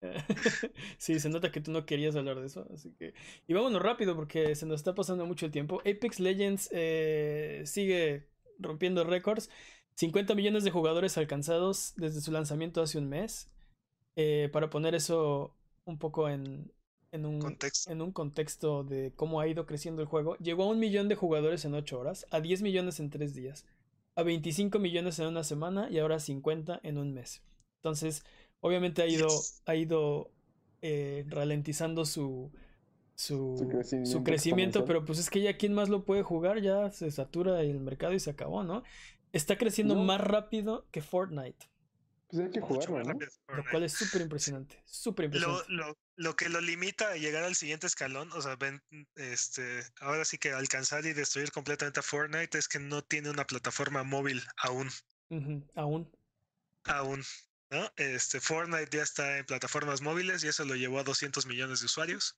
sí, 0.98 1.20
se 1.20 1.28
nota 1.28 1.50
que 1.50 1.60
tú 1.60 1.70
no 1.70 1.84
querías 1.84 2.16
hablar 2.16 2.40
de 2.40 2.46
eso, 2.46 2.66
así 2.72 2.92
que... 2.92 3.14
Y 3.46 3.52
vámonos 3.52 3.82
rápido 3.82 4.16
porque 4.16 4.54
se 4.54 4.66
nos 4.66 4.80
está 4.80 4.94
pasando 4.94 5.26
mucho 5.26 5.46
el 5.46 5.52
tiempo. 5.52 5.80
Apex 5.80 6.20
Legends 6.20 6.68
eh, 6.72 7.62
sigue 7.66 8.28
rompiendo 8.58 9.04
récords. 9.04 9.50
50 9.94 10.34
millones 10.34 10.64
de 10.64 10.70
jugadores 10.70 11.18
alcanzados 11.18 11.94
desde 11.96 12.20
su 12.20 12.32
lanzamiento 12.32 12.82
hace 12.82 12.98
un 12.98 13.08
mes. 13.08 13.50
Eh, 14.16 14.48
para 14.52 14.70
poner 14.70 14.94
eso 14.94 15.56
un 15.84 15.98
poco 15.98 16.28
en, 16.28 16.72
en 17.12 17.26
un 17.26 17.40
Contexto. 17.40 17.90
en 17.90 18.02
un 18.02 18.12
contexto 18.12 18.84
de 18.84 19.12
cómo 19.14 19.40
ha 19.40 19.48
ido 19.48 19.66
creciendo 19.66 20.02
el 20.02 20.08
juego, 20.08 20.36
llegó 20.38 20.64
a 20.64 20.68
un 20.68 20.78
millón 20.78 21.08
de 21.08 21.14
jugadores 21.14 21.64
en 21.64 21.74
8 21.74 21.98
horas, 21.98 22.26
a 22.30 22.40
10 22.40 22.62
millones 22.62 23.00
en 23.00 23.10
3 23.10 23.34
días, 23.34 23.66
a 24.16 24.22
25 24.22 24.78
millones 24.78 25.18
en 25.18 25.26
una 25.26 25.44
semana 25.44 25.88
y 25.90 25.98
ahora 25.98 26.18
50 26.18 26.80
en 26.82 26.98
un 26.98 27.14
mes. 27.14 27.42
Entonces, 27.76 28.24
obviamente 28.60 29.02
ha 29.02 29.06
ido, 29.06 29.28
Yes. 29.28 29.62
ha 29.66 29.74
ido 29.74 30.34
eh, 30.82 31.24
ralentizando 31.28 32.04
su, 32.06 32.52
su, 33.14 33.56
Su 33.56 33.68
crecimiento 33.68 34.10
su 34.10 34.22
crecimiento, 34.24 34.78
exponencial. 34.80 34.86
pero 34.86 35.04
pues 35.04 35.18
es 35.18 35.30
que 35.30 35.42
ya 35.42 35.56
quién 35.58 35.74
más 35.74 35.88
lo 35.88 36.04
puede 36.04 36.22
jugar, 36.22 36.60
ya 36.62 36.90
se 36.90 37.10
satura 37.10 37.60
el 37.62 37.80
mercado 37.80 38.14
y 38.14 38.20
se 38.20 38.30
acabó, 38.30 38.62
¿no? 38.64 38.82
Está 39.32 39.58
creciendo 39.58 39.94
No. 39.94 40.04
más 40.04 40.20
rápido 40.20 40.88
que 40.90 41.02
Fortnite, 41.02 41.66
Pues 42.28 42.42
hay 42.42 42.50
que 42.50 42.60
jugarlo, 42.60 43.02
¿no? 43.04 43.18
lo 43.48 43.66
cual 43.68 43.82
es 43.84 43.92
súper 43.94 44.22
impresionante, 44.22 44.82
súper 44.86 45.26
Lo, 45.32 45.60
impresionante. 45.60 45.72
lo, 45.72 45.98
lo 46.16 46.36
que 46.36 46.48
lo 46.48 46.60
limita 46.60 47.10
a 47.10 47.16
llegar 47.16 47.44
al 47.44 47.54
siguiente 47.56 47.86
escalón, 47.86 48.30
o 48.32 48.40
sea, 48.40 48.56
ven, 48.56 48.80
este, 49.16 49.80
ahora 50.00 50.24
sí 50.24 50.38
que 50.38 50.52
alcanzar 50.52 51.04
y 51.06 51.12
destruir 51.12 51.50
completamente 51.52 52.00
a 52.00 52.02
Fortnite 52.02 52.58
es 52.58 52.68
que 52.68 52.78
no 52.80 53.02
tiene 53.02 53.30
una 53.30 53.46
plataforma 53.46 54.02
móvil 54.04 54.42
aún, 54.56 54.88
aún. 55.74 56.10
aún, 56.84 57.22
¿no? 57.70 57.90
Este, 57.96 58.40
Fortnite 58.40 58.96
ya 58.96 59.02
está 59.02 59.38
en 59.38 59.46
plataformas 59.46 60.00
móviles 60.00 60.42
y 60.42 60.48
eso 60.48 60.64
lo 60.64 60.74
llevó 60.74 60.98
a 60.98 61.04
200 61.04 61.46
millones 61.46 61.80
de 61.80 61.86
usuarios. 61.86 62.36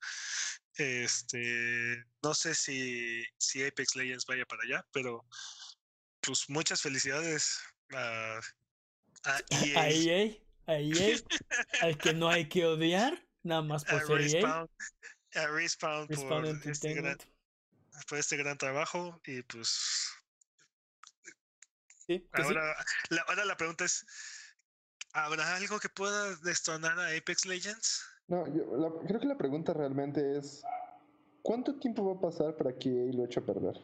Este, 0.77 2.05
no 2.23 2.35
sé 2.35 2.55
si, 2.55 3.25
si 3.39 3.65
Apex 3.65 3.97
Legends 3.97 4.27
vaya 4.27 4.45
para 4.45 4.63
allá, 4.63 4.87
pero 4.93 5.27
pues 6.21 6.49
muchas 6.49 6.81
felicidades 6.81 7.61
a, 7.95 8.41
a 9.25 9.41
EA, 9.51 9.81
a 9.81 9.91
EA, 9.91 10.37
a 10.67 10.79
EA, 10.79 11.17
al 11.81 11.99
que 11.99 12.15
no 12.15 12.29
hay 12.29 12.49
que 12.49 12.65
odiar, 12.67 13.27
nada 13.43 13.63
más 13.63 13.85
a 13.89 13.99
por 13.99 14.07
ser 14.07 14.21
EA, 14.21 14.41
Respawn, 14.41 14.71
a 15.35 15.47
Respawn, 15.47 16.09
Respawn 16.09 16.61
por, 16.61 16.71
este 16.71 16.95
gran, 16.95 17.19
por 18.09 18.19
este 18.19 18.37
gran 18.37 18.59
trabajo 18.59 19.21
y 19.25 19.43
pues 19.43 20.13
Sí, 22.07 22.19
que 22.35 22.43
sí. 22.43 22.49
ahora, 22.49 22.77
la, 23.11 23.23
ahora 23.23 23.45
la 23.45 23.57
pregunta 23.57 23.85
es, 23.85 24.05
¿habrá 25.13 25.57
algo 25.57 25.79
que 25.81 25.89
pueda 25.89 26.35
destronar 26.37 26.99
a 26.99 27.09
Apex 27.17 27.47
Legends? 27.47 28.05
No, 28.29 28.47
yo- 28.55 28.77
la- 28.77 29.07
creo 29.07 29.21
que 29.21 29.27
la 29.27 29.37
pregunta 29.37 29.73
realmente 29.73 30.39
es: 30.39 30.63
¿cuánto 31.43 31.79
tiempo 31.79 32.05
va 32.05 32.19
a 32.19 32.21
pasar 32.31 32.57
para 32.57 32.77
que 32.77 32.89
EA 32.89 33.13
lo 33.13 33.25
eche 33.25 33.41
a 33.41 33.45
perder? 33.45 33.75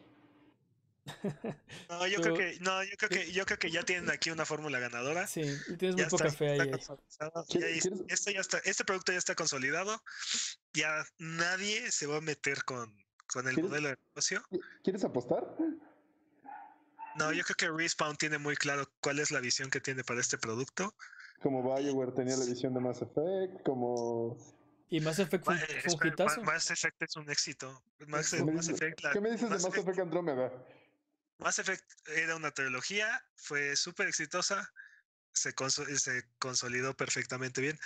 No, 1.89 2.05
yo 2.05 2.21
creo 2.21 2.35
que, 2.35 2.57
no, 2.61 2.83
yo 2.83 2.95
creo 2.97 3.09
que, 3.09 3.31
yo 3.31 3.43
creo 3.45 3.57
que 3.57 3.71
ya 3.71 3.81
tienen 3.83 4.11
aquí 4.11 4.29
una 4.29 4.45
fórmula 4.45 4.77
ganadora. 4.79 5.25
Sí, 5.25 5.41
y 5.41 5.75
tienes 5.77 5.95
muy 5.95 6.03
Ya 6.03 6.07
poca 6.09 6.27
está, 6.27 6.37
fe 6.37 6.49
ahí. 6.51 6.59
está 6.59 6.65
EA. 6.65 6.71
consolidado, 6.71 7.45
¿Qui- 7.45 7.59
ya 7.59 7.67
es- 7.67 7.81
quieres- 7.83 8.01
esto 8.09 8.31
ya 8.31 8.39
está, 8.41 8.57
este 8.59 8.85
producto 8.85 9.11
ya 9.11 9.17
está 9.17 9.33
consolidado. 9.35 10.03
Ya 10.73 11.03
nadie 11.17 11.91
se 11.91 12.05
va 12.05 12.17
a 12.17 12.21
meter 12.21 12.63
con, 12.63 12.95
con 13.33 13.47
el 13.47 13.55
¿Quieres- 13.55 13.69
modelo 13.69 13.87
de 13.89 13.97
negocio. 14.09 14.43
¿Quieres 14.83 15.03
apostar? 15.03 15.55
No, 17.15 17.33
yo 17.33 17.43
creo 17.43 17.55
que 17.55 17.69
Respawn 17.83 18.15
tiene 18.15 18.37
muy 18.37 18.55
claro 18.55 18.87
cuál 19.01 19.19
es 19.19 19.31
la 19.31 19.39
visión 19.39 19.69
que 19.71 19.81
tiene 19.81 20.03
para 20.03 20.19
este 20.21 20.37
producto. 20.37 20.93
Como 21.41 21.63
BioWare 21.63 22.11
tenía 22.11 22.35
la 22.35 22.45
visión 22.45 22.73
de 22.73 22.79
Mass 22.81 23.01
Effect, 23.01 23.63
como. 23.63 24.37
Y 24.89 24.99
Mass 25.01 25.19
Effect 25.19 25.45
fue, 25.45 25.55
eh, 25.55 25.81
fue 25.85 25.93
un 26.01 26.07
hitazo. 26.13 26.43
Mass 26.43 26.71
Effect 26.71 27.01
es 27.03 27.15
un 27.15 27.29
éxito. 27.29 27.83
Mass, 28.07 28.31
¿Qué 28.31 28.43
me 28.43 28.51
Mass 28.53 28.67
dices, 28.67 28.81
Effect, 28.81 29.01
la- 29.03 29.11
¿qué 29.13 29.21
me 29.21 29.31
dices 29.31 29.47
de 29.49 29.55
Mass 29.55 29.63
Mass 29.63 29.71
Effect- 29.73 29.81
Effect 29.83 29.99
Andrómeda? 29.99 30.51
Mass 31.37 31.59
Effect 31.59 31.85
era 32.09 32.35
una 32.35 32.51
trilogía, 32.51 33.23
fue 33.35 33.75
súper 33.75 34.07
exitosa, 34.07 34.69
se, 35.31 35.53
conso- 35.55 35.85
se 35.97 36.23
consolidó 36.39 36.95
perfectamente 36.97 37.61
bien. 37.61 37.77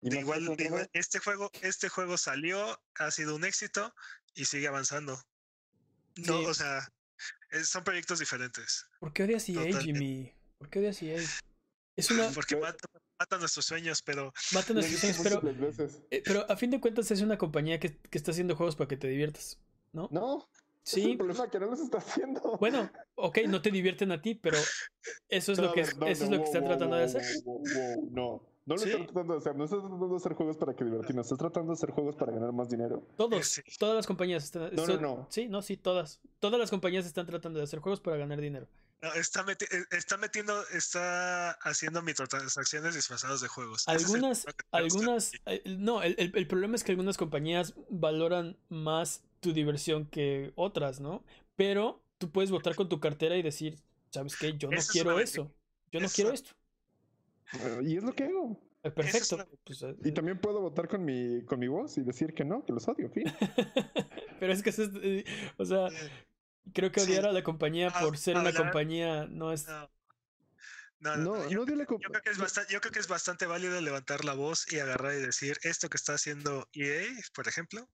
¿Y 0.00 0.10
De 0.10 0.16
Mass 0.16 0.22
igual, 0.22 0.56
de 0.56 0.88
este 0.94 1.18
juego, 1.20 1.50
este 1.62 1.88
juego 1.88 2.16
salió, 2.16 2.80
ha 2.98 3.10
sido 3.10 3.36
un 3.36 3.44
éxito 3.44 3.94
y 4.34 4.46
sigue 4.46 4.66
avanzando. 4.68 5.20
No, 6.16 6.38
Sí. 6.40 6.46
o 6.46 6.54
sea, 6.54 6.88
es- 7.50 7.68
son 7.68 7.84
proyectos 7.84 8.18
diferentes. 8.18 8.86
¿Por 8.98 9.12
qué 9.12 9.24
odias 9.24 9.48
EA, 9.48 9.54
Totalmente. 9.56 9.84
Jimmy? 9.84 10.34
¿Por 10.58 10.70
qué 10.70 10.78
odias 10.80 11.02
EA? 11.02 11.20
Es 11.98 12.10
una... 12.10 12.30
Porque 12.30 12.56
mata, 12.56 12.88
mata 13.18 13.38
nuestros 13.38 13.66
sueños, 13.66 14.02
pero 14.02 14.32
Mata 14.54 14.72
Lo 14.72 14.80
he 14.80 14.82
nuestros 14.88 15.16
sueños, 15.16 15.40
pero, 15.42 15.98
eh, 16.10 16.22
pero 16.24 16.46
a 16.50 16.56
fin 16.56 16.70
de 16.70 16.80
cuentas 16.80 17.10
es 17.10 17.20
una 17.22 17.36
compañía 17.36 17.80
que, 17.80 17.96
que 17.96 18.16
está 18.18 18.30
haciendo 18.30 18.54
juegos 18.56 18.76
para 18.76 18.86
que 18.88 18.96
te 18.96 19.08
diviertas, 19.08 19.58
¿no? 19.92 20.08
No, 20.12 20.48
es 20.54 20.92
Sí, 20.92 21.10
el 21.10 21.18
problema 21.18 21.50
que 21.50 21.58
no 21.58 21.66
los 21.66 21.80
está 21.80 21.98
haciendo. 21.98 22.56
bueno, 22.58 22.88
ok, 23.16 23.38
no 23.48 23.60
te 23.60 23.70
divierten 23.72 24.12
a 24.12 24.22
ti, 24.22 24.34
pero 24.36 24.56
eso 25.28 25.52
es 25.52 25.58
No, 25.58 25.64
lo 25.66 25.72
que, 25.72 25.82
no, 25.82 26.06
eso 26.06 26.24
es 26.24 26.30
no, 26.30 26.36
lo 26.36 26.42
que 26.44 26.44
wow, 26.44 26.44
están 26.44 26.62
wow, 26.62 26.68
tratando 26.70 26.96
de 26.96 27.04
hacer. 27.04 27.22
wow, 27.44 27.58
wow, 27.58 27.74
wow, 27.74 28.10
No, 28.12 28.42
no 28.64 28.74
lo 28.76 28.78
Sí. 28.80 28.90
están 28.90 29.06
tratando 29.06 29.32
de 29.34 29.38
hacer. 29.40 29.56
No 29.56 29.64
están 29.64 29.80
tratando 29.80 30.08
de 30.08 30.16
hacer 30.16 30.32
juegos 30.34 30.56
para 30.56 30.76
que 30.76 30.84
divertirnos. 30.84 31.26
Estás 31.26 31.38
tratando 31.38 31.72
de 31.72 31.74
hacer 31.74 31.90
juegos 31.90 32.14
para 32.16 32.32
ganar 32.32 32.52
más 32.52 32.68
dinero. 32.68 33.02
Todos, 33.16 33.46
sí. 33.48 33.62
todas 33.78 33.96
las 33.96 34.06
compañías 34.06 34.44
están... 34.44 34.70
No, 34.74 34.86
son- 34.86 35.02
no, 35.02 35.16
no. 35.16 35.26
Sí, 35.30 35.48
no, 35.48 35.62
sí, 35.62 35.76
todas. 35.76 36.20
Todas 36.38 36.60
las 36.60 36.70
compañías 36.70 37.06
están 37.06 37.26
tratando 37.26 37.58
de 37.58 37.64
hacer 37.64 37.80
juegos 37.80 38.00
para 38.00 38.16
ganar 38.18 38.40
dinero. 38.40 38.68
No, 39.00 39.12
está, 39.14 39.44
meti- 39.44 39.68
eh, 39.70 39.84
está 39.92 40.16
metiendo, 40.16 40.66
está 40.68 41.52
haciendo 41.62 42.02
microtransacciones 42.02 42.94
disfrazadas 42.94 43.40
de 43.40 43.48
juegos. 43.48 43.82
Es 43.88 44.04
Algunas, 44.04 44.46
algunas, 44.72 45.32
eh, 45.46 45.62
no, 45.66 46.02
el, 46.02 46.14
el- 46.18 46.32
el 46.34 46.46
problema 46.48 46.76
es 46.76 46.84
que 46.84 46.92
algunas 46.92 47.16
compañías 47.16 47.74
valoran 47.90 48.56
más 48.68 49.22
tu 49.40 49.52
diversión 49.52 50.06
que 50.06 50.52
otras, 50.56 51.00
¿no? 51.00 51.24
Pero 51.56 52.02
tú 52.18 52.30
puedes 52.30 52.50
votar 52.50 52.74
con 52.74 52.88
tu 52.88 52.98
cartera 53.00 53.36
y 53.36 53.42
decir, 53.42 53.78
¿sabes 54.10 54.36
qué? 54.36 54.56
Yo 54.58 54.70
no 54.70 54.80
quiero 54.90 55.20
eso. 55.20 55.52
Yo 55.92 56.00
no 56.00 56.08
quiero 56.08 56.32
esto. 56.32 56.50
Y 57.82 57.96
es 57.96 58.02
lo 58.02 58.12
que 58.14 58.24
hago. 58.24 58.60
Eh, 58.82 58.88
es 58.88 58.92
Perfecto. 58.92 59.34
una- 59.36 59.46
pues, 59.64 59.84
Y 60.04 60.12
también 60.12 60.40
puedo 60.40 60.60
votar 60.60 60.88
con 60.88 61.04
mi, 61.04 61.44
con 61.44 61.58
mi 61.58 61.68
voz 61.68 61.98
y 61.98 62.02
decir 62.02 62.34
que 62.34 62.44
no, 62.44 62.64
que 62.64 62.72
los 62.72 62.86
odio, 62.88 63.10
fin. 63.10 63.24
Pero 64.40 64.52
es 64.52 64.62
que 64.62 64.70
eso 64.70 64.84
es, 64.84 65.24
o 65.56 65.64
sea, 65.64 65.88
creo 66.74 66.92
que 66.92 67.00
sí. 67.00 67.10
odiar 67.10 67.26
a 67.26 67.32
la 67.32 67.42
compañía 67.42 67.90
Ah, 67.94 68.00
por 68.00 68.16
ser 68.18 68.36
una 68.36 68.48
hablar- 68.48 68.62
compañía 68.64 69.26
no 69.28 69.52
es... 69.52 69.66
no. 69.66 69.90
No, 71.00 71.16
no, 71.16 71.24
No, 71.24 71.36
no, 71.44 71.48
yo, 71.48 71.58
no 71.60 71.64
dile 71.64 71.86
yo 71.88 71.96
creo 72.10 72.22
que 72.22 72.30
es 72.30 72.38
bastante, 72.38 72.72
yo 72.72 72.80
creo 72.80 72.90
que 72.92 72.98
es 72.98 73.06
bastante 73.06 73.46
válido 73.46 73.80
levantar 73.80 74.24
la 74.24 74.32
voz 74.34 74.66
y 74.72 74.80
agarrar 74.80 75.14
y 75.14 75.18
decir 75.18 75.56
esto 75.62 75.88
que 75.88 75.96
está 75.96 76.14
haciendo 76.14 76.68
EA, 76.72 77.06
por 77.34 77.46
ejemplo, 77.46 77.88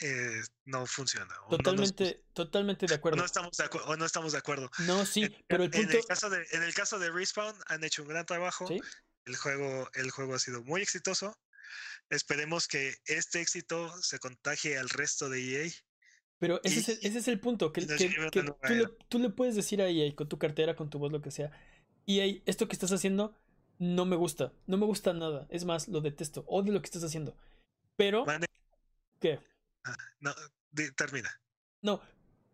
eh, 0.00 0.40
no 0.64 0.86
funciona. 0.86 1.26
o 1.42 1.50
no 1.50 1.50
nos 1.50 1.58
Totalmente, 1.58 2.24
totalmente 2.32 2.86
de 2.86 2.94
acuerdo. 2.94 3.18
no 3.18 3.26
estamos 3.26 3.54
de 3.54 3.64
acuerdo, 3.64 3.88
o 3.88 3.96
no 3.98 4.06
estamos 4.06 4.32
de 4.32 4.38
acuerdo. 4.38 4.70
No, 4.86 5.04
sí, 5.04 5.24
En, 5.24 5.36
pero 5.46 5.64
el 5.64 5.74
en 5.74 5.82
punto... 5.82 5.98
el 5.98 6.06
caso 6.06 6.30
de, 6.30 6.46
en 6.52 6.62
el 6.62 6.72
caso 6.72 6.98
de 6.98 7.10
Respawn 7.10 7.54
han 7.66 7.84
hecho 7.84 8.00
un 8.02 8.08
gran 8.08 8.24
trabajo. 8.24 8.66
Sí, 8.66 8.80
El 9.26 9.36
juego, 9.36 9.90
el 9.92 10.10
juego 10.10 10.34
ha 10.34 10.38
sido 10.38 10.62
muy 10.64 10.80
exitoso. 10.80 11.38
Esperemos 12.08 12.66
que 12.66 12.94
este 13.04 13.42
éxito 13.42 13.92
se 14.00 14.18
contagie 14.18 14.78
al 14.78 14.88
resto 14.88 15.28
de 15.28 15.66
EA. 15.66 15.70
Pero 16.38 16.60
ese, 16.64 16.80
es 16.80 16.88
el, 16.88 16.98
ese 17.02 17.18
es 17.18 17.28
el 17.28 17.40
punto, 17.40 17.72
que, 17.72 17.86
que- 17.86 18.08
tú, 18.30 18.42
le, 18.42 18.54
era. 18.78 18.90
tú 19.08 19.18
le 19.18 19.30
puedes 19.30 19.54
decir 19.56 19.82
a 19.82 19.88
EA 19.88 20.14
con 20.14 20.28
tu 20.28 20.38
cartera, 20.38 20.76
con 20.76 20.90
tu 20.90 20.98
voz, 20.98 21.10
lo 21.12 21.20
que 21.20 21.30
sea, 21.30 21.50
EA, 22.06 22.40
esto 22.46 22.68
que 22.68 22.74
estás 22.74 22.92
haciendo 22.92 23.34
no 23.78 24.04
me 24.06 24.16
gusta, 24.16 24.52
no 24.66 24.76
me 24.76 24.86
gusta 24.86 25.12
nada, 25.12 25.46
es 25.50 25.64
más, 25.64 25.88
lo 25.88 26.00
detesto, 26.00 26.44
odio 26.46 26.72
lo 26.72 26.80
que 26.80 26.86
estás 26.86 27.04
haciendo. 27.04 27.36
Pero, 27.96 28.24
Mane- 28.26 28.46
¿qué? 29.20 29.40
No, 30.20 30.32
di- 30.70 30.92
termina. 30.92 31.30
No, 31.82 32.00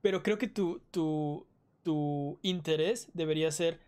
pero 0.03 0.23
creo 0.23 0.39
que 0.39 0.49
tu, 0.49 0.81
tu, 0.91 1.47
tu 1.83 2.39
interés 2.43 3.09
debería 3.15 3.51
ser 3.53 3.81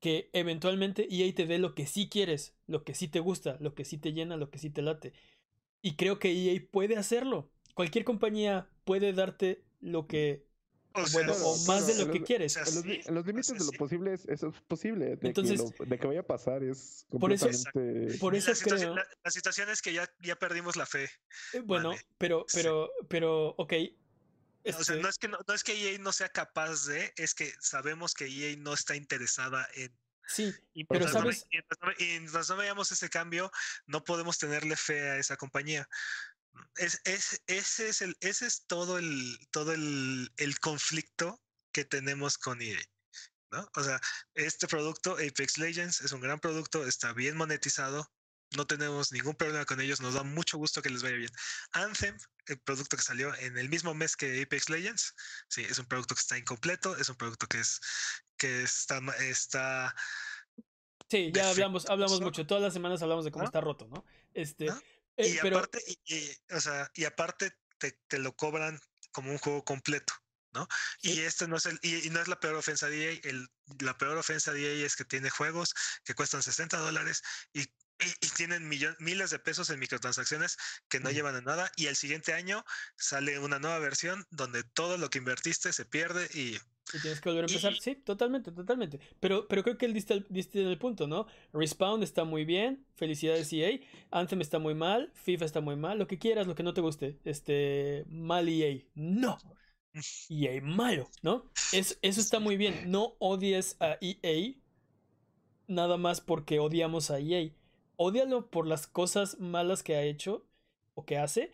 que 0.00 0.30
eventualmente 0.32 1.06
EA 1.10 1.32
te 1.34 1.46
dé 1.46 1.58
lo 1.58 1.74
que 1.74 1.86
sí 1.86 2.08
quieres, 2.08 2.54
lo 2.66 2.84
que 2.84 2.94
sí 2.94 3.08
te 3.08 3.20
gusta, 3.20 3.56
lo 3.60 3.74
que 3.74 3.84
sí 3.84 3.98
te 3.98 4.12
llena, 4.12 4.36
lo 4.36 4.50
que 4.50 4.58
sí 4.58 4.70
te 4.70 4.82
late. 4.82 5.12
Y 5.82 5.96
creo 5.96 6.18
que 6.18 6.32
EA 6.32 6.62
puede 6.70 6.96
hacerlo. 6.96 7.51
Cualquier 7.74 8.04
compañía 8.04 8.68
puede 8.84 9.12
darte 9.12 9.64
lo 9.80 10.06
que, 10.06 10.46
O 10.94 11.06
sea, 11.06 11.24
bueno, 11.24 11.32
o 11.44 11.56
más 11.66 11.86
de 11.86 12.04
lo 12.04 12.12
que 12.12 12.22
quieres. 12.22 12.56
o 12.56 12.64
sea, 12.64 12.68
En 12.68 12.74
los, 12.76 12.84
li- 12.86 13.02
sí, 13.02 13.08
en 13.08 13.14
los 13.14 13.24
o 13.24 13.26
límites 13.26 13.58
de 13.58 13.64
lo 13.64 13.72
posible, 13.78 14.12
es- 14.12 14.26
eso 14.28 14.48
es 14.48 14.60
posible. 14.62 15.16
De, 15.16 15.28
Entonces- 15.28 15.60
que 15.62 15.84
lo- 15.84 15.90
de 15.90 15.98
que 15.98 16.06
vaya 16.06 16.20
a 16.20 16.26
pasar 16.26 16.62
es 16.62 17.06
Por 17.10 17.32
eso- 17.32 17.46
completamente. 17.46 18.18
Por 18.18 18.34
eso 18.34 18.50
la, 18.50 18.54
situación, 18.56 18.92
creo... 18.94 19.04
la, 19.04 19.06
la 19.24 19.30
situación 19.30 19.70
es 19.70 19.80
que 19.82 19.92
ya, 19.94 20.08
ya 20.20 20.36
perdimos 20.36 20.76
la 20.76 20.84
fe. 20.86 21.04
eh, 21.54 21.60
Bueno, 21.64 21.90
Vale. 21.90 22.02
pero, 22.18 22.44
Sí. 22.48 22.58
pero, 22.58 22.90
pero, 23.08 23.48
ok. 23.56 23.72
O 24.64 24.70
sea, 24.70 24.80
este, 24.80 24.96
no 25.00 25.08
es, 25.08 25.18
que 25.18 25.26
no, 25.28 25.38
no 25.48 25.54
es 25.54 25.64
que 25.64 25.72
EA 25.94 25.98
no 25.98 26.12
sea 26.12 26.28
capaz 26.28 26.86
de, 26.86 27.12
es 27.16 27.34
que 27.34 27.52
sabemos 27.60 28.14
que 28.14 28.26
EA 28.26 28.56
no 28.58 28.74
está 28.74 28.94
interesada 28.94 29.66
en... 29.74 29.92
sí, 30.28 30.52
Y 30.72 30.84
Pero 30.84 31.00
mientras 31.00 31.14
no 31.14 31.28
ve- 31.28 31.34
sabes- 31.34 31.46
mientras 31.50 31.78
no 31.80 31.88
ve- 31.88 31.94
y 31.98 32.04
mientras 32.20 32.48
no 32.50 32.56
veamos 32.58 32.92
ese 32.92 33.08
cambio, 33.08 33.50
no 33.86 34.04
podemos 34.04 34.38
tenerle 34.38 34.76
fe 34.76 35.00
a 35.10 35.16
esa 35.18 35.36
compañía. 35.36 35.88
Es, 36.76 37.00
es, 37.04 37.42
ese, 37.46 37.88
es 37.88 38.02
el, 38.02 38.16
ese 38.20 38.46
es 38.46 38.64
todo 38.66 38.98
el, 38.98 39.38
todo 39.50 39.72
el, 39.72 40.30
el 40.36 40.58
conflicto 40.58 41.40
que 41.72 41.84
tenemos 41.84 42.38
con 42.38 42.60
EA. 42.60 42.80
¿no? 43.50 43.68
O 43.76 43.82
sea, 43.82 44.00
este 44.34 44.66
producto, 44.66 45.12
Apex 45.12 45.58
Legends, 45.58 46.00
es 46.00 46.12
un 46.12 46.20
gran 46.20 46.40
producto, 46.40 46.86
está 46.86 47.12
bien 47.12 47.36
monetizado, 47.36 48.10
no 48.56 48.66
tenemos 48.66 49.12
ningún 49.12 49.34
problema 49.34 49.64
con 49.64 49.80
ellos, 49.80 50.00
nos 50.00 50.14
da 50.14 50.22
mucho 50.22 50.58
gusto 50.58 50.82
que 50.82 50.90
les 50.90 51.02
vaya 51.02 51.16
bien. 51.16 51.30
Anthem, 51.72 52.16
el 52.46 52.60
producto 52.60 52.96
que 52.96 53.02
salió 53.02 53.34
en 53.36 53.56
el 53.56 53.68
mismo 53.68 53.94
mes 53.94 54.16
que 54.16 54.42
Apex 54.42 54.68
Legends, 54.68 55.14
sí, 55.48 55.62
es 55.62 55.78
un 55.78 55.86
producto 55.86 56.14
que 56.14 56.20
está 56.20 56.38
incompleto, 56.38 56.96
es 56.96 57.08
un 57.08 57.16
producto 57.16 57.46
que 57.46 57.60
es 57.60 57.80
que 58.36 58.62
está, 58.62 59.00
está 59.20 59.94
sí, 61.08 61.30
ya 61.32 61.50
hablamos, 61.50 61.88
hablamos 61.88 62.20
mucho. 62.20 62.46
Todas 62.46 62.62
las 62.62 62.72
semanas 62.72 63.02
hablamos 63.02 63.24
de 63.24 63.30
cómo 63.30 63.44
está 63.44 63.60
roto, 63.60 63.86
¿no? 63.88 64.04
Este. 64.34 64.66
Eh, 65.16 65.28
y 65.28 65.38
pero 65.40 65.58
aparte, 65.58 65.82
y, 65.86 66.14
y, 66.14 66.36
o 66.50 66.60
sea, 66.60 66.90
y 66.94 67.04
aparte 67.04 67.52
te, 67.78 67.92
te 68.08 68.18
lo 68.18 68.34
cobran 68.34 68.80
como 69.12 69.30
un 69.30 69.38
juego 69.38 69.64
completo, 69.64 70.12
¿no? 70.52 70.66
Sí. 71.00 71.12
Y 71.12 71.20
este 71.20 71.48
no 71.48 71.56
es 71.56 71.66
el, 71.66 71.78
y, 71.82 72.08
no 72.10 72.20
es 72.20 72.28
la 72.28 72.40
peor 72.40 72.56
ofensa 72.56 72.88
de 72.88 73.12
EA, 73.12 73.20
el, 73.24 73.48
la 73.80 73.96
peor 73.98 74.16
ofensa 74.16 74.52
de 74.52 74.80
EA 74.80 74.86
es 74.86 74.96
que 74.96 75.04
tiene 75.04 75.30
juegos 75.30 75.74
que 76.04 76.14
cuestan 76.14 76.42
60 76.42 76.78
dólares 76.78 77.22
y, 77.52 77.62
y, 77.62 78.28
tienen 78.36 78.68
miles 78.68 79.30
de 79.30 79.38
pesos 79.38 79.70
en 79.70 79.78
microtransacciones 79.78 80.56
que 80.88 81.00
no 81.00 81.10
llevan 81.10 81.36
a 81.36 81.40
nada 81.40 81.70
y 81.76 81.86
el 81.86 81.96
siguiente 81.96 82.32
año 82.32 82.64
sale 82.96 83.38
una 83.38 83.58
nueva 83.58 83.78
versión 83.78 84.26
donde 84.30 84.64
todo 84.64 84.98
lo 84.98 85.10
que 85.10 85.18
invertiste 85.18 85.72
se 85.72 85.84
pierde 85.84 86.28
y 86.32 86.58
Y 86.94 87.00
tienes 87.00 87.20
que 87.20 87.28
volver 87.30 87.44
a 87.44 87.46
empezar. 87.46 87.72
Y- 87.72 87.80
Sí, 87.80 87.94
totalmente, 87.96 88.52
totalmente. 88.52 89.00
Pero, 89.20 89.46
pero 89.48 89.62
creo 89.62 89.78
que 89.78 89.86
él 89.86 89.94
diste, 89.94 90.14
el- 90.14 90.26
diste 90.28 90.60
en 90.60 90.68
el 90.68 90.78
punto, 90.78 91.06
¿no? 91.06 91.26
Respawn 91.52 92.02
está 92.02 92.24
muy 92.24 92.44
bien. 92.44 92.84
Felicidades 92.96 93.52
EA. 93.52 93.80
Anthem 94.10 94.40
está 94.40 94.58
muy 94.58 94.74
mal. 94.74 95.10
FIFA 95.14 95.44
está 95.44 95.60
muy 95.60 95.76
mal. 95.76 95.98
Lo 95.98 96.06
que 96.06 96.18
quieras, 96.18 96.46
lo 96.46 96.54
que 96.54 96.62
no 96.62 96.74
te 96.74 96.80
guste. 96.80 97.18
Este. 97.24 98.04
Mal 98.08 98.48
EA. 98.48 98.84
No. 98.94 99.38
EA 100.30 100.60
malo, 100.62 101.08
¿no? 101.22 101.50
Es, 101.72 101.98
eso 102.02 102.20
está 102.20 102.40
muy 102.40 102.56
bien. 102.56 102.90
No 102.90 103.14
odies 103.18 103.76
a 103.80 103.96
EA 104.00 104.54
nada 105.66 105.96
más 105.96 106.20
porque 106.20 106.58
odiamos 106.60 107.10
a 107.10 107.18
EA. 107.20 107.50
Ódialo 107.96 108.50
por 108.50 108.66
las 108.66 108.86
cosas 108.86 109.38
malas 109.38 109.82
que 109.82 109.96
ha 109.96 110.02
hecho 110.02 110.46
o 110.94 111.04
que 111.04 111.18
hace. 111.18 111.52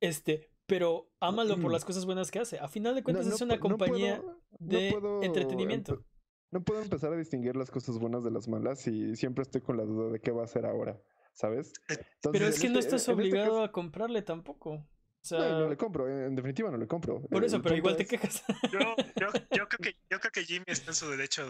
Este. 0.00 0.50
Pero 0.68 1.10
ámalo 1.18 1.58
por 1.58 1.72
las 1.72 1.84
cosas 1.86 2.04
buenas 2.04 2.30
que 2.30 2.38
hace. 2.38 2.58
A 2.60 2.68
final 2.68 2.94
de 2.94 3.02
cuentas 3.02 3.26
no 3.26 3.34
es 3.34 3.40
una 3.40 3.58
compañía 3.58 4.20
puedo- 4.20 4.42
de 4.60 4.90
puedo 4.92 5.22
entretenimiento. 5.22 6.04
No 6.50 6.62
puedo 6.62 6.80
empezar 6.82 7.12
a 7.12 7.16
distinguir 7.16 7.56
las 7.56 7.70
cosas 7.70 7.98
buenas 7.98 8.22
de 8.22 8.30
las 8.30 8.48
malas 8.48 8.86
y 8.86 9.16
siempre 9.16 9.42
estoy 9.42 9.60
con 9.62 9.76
la 9.76 9.84
duda 9.84 10.12
de 10.12 10.20
qué 10.20 10.30
va 10.30 10.42
a 10.42 10.44
hacer 10.44 10.64
ahora, 10.66 10.98
¿sabes? 11.32 11.72
Eh, 11.90 11.98
Pero 12.32 12.46
es 12.46 12.58
que 12.60 12.68
no 12.68 12.78
este- 12.78 12.96
estás 12.96 13.00
este 13.02 13.12
obligado 13.12 13.50
caso- 13.52 13.64
a 13.64 13.72
comprarle 13.72 14.22
tampoco. 14.22 14.70
O 14.74 14.86
sea, 15.20 15.38
No, 15.40 15.60
no 15.60 15.68
le 15.68 15.76
compro, 15.76 16.08
en 16.08 16.34
definitiva 16.36 16.70
no 16.70 16.78
le 16.78 16.86
compro. 16.86 17.20
por 17.22 17.44
eso, 17.44 17.56
El 17.56 17.62
pero 17.62 17.76
igual 17.76 17.96
te 17.96 18.06
quejas. 18.06 18.42
yo, 18.72 18.78
yo, 19.20 19.26
yo 19.56 19.68
creo 19.68 19.78
que 19.80 19.96
yo 20.10 20.20
creo 20.20 20.30
que 20.32 20.44
Jimmy 20.44 20.64
está 20.68 20.90
en 20.92 20.94
su 20.94 21.10
derecho, 21.10 21.46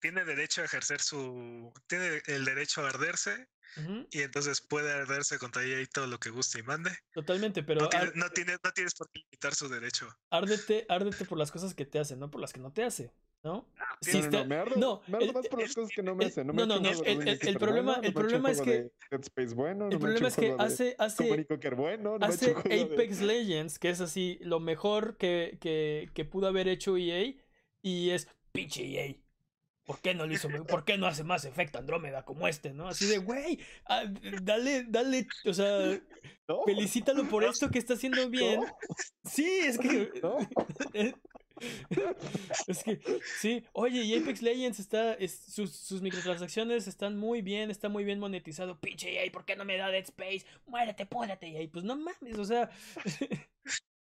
tiene 0.00 0.24
derecho 0.24 0.60
a 0.62 0.64
ejercer 0.64 1.00
su, 1.00 1.72
tiene 1.86 2.20
el 2.26 2.44
derecho 2.44 2.82
a 2.84 2.88
arderse 2.90 3.48
Y 4.10 4.22
entonces 4.22 4.60
puede 4.60 4.90
arderse 4.92 5.38
contra 5.38 5.62
ella 5.62 5.80
y 5.80 5.86
todo 5.86 6.06
lo 6.06 6.18
que 6.18 6.30
guste 6.30 6.60
y 6.60 6.62
mande. 6.62 6.90
Totalmente, 7.12 7.62
pero 7.62 7.82
No, 7.82 7.88
tiene- 7.88 8.12
no, 8.14 8.30
tiene, 8.30 8.56
no 8.64 8.72
tienes 8.72 8.94
por 8.94 9.08
qué 9.10 9.20
limitar 9.20 9.54
su 9.54 9.68
derecho. 9.68 10.08
árdete, 10.30 10.86
árdete 10.88 11.24
por 11.24 11.38
las 11.38 11.52
cosas 11.52 11.74
que 11.74 11.84
te 11.86 11.98
hacen, 11.98 12.18
no 12.18 12.30
por 12.30 12.40
las 12.40 12.52
que 12.52 12.60
no 12.60 12.72
te 12.72 12.82
hace, 12.82 13.12
¿no? 13.44 13.68
Sí, 14.00 14.12
No, 14.12 14.18
no, 14.18 14.24
está- 14.24 14.38
no, 14.40 14.46
me 14.46 14.56
ardo, 14.56 14.76
no, 14.76 15.02
me 15.06 15.16
ardo 15.18 15.26
el- 15.26 15.32
más 15.34 15.48
por 15.48 15.60
las 15.60 15.68
el- 15.70 15.74
cosas 15.76 15.90
que 15.94 16.02
no 16.02 16.14
me 16.14 16.24
el- 16.24 16.30
hacen. 16.30 16.46
No, 16.46 16.52
no, 16.52 16.60
me 16.60 16.66
no, 16.66 16.80
no, 16.80 16.88
el- 16.90 16.94
problema- 17.58 18.00
el 18.02 18.12
problema 18.12 18.50
es 18.50 18.60
que- 18.60 18.70
de 18.70 18.92
Dead 19.10 19.20
Space 19.22 19.54
bueno, 19.54 19.86
no 19.86 19.90
El 19.92 19.98
problema 19.98 20.28
es 20.28 20.36
que 20.36 20.54
hace, 20.58 20.96
hace, 20.98 21.28
bueno, 21.76 22.18
hace 22.20 22.54
de- 22.54 22.82
Apex 22.82 23.20
Legends, 23.20 23.78
que 23.78 23.90
es 23.90 24.00
así 24.00 24.38
lo 24.42 24.60
mejor 24.60 25.16
que, 25.16 25.58
que, 25.60 26.10
que 26.14 26.24
pudo 26.24 26.46
haber 26.48 26.68
hecho 26.68 26.96
EA, 26.96 27.34
y 27.82 28.10
es 28.10 28.28
pinche 28.52 28.82
EA. 28.84 29.14
¿Por 29.88 30.02
qué 30.02 30.12
no 30.14 30.26
lo 30.26 30.34
hizo? 30.34 30.50
¿Por 30.66 30.84
qué 30.84 30.98
no 30.98 31.06
hace 31.06 31.24
más 31.24 31.46
efecto 31.46 31.78
Andrómeda 31.78 32.22
como 32.22 32.46
este, 32.46 32.74
no? 32.74 32.88
Así 32.88 33.06
de, 33.06 33.16
güey, 33.16 33.58
ah, 33.86 34.04
dale, 34.42 34.84
dale, 34.86 35.26
o 35.46 35.54
sea, 35.54 35.98
No, 36.46 36.62
felicítalo 36.66 37.26
por 37.26 37.42
esto 37.42 37.70
que 37.70 37.78
está 37.78 37.94
haciendo 37.94 38.28
bien. 38.28 38.60
Sí, 39.24 39.48
es 39.64 39.78
que. 39.78 40.10
Es 42.68 42.84
que, 42.84 43.00
sí. 43.40 43.64
Oye, 43.72 44.02
y 44.02 44.14
Apex 44.16 44.42
Legends 44.42 44.78
está. 44.78 45.14
es- 45.14 45.40
sus, 45.52 45.72
sus 45.74 46.02
microtransacciones 46.02 46.86
están 46.86 47.16
muy 47.16 47.40
bien, 47.42 47.70
está 47.70 47.88
muy 47.88 48.04
bien 48.04 48.20
monetizado. 48.20 48.78
Pinche 48.78 49.10
EA, 49.24 49.32
¿por 49.32 49.44
qué 49.44 49.56
no 49.56 49.64
me 49.64 49.76
da 49.76 49.88
Dead 49.90 50.04
Space? 50.04 50.44
Muérete, 50.66 51.06
púdate, 51.06 51.48
EA. 51.48 51.68
Pues 51.72 51.82
no 51.84 51.96
mames, 51.96 52.38
o 52.38 52.44
sea. 52.44 52.70
es- 53.04 53.18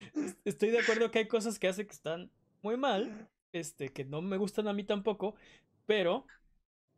Estoy 0.45 0.71
de 0.71 0.81
acuerdo 0.81 1.11
que 1.11 1.21
hay 1.21 1.29
cosas 1.29 1.59
que 1.59 1.69
hace 1.69 1.87
que 1.87 1.93
están 1.95 2.31
muy 2.63 2.77
mal. 2.77 3.31
Este, 3.53 3.89
que 3.89 4.05
no 4.05 4.21
me 4.21 4.37
gustan 4.37 4.69
a 4.69 4.75
mí 4.75 4.85
tampoco. 4.85 5.35
Pero. 5.89 6.24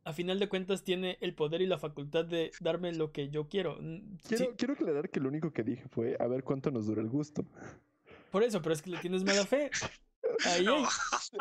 A 0.02 0.14
final 0.14 0.38
de 0.38 0.48
cuentas 0.48 0.82
tiene 0.82 1.18
el 1.20 1.34
poder 1.34 1.60
y 1.60 1.66
la 1.66 1.76
facultad 1.78 2.24
de 2.24 2.50
darme 2.60 2.90
lo 2.94 3.12
que 3.12 3.28
yo 3.28 3.48
quiero. 3.48 3.76
Mm, 3.80 4.16
sí, 4.24 4.34
Quiero, 4.36 4.56
quiero 4.56 4.72
aclarar 4.72 5.10
que 5.10 5.20
lo 5.20 5.28
único 5.28 5.52
que 5.52 5.62
dije 5.62 5.88
fue 5.90 6.16
a 6.18 6.26
ver 6.26 6.42
cuánto 6.42 6.70
nos 6.70 6.86
dura 6.86 7.02
el 7.02 7.10
gusto. 7.10 7.44
por 8.32 8.42
eso, 8.42 8.62
pero 8.62 8.72
es 8.72 8.80
que 8.80 8.88
le 8.90 8.98
tienes 8.98 9.24
mala 9.24 9.44
fe. 9.44 9.70
A 10.46 10.56
EA. 10.56 10.62
No, 10.62 10.84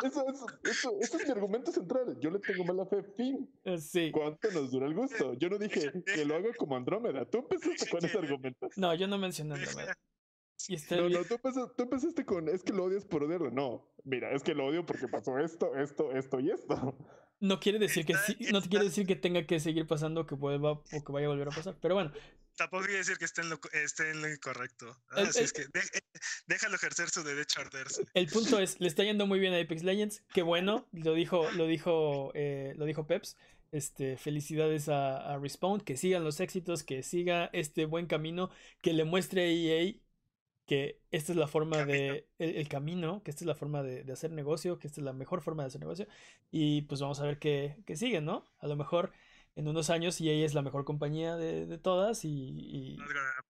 Eso, 0.03 0.27
eso, 0.27 0.45
eso, 0.65 0.97
ese 0.99 1.17
es 1.17 1.25
mi 1.25 1.31
argumento 1.31 1.71
central. 1.71 2.17
Yo 2.19 2.29
le 2.31 2.39
tengo 2.39 2.65
mala 2.65 2.85
fe, 2.85 3.01
fin. 3.15 3.49
Eh, 3.63 3.77
Sí. 3.77 4.11
¿Cuánto 4.11 4.51
nos 4.51 4.71
dura 4.71 4.87
el 4.87 4.93
gusto? 4.93 5.33
Yo 5.35 5.49
no 5.49 5.57
dije 5.57 5.91
que 6.05 6.25
lo 6.25 6.35
hago 6.35 6.49
como 6.57 6.75
Andrómeda. 6.75 7.23
Tú 7.25 7.37
empezaste 7.37 7.89
con 7.89 8.03
ese 8.03 8.17
argumento. 8.17 8.67
No, 8.75 8.93
yo 8.93 9.07
no 9.07 9.17
mencioné 9.17 9.55
nada. 9.55 9.97
Y 10.67 10.75
está 10.75 10.97
No, 10.97 11.07
bien. 11.07 11.21
no, 11.21 11.25
tú 11.25 11.35
empezaste, 11.35 11.73
tú 11.77 11.83
empezaste 11.83 12.25
con 12.25 12.49
es 12.49 12.61
que 12.61 12.73
lo 12.73 12.83
odias 12.83 13.05
por 13.05 13.23
odiarlo. 13.23 13.51
No, 13.51 13.89
mira, 14.03 14.31
es 14.33 14.43
que 14.43 14.53
lo 14.53 14.65
odio 14.65 14.85
porque 14.85 15.07
pasó 15.07 15.39
esto, 15.39 15.73
esto, 15.77 16.11
esto 16.11 16.39
y 16.41 16.51
esto. 16.51 16.97
No 17.39 17.59
quiere 17.59 17.79
decir 17.79 18.05
que 18.05 18.13
Está- 18.13 18.25
sí, 18.25 18.37
no 18.51 18.61
quiere 18.61 18.85
decir 18.85 19.07
que 19.07 19.15
tenga 19.15 19.45
que 19.45 19.59
seguir 19.59 19.87
pasando, 19.87 20.25
que 20.25 20.35
vuelva 20.35 20.71
o 20.73 20.83
que 21.05 21.11
vaya 21.11 21.27
a 21.27 21.29
volver 21.29 21.47
a 21.47 21.51
pasar. 21.51 21.77
Pero 21.81 21.95
bueno, 21.95 22.11
tampoco 22.57 22.83
quiere 22.83 22.97
decir 22.97 23.17
que 23.17 23.25
esté 23.25 23.41
en 23.41 23.49
lo, 23.49 23.59
esté 23.71 24.09
en 24.11 24.21
lo 24.21 24.29
incorrecto. 24.29 24.97
El- 25.15 25.27
Así 25.27 25.39
el- 25.39 25.45
es 25.45 25.53
que 25.53 25.61
de- 25.67 25.79
eh, 25.79 26.01
déjalo 26.47 26.75
ejercer 26.75 27.09
su 27.09 27.23
derecho 27.23 27.59
a 27.59 27.63
arderse. 27.63 28.03
El 28.13 28.27
punto 28.27 28.59
es, 28.59 28.79
le 28.81 28.87
está 28.87 29.03
yendo 29.03 29.25
muy 29.25 29.39
bien 29.39 29.53
a 29.53 29.59
Apex 29.59 29.83
Legends, 29.83 30.21
qué 30.33 30.41
bueno, 30.41 30.87
lo 30.91 31.13
dijo, 31.13 31.49
lo 31.51 31.65
dijo, 31.65 32.31
eh, 32.35 32.73
lo 32.77 32.85
dijo 32.85 33.07
Peps. 33.07 33.37
Este, 33.71 34.17
felicidades 34.17 34.89
a, 34.89 35.17
a 35.33 35.37
Respawn, 35.37 35.79
que 35.81 35.95
sigan 35.95 36.23
los 36.23 36.39
éxitos, 36.39 36.83
que 36.83 37.03
siga 37.03 37.51
este 37.53 37.85
buen 37.85 38.07
camino, 38.07 38.49
que 38.81 38.93
le 38.93 39.03
muestre 39.05 39.43
a 39.43 39.45
EA 39.45 39.93
que 40.69 41.01
esta 41.11 41.33
es 41.33 41.37
la 41.37 41.47
forma 41.47 41.83
de, 41.85 42.27
el, 42.39 42.55
el 42.57 42.69
camino, 42.69 43.23
que 43.23 43.31
esta 43.31 43.43
es 43.43 43.47
la 43.47 43.55
forma 43.55 43.83
de, 43.83 44.05
de 44.05 44.13
hacer 44.13 44.31
negocio, 44.31 44.79
que 44.79 44.87
esta 44.87 45.01
es 45.01 45.05
la 45.05 45.13
mejor 45.13 45.41
forma 45.41 45.63
de 45.63 45.67
hacer 45.67 45.81
negocio, 45.81 46.07
y 46.51 46.83
pues 46.83 47.01
vamos 47.01 47.19
a 47.21 47.25
ver 47.25 47.39
qué, 47.39 47.77
qué 47.87 47.97
sigue, 47.97 48.21
¿no? 48.21 48.45
A 48.59 48.67
lo 48.67 48.77
mejor 48.77 49.11
en 49.55 49.67
unos 49.67 49.89
años 49.89 50.21
EA 50.21 50.45
es 50.45 50.53
la 50.53 50.61
mejor 50.63 50.85
compañía 50.85 51.35
de, 51.37 51.65
de 51.65 51.77
todas 51.79 52.25
y, 52.25 52.29
y- 52.31 52.97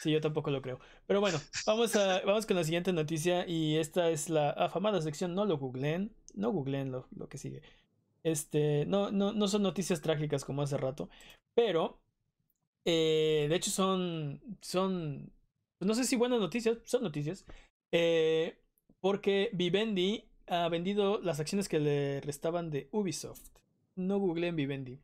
Sí, 0.00 0.10
yo 0.10 0.20
tampoco 0.20 0.50
lo 0.50 0.62
creo. 0.62 0.80
Pero 1.06 1.20
bueno, 1.20 1.38
vamos, 1.66 1.94
a, 1.96 2.20
vamos 2.22 2.46
con 2.46 2.56
la 2.56 2.64
siguiente 2.64 2.92
noticia 2.92 3.46
y 3.48 3.76
esta 3.76 4.10
es 4.10 4.28
la 4.28 4.50
afamada 4.50 5.00
sección, 5.00 5.34
no 5.34 5.44
lo 5.44 5.58
googleen, 5.58 6.12
no 6.34 6.50
googleen 6.50 6.90
lo, 6.90 7.06
lo 7.16 7.28
que 7.28 7.38
sigue. 7.38 7.62
Este, 8.24 8.86
no, 8.86 9.10
no, 9.12 9.32
no 9.32 9.48
son 9.48 9.62
noticias 9.62 10.00
trágicas 10.02 10.44
como 10.44 10.62
hace 10.62 10.76
rato, 10.78 11.10
pero 11.54 12.00
eh, 12.86 13.46
de 13.50 13.56
hecho 13.56 13.70
son, 13.70 14.40
son, 14.62 15.32
pues 15.82 15.88
no 15.88 15.94
sé 15.96 16.04
si 16.04 16.14
buenas 16.14 16.38
noticias, 16.38 16.78
son 16.84 17.02
noticias, 17.02 17.44
eh, 17.90 18.56
porque 19.00 19.50
Vivendi 19.52 20.28
ha 20.46 20.68
vendido 20.68 21.20
las 21.20 21.40
acciones 21.40 21.68
que 21.68 21.80
le 21.80 22.20
restaban 22.20 22.70
de 22.70 22.88
Ubisoft. 22.92 23.42
No 23.96 24.20
googleen 24.20 24.54
Vivendi. 24.54 25.00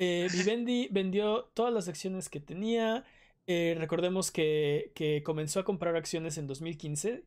Eh, 0.00 0.28
Vivendi 0.32 0.88
vendió 0.90 1.44
todas 1.54 1.72
las 1.72 1.86
acciones 1.88 2.28
que 2.28 2.40
tenía. 2.40 3.04
Eh, 3.46 3.76
recordemos 3.78 4.32
que, 4.32 4.90
que 4.96 5.22
comenzó 5.22 5.60
a 5.60 5.64
comprar 5.64 5.94
acciones 5.94 6.36
en 6.36 6.48
2015, 6.48 7.24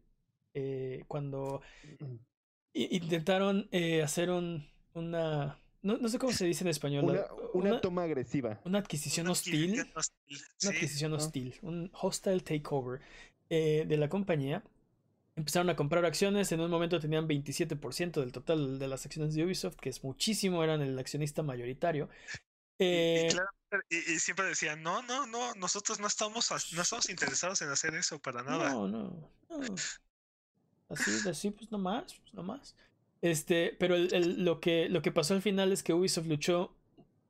eh, 0.54 1.06
cuando 1.08 1.62
i- 2.74 2.98
intentaron 2.98 3.70
hacer 4.04 4.30
un, 4.32 4.68
una... 4.94 5.58
No, 5.84 5.98
no 5.98 6.10
sé 6.10 6.20
cómo 6.20 6.32
se 6.32 6.46
dice 6.46 6.64
en 6.64 6.68
español. 6.70 7.06
Una, 7.06 7.14
la- 7.14 7.34
una 7.54 7.70
una- 7.72 7.82
toma 7.82 8.04
agresiva. 8.04 8.60
una 8.66 8.80
adquisición 8.80 9.26
una 9.26 9.32
hostil. 9.32 9.80
adquisición 9.80 9.94
hostil, 9.96 10.38
Una 10.64 10.72
adquisición 10.72 11.14
Ah. 11.14 11.16
hostil, 11.16 11.56
un 11.64 11.92
hostile 12.02 12.40
takeover 12.42 13.02
eh, 13.50 13.86
de 13.88 13.98
la 13.98 14.08
compañía. 14.10 14.64
Empezaron 15.36 15.70
a 15.70 15.76
comprar 15.76 16.06
acciones, 16.06 16.52
en 16.52 16.60
un 16.62 16.70
momento 16.70 17.00
tenían 17.00 17.28
27% 17.28 18.20
del 18.22 18.32
total 18.32 18.78
de 18.80 18.88
las 18.88 19.06
acciones 19.06 19.34
de 19.34 19.44
Ubisoft, 19.46 19.76
que 19.78 19.90
es 19.90 20.04
muchísimo, 20.04 20.64
eran 20.64 20.82
el 20.82 20.98
accionista 21.00 21.42
mayoritario. 21.42 22.10
Y- 22.78 22.84
y 22.84 22.88
Eh, 22.88 23.28
claro, 23.32 23.84
y, 23.90 23.96
y 23.98 24.20
siempre 24.20 24.46
decían, 24.46 24.84
no, 24.84 25.02
no, 25.04 25.26
no, 25.28 25.54
nosotros 25.56 26.00
no 26.00 26.08
estamos, 26.08 26.50
no 26.74 26.82
estamos 26.82 27.10
interesados 27.10 27.62
en 27.62 27.70
hacer 27.70 27.94
eso 27.96 28.20
para 28.20 28.44
nada. 28.44 28.70
No, 28.72 28.88
no, 28.88 29.32
no. 29.50 29.76
Así, 30.90 31.12
así, 31.30 31.52
pues 31.52 31.72
nomás, 31.72 32.14
pues 32.16 32.34
nomás. 32.34 32.76
Este, 33.22 33.76
pero 33.80 33.96
el- 33.96 34.14
el- 34.14 34.44
lo, 34.46 34.60
que, 34.60 34.90
lo 34.90 35.02
que 35.02 35.12
pasó 35.12 35.34
al 35.36 35.42
final 35.42 35.72
es 35.72 35.84
que 35.84 35.94
Ubisoft 35.94 36.28
luchó 36.28 36.76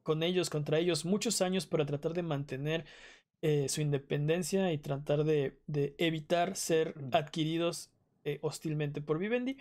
con 0.04 0.24
ellos, 0.24 0.50
contra 0.50 0.80
ellos, 0.80 1.06
muchos 1.06 1.42
años 1.42 1.66
para 1.68 1.86
tratar 1.86 2.14
de 2.14 2.24
mantener 2.24 2.86
eh, 3.44 3.70
su 3.70 3.82
independencia 3.82 4.72
y 4.74 4.78
tratar 4.80 5.24
de, 5.26 5.60
de 5.68 5.96
evitar 6.00 6.56
ser 6.58 6.96
Mm. 6.98 7.10
adquiridos 7.16 7.92
eh, 8.26 8.40
hostilmente 8.42 9.02
por 9.02 9.20
Vivendi. 9.20 9.58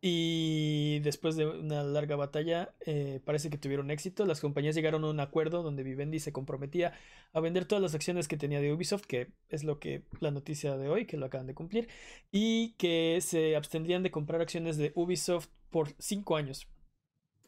Y 0.00 1.00
después 1.00 1.34
de 1.36 1.46
una 1.46 1.82
larga 1.82 2.14
batalla, 2.16 2.72
eh, 2.86 3.20
parece 3.24 3.50
que 3.50 3.58
tuvieron 3.58 3.90
éxito. 3.90 4.26
Las 4.26 4.40
compañías 4.40 4.76
llegaron 4.76 5.02
a 5.04 5.10
un 5.10 5.18
acuerdo 5.18 5.62
donde 5.64 5.82
Vivendi 5.82 6.20
se 6.20 6.32
comprometía 6.32 6.92
a 7.32 7.40
vender 7.40 7.64
todas 7.64 7.82
las 7.82 7.94
acciones 7.96 8.28
que 8.28 8.36
tenía 8.36 8.60
de 8.60 8.72
Ubisoft, 8.72 9.06
que 9.06 9.28
es 9.48 9.64
lo 9.64 9.80
que 9.80 10.04
la 10.20 10.30
noticia 10.30 10.76
de 10.76 10.88
hoy, 10.88 11.06
que 11.06 11.16
lo 11.16 11.26
acaban 11.26 11.48
de 11.48 11.54
cumplir, 11.54 11.88
y 12.30 12.74
que 12.78 13.18
se 13.22 13.56
abstendrían 13.56 14.04
de 14.04 14.12
comprar 14.12 14.40
acciones 14.40 14.76
de 14.76 14.92
Ubisoft 14.94 15.48
por 15.70 15.94
5 15.98 16.36
años. 16.36 16.68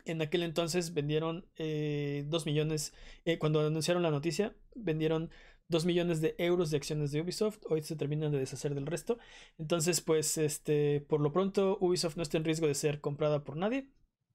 En 0.04 0.22
aquel 0.22 0.42
entonces 0.42 0.94
vendieron 0.94 1.46
2 1.56 2.46
millones, 2.46 2.92
eh, 3.24 3.38
cuando 3.38 3.60
anunciaron 3.66 4.02
la 4.02 4.10
noticia, 4.10 4.56
vendieron 4.74 5.30
2 5.68 5.84
millones 5.84 6.20
de 6.20 6.34
euros 6.38 6.70
de 6.70 6.78
acciones 6.78 7.12
de 7.12 7.20
Ubisoft, 7.20 7.58
hoy 7.66 7.82
se 7.82 7.96
terminan 7.96 8.32
de 8.32 8.38
deshacer 8.38 8.74
del 8.74 8.86
resto. 8.86 9.18
Entonces, 9.58 10.00
pues, 10.00 10.36
este, 10.38 11.00
por 11.02 11.20
lo 11.20 11.32
pronto, 11.32 11.78
Ubisoft 11.80 12.16
no 12.16 12.22
está 12.22 12.38
en 12.38 12.44
riesgo 12.44 12.66
de 12.66 12.74
ser 12.74 13.00
comprada 13.00 13.44
por 13.44 13.56
nadie. 13.56 13.88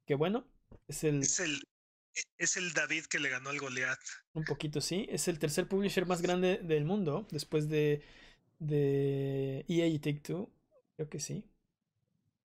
Qué 0.05 0.15
bueno, 0.15 0.47
es 0.87 1.03
el, 1.03 1.21
Es 1.21 1.39
el, 1.41 1.55
e- 2.15 2.23
es 2.37 2.57
el 2.57 2.73
David 2.73 3.05
que 3.05 3.19
le 3.19 3.29
ganó 3.29 3.49
al 3.49 3.59
Goliat. 3.59 3.99
un 4.33 4.45
poquito, 4.45 4.81
sí. 4.81 5.05
Es 5.09 5.27
el 5.27 5.39
tercer 5.39 5.67
publisher 5.67 6.05
más 6.05 6.21
grande 6.21 6.57
del 6.59 6.85
mundo, 6.85 7.27
después 7.31 7.69
de, 7.69 8.03
de 8.59 9.65
EA 9.67 9.87
y 9.87 9.99
Take 9.99 10.21
Two. 10.21 10.51
Creo 10.95 11.09
que 11.09 11.19
sí. 11.19 11.45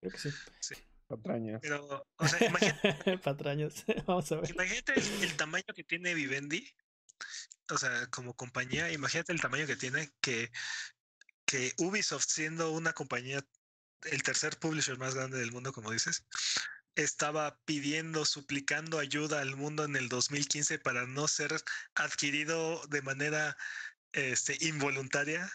Creo 0.01 0.13
que 0.13 0.19
sí. 0.19 0.31
Patrañas. 1.11 1.61
Pero, 1.61 2.07
o 2.17 2.29
sea, 2.29 2.47
imagínate, 2.47 3.19
Patrañas. 3.25 3.85
Vamos 4.07 4.31
a 4.31 4.37
ver. 4.37 4.51
imagínate 4.51 4.95
el, 4.95 5.25
el 5.25 5.37
tamaño 5.37 5.65
que 5.75 5.83
tiene 5.83 6.15
Vivendi. 6.15 6.65
O 7.73 7.79
sea, 7.79 8.07
como 8.11 8.35
compañía, 8.35 8.93
imagínate 8.93 9.33
el 9.33 9.41
tamaño 9.41 9.67
que 9.67 9.75
tiene 9.75 10.13
que, 10.21 10.51
que 11.45 11.73
Ubisoft, 11.79 12.27
siendo 12.27 12.71
una 12.71 12.93
compañía, 12.93 13.45
el 14.05 14.23
tercer 14.23 14.57
publisher 14.59 14.99
más 14.99 15.17
grande 15.17 15.39
del 15.39 15.53
mundo, 15.53 15.73
como 15.73 15.91
dices, 15.91 16.25
estaba 16.95 17.59
pidiendo, 17.65 18.25
suplicando 18.25 19.01
ayuda 19.01 19.41
al 19.41 19.57
mundo 19.57 19.85
en 19.85 19.97
el 19.97 20.09
2015 20.09 20.79
para 20.79 21.07
no 21.07 21.27
ser 21.27 21.53
adquirido 21.95 22.81
de 22.87 23.03
manera 23.03 23.57
este, 24.13 24.57
involuntaria. 24.61 25.51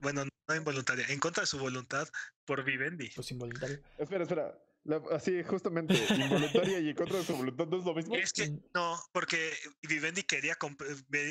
Bueno, 0.00 0.24
no 0.24 0.54
involuntaria, 0.54 1.06
en 1.08 1.18
contra 1.18 1.42
de 1.42 1.48
su 1.48 1.58
voluntad 1.58 2.08
por 2.44 2.64
Vivendi. 2.64 3.10
Pues 3.14 3.30
involuntario. 3.32 3.80
Espera, 3.98 4.22
espera. 4.22 4.69
La- 4.90 5.02
así, 5.16 5.42
justamente, 5.44 5.94
involuntaria 6.16 6.80
y 6.80 6.88
en 6.90 6.96
contra 6.96 7.18
de 7.18 7.24
su 7.24 7.36
voluntad 7.36 7.66
no 7.66 7.78
es 7.78 7.84
lo 7.84 7.94
mismo. 7.94 8.16
Es 8.16 8.32
que 8.32 8.50
no, 8.74 8.98
porque 9.12 9.52
Vivendi 9.82 10.22
quería, 10.24 10.56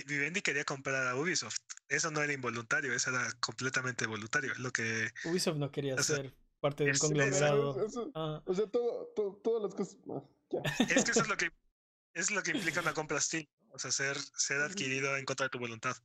Vivendi 0.07 0.41
quería 0.41 0.63
comprar 0.63 1.07
a 1.07 1.15
Ubisoft. 1.15 1.57
Eso 1.87 2.09
no 2.11 2.21
era 2.21 2.31
involuntario, 2.33 2.93
eso 2.93 3.09
era 3.09 3.27
completamente 3.39 4.07
voluntario. 4.07 4.53
Lo 4.57 4.71
que 4.71 5.09
Ubisoft 5.25 5.57
no 5.57 5.71
quería 5.71 5.95
O 5.95 6.03
sea, 6.03 6.17
ser 6.17 6.33
parte 6.61 6.83
de 6.83 6.89
un 6.89 6.95
es- 6.95 6.95
es- 6.97 7.01
conglomerado. 7.01 7.71
Eso- 7.71 7.85
eso- 7.85 8.11
Ah, 8.15 8.41
o 8.45 8.53
sea, 8.53 8.67
todo, 8.67 9.07
todo- 9.15 9.35
todas 9.43 9.63
las 9.63 9.75
cosas. 9.75 9.97
ah, 10.09 10.23
ya. 10.51 10.61
es 10.95 11.03
que 11.03 11.11
eso 11.11 11.21
es 11.21 11.27
lo 11.27 11.37
que 11.37 11.51
es 12.13 12.31
lo 12.31 12.41
que 12.43 12.51
implica 12.51 12.81
una 12.81 12.93
compra 12.93 13.17
hostil, 13.17 13.47
o 13.71 13.77
sea, 13.79 13.91
ser, 13.91 14.17
ser 14.35 14.61
adquirido 14.61 15.15
en 15.17 15.25
contra 15.25 15.45
de 15.45 15.49
tu 15.51 15.59
voluntad. 15.59 15.95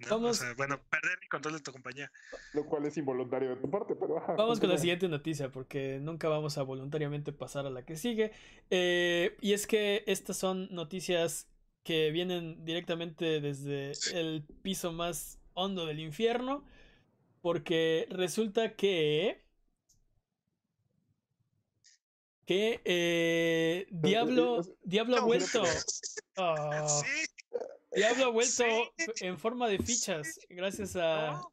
¿No? 0.00 0.06
O 0.06 0.10
Vamos- 0.10 0.38
sea, 0.38 0.54
bueno, 0.54 0.80
perder 0.90 1.18
el 1.22 1.28
control 1.28 1.54
de 1.54 1.60
tu 1.60 1.72
compañía. 1.72 2.10
Lo 2.52 2.64
cual 2.66 2.84
es 2.86 2.96
involuntario 2.96 3.50
de 3.50 3.56
tu 3.56 3.70
parte, 3.70 3.94
pero. 3.94 4.18
ajá, 4.18 4.34
Vamos 4.34 4.60
con 4.60 4.68
la 4.70 4.78
siguiente 4.78 5.08
noticia 5.08 5.50
porque 5.50 5.98
nunca 6.00 6.28
vamos 6.28 6.58
a 6.58 6.62
voluntariamente 6.62 7.32
pasar 7.32 7.66
a 7.66 7.70
la 7.70 7.84
que 7.84 7.96
sigue. 7.96 8.32
Eh, 8.70 9.36
y 9.40 9.52
es 9.52 9.66
que 9.66 10.04
estas 10.06 10.36
son 10.36 10.68
noticias 10.74 11.48
que 11.82 12.10
vienen 12.10 12.64
directamente 12.64 13.40
desde 13.40 13.92
el 14.12 14.44
piso 14.62 14.92
más 14.92 15.38
hondo 15.54 15.86
del 15.86 16.00
infierno. 16.00 16.64
Porque 17.42 18.06
resulta 18.10 18.74
que... 18.74 19.44
Que 22.46 22.82
eh, 22.84 23.86
Diablo, 23.90 24.60
es- 24.60 24.70
Diablo 24.82 25.16
ha 25.16 25.20
vuelto. 25.20 25.62
Ah, 26.36 26.86
Sí, 26.86 27.24
Diablo 27.94 28.24
ha 28.26 28.28
vuelto 28.30 28.64
Sí. 28.64 29.24
en 29.26 29.38
forma 29.38 29.68
de 29.68 29.78
fichas. 29.78 30.38
Gracias 30.48 30.96
a... 30.96 31.32
no, 31.32 31.50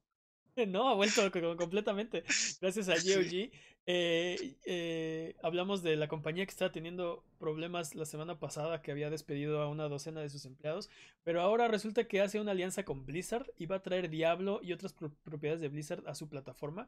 No, 0.67 0.89
ha 0.89 0.93
vuelto 0.95 1.31
co- 1.31 1.55
completamente. 1.57 2.23
Gracias 2.59 2.89
a 2.89 2.97
Sí. 2.97 3.13
GOG. 3.13 3.51
Eh, 3.87 4.57
eh, 4.65 5.35
hablamos 5.41 5.81
de 5.81 5.95
la 5.95 6.07
compañía 6.07 6.45
que 6.45 6.51
estaba 6.51 6.71
teniendo 6.71 7.23
problemas 7.39 7.95
la 7.95 8.05
semana 8.05 8.37
pasada, 8.39 8.81
que 8.83 8.91
había 8.91 9.09
despedido 9.09 9.59
a 9.61 9.69
una 9.69 9.89
docena 9.89 10.21
de 10.21 10.29
sus 10.29 10.45
empleados, 10.45 10.89
pero 11.23 11.41
ahora 11.41 11.67
resulta 11.67 12.03
que 12.07 12.21
hace 12.21 12.39
una 12.39 12.51
alianza 12.51 12.85
con 12.85 13.05
Blizzard 13.07 13.47
y 13.57 13.65
va 13.65 13.77
a 13.77 13.81
traer 13.81 14.09
Diablo 14.11 14.59
y 14.61 14.73
otras 14.73 14.93
pro- 14.93 15.11
propiedades 15.23 15.61
de 15.61 15.69
Blizzard 15.69 16.07
a 16.07 16.13
su 16.13 16.29
plataforma. 16.29 16.87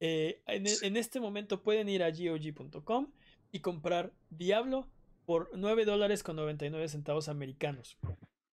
Eh, 0.00 0.42
en, 0.48 0.66
e- 0.66 0.76
en 0.82 0.96
este 0.96 1.20
momento 1.20 1.62
pueden 1.62 1.88
ir 1.88 2.02
a 2.02 2.10
GOG.com 2.10 3.12
y 3.52 3.60
comprar 3.60 4.12
Diablo 4.30 4.88
por 5.26 5.50
9 5.54 5.84
dólares 5.84 6.24
con 6.24 6.34
99 6.34 6.88
centavos 6.88 7.28
americanos. 7.28 7.96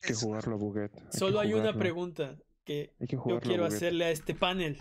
Hay 0.01 0.07
que 0.07 0.13
es- 0.13 0.21
jugarlo, 0.21 0.57
Buget. 0.57 0.91
Hay 0.95 1.09
que 1.11 1.17
Solo 1.17 1.39
hay 1.39 1.53
una 1.53 1.73
pregunta 1.73 2.37
que 2.63 2.93
Hay 2.99 3.07
que 3.07 3.15
yo 3.15 3.39
quiero 3.39 3.63
Buget. 3.63 3.75
hacerle 3.75 4.05
a 4.05 4.09
este 4.11 4.35
panel. 4.35 4.77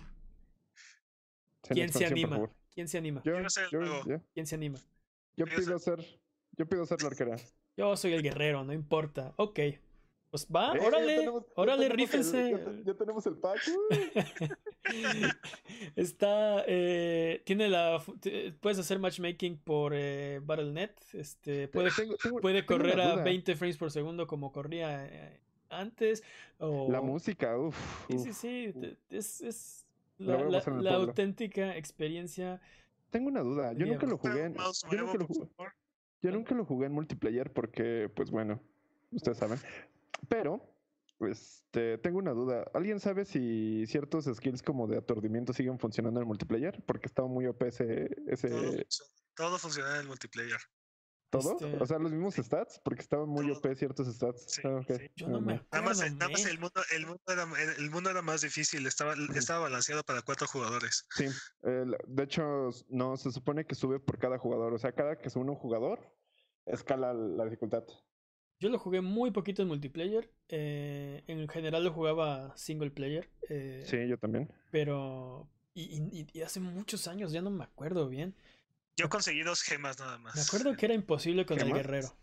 ¿Quién 1.63 1.91
se 1.93 2.05
anima? 2.07 2.51
¿Quién 2.75 2.89
se 2.89 2.99
anima? 2.99 3.23
Yo. 3.25 3.33
¿Quién 4.35 4.47
se 4.47 4.55
anima? 4.55 4.79
Yo 5.37 5.47
pido 5.47 5.79
ser. 5.79 6.05
Yo 6.57 6.67
pido 6.69 6.85
ser 6.87 7.03
la 7.03 7.09
arquera. 7.09 7.37
Yo 7.77 7.97
soy 7.97 8.13
el 8.13 8.23
guerrero, 8.23 8.65
no 8.65 8.73
importa. 8.73 9.33
Ok. 9.37 9.59
Pues 10.31 10.47
va, 10.49 10.75
Eh, 10.77 10.81
órale, 10.81 11.17
tenemos- 11.17 11.45
órale, 11.55 11.89
rífense. 11.89 12.51
ya, 12.51 12.83
ya 12.93 12.95
tenemos 12.99 13.25
el 13.27 13.37
pack. 13.39 13.61
Está, 15.97 16.65
eh, 16.67 17.43
tiene 17.45 17.69
la, 17.69 18.03
puedes 18.61 18.79
hacer 18.79 18.99
matchmaking 18.99 19.59
por 19.59 19.93
eh, 19.95 20.41
Battle.net, 20.43 20.91
este, 21.13 21.69
puede, 21.69 21.91
Tengo- 21.91 22.17
tengo- 22.17 22.41
puede 22.41 22.63
tengo 22.63 22.77
una 22.77 22.93
correr 22.93 23.01
a 23.01 23.13
duda. 23.15 23.25
20 23.25 23.57
frames 23.57 23.77
por 23.77 23.91
segundo 23.91 24.27
como 24.27 24.53
corría 24.53 25.07
eh, 25.07 25.41
antes. 25.71 26.23
O... 26.59 26.91
La 26.91 27.01
música, 27.01 27.57
uff. 27.59 27.77
Sí, 28.11 28.19
sí, 28.19 28.33
sí. 28.33 28.75
Es, 29.11 29.41
es 29.41 29.87
la, 30.19 30.39
la, 30.45 30.63
la 30.81 30.95
auténtica 30.95 31.77
experiencia. 31.77 32.61
Tengo 33.11 33.29
una 33.29 33.41
duda. 33.43 33.73
Yo 33.75 33.87
nunca 33.87 34.07
lo 34.07 34.19
jugué 34.19 34.45
en. 34.45 34.55
Yo 34.55 34.99
nunca 34.99 35.19
lo 35.19 35.27
jugué, 35.27 35.49
yo 36.23 36.31
nunca 36.31 36.55
lo 36.55 36.65
jugué 36.65 36.87
en 36.87 36.93
multiplayer 36.93 37.53
porque, 37.53 38.11
pues 38.15 38.31
bueno, 38.31 38.61
ustedes 39.13 39.39
saben. 39.39 39.59
Pero, 40.29 40.61
este, 41.21 41.99
tengo 41.99 42.19
una 42.19 42.33
duda. 42.33 42.65
¿Alguien 42.75 43.01
sabe 43.01 43.25
si 43.25 43.87
ciertos 43.87 44.25
skills 44.25 44.63
como 44.63 44.87
de 44.87 44.99
aturdimiento 44.99 45.53
siguen 45.53 45.79
funcionando 45.79 46.21
en 46.21 46.23
el 46.23 46.29
multiplayer? 46.29 46.83
Porque 46.87 47.07
estaba 47.07 47.29
muy 47.29 47.47
OP 47.47 47.63
ese... 47.63 48.09
ese... 48.27 48.49
Todo, 48.49 48.85
todo 49.35 49.59
funciona 49.59 49.95
en 49.95 50.01
el 50.01 50.07
multiplayer. 50.07 50.61
¿Todo? 51.31 51.53
Este 51.53 51.83
o 51.83 51.87
sea, 51.87 51.99
los 51.99 52.13
mismos 52.13 52.37
stats, 52.37 52.81
porque 52.85 53.03
estaban 53.03 53.29
muy 53.29 53.51
OP 53.51 53.67
ciertos 53.75 54.07
stats. 54.07 54.61
Ah, 54.65 54.81
Yo 55.17 55.29
no 55.29 55.41
me 55.41 55.55
Nada 55.73 55.83
más, 55.85 55.99
nada 55.99 56.29
más 56.29 56.45
el, 56.47 56.61
mundo, 56.61 56.81
el, 56.93 57.07
mundo 57.07 57.23
era, 57.27 57.49
el 57.79 57.91
mundo 57.91 58.11
era 58.11 58.23
más 58.23 58.43
difícil, 58.43 58.87
estaba, 58.87 59.15
estaba 59.35 59.61
balanceado 59.61 60.05
para 60.05 60.23
cuatro 60.23 60.47
jugadores. 60.47 61.07
Sí, 61.11 61.27
de 61.63 62.23
hecho, 62.23 62.71
no, 62.89 63.17
se 63.17 63.33
supone 63.33 63.67
que 63.67 63.75
sube 63.75 63.99
por 63.99 64.19
cada 64.19 64.39
jugador. 64.39 64.75
O 64.75 64.79
sea, 64.79 64.93
cada 64.93 65.19
que 65.19 65.31
sube 65.31 65.45
un 65.45 65.57
jugador, 65.57 66.15
escala 66.67 67.13
la 67.13 67.45
dificultad. 67.45 67.85
Yo 68.65 68.71
lo 68.71 68.79
jugué 68.79 69.03
muy 69.03 69.31
poquito 69.31 69.61
en 69.61 69.69
multiplayer. 69.69 70.31
Eh, 70.49 71.23
en 71.27 71.47
general 71.49 71.85
lo 71.85 71.93
jugaba 71.93 72.57
single 72.57 72.91
player. 72.91 73.29
Eh, 73.51 73.83
sí, 73.85 74.09
yo 74.09 74.17
también. 74.17 74.51
Pero. 74.71 75.47
Y, 75.75 76.27
y, 76.33 76.41
hace 76.41 76.61
muchos 76.61 77.07
años, 77.07 77.31
ya 77.31 77.43
no 77.43 77.51
me 77.51 77.63
acuerdo 77.63 78.09
bien. 78.09 78.35
Yo 78.97 79.11
conseguí 79.11 79.43
dos 79.43 79.61
gemas 79.61 79.99
nada 79.99 80.17
más. 80.17 80.35
Me 80.35 80.41
acuerdo 80.41 80.75
que 80.79 80.87
era 80.87 80.95
imposible 80.95 81.45
con 81.45 81.61
el 81.61 81.75
guerrero. 81.75 82.17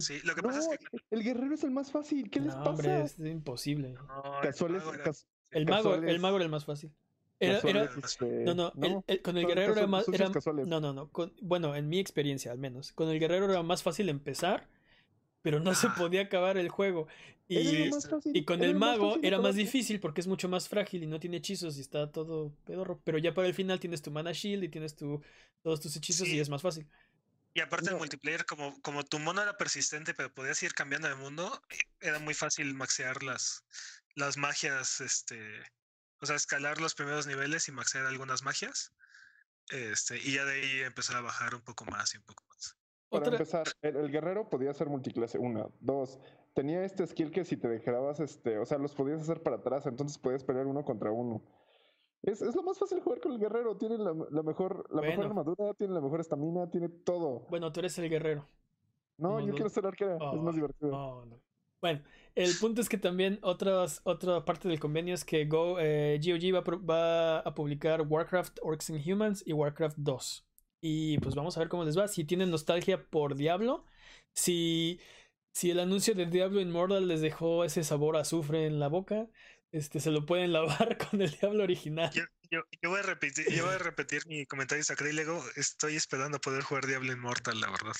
Sí, 0.00 0.20
lo 0.24 0.34
que 0.34 0.42
pasa 0.42 0.58
es 0.58 0.68
que. 0.68 0.98
El 1.10 1.22
guerrero 1.22 1.54
es 1.54 1.64
el 1.64 1.70
más 1.70 1.90
fácil. 1.90 2.28
¿Qué 2.28 2.40
les 2.40 2.54
pasa? 2.54 2.68
Hombre, 2.68 3.02
es 3.04 3.18
imposible. 3.18 3.94
Casuales, 4.42 4.82
el, 5.50 5.64
mago, 5.64 5.94
el 5.94 6.20
mago 6.20 6.36
era 6.36 6.44
el 6.44 6.50
más 6.50 6.66
fácil. 6.66 6.92
Era, 7.40 7.60
era, 7.60 7.90
este, 8.04 8.44
no, 8.44 8.54
no, 8.54 8.72
con 9.22 9.38
el 9.38 9.46
guerrero 9.46 9.72
era 9.72 9.86
más. 9.86 10.06
Era, 10.08 10.30
no, 10.66 10.80
no, 10.80 10.92
no. 10.92 11.10
bueno, 11.40 11.74
en 11.74 11.88
mi 11.88 12.00
experiencia 12.00 12.52
al 12.52 12.58
menos. 12.58 12.92
Con 12.92 13.08
el 13.08 13.18
guerrero 13.18 13.46
era 13.46 13.62
más 13.62 13.82
fácil 13.82 14.10
empezar, 14.10 14.68
pero 15.44 15.60
no 15.60 15.74
se 15.74 15.88
ah. 15.88 15.94
podía 15.96 16.22
acabar 16.22 16.56
el 16.56 16.70
juego. 16.70 17.06
Y, 17.46 17.90
y 18.32 18.44
con 18.46 18.64
el 18.64 18.74
mago 18.74 19.18
era 19.22 19.38
más 19.38 19.54
difícil 19.54 20.00
porque 20.00 20.22
es 20.22 20.26
mucho 20.26 20.48
más 20.48 20.66
frágil 20.70 21.02
y 21.02 21.06
no 21.06 21.20
tiene 21.20 21.36
hechizos 21.36 21.76
y 21.76 21.82
está 21.82 22.10
todo 22.10 22.56
pedorro. 22.64 22.98
Pero 23.04 23.18
ya 23.18 23.34
para 23.34 23.46
el 23.46 23.52
final 23.52 23.78
tienes 23.78 24.00
tu 24.00 24.10
mana 24.10 24.32
shield 24.32 24.64
y 24.64 24.70
tienes 24.70 24.96
tu, 24.96 25.22
todos 25.62 25.82
tus 25.82 25.94
hechizos 25.94 26.26
y 26.28 26.40
es 26.40 26.48
más 26.48 26.62
fácil. 26.62 26.88
Y 27.52 27.60
aparte 27.60 27.90
el 27.90 27.96
multiplayer, 27.96 28.46
como, 28.46 28.80
como 28.80 29.04
tu 29.04 29.18
mono 29.18 29.42
era 29.42 29.58
persistente, 29.58 30.14
pero 30.14 30.32
podías 30.32 30.62
ir 30.62 30.72
cambiando 30.72 31.08
de 31.08 31.14
mundo, 31.14 31.62
era 32.00 32.18
muy 32.18 32.32
fácil 32.32 32.72
maxear 32.74 33.22
las, 33.22 33.62
las 34.14 34.38
magias, 34.38 35.02
este, 35.02 35.38
o 36.20 36.26
sea, 36.26 36.36
escalar 36.36 36.80
los 36.80 36.94
primeros 36.94 37.26
niveles 37.26 37.68
y 37.68 37.72
maxear 37.72 38.06
algunas 38.06 38.42
magias. 38.42 38.92
Este, 39.68 40.18
y 40.18 40.32
ya 40.32 40.46
de 40.46 40.54
ahí 40.54 40.80
empezar 40.80 41.16
a 41.16 41.20
bajar 41.20 41.54
un 41.54 41.62
poco 41.62 41.84
más 41.84 42.14
y 42.14 42.16
un 42.16 42.24
poco 42.24 42.44
más. 42.48 42.76
Para 43.20 43.32
empezar, 43.32 43.66
el, 43.82 44.10
guerrero 44.10 44.48
podía 44.48 44.72
ser 44.72 44.88
multiclase, 44.88 45.38
una, 45.38 45.66
dos. 45.80 46.18
Tenía 46.54 46.84
este 46.84 47.06
skill 47.06 47.30
que 47.30 47.44
si 47.44 47.56
te 47.56 47.68
dejabas, 47.68 48.20
este, 48.20 48.58
o 48.58 48.66
sea, 48.66 48.78
los 48.78 48.94
podías 48.94 49.20
hacer 49.20 49.42
para 49.42 49.56
atrás, 49.56 49.86
entonces 49.86 50.18
podías 50.18 50.44
pelear 50.44 50.66
uno 50.66 50.84
contra 50.84 51.10
uno. 51.10 51.42
Es, 52.22 52.40
es 52.40 52.54
lo 52.54 52.62
más 52.62 52.78
fácil 52.78 53.00
jugar 53.00 53.20
con 53.20 53.32
el 53.32 53.38
guerrero. 53.38 53.76
Tiene 53.76 53.98
la, 53.98 54.14
mejor, 54.42 54.86
la 54.90 55.02
mejor 55.02 55.26
armadura, 55.26 55.74
tiene 55.74 55.92
la 55.92 56.00
mejor 56.00 56.20
estamina, 56.20 56.70
tiene 56.70 56.88
todo. 56.88 57.46
Bueno, 57.50 57.70
tú 57.70 57.80
eres 57.80 57.98
el 57.98 58.08
guerrero. 58.08 58.46
No, 59.18 59.40
yo 59.40 59.52
quiero 59.52 59.68
ser 59.68 59.86
arquera, 59.86 60.16
es 60.16 60.40
más 60.40 60.54
divertido. 60.54 60.90
no. 61.26 61.40
Bueno, 61.84 62.00
el 62.34 62.50
punto 62.58 62.80
es 62.80 62.88
que 62.88 62.96
también 62.96 63.38
otras, 63.42 64.00
otra 64.04 64.42
parte 64.46 64.68
del 64.68 64.80
convenio 64.80 65.12
es 65.12 65.22
que 65.22 65.44
Go, 65.44 65.76
eh, 65.78 66.18
GOG 66.18 66.54
va, 66.54 66.78
va, 66.78 67.38
a 67.40 67.54
publicar 67.54 68.00
Warcraft 68.00 68.58
Orcs 68.62 68.88
and 68.88 69.06
Humans 69.06 69.42
y 69.46 69.52
Warcraft 69.52 69.98
2. 69.98 70.46
Y 70.86 71.16
pues 71.20 71.34
vamos 71.34 71.56
a 71.56 71.60
ver 71.60 71.70
cómo 71.70 71.82
les 71.86 71.96
va. 71.96 72.08
Si 72.08 72.24
tienen 72.24 72.50
nostalgia 72.50 73.02
por 73.02 73.36
Diablo, 73.36 73.86
si, 74.34 75.00
si 75.50 75.70
el 75.70 75.80
anuncio 75.80 76.14
de 76.14 76.26
Diablo 76.26 76.60
Immortal 76.60 77.08
les 77.08 77.22
dejó 77.22 77.64
ese 77.64 77.82
sabor 77.82 78.18
a 78.18 78.20
azufre 78.20 78.66
en 78.66 78.78
la 78.78 78.88
boca, 78.88 79.26
este, 79.72 79.98
se 79.98 80.10
lo 80.10 80.26
pueden 80.26 80.52
lavar 80.52 80.98
con 80.98 81.22
el 81.22 81.30
Diablo 81.30 81.64
original. 81.64 82.10
Yo, 82.12 82.24
yo, 82.82 82.90
voy 82.90 82.98
a 82.98 83.02
repetir, 83.02 83.50
yo 83.50 83.64
voy 83.64 83.76
a 83.76 83.78
repetir 83.78 84.26
mi 84.26 84.44
comentario 84.44 84.84
sacrílego. 84.84 85.42
Estoy 85.56 85.96
esperando 85.96 86.38
poder 86.38 86.62
jugar 86.62 86.86
Diablo 86.86 87.12
Immortal, 87.12 87.58
la 87.60 87.70
verdad. 87.70 87.94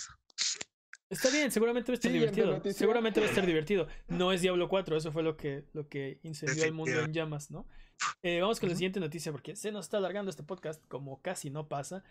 Está 1.08 1.30
bien, 1.30 1.50
seguramente 1.50 1.90
va 1.90 1.94
a 1.94 1.96
estar 1.96 2.12
divertido. 2.12 2.60
Seguramente 2.70 3.20
va 3.20 3.26
a 3.26 3.28
estar 3.30 3.46
divertido. 3.46 3.88
No 4.08 4.30
es 4.30 4.42
Diablo 4.42 4.68
4, 4.68 4.98
eso 4.98 5.10
fue 5.10 5.22
lo 5.22 5.38
que, 5.38 5.64
lo 5.72 5.88
que 5.88 6.20
incendió 6.22 6.64
el 6.64 6.72
mundo 6.72 7.00
en 7.00 7.14
llamas, 7.14 7.50
¿no? 7.50 7.66
Eh, 8.22 8.40
vamos 8.42 8.60
con 8.60 8.68
la 8.68 8.74
siguiente 8.74 9.00
noticia 9.00 9.32
porque 9.32 9.56
se 9.56 9.72
nos 9.72 9.86
está 9.86 9.96
alargando 9.96 10.30
este 10.30 10.42
podcast 10.42 10.84
como 10.88 11.22
casi 11.22 11.48
no 11.48 11.66
pasa. 11.66 12.04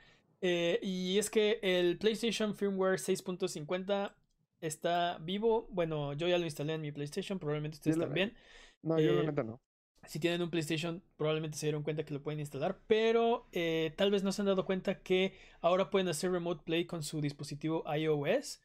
Eh, 0.45 0.77
y 0.81 1.17
es 1.17 1.29
que 1.29 1.59
el 1.63 1.97
PlayStation 1.97 2.53
Firmware 2.53 2.99
6.50 2.99 4.13
está 4.59 5.17
vivo. 5.19 5.67
Bueno, 5.71 6.13
yo 6.13 6.27
ya 6.27 6.37
lo 6.37 6.43
instalé 6.43 6.73
en 6.73 6.81
mi 6.81 6.91
PlayStation, 6.91 7.39
probablemente 7.39 7.77
ustedes 7.77 7.97
también. 7.97 8.33
No, 8.81 8.99
yo 8.99 9.21
eh, 9.21 9.31
no. 9.31 9.61
Si 10.05 10.19
tienen 10.19 10.41
un 10.41 10.49
PlayStation, 10.49 11.01
probablemente 11.15 11.57
se 11.57 11.67
dieron 11.67 11.83
cuenta 11.83 12.03
que 12.03 12.13
lo 12.13 12.21
pueden 12.21 12.41
instalar, 12.41 12.81
pero 12.87 13.47
tal 13.95 14.11
vez 14.11 14.23
no 14.23 14.33
se 14.33 14.41
han 14.41 14.47
dado 14.47 14.65
cuenta 14.65 15.01
que 15.01 15.33
ahora 15.61 15.89
pueden 15.89 16.09
hacer 16.09 16.29
Remote 16.29 16.63
Play 16.65 16.85
con 16.85 17.03
su 17.03 17.21
dispositivo 17.21 17.85
iOS. 17.95 18.59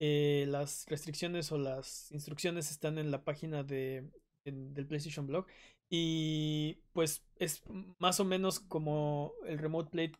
Eh, 0.00 0.44
las 0.48 0.84
restricciones 0.88 1.52
o 1.52 1.56
las 1.56 2.10
instrucciones 2.12 2.70
están 2.70 2.98
en 2.98 3.10
la 3.10 3.24
página 3.24 3.62
de, 3.62 4.10
del 4.44 4.86
PlayStation 4.86 5.26
Blog. 5.26 5.46
Y 5.88 6.80
pues 6.92 7.24
es 7.36 7.62
más 7.98 8.20
o 8.20 8.24
menos 8.24 8.60
como 8.60 9.32
el 9.46 9.58
Remote 9.58 9.90
Play 9.90 10.12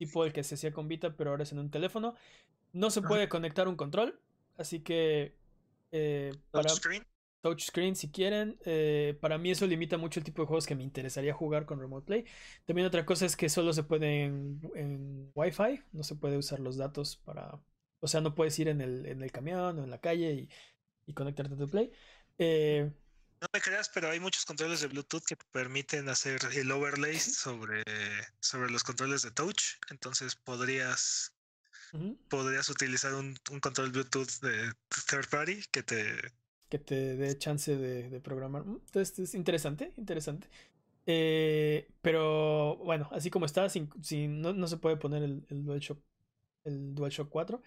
tipo 0.00 0.24
el 0.24 0.32
que 0.32 0.42
se 0.42 0.54
hacía 0.56 0.72
con 0.72 0.88
Vita, 0.88 1.14
pero 1.16 1.30
ahora 1.30 1.44
es 1.44 1.52
en 1.52 1.58
un 1.58 1.70
teléfono. 1.70 2.14
No 2.72 2.90
se 2.90 3.02
puede 3.02 3.28
conectar 3.28 3.68
un 3.68 3.76
control, 3.76 4.18
así 4.56 4.80
que 4.80 5.36
eh, 5.92 6.32
para 6.50 6.70
touchscreen 7.42 7.96
si 7.96 8.10
quieren. 8.10 8.58
Eh, 8.64 9.16
para 9.20 9.38
mí 9.38 9.50
eso 9.50 9.66
limita 9.66 9.98
mucho 9.98 10.20
el 10.20 10.24
tipo 10.24 10.42
de 10.42 10.46
juegos 10.48 10.66
que 10.66 10.74
me 10.74 10.82
interesaría 10.82 11.34
jugar 11.34 11.66
con 11.66 11.80
Remote 11.80 12.06
Play. 12.06 12.24
También 12.64 12.86
otra 12.86 13.04
cosa 13.04 13.26
es 13.26 13.36
que 13.36 13.48
solo 13.48 13.72
se 13.72 13.82
puede 13.82 14.24
en, 14.24 14.60
en 14.74 15.30
Wi-Fi, 15.34 15.82
no 15.92 16.02
se 16.02 16.16
puede 16.16 16.38
usar 16.38 16.60
los 16.60 16.76
datos 16.76 17.16
para, 17.16 17.60
o 18.00 18.08
sea, 18.08 18.20
no 18.20 18.34
puedes 18.34 18.58
ir 18.58 18.68
en 18.68 18.80
el, 18.80 19.06
en 19.06 19.22
el 19.22 19.32
camión 19.32 19.78
o 19.78 19.84
en 19.84 19.90
la 19.90 20.00
calle 20.00 20.32
y, 20.32 20.48
y 21.06 21.12
conectarte 21.12 21.54
a 21.54 21.58
tu 21.58 21.68
Play. 21.68 21.92
Eh, 22.38 22.90
no 23.40 23.48
me 23.52 23.60
creas, 23.60 23.88
pero 23.88 24.10
hay 24.10 24.20
muchos 24.20 24.44
controles 24.44 24.80
de 24.80 24.88
Bluetooth 24.88 25.24
que 25.24 25.36
permiten 25.52 26.08
hacer 26.08 26.40
el 26.54 26.70
overlay 26.70 27.18
sobre, 27.18 27.82
sobre 28.40 28.70
los 28.70 28.84
controles 28.84 29.22
de 29.22 29.30
touch. 29.30 29.76
Entonces 29.90 30.36
podrías, 30.36 31.32
podrías 32.28 32.68
utilizar 32.68 33.14
un, 33.14 33.36
un, 33.50 33.60
control 33.60 33.90
Bluetooth 33.90 34.40
de 34.42 34.72
third 35.08 35.28
party 35.30 35.62
que 35.70 35.82
te... 35.82 36.16
Que 36.68 36.78
te 36.78 37.16
dé 37.16 37.36
chance 37.36 37.76
de, 37.76 38.08
de 38.10 38.20
programar. 38.20 38.62
Entonces 38.66 39.18
es 39.18 39.34
interesante, 39.34 39.92
interesante. 39.96 40.48
Eh, 41.06 41.88
pero 42.02 42.76
bueno, 42.76 43.08
así 43.10 43.30
como 43.30 43.46
está, 43.46 43.68
sin, 43.68 43.90
sin, 44.02 44.40
no, 44.40 44.52
no 44.52 44.68
se 44.68 44.76
puede 44.76 44.96
poner 44.96 45.22
el, 45.22 45.44
el 45.48 45.64
DualShock 45.64 45.98
el 46.64 46.94
DualShock 46.94 47.28
4. 47.28 47.62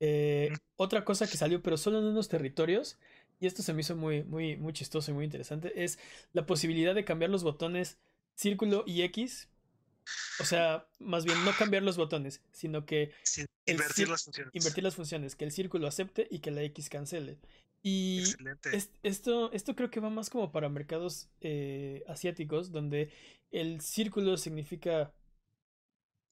Eh, 0.00 0.52
otra 0.76 1.04
cosa 1.04 1.26
que 1.26 1.36
salió, 1.36 1.62
pero 1.62 1.76
solo 1.76 1.98
en 1.98 2.04
unos 2.04 2.28
territorios, 2.28 2.98
y 3.38 3.46
esto 3.46 3.62
se 3.62 3.72
me 3.72 3.80
hizo 3.80 3.96
muy, 3.96 4.24
muy, 4.24 4.56
muy 4.56 4.72
chistoso 4.72 5.10
y 5.10 5.14
muy 5.14 5.24
interesante, 5.24 5.84
es 5.84 5.98
la 6.32 6.46
posibilidad 6.46 6.94
de 6.94 7.04
cambiar 7.04 7.30
los 7.30 7.42
botones 7.42 7.98
círculo 8.34 8.84
y 8.86 9.02
X. 9.02 9.48
O 10.38 10.44
sea, 10.44 10.86
más 11.00 11.24
bien 11.24 11.44
no 11.44 11.50
cambiar 11.58 11.82
los 11.82 11.96
botones, 11.96 12.40
sino 12.52 12.86
que 12.86 13.12
invertir 13.66 14.08
las 14.08 14.22
funciones. 14.22 14.54
Invertir 14.54 14.84
las 14.84 14.94
funciones, 14.94 15.34
que 15.34 15.44
el 15.44 15.50
círculo 15.50 15.88
acepte 15.88 16.28
y 16.30 16.38
que 16.38 16.52
la 16.52 16.62
X 16.62 16.88
cancele. 16.88 17.40
Y 17.82 18.22
esto, 19.02 19.52
esto 19.52 19.74
creo 19.74 19.90
que 19.90 20.00
va 20.00 20.10
más 20.10 20.30
como 20.30 20.52
para 20.52 20.68
mercados 20.68 21.28
eh, 21.40 22.04
asiáticos, 22.08 22.70
donde 22.70 23.12
el 23.50 23.80
círculo 23.80 24.36
significa 24.36 25.12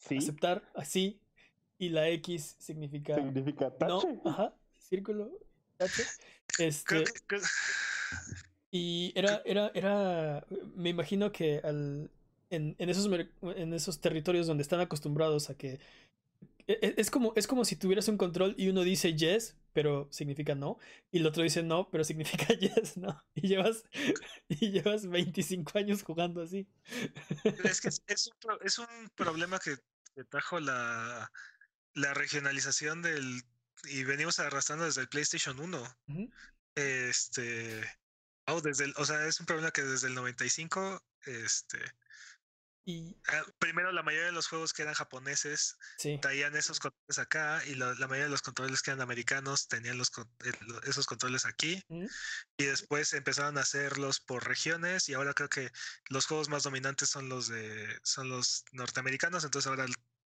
aceptar 0.05 0.70
así, 0.74 1.20
y 1.78 1.89
la 1.90 2.09
X 2.09 2.56
significa. 2.59 3.16
Significa 3.16 3.72
No, 3.81 4.02
ajá, 4.24 4.55
círculo, 4.78 5.31
tache. 5.76 6.05
Este. 6.59 7.05
Y 8.76 9.12
era, 9.14 9.40
era, 9.44 9.70
era. 9.72 10.44
Me 10.74 10.90
imagino 10.90 11.31
que 11.31 11.60
al. 11.62 12.10
En, 12.51 12.74
en, 12.78 12.89
esos, 12.89 13.09
en 13.43 13.72
esos 13.72 14.01
territorios 14.01 14.48
donde 14.48 14.62
están 14.62 14.81
acostumbrados 14.81 15.48
a 15.48 15.55
que. 15.56 15.78
E, 16.66 16.78
e, 16.82 16.94
es 16.97 17.09
como, 17.09 17.32
es 17.36 17.47
como 17.47 17.64
si 17.64 17.76
tuvieras 17.76 18.09
un 18.09 18.16
control 18.16 18.56
y 18.59 18.68
uno 18.68 18.82
dice 18.82 19.14
yes, 19.14 19.56
pero 19.72 20.09
significa 20.10 20.55
no, 20.55 20.78
y 21.10 21.18
el 21.18 21.26
otro 21.26 21.43
dice 21.43 21.62
no, 21.62 21.90
pero 21.90 22.05
significa 22.05 22.47
yes, 22.59 22.97
¿no? 22.97 23.22
Y 23.35 23.48
llevas, 23.48 23.85
y 24.48 24.70
llevas 24.70 25.06
25 25.06 25.78
años 25.78 26.02
jugando 26.02 26.43
así. 26.43 26.66
Es 27.64 27.81
que 27.81 27.89
es, 27.89 28.02
es, 28.06 28.26
un, 28.28 28.59
es 28.62 28.78
un 28.78 28.86
problema 29.14 29.59
que, 29.59 29.76
que 30.14 30.24
trajo 30.24 30.59
la, 30.59 31.31
la 31.94 32.14
regionalización 32.14 33.02
del... 33.02 33.43
Y 33.86 34.05
venimos 34.05 34.39
arrastrando 34.39 34.85
desde 34.85 35.02
el 35.02 35.09
PlayStation 35.09 35.59
1. 35.59 35.97
Este. 36.74 37.85
Oh, 38.47 38.61
desde 38.61 38.85
el, 38.85 38.94
o 38.97 39.05
sea, 39.05 39.27
es 39.27 39.40
un 39.40 39.47
problema 39.47 39.70
que 39.70 39.82
desde 39.82 40.09
el 40.09 40.15
95, 40.15 41.02
este, 41.27 41.78
Y 42.86 43.16
ah, 43.28 43.43
primero 43.59 43.90
la 43.93 44.02
mayoría 44.02 44.27
de 44.27 44.32
los 44.32 44.47
juegos 44.48 44.74
que 44.74 44.82
eran 44.82 44.93
japoneses 44.94 45.78
sí. 45.97 46.19
traían 46.20 46.55
esos 46.55 46.78
controles 46.78 47.19
acá 47.19 47.62
y 47.66 47.74
la, 47.74 47.94
la 47.94 48.06
mayoría 48.06 48.24
de 48.24 48.31
los 48.31 48.43
controles 48.43 48.82
que 48.82 48.90
eran 48.90 49.01
americanos 49.01 49.69
tenían 49.69 49.97
los, 49.97 50.11
eh, 50.44 50.52
esos 50.86 51.06
controles 51.06 51.47
aquí 51.47 51.81
¿Mm? 51.89 52.05
y 52.59 52.65
después 52.65 53.15
empezaron 53.15 53.56
a 53.56 53.62
hacerlos 53.62 54.20
por 54.20 54.47
regiones 54.47 55.09
y 55.09 55.15
ahora 55.15 55.32
creo 55.32 55.48
que 55.48 55.70
los 56.11 56.27
juegos 56.27 56.51
más 56.51 56.65
dominantes 56.65 57.09
son 57.09 57.31
los 57.31 57.48
de 57.48 57.98
son 58.02 58.28
los 58.28 58.65
norteamericanos 58.73 59.44
entonces 59.44 59.66
ahora 59.69 59.86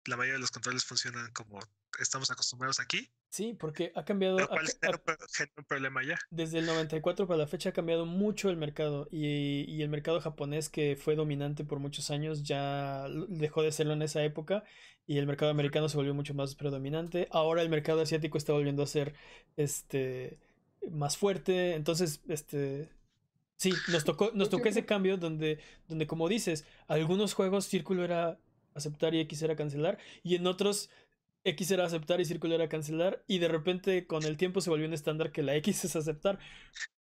la 0.08 0.18
mayoría 0.18 0.36
de 0.36 0.40
los 0.42 0.52
controles 0.52 0.84
funcionan 0.86 1.32
como 1.34 1.60
estamos 2.00 2.30
acostumbrados 2.32 2.80
aquí 2.80 3.10
Sí, 3.30 3.54
porque 3.60 3.92
ha 3.96 4.06
cambiado. 4.06 4.40
lo 4.40 4.48
cual 4.48 4.66
un 4.66 4.80
pro- 5.04 5.18
genera 5.34 5.54
un 5.58 5.66
problema 5.66 6.04
ya 6.04 6.18
desde 6.30 6.60
el 6.60 6.66
94 6.66 7.28
para 7.28 7.38
la 7.40 7.48
fecha 7.48 7.70
ha 7.70 7.74
cambiado 7.74 8.06
mucho 8.06 8.50
el 8.50 8.56
mercado. 8.58 9.08
Y, 9.12 9.66
y 9.68 9.82
el 9.82 9.90
mercado 9.90 10.22
japonés, 10.22 10.70
que 10.70 10.96
fue 10.96 11.16
dominante 11.16 11.66
por 11.66 11.80
muchos 11.80 12.10
años, 12.10 12.44
ya 12.44 13.06
dejó 13.28 13.64
de 13.64 13.72
serlo 13.74 13.94
en 13.94 14.02
esa 14.02 14.24
época. 14.24 14.64
Y 15.06 15.18
el 15.18 15.28
mercado 15.28 15.52
americano 15.52 15.90
se 15.90 15.98
volvió 15.98 16.14
mucho 16.14 16.34
más 16.34 16.56
predominante. 16.56 17.28
Ahora 17.32 17.62
el 17.62 17.70
mercado 17.70 18.02
asiático 18.02 18.38
está 18.38 18.54
volviendo 18.54 18.82
a 18.84 18.88
ser 18.88 19.14
este 19.58 20.40
más 20.92 21.18
fuerte. 21.18 21.76
Entonces, 21.76 22.22
este. 22.30 22.90
Sí, 23.58 23.74
nos 23.92 24.04
tocó, 24.06 24.32
nos 24.34 24.50
Yo 24.50 24.58
tocó 24.58 24.70
ese 24.70 24.86
cambio 24.86 25.18
donde, 25.18 25.60
donde, 25.88 26.08
como 26.08 26.30
dices, 26.30 26.66
algunos 26.88 27.34
juegos 27.34 27.66
Círculo 27.66 28.04
era 28.04 28.40
aceptar 28.78 29.14
y 29.14 29.20
X 29.22 29.42
era 29.42 29.56
cancelar, 29.56 29.98
y 30.24 30.36
en 30.36 30.48
otros 30.48 30.90
X 31.44 31.72
era 31.72 31.86
aceptar 31.86 32.20
y 32.22 32.26
Círculo 32.26 32.56
era 32.56 32.70
cancelar, 32.70 33.24
y 33.28 33.40
de 33.40 33.48
repente 33.48 34.08
con 34.08 34.24
el 34.24 34.38
tiempo 34.38 34.62
se 34.62 34.70
volvió 34.70 34.88
un 34.88 34.94
estándar 34.94 35.32
que 35.32 35.44
la 35.44 35.56
X 35.58 35.86
es 35.86 35.96
aceptar, 35.96 36.40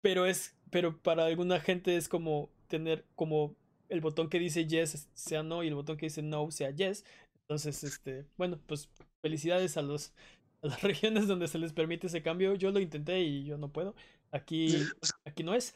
pero 0.01 0.27
es, 0.27 0.57
pero 0.70 0.99
para 1.01 1.27
alguna 1.27 1.61
gente 1.61 1.97
es 1.97 2.09
como 2.09 2.51
tener 2.69 3.05
como 3.15 3.57
el 3.89 4.01
botón 4.01 4.28
que 4.31 4.39
dice 4.39 4.66
yes 4.66 5.09
sea 5.15 5.43
no 5.43 5.62
y 5.62 5.69
el 5.69 5.74
botón 5.74 5.97
que 5.97 6.07
dice 6.07 6.23
no 6.23 6.51
sea 6.51 6.70
yes. 6.70 7.05
Entonces, 7.43 7.85
este, 7.85 8.24
bueno, 8.39 8.59
pues 8.66 8.89
felicidades 9.20 9.77
a 9.77 9.82
los 9.82 10.15
a 10.62 10.69
las 10.69 10.82
regiones 10.82 11.28
donde 11.28 11.49
se 11.49 11.59
les 11.59 11.73
permite 11.73 12.07
ese 12.07 12.23
cambio. 12.23 12.55
Yo 12.55 12.70
lo 12.70 12.81
intenté 12.81 13.20
y 13.20 13.44
yo 13.44 13.59
no 13.59 13.73
puedo. 13.73 13.94
Aquí, 14.31 14.77
aquí 15.24 15.43
no 15.43 15.55
es. 15.55 15.74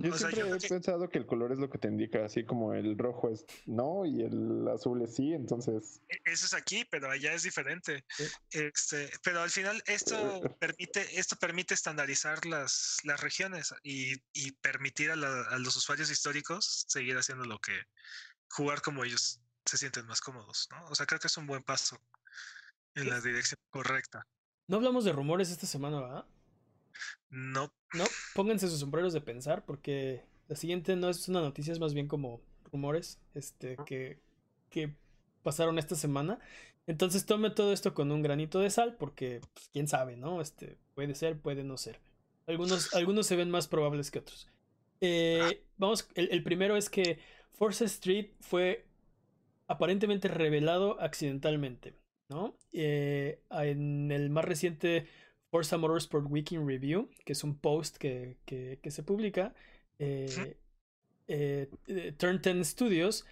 Yo 0.00 0.14
O 0.14 0.16
sea, 0.16 0.30
siempre 0.30 0.48
yo 0.50 0.54
he 0.54 0.58
que- 0.60 0.68
pensado 0.68 1.08
que 1.08 1.18
el 1.18 1.26
color 1.26 1.50
es 1.50 1.58
lo 1.58 1.68
que 1.68 1.78
te 1.78 1.88
indica, 1.88 2.24
así 2.24 2.44
como 2.44 2.72
el 2.72 2.96
rojo 2.96 3.30
es 3.30 3.44
no 3.66 4.06
y 4.06 4.22
el 4.22 4.68
azul 4.68 5.02
es 5.02 5.16
sí, 5.16 5.34
entonces 5.34 6.00
E- 6.08 6.20
Eso 6.24 6.46
es 6.46 6.54
aquí, 6.54 6.84
pero 6.88 7.10
allá 7.10 7.32
es 7.32 7.42
diferente. 7.42 8.04
Sí. 8.16 8.24
Este, 8.52 9.10
pero 9.24 9.40
al 9.42 9.50
final 9.50 9.82
esto 9.86 10.40
permite, 10.60 11.18
esto 11.18 11.34
permite 11.34 11.74
estandarizar 11.74 12.46
las, 12.46 12.98
las 13.02 13.20
regiones 13.20 13.74
y, 13.82 14.12
y 14.32 14.52
permitir 14.52 15.10
a, 15.10 15.16
la- 15.16 15.42
a 15.50 15.58
los 15.58 15.76
usuarios 15.76 16.10
históricos 16.12 16.84
seguir 16.86 17.16
haciendo 17.18 17.44
lo 17.44 17.58
que 17.58 17.72
jugar 18.50 18.80
como 18.82 19.02
ellos 19.02 19.40
se 19.66 19.76
sienten 19.78 20.06
más 20.06 20.20
cómodos, 20.20 20.68
¿no? 20.70 20.86
O 20.86 20.94
sea, 20.94 21.06
creo 21.06 21.18
que 21.18 21.26
es 21.26 21.36
un 21.36 21.46
buen 21.48 21.64
paso 21.64 22.00
en 22.94 23.10
la 23.10 23.20
dirección 23.20 23.58
correcta. 23.70 24.22
No 24.68 24.76
hablamos 24.76 25.04
de 25.04 25.12
rumores 25.12 25.50
esta 25.50 25.66
semana, 25.66 26.00
¿verdad? 26.00 26.24
No, 27.30 27.72
No, 27.94 28.04
pónganse 28.34 28.68
sus 28.68 28.80
sombreros 28.80 29.12
de 29.12 29.20
pensar 29.20 29.64
porque 29.64 30.24
la 30.48 30.56
siguiente 30.56 30.96
no 30.96 31.08
es 31.08 31.28
una 31.28 31.40
noticia, 31.40 31.72
es 31.72 31.80
más 31.80 31.94
bien 31.94 32.08
como 32.08 32.40
rumores 32.72 33.18
este, 33.34 33.76
que, 33.86 34.18
que 34.70 34.94
pasaron 35.42 35.78
esta 35.78 35.94
semana. 35.94 36.38
Entonces 36.86 37.26
tome 37.26 37.50
todo 37.50 37.72
esto 37.72 37.92
con 37.92 38.10
un 38.12 38.22
granito 38.22 38.60
de 38.60 38.70
sal 38.70 38.96
porque 38.98 39.40
pues, 39.54 39.68
quién 39.72 39.88
sabe, 39.88 40.16
¿no? 40.16 40.40
Este, 40.40 40.78
puede 40.94 41.14
ser, 41.14 41.38
puede 41.38 41.64
no 41.64 41.76
ser. 41.76 42.00
Algunos, 42.46 42.94
algunos 42.94 43.26
se 43.26 43.36
ven 43.36 43.50
más 43.50 43.68
probables 43.68 44.10
que 44.10 44.20
otros. 44.20 44.48
Eh, 45.00 45.62
vamos, 45.76 46.08
el, 46.14 46.28
el 46.32 46.42
primero 46.42 46.76
es 46.76 46.88
que 46.88 47.18
Force 47.52 47.84
Street 47.84 48.30
fue 48.40 48.86
aparentemente 49.66 50.28
revelado 50.28 51.00
accidentalmente, 51.00 51.94
¿no? 52.28 52.56
Eh, 52.72 53.40
en 53.50 54.10
el 54.10 54.30
más 54.30 54.44
reciente 54.44 55.06
Forza 55.50 55.78
Motorsport 55.78 56.26
Weekend 56.28 56.66
Review, 56.68 57.08
que 57.24 57.32
es 57.32 57.42
un 57.44 57.58
post 57.58 57.96
que, 57.96 58.36
que- 58.44 58.78
que 58.82 58.90
se 58.90 59.02
publica, 59.02 59.54
eh, 59.98 60.56
eh, 61.28 61.68
Turn 62.18 62.40
10 62.42 62.64
Studios 62.66 63.24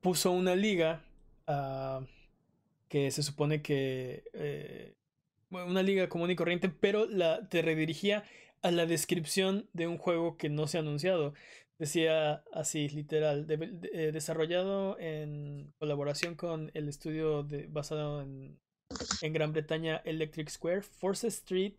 puso 0.00 0.32
una 0.32 0.54
liga 0.56 1.04
ah, 1.46 2.00
que 2.88 3.10
se 3.10 3.22
supone 3.22 3.62
que 3.62 4.24
eh, 4.34 4.94
una 5.50 5.82
liga 5.82 6.08
común 6.08 6.30
y 6.30 6.36
corriente, 6.36 6.68
pero 6.68 7.06
la, 7.06 7.48
te 7.48 7.62
redirigía 7.62 8.24
a 8.62 8.70
la 8.70 8.86
descripción 8.86 9.68
de 9.72 9.86
un 9.86 9.98
juego 9.98 10.36
que 10.36 10.48
no 10.48 10.66
se 10.66 10.78
ha 10.78 10.80
anunciado. 10.80 11.34
Decía 11.78 12.44
así, 12.52 12.88
literal, 12.88 13.46
de- 13.46 13.56
de- 13.58 13.90
eh, 13.92 14.12
desarrollado 14.12 14.98
en 14.98 15.72
colaboración 15.78 16.34
con 16.34 16.70
el 16.74 16.88
estudio 16.88 17.42
de- 17.42 17.66
basado 17.68 18.22
en, 18.22 18.58
en 19.20 19.32
Gran 19.32 19.52
Bretaña 19.52 20.02
Electric 20.04 20.48
Square, 20.48 20.82
Force 20.82 21.26
Street 21.28 21.74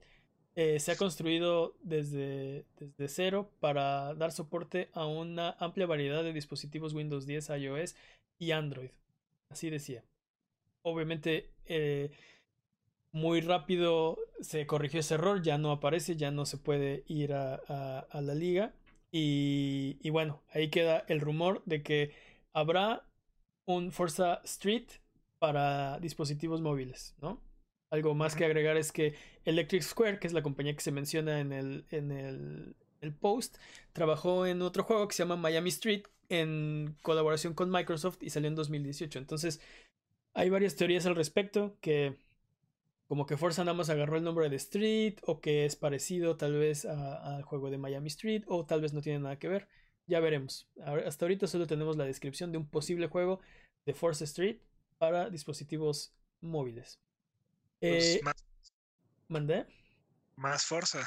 eh, 0.56 0.80
se 0.80 0.94
ha 0.94 0.95
construido 0.95 1.76
desde, 1.82 2.65
cero 3.07 3.52
para 3.60 4.14
dar 4.15 4.32
soporte 4.32 4.90
a 4.94 5.06
una 5.06 5.52
amplia 5.60 5.86
variedad 5.86 6.23
de 6.23 6.32
dispositivos 6.32 6.94
Windows 6.94 7.26
10, 7.26 7.49
iOS 7.60 7.95
y 8.40 8.52
Android. 8.52 8.91
Así 9.49 9.69
decía. 9.69 10.03
Obviamente, 10.82 11.52
eh, 11.65 12.11
muy 13.11 13.41
rápido 13.41 14.18
se 14.40 14.65
corrigió 14.65 15.02
ese 15.02 15.15
error, 15.15 15.41
ya 15.41 15.57
no 15.57 15.72
aparece, 15.72 16.15
ya 16.15 16.32
no 16.32 16.45
se 16.45 16.57
puede 16.57 17.03
ir 17.07 17.34
a 17.34 18.07
la 18.14 18.36
liga. 18.36 18.73
Y, 19.11 19.98
y 20.02 20.10
bueno, 20.10 20.44
ahí 20.49 20.69
queda 20.69 21.06
el 21.07 21.22
rumor 21.22 21.64
de 21.65 21.84
que 21.84 22.14
habrá 22.53 23.06
un 23.65 23.91
Forza 23.91 24.41
Street 24.45 24.88
para 25.40 25.99
dispositivos 25.99 26.62
móviles, 26.62 27.16
¿no? 27.22 27.41
Algo 27.91 28.16
más 28.16 28.36
que 28.36 28.45
agregar 28.45 28.78
es 28.78 28.91
que 28.91 29.16
Electric 29.45 29.82
Square, 29.84 30.20
que 30.20 30.28
es 30.28 30.34
la 30.34 30.44
compañía 30.44 30.76
que 30.76 30.82
se 30.82 30.91
menciona 30.91 31.40
en 31.40 31.53
el, 31.53 31.86
en 31.91 32.12
el, 32.12 32.76
el 33.02 33.14
post, 33.14 33.57
trabajó 33.94 34.45
en 34.45 34.62
otro 34.62 34.84
juego 34.84 35.07
que 35.07 35.16
se 35.16 35.24
llama 35.24 35.36
Miami 35.36 35.70
Street 35.70 36.03
en 36.30 36.98
colaboración 37.03 37.53
con 37.53 37.70
Microsoft 37.70 38.18
y 38.22 38.32
salió 38.32 38.48
en 38.48 38.56
2018. 38.56 39.20
Entonces, 39.20 39.62
hay 40.34 40.49
varias 40.49 40.76
teorías 40.76 41.06
al 41.06 41.16
respecto 41.16 41.78
que 41.80 42.18
como 43.07 43.26
que 43.26 43.38
Forza 43.38 43.64
nada 43.64 43.78
más 43.78 43.90
agarró 43.90 44.18
el 44.18 44.24
nombre 44.24 44.49
de 44.49 44.56
Street 44.56 45.20
o 45.24 45.40
que 45.40 45.66
es 45.66 45.76
parecido 45.76 46.38
tal 46.38 46.53
vez 46.56 46.86
al 46.86 47.44
juego 47.44 47.70
de 47.70 47.78
Miami 47.78 48.07
Street 48.07 48.44
o 48.48 48.66
tal 48.66 48.82
vez 48.82 48.94
no 48.94 49.02
tiene 49.02 49.20
nada 49.20 49.38
que 49.38 49.48
ver. 49.48 49.68
Ya 50.07 50.20
veremos. 50.20 50.68
Hasta 50.84 51.26
ahorita 51.26 51.48
solo 51.48 51.68
tenemos 51.68 51.98
la 51.98 52.06
descripción 52.06 52.52
de 52.52 52.57
un 52.57 52.68
posible 52.68 53.07
juego 53.07 53.40
de 53.86 53.94
Forza 53.94 54.24
Street 54.24 54.57
para 54.98 55.30
dispositivos 55.30 56.14
móviles. 56.42 57.00
pues, 57.88 58.18
Eh, 58.18 58.22
más, 58.22 58.36
¿Mandé? 59.28 59.66
más 60.38 60.66
fuerza. 60.66 61.06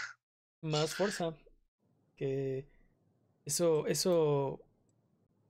Más 0.62 0.94
Forza. 0.94 1.34
Que 2.16 2.68
eso, 3.46 3.86
eso 3.88 4.60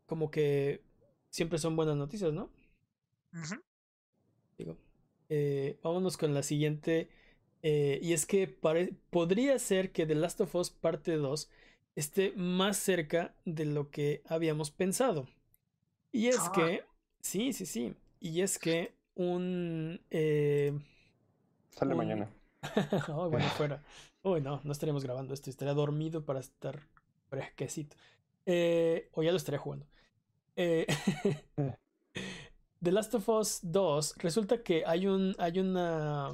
como 0.07 0.31
que 0.31 0.83
siempre 1.31 1.59
son 1.59 1.77
buenas 1.77 1.97
noticias, 1.97 2.33
¿no? 2.33 2.51
Digo, 4.59 4.77
eh, 5.29 5.79
vámonos 5.83 6.17
con 6.17 6.35
la 6.35 6.43
siguiente. 6.43 7.11
eh, 7.63 7.99
y 8.03 8.13
es 8.13 8.25
que 8.25 8.47
podría 9.11 9.59
ser 9.59 9.91
que 9.93 10.07
The 10.07 10.15
Last 10.15 10.41
of 10.41 10.55
Us 10.55 10.71
parte 10.71 11.17
2 11.17 11.51
esté 11.97 12.33
más 12.37 12.77
cerca 12.77 13.35
de 13.45 13.65
lo 13.65 13.91
que 13.91 14.23
habíamos 14.27 14.71
pensado. 14.71 15.27
Y 16.13 16.29
es 16.29 16.37
Ah. 16.39 16.51
que, 16.51 16.85
sí, 17.23 17.53
sí, 17.53 17.67
sí. 17.67 17.95
Y 18.21 18.43
es 18.43 18.59
que 18.59 18.95
un... 19.15 20.01
eh, 20.11 20.73
sale 21.71 21.95
Un- 21.95 21.95
mañana. 21.95 22.29
oh, 23.09 23.31
bueno, 23.31 23.51
fuera. 23.57 23.83
Uy, 24.23 24.41
no, 24.41 24.61
no 24.65 24.73
estaríamos 24.73 25.05
grabando 25.05 25.35
esto. 25.35 25.51
Estaría 25.51 25.75
dormido 25.75 26.25
para 26.25 26.41
estar 26.41 26.89
fresquecito. 27.31 27.97
Eh, 28.47 29.11
o 29.13 29.23
ya 29.23 29.31
lo 29.31 29.37
estaría 29.37 29.59
jugando. 29.61 29.87
Eh, 30.57 30.87
The 32.81 32.93
Last 32.93 33.15
of 33.15 33.29
Us 33.29 33.61
2, 33.63 34.15
resulta 34.19 34.63
que 34.63 34.85
hay 34.87 35.07
un 35.07 35.35
hay 35.39 35.59
una 35.59 36.33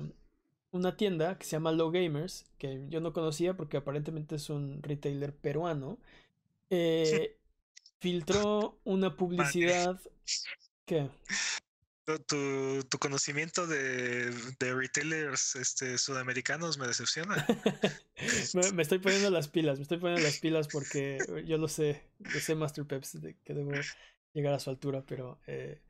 una 0.73 0.97
tienda 0.97 1.39
que 1.39 1.45
se 1.47 1.53
llama 1.53 1.73
Low 1.73 1.91
Gamers, 1.91 2.47
que 2.59 2.85
yo 2.89 3.01
no 3.01 3.13
conocía 3.13 3.57
porque 3.57 3.77
aparentemente 3.79 4.37
es 4.37 4.51
un 4.51 4.83
retailer 4.83 5.35
peruano. 5.37 5.99
eh, 6.71 7.39
filtró 8.01 8.81
una 8.85 9.17
publicidad 9.17 10.01
que 10.87 11.11
Tu, 12.05 12.85
tu, 12.85 12.99
conocimiento 12.99 13.67
de, 13.67 14.31
de 14.59 14.75
retailers 14.75 15.57
este, 15.57 15.97
sudamericanos 15.97 16.77
me 16.77 16.87
decepciona. 16.87 17.47
me, 18.55 18.73
me 18.73 18.83
estoy 18.83 18.99
poniendo 18.99 19.31
las 19.31 19.49
pilas, 19.49 19.79
me 19.79 19.83
estoy 19.85 19.99
poniendo 19.99 20.23
las 20.23 20.39
pilas 20.39 20.69
porque 20.69 21.17
yo 21.47 21.57
lo 21.57 21.67
sé, 21.67 22.03
yo 22.19 22.41
sé 22.41 22.55
Master 22.55 22.85
Peps 22.85 23.23
de 23.23 23.37
que 23.43 23.55
debo 23.55 23.73
llegar 24.35 24.53
a 24.53 24.61
su 24.61 24.69
altura, 24.69 25.03
pero 25.07 25.41
eh, 25.47 25.81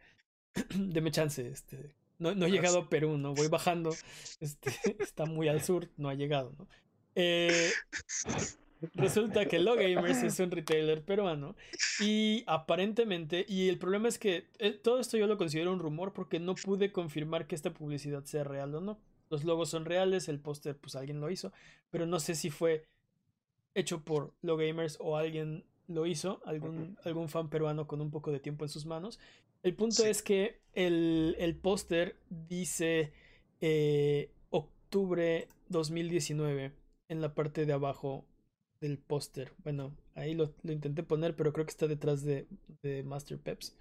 deme 0.74 1.10
chance, 1.10 1.48
este, 1.48 1.96
no, 2.18 2.34
no 2.34 2.46
he 2.46 2.50
llegado 2.50 2.78
a 2.78 2.88
Perú, 2.88 3.18
no 3.18 3.34
voy 3.34 3.48
bajando, 3.48 3.94
este, 4.38 4.70
está 5.00 5.24
muy 5.24 5.48
al 5.48 5.62
sur, 5.62 5.90
no 5.96 6.08
ha 6.08 6.14
llegado, 6.14 6.54
¿no? 6.56 6.68
Eh, 7.16 7.72
resulta 8.94 9.46
que 9.46 9.58
Logamers 9.58 10.22
es 10.22 10.38
un 10.40 10.50
retailer 10.50 11.02
peruano 11.02 11.56
y 12.00 12.44
aparentemente, 12.46 13.44
y 13.48 13.68
el 13.68 13.78
problema 13.78 14.08
es 14.08 14.18
que 14.18 14.48
eh, 14.58 14.72
todo 14.72 15.00
esto 15.00 15.16
yo 15.16 15.26
lo 15.26 15.38
considero 15.38 15.72
un 15.72 15.78
rumor 15.78 16.12
porque 16.12 16.40
no 16.40 16.54
pude 16.54 16.92
confirmar 16.92 17.46
que 17.46 17.54
esta 17.54 17.72
publicidad 17.72 18.24
sea 18.24 18.44
real 18.44 18.74
o 18.74 18.80
no. 18.80 18.98
Los 19.30 19.44
logos 19.44 19.70
son 19.70 19.84
reales, 19.84 20.28
el 20.28 20.40
póster 20.40 20.76
pues 20.76 20.96
alguien 20.96 21.20
lo 21.20 21.30
hizo, 21.30 21.52
pero 21.90 22.06
no 22.06 22.20
sé 22.20 22.34
si 22.34 22.50
fue 22.50 22.84
hecho 23.74 24.04
por 24.04 24.32
Logamers 24.42 24.98
o 25.00 25.16
alguien 25.16 25.64
lo 25.88 26.06
hizo, 26.06 26.40
algún, 26.44 26.96
algún 27.04 27.28
fan 27.28 27.50
peruano 27.50 27.86
con 27.86 28.00
un 28.00 28.10
poco 28.10 28.30
de 28.30 28.40
tiempo 28.40 28.64
en 28.64 28.68
sus 28.68 28.86
manos. 28.86 29.18
El 29.62 29.74
punto 29.74 30.04
es 30.04 30.22
que 30.22 30.60
el, 30.74 31.36
el 31.38 31.56
póster 31.56 32.16
dice 32.28 33.12
eh, 33.60 34.30
octubre 34.50 35.48
2019 35.68 36.72
en 37.08 37.20
la 37.20 37.34
parte 37.34 37.66
de 37.66 37.72
abajo 37.72 38.24
del 38.80 38.98
póster. 38.98 39.52
Bueno, 39.58 39.96
ahí 40.14 40.34
lo, 40.34 40.54
lo, 40.62 40.72
intenté 40.72 41.02
poner, 41.02 41.36
pero 41.36 41.52
creo 41.52 41.66
que 41.66 41.70
está 41.70 41.86
detrás 41.86 42.22
de, 42.22 42.46
de 42.82 43.02
Master 43.02 43.38
Peps. 43.38 43.74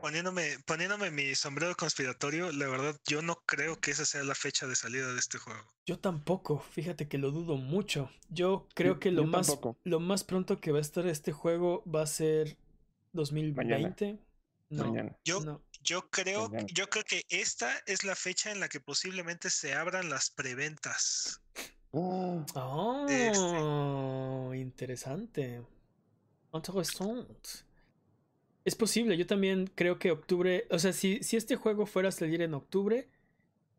Poniéndome, 0.00 0.58
poniéndome 0.66 1.10
mi 1.10 1.34
sombrero 1.34 1.74
conspiratorio, 1.74 2.52
la 2.52 2.68
verdad, 2.68 3.00
yo 3.06 3.22
no 3.22 3.42
creo 3.46 3.80
que 3.80 3.90
esa 3.90 4.04
sea 4.04 4.22
la 4.24 4.34
fecha 4.34 4.66
de 4.66 4.76
salida 4.76 5.12
de 5.12 5.18
este 5.18 5.38
juego. 5.38 5.60
Yo 5.86 5.98
tampoco, 5.98 6.60
fíjate 6.60 7.08
que 7.08 7.18
lo 7.18 7.30
dudo 7.30 7.56
mucho. 7.56 8.10
Yo 8.28 8.68
creo 8.74 8.94
yo, 8.94 9.00
que 9.00 9.10
lo 9.10 9.26
más, 9.26 9.58
lo 9.84 10.00
más 10.00 10.24
pronto 10.24 10.60
que 10.60 10.72
va 10.72 10.78
a 10.78 10.82
estar 10.82 11.06
este 11.06 11.32
juego 11.32 11.82
va 11.90 12.02
a 12.02 12.06
ser 12.06 12.58
2020. 13.12 13.64
Mañana. 13.64 14.20
No, 14.68 14.84
Mañana. 14.84 15.16
Yo, 15.24 15.40
no. 15.40 15.62
yo 15.80 16.10
creo, 16.10 16.48
Mañana. 16.48 16.66
yo 16.72 16.88
creo 16.88 17.04
que 17.04 17.22
esta 17.28 17.72
es 17.86 18.04
la 18.04 18.16
fecha 18.16 18.50
en 18.50 18.60
la 18.60 18.68
que 18.68 18.80
posiblemente 18.80 19.48
se 19.48 19.74
abran 19.74 20.10
las 20.10 20.30
preventas. 20.30 21.40
Ah, 21.96 23.06
Oh, 23.38 24.52
interesante. 24.54 25.62
Es 28.64 28.74
posible, 28.74 29.16
yo 29.16 29.26
también 29.26 29.70
creo 29.74 29.98
que 29.98 30.10
octubre, 30.10 30.66
o 30.70 30.78
sea, 30.78 30.92
si, 30.92 31.22
si 31.22 31.36
este 31.36 31.56
juego 31.56 31.86
fuera 31.86 32.08
a 32.08 32.12
salir 32.12 32.42
en 32.42 32.54
octubre, 32.54 33.08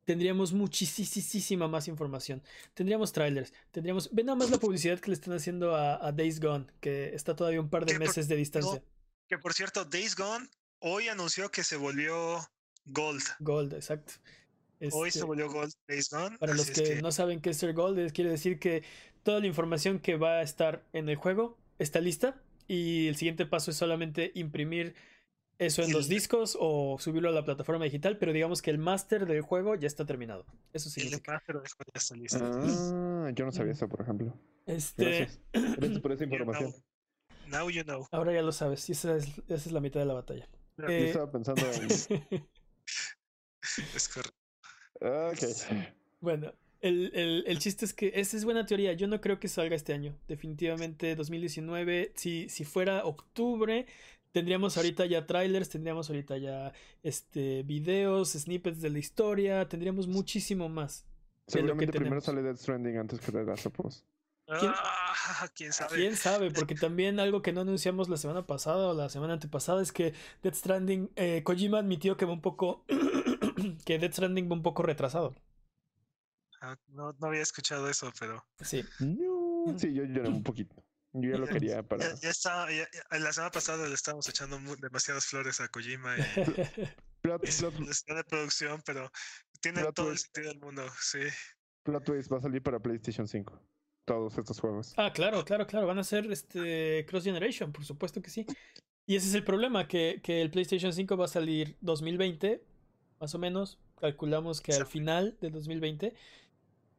tendríamos 0.05 0.53
muchísima 0.53 1.67
más 1.67 1.87
información. 1.89 2.41
Tendríamos 2.73 3.11
trailers, 3.11 3.51
tendríamos... 3.71 4.09
Ve 4.13 4.23
nada 4.23 4.37
más 4.37 4.49
la 4.49 4.57
publicidad 4.59 4.99
que 4.99 5.09
le 5.11 5.15
están 5.15 5.33
haciendo 5.33 5.75
a, 5.75 6.05
a 6.07 6.11
Days 6.13 6.39
Gone, 6.39 6.67
que 6.79 7.13
está 7.13 7.35
todavía 7.35 7.59
un 7.59 7.69
par 7.69 7.85
de 7.85 7.93
Que 7.93 7.99
por- 7.99 8.07
meses 8.07 8.27
de 8.29 8.35
distancia. 8.37 8.81
Que 9.27 9.37
por 9.37 9.53
cierto, 9.53 9.83
Days 9.83 10.15
Gone 10.15 10.47
hoy 10.79 11.09
anunció 11.09 11.49
que 11.51 11.63
se 11.65 11.75
volvió 11.75 12.39
Gold. 12.85 13.23
Gold, 13.39 13.73
exacto. 13.73 14.13
Hoy 14.91 15.07
Este, 15.07 15.19
se 15.19 15.25
volvió 15.25 15.49
Gold 15.51 15.73
Days 15.87 16.09
Gone. 16.09 16.37
Para 16.37 16.53
los 16.53 16.65
que, 16.69 16.83
es 16.83 16.89
que 16.89 17.01
no 17.01 17.11
saben 17.11 17.41
qué 17.41 17.49
es 17.51 17.57
ser 17.57 17.73
Gold, 17.73 17.97
es- 17.99 18.13
quiere 18.13 18.29
decir 18.29 18.59
que 18.59 18.83
toda 19.23 19.39
la 19.39 19.47
información 19.47 19.99
que 19.99 20.15
va 20.17 20.37
a 20.37 20.41
estar 20.41 20.83
en 20.93 21.09
el 21.09 21.15
juego 21.15 21.57
está 21.79 21.99
lista 21.99 22.41
y 22.67 23.07
el 23.07 23.15
siguiente 23.15 23.45
paso 23.45 23.71
es 23.71 23.77
solamente 23.77 24.31
imprimir 24.35 24.93
eso 25.59 25.81
en 25.81 25.89
Y 25.89 25.93
los 25.93 26.03
el- 26.05 26.09
discos 26.11 26.55
o 26.59 26.97
subirlo 26.99 27.29
a 27.29 27.31
la 27.31 27.43
plataforma 27.43 27.85
digital, 27.85 28.17
pero 28.19 28.31
digamos 28.33 28.61
que 28.61 28.69
el 28.69 28.77
máster 28.77 29.25
del 29.25 29.41
juego 29.41 29.73
ya 29.73 29.87
está 29.87 30.05
terminado. 30.05 30.45
Eso 30.73 30.89
el 30.89 30.93
significa. 30.93 31.33
master 31.33 31.55
del 31.61 31.71
juego 31.71 31.91
ya 31.93 31.97
está 31.97 32.15
listo. 32.15 32.39
Ah, 32.43 33.31
yo 33.33 33.45
no 33.45 33.51
sabía 33.51 33.73
eso, 33.73 33.89
por 33.89 34.01
ejemplo. 34.01 34.33
Este, 34.67 35.03
Gracias. 35.05 35.39
Gracias 35.77 35.99
por 36.01 36.11
esa 36.13 36.23
You 36.25 36.29
know. 36.29 36.39
información. 36.39 36.75
Now 37.47 37.69
you 37.69 37.83
know. 37.83 38.05
ahora 38.11 38.33
ya 38.33 38.41
lo 38.43 38.51
sabes, 38.51 38.87
y 38.89 38.91
esa 38.91 39.15
es, 39.15 39.29
esa 39.47 39.55
es 39.55 39.71
la 39.71 39.79
mitad 39.79 39.99
de 40.01 40.05
la 40.05 40.13
batalla. 40.13 40.47
Yo 40.77 40.83
Yo 40.83 40.89
Eh, 40.89 41.07
estaba 41.07 41.31
pensando 41.31 41.61
en. 41.71 41.87
Es 43.95 44.07
correcto. 44.09 44.36
Ok. 45.01 45.37
Bueno, 46.19 46.53
el, 46.81 47.11
el- 47.13 47.43
el 47.47 47.59
chiste 47.59 47.85
es 47.85 47.93
que 47.93 48.11
esa 48.15 48.37
es 48.37 48.45
buena 48.45 48.65
teoría. 48.65 48.93
Yo 48.93 49.07
no 49.07 49.21
creo 49.21 49.39
que 49.39 49.47
salga 49.47 49.75
este 49.75 49.93
año. 49.93 50.15
Definitivamente 50.27 51.15
2019. 51.15 52.11
Si, 52.15 52.49
si 52.49 52.65
fuera 52.65 53.05
octubre, 53.05 53.85
tendríamos 54.31 54.77
ahorita 54.77 55.05
ya 55.05 55.25
trailers, 55.25 55.69
tendríamos 55.69 56.09
ahorita 56.09 56.37
ya 56.37 56.73
este, 57.03 57.63
videos, 57.63 58.31
snippets 58.33 58.81
de 58.81 58.89
la 58.89 58.99
historia, 58.99 59.67
tendríamos 59.69 60.07
muchísimo 60.07 60.69
más. 60.69 61.03
de 61.03 61.05
lo 61.05 61.45
que 61.45 61.51
Seguramente 61.51 61.91
primero 61.99 62.21
tenemos. 62.21 62.23
sale 62.25 62.41
Death 62.43 62.57
Stranding 62.57 62.97
antes 62.97 63.19
que 63.19 63.31
The 63.31 63.43
Last 63.43 63.65
of 63.67 63.79
Us. 63.81 64.03
¿Quién- 64.59 64.71
Ah, 64.75 65.49
quién 65.55 65.73
sabe. 65.73 65.95
¿Quién 65.97 66.15
sabe? 66.15 66.51
Porque 66.51 66.73
también 66.75 67.19
algo 67.19 67.41
que 67.41 67.51
no 67.51 67.61
anunciamos 67.61 68.07
la 68.09 68.15
semana 68.17 68.47
pasada 68.47 68.87
o 68.89 68.93
la 68.93 69.09
semana 69.09 69.33
antepasada 69.33 69.81
es 69.81 69.91
que 69.91 70.13
Death 70.41 70.55
Stranding, 70.55 71.09
eh, 71.17 71.41
Kojima 71.43 71.79
admitió 71.79 72.15
que 72.15 72.25
va 72.25 72.31
un 72.33 72.41
poco, 72.41 72.85
que 73.85 73.99
Death 73.99 74.13
Stranding 74.13 74.49
va 74.49 74.55
un 74.55 74.63
poco 74.63 74.83
retrasado. 74.83 75.35
Ah, 76.61 76.75
No, 76.87 77.13
no 77.19 77.27
había 77.27 77.41
escuchado 77.41 77.89
eso, 77.89 78.11
pero 78.19 78.45
Sí. 78.61 78.83
No, 78.99 79.77
Sí, 79.77 79.93
yo 79.93 80.03
lloré 80.05 80.29
un 80.29 80.43
poquito. 80.43 80.75
Yo 81.13 81.31
ya 81.31 81.37
lo 81.37 81.47
quería 81.47 81.83
para. 81.83 82.03
ya, 82.13 82.19
ya 82.21 82.29
está. 82.29 82.69
ya- 82.71 82.87
ya- 82.91 83.19
la 83.19 83.33
semana 83.33 83.51
pasada 83.51 83.87
le 83.87 83.93
estábamos 83.95 84.27
echando 84.29 84.57
demasiadas 84.77 85.25
flores 85.25 85.59
a 85.59 85.67
Kojima 85.67 86.15
y 86.17 86.21
Plot, 87.21 87.43
escena 87.43 88.17
de 88.17 88.23
producción, 88.23 88.81
pero 88.85 89.11
tiene 89.61 89.81
Plot 89.81 89.95
todo 89.95 90.11
el 90.11 90.17
sentido 90.17 90.49
del 90.49 90.59
mundo. 90.59 90.83
Sí. 91.01 91.19
plot 91.83 92.03
twist 92.05 92.31
va 92.31 92.37
a 92.37 92.41
salir 92.41 92.61
para 92.61 92.79
PlayStation 92.79 93.27
5. 93.27 93.59
Todos 94.05 94.37
estos 94.37 94.59
juegos. 94.59 94.93
Ah, 94.97 95.11
claro, 95.13 95.43
claro, 95.43 95.67
claro. 95.67 95.85
Van 95.87 95.99
a 95.99 96.03
ser 96.03 96.31
este 96.31 97.05
cross 97.09 97.25
generation, 97.25 97.73
por 97.73 97.83
supuesto 97.83 98.21
que 98.21 98.29
sí. 98.29 98.45
Y 99.05 99.15
ese 99.17 99.27
es 99.29 99.33
el 99.35 99.43
problema, 99.43 99.87
que, 99.87 100.21
que 100.23 100.41
el 100.41 100.49
PlayStation 100.51 100.93
5 100.93 101.17
va 101.17 101.25
a 101.25 101.29
salir 101.29 101.77
2020, 101.81 102.63
más 103.19 103.33
o 103.35 103.39
menos. 103.39 103.77
Calculamos 103.99 104.61
que 104.61 104.73
al 104.73 104.85
final 104.85 105.37
de 105.41 105.49
2020. 105.49 106.13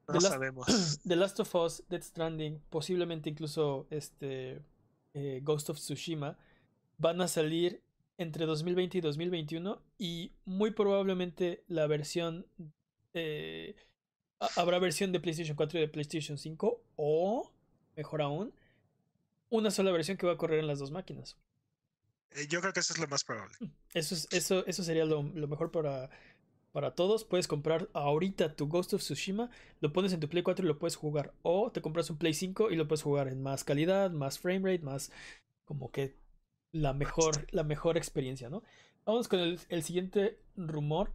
No 0.08 0.14
The 0.14 0.20
Last- 0.20 0.28
sabemos. 0.32 0.66
The 1.06 1.16
Last 1.16 1.40
of 1.40 1.54
Us, 1.54 1.82
Death 1.88 2.02
Stranding, 2.02 2.60
posiblemente 2.70 3.28
incluso 3.30 3.86
este 3.90 4.62
eh, 5.14 5.40
Ghost 5.42 5.70
of 5.70 5.78
Tsushima, 5.78 6.38
van 6.96 7.20
a 7.20 7.28
salir 7.28 7.82
entre 8.16 8.46
2020 8.46 8.98
y 8.98 9.00
2021 9.00 9.80
y 9.98 10.32
muy 10.44 10.72
probablemente 10.72 11.62
la 11.68 11.86
versión 11.86 12.46
eh, 13.14 13.76
ha- 14.40 14.48
habrá 14.60 14.78
versión 14.80 15.12
de 15.12 15.20
PlayStation 15.20 15.56
4 15.56 15.78
y 15.78 15.82
de 15.82 15.88
PlayStation 15.88 16.36
5 16.38 16.82
o 16.96 17.52
mejor 17.96 18.22
aún 18.22 18.52
una 19.50 19.70
sola 19.70 19.92
versión 19.92 20.16
que 20.16 20.26
va 20.26 20.32
a 20.32 20.36
correr 20.36 20.58
en 20.58 20.66
las 20.66 20.78
dos 20.80 20.90
máquinas. 20.90 21.36
Eh, 22.32 22.46
Yo 22.48 22.60
creo 22.60 22.72
que 22.72 22.80
eso 22.80 22.92
es 22.94 22.98
lo 22.98 23.06
más 23.08 23.24
probable. 23.24 23.56
Eso, 23.94 24.14
es, 24.14 24.28
eso, 24.32 24.66
eso 24.66 24.82
sería 24.82 25.04
lo, 25.04 25.22
lo 25.22 25.48
mejor 25.48 25.70
para, 25.70 26.10
para 26.72 26.94
todos. 26.94 27.24
Puedes 27.24 27.48
comprar 27.48 27.88
ahorita 27.94 28.56
tu 28.56 28.68
Ghost 28.68 28.94
of 28.94 29.02
Tsushima, 29.02 29.50
lo 29.80 29.92
pones 29.92 30.12
en 30.12 30.20
tu 30.20 30.28
Play 30.28 30.42
4 30.42 30.64
y 30.64 30.68
lo 30.68 30.78
puedes 30.78 30.96
jugar. 30.96 31.34
O 31.42 31.72
te 31.72 31.82
compras 31.82 32.10
un 32.10 32.18
Play 32.18 32.34
5 32.34 32.70
y 32.70 32.76
lo 32.76 32.88
puedes 32.88 33.02
jugar 33.02 33.28
en 33.28 33.42
más 33.42 33.64
calidad, 33.64 34.10
más 34.10 34.38
framerate, 34.38 34.84
más 34.84 35.12
como 35.64 35.90
que 35.92 36.16
la 36.72 36.92
mejor, 36.94 37.46
la 37.52 37.64
mejor 37.64 37.96
experiencia, 37.96 38.50
¿no? 38.50 38.62
Vamos 39.06 39.28
con 39.28 39.40
el, 39.40 39.60
el 39.70 39.82
siguiente 39.84 40.40
rumor. 40.56 41.12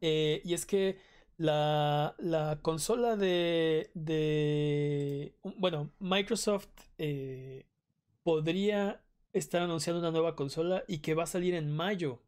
eh, 0.00 0.40
y 0.44 0.54
es 0.54 0.66
que 0.66 0.98
la, 1.36 2.14
la 2.18 2.58
consola 2.62 3.16
de, 3.16 3.90
de... 3.94 5.34
Bueno, 5.58 5.90
Microsoft 6.00 6.68
eh, 6.98 7.66
podría 8.22 9.02
estar 9.32 9.62
anunciando 9.62 10.00
una 10.00 10.10
nueva 10.10 10.36
consola 10.36 10.84
y 10.88 10.98
que 10.98 11.14
va 11.14 11.24
a 11.24 11.26
salir 11.26 11.54
en 11.54 11.70
mayo. 11.70 12.22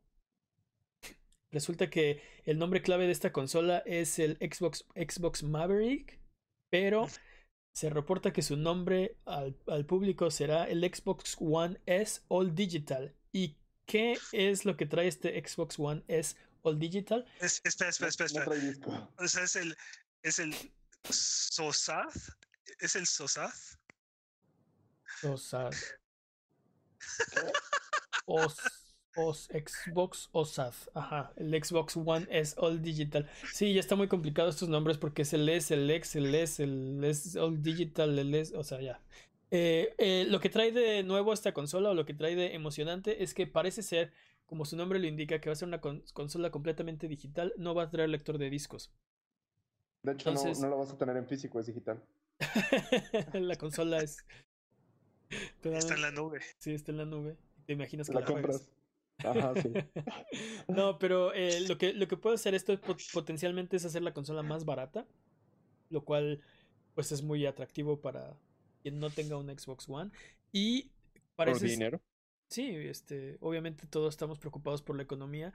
Resulta 1.50 1.90
que 1.90 2.22
el 2.44 2.58
nombre 2.58 2.82
clave 2.82 3.06
de 3.06 3.12
esta 3.12 3.32
consola 3.32 3.78
es 3.86 4.18
el 4.18 4.36
Xbox, 4.36 4.86
Xbox 4.94 5.42
Maverick, 5.42 6.20
pero 6.70 7.08
se 7.72 7.90
reporta 7.90 8.32
que 8.32 8.42
su 8.42 8.56
nombre 8.56 9.16
al, 9.24 9.56
al 9.66 9.84
público 9.84 10.30
será 10.30 10.64
el 10.64 10.82
Xbox 10.82 11.36
One 11.40 11.80
S 11.86 12.20
All 12.28 12.54
Digital. 12.54 13.14
¿Y 13.32 13.56
qué 13.86 14.16
es 14.32 14.64
lo 14.64 14.76
que 14.76 14.86
trae 14.86 15.08
este 15.08 15.40
Xbox 15.44 15.78
One 15.78 16.04
S 16.06 16.36
All 16.62 16.78
Digital? 16.78 17.24
Es, 17.40 17.60
espera, 17.64 17.90
espera. 17.90 18.10
No. 18.86 19.12
O 19.18 19.26
sea, 19.26 19.44
es 19.44 19.56
el, 19.56 19.76
es 20.22 20.38
el 20.38 20.54
SOSAD. 21.08 22.10
¿Es 22.78 22.94
el 22.94 23.06
SOSAD? 23.06 23.50
OSAD. 25.24 25.74
Os, 28.26 28.56
os 29.16 29.48
Xbox 29.48 30.28
OSAD. 30.32 30.74
Ajá, 30.94 31.32
el 31.36 31.52
Xbox 31.64 31.96
One 31.96 32.26
S 32.30 32.54
All 32.58 32.80
Digital. 32.82 33.28
Sí, 33.52 33.74
ya 33.74 33.80
está 33.80 33.96
muy 33.96 34.08
complicado 34.08 34.48
estos 34.48 34.68
nombres 34.68 34.98
porque 34.98 35.22
es 35.22 35.32
el 35.32 35.48
S, 35.48 35.74
el 35.74 35.90
X, 35.90 36.16
el 36.16 36.34
S, 36.34 36.62
el 36.62 37.02
S 37.04 37.38
All 37.38 37.62
Digital, 37.62 38.18
el 38.18 38.34
S, 38.34 38.56
o 38.56 38.62
sea, 38.62 38.80
ya. 38.80 39.00
Eh, 39.50 39.94
eh, 39.98 40.26
lo 40.28 40.38
que 40.40 40.48
trae 40.48 40.70
de 40.70 41.02
nuevo 41.02 41.32
esta 41.32 41.52
consola 41.52 41.90
o 41.90 41.94
lo 41.94 42.06
que 42.06 42.14
trae 42.14 42.36
de 42.36 42.54
emocionante 42.54 43.24
es 43.24 43.34
que 43.34 43.48
parece 43.48 43.82
ser, 43.82 44.12
como 44.46 44.64
su 44.64 44.76
nombre 44.76 45.00
lo 45.00 45.08
indica, 45.08 45.40
que 45.40 45.48
va 45.48 45.54
a 45.54 45.56
ser 45.56 45.66
una 45.66 45.80
con- 45.80 46.04
consola 46.12 46.50
completamente 46.50 47.08
digital, 47.08 47.52
no 47.56 47.74
va 47.74 47.84
a 47.84 47.90
traer 47.90 48.10
lector 48.10 48.38
de 48.38 48.48
discos. 48.48 48.92
De 50.02 50.12
hecho, 50.12 50.30
no- 50.32 50.52
no, 50.60 50.68
lo 50.68 50.78
vas 50.78 50.92
a 50.92 50.98
tener 50.98 51.16
en 51.16 51.26
físico, 51.26 51.58
es 51.58 51.66
digital. 51.66 52.00
la 53.34 53.56
consola 53.56 53.98
es... 53.98 54.24
te 55.60 55.70
dan- 55.70 55.78
Está 55.78 55.94
en 55.94 56.02
la 56.02 56.10
nube. 56.10 56.40
Sí, 56.58 56.72
está 56.72 56.92
en 56.92 56.98
la 56.98 57.04
nube. 57.04 57.36
Te 57.66 57.72
imaginas 57.74 58.08
que 58.08 58.14
La 58.14 58.20
la 58.20 58.26
juegas. 58.26 58.56
compras. 58.58 58.70
Ajá, 59.22 59.52
sí. 59.60 59.68
no, 60.68 60.98
pero 60.98 61.32
eh, 61.34 61.60
lo, 61.68 61.76
que, 61.78 61.92
lo 61.92 62.08
que 62.08 62.16
puede 62.16 62.36
hacer 62.36 62.54
esto 62.54 62.72
es 62.72 62.80
pot- 62.80 63.12
potencialmente 63.12 63.76
es 63.76 63.84
hacer 63.84 64.02
la 64.02 64.14
consola 64.14 64.42
más 64.42 64.64
barata, 64.64 65.06
lo 65.90 66.04
cual 66.04 66.40
pues 66.94 67.12
es 67.12 67.22
muy 67.22 67.46
atractivo 67.46 68.00
para 68.00 68.36
quien 68.82 68.98
no 68.98 69.10
tenga 69.10 69.36
un 69.36 69.48
Xbox 69.56 69.88
One. 69.88 70.10
Y 70.52 70.84
Por 71.36 71.46
parece... 71.46 71.66
dinero. 71.66 72.00
Sí, 72.48 72.68
este, 72.74 73.36
obviamente 73.40 73.86
todos 73.86 74.12
estamos 74.14 74.38
preocupados 74.40 74.82
por 74.82 74.96
la 74.96 75.04
economía 75.04 75.52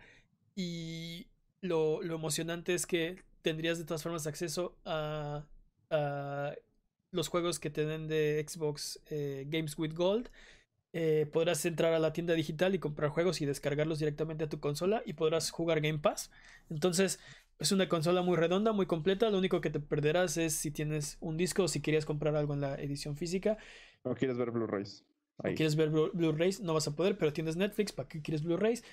y 0.56 1.27
lo, 1.61 2.02
lo 2.02 2.15
emocionante 2.15 2.73
es 2.73 2.85
que 2.85 3.22
tendrías 3.41 3.77
de 3.77 3.84
todas 3.84 4.02
formas 4.02 4.27
acceso 4.27 4.77
a, 4.85 5.45
a 5.89 6.53
los 7.16 7.28
juegos 7.30 7.60
que 7.60 7.70
te 7.70 7.86
den 7.86 8.08
de 8.08 8.46
Xbox 8.48 9.02
eh, 9.10 9.46
Games 9.50 9.78
with 9.78 9.94
Gold. 9.94 10.30
Eh, 10.94 11.30
podrás 11.34 11.66
entrar 11.66 11.94
a 11.94 12.00
la 12.00 12.14
tienda 12.14 12.34
digital 12.36 12.74
y 12.74 12.80
comprar 12.80 13.10
juegos 13.12 13.42
y 13.42 13.46
descargarlos 13.46 14.00
directamente 14.00 14.46
a 14.46 14.50
tu 14.50 14.60
consola 14.62 15.04
y 15.06 15.14
podrás 15.14 15.52
jugar 15.52 15.82
Game 15.82 16.00
Pass. 16.00 16.32
Entonces 16.70 17.20
es 17.60 17.72
una 17.74 17.90
consola 17.90 18.22
muy 18.22 18.38
redonda, 18.38 18.72
muy 18.72 18.86
completa. 18.86 19.30
Lo 19.30 19.38
único 19.38 19.60
que 19.62 19.70
te 19.70 19.80
perderás 19.82 20.38
es 20.38 20.56
si 20.56 20.72
tienes 20.72 21.18
un 21.20 21.38
disco 21.38 21.64
o 21.64 21.68
si 21.68 21.82
querías 21.82 22.06
comprar 22.06 22.36
algo 22.36 22.54
en 22.54 22.62
la 22.62 22.76
edición 22.76 23.18
física. 23.18 23.58
No 24.06 24.16
quieres 24.16 24.38
ver 24.38 24.52
Blu-rays. 24.52 25.04
Ahí. 25.40 25.56
quieres 25.56 25.76
ver 25.76 25.92
Blu- 25.92 26.12
Blu-rays, 26.14 26.62
no 26.62 26.74
vas 26.74 26.88
a 26.88 26.96
poder, 26.96 27.18
pero 27.18 27.34
tienes 27.34 27.58
Netflix, 27.58 27.92
¿para 27.92 28.08
qué 28.08 28.22
quieres 28.22 28.42
Blu-rays? 28.44 28.84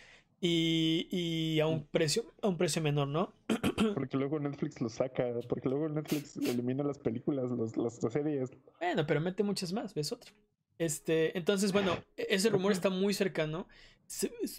Y, 0.44 1.06
y 1.12 1.60
a 1.60 1.68
un 1.68 1.86
precio, 1.86 2.24
a 2.42 2.48
un 2.48 2.58
precio 2.58 2.82
menor, 2.82 3.06
¿no? 3.06 3.32
Porque 3.94 4.16
luego 4.16 4.40
Netflix 4.40 4.80
lo 4.80 4.88
saca. 4.88 5.24
Porque 5.48 5.68
luego 5.68 5.88
Netflix 5.88 6.36
elimina 6.36 6.82
las 6.82 6.98
películas, 6.98 7.48
los, 7.52 7.76
las, 7.76 7.94
series. 8.12 8.50
Bueno, 8.80 9.06
pero 9.06 9.20
mete 9.20 9.44
muchas 9.44 9.72
más, 9.72 9.94
ves 9.94 10.10
otro. 10.10 10.32
Este, 10.78 11.38
entonces, 11.38 11.70
bueno, 11.72 11.96
e- 12.16 12.26
ese 12.30 12.50
rumor 12.50 12.72
está 12.72 12.90
muy 12.90 13.14
cercano. 13.14 13.68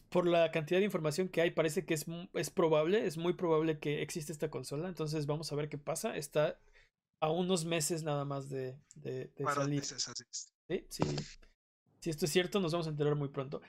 Por 0.10 0.26
la 0.26 0.52
cantidad 0.52 0.80
de 0.80 0.86
información 0.86 1.28
que 1.28 1.42
hay, 1.42 1.52
parece 1.52 1.86
que 1.86 1.94
es, 1.96 2.08
mu- 2.08 2.30
es 2.34 2.50
probable, 2.50 3.06
es 3.06 3.18
muy 3.18 3.34
probable 3.34 3.78
que 3.78 4.02
existe 4.02 4.32
esta 4.32 4.50
consola. 4.50 4.88
Entonces, 4.88 5.26
vamos 5.26 5.52
a 5.52 5.56
ver 5.58 5.68
qué 5.68 5.78
pasa. 5.78 6.16
Está 6.16 6.58
a 7.20 7.30
unos 7.30 7.66
meses 7.66 8.04
nada 8.04 8.24
más 8.24 8.50
de, 8.50 8.78
de, 8.96 9.34
de 9.36 9.44
salir. 9.54 9.80
meses, 9.82 10.08
así 10.08 10.24
es. 10.32 10.54
Sí, 10.70 11.04
sí. 11.04 11.16
Si 12.00 12.10
esto 12.10 12.26
es 12.26 12.32
cierto, 12.32 12.60
nos 12.60 12.72
vamos 12.72 12.88
a 12.88 12.90
enterar 12.90 13.16
muy 13.16 13.30
pronto. 13.30 13.62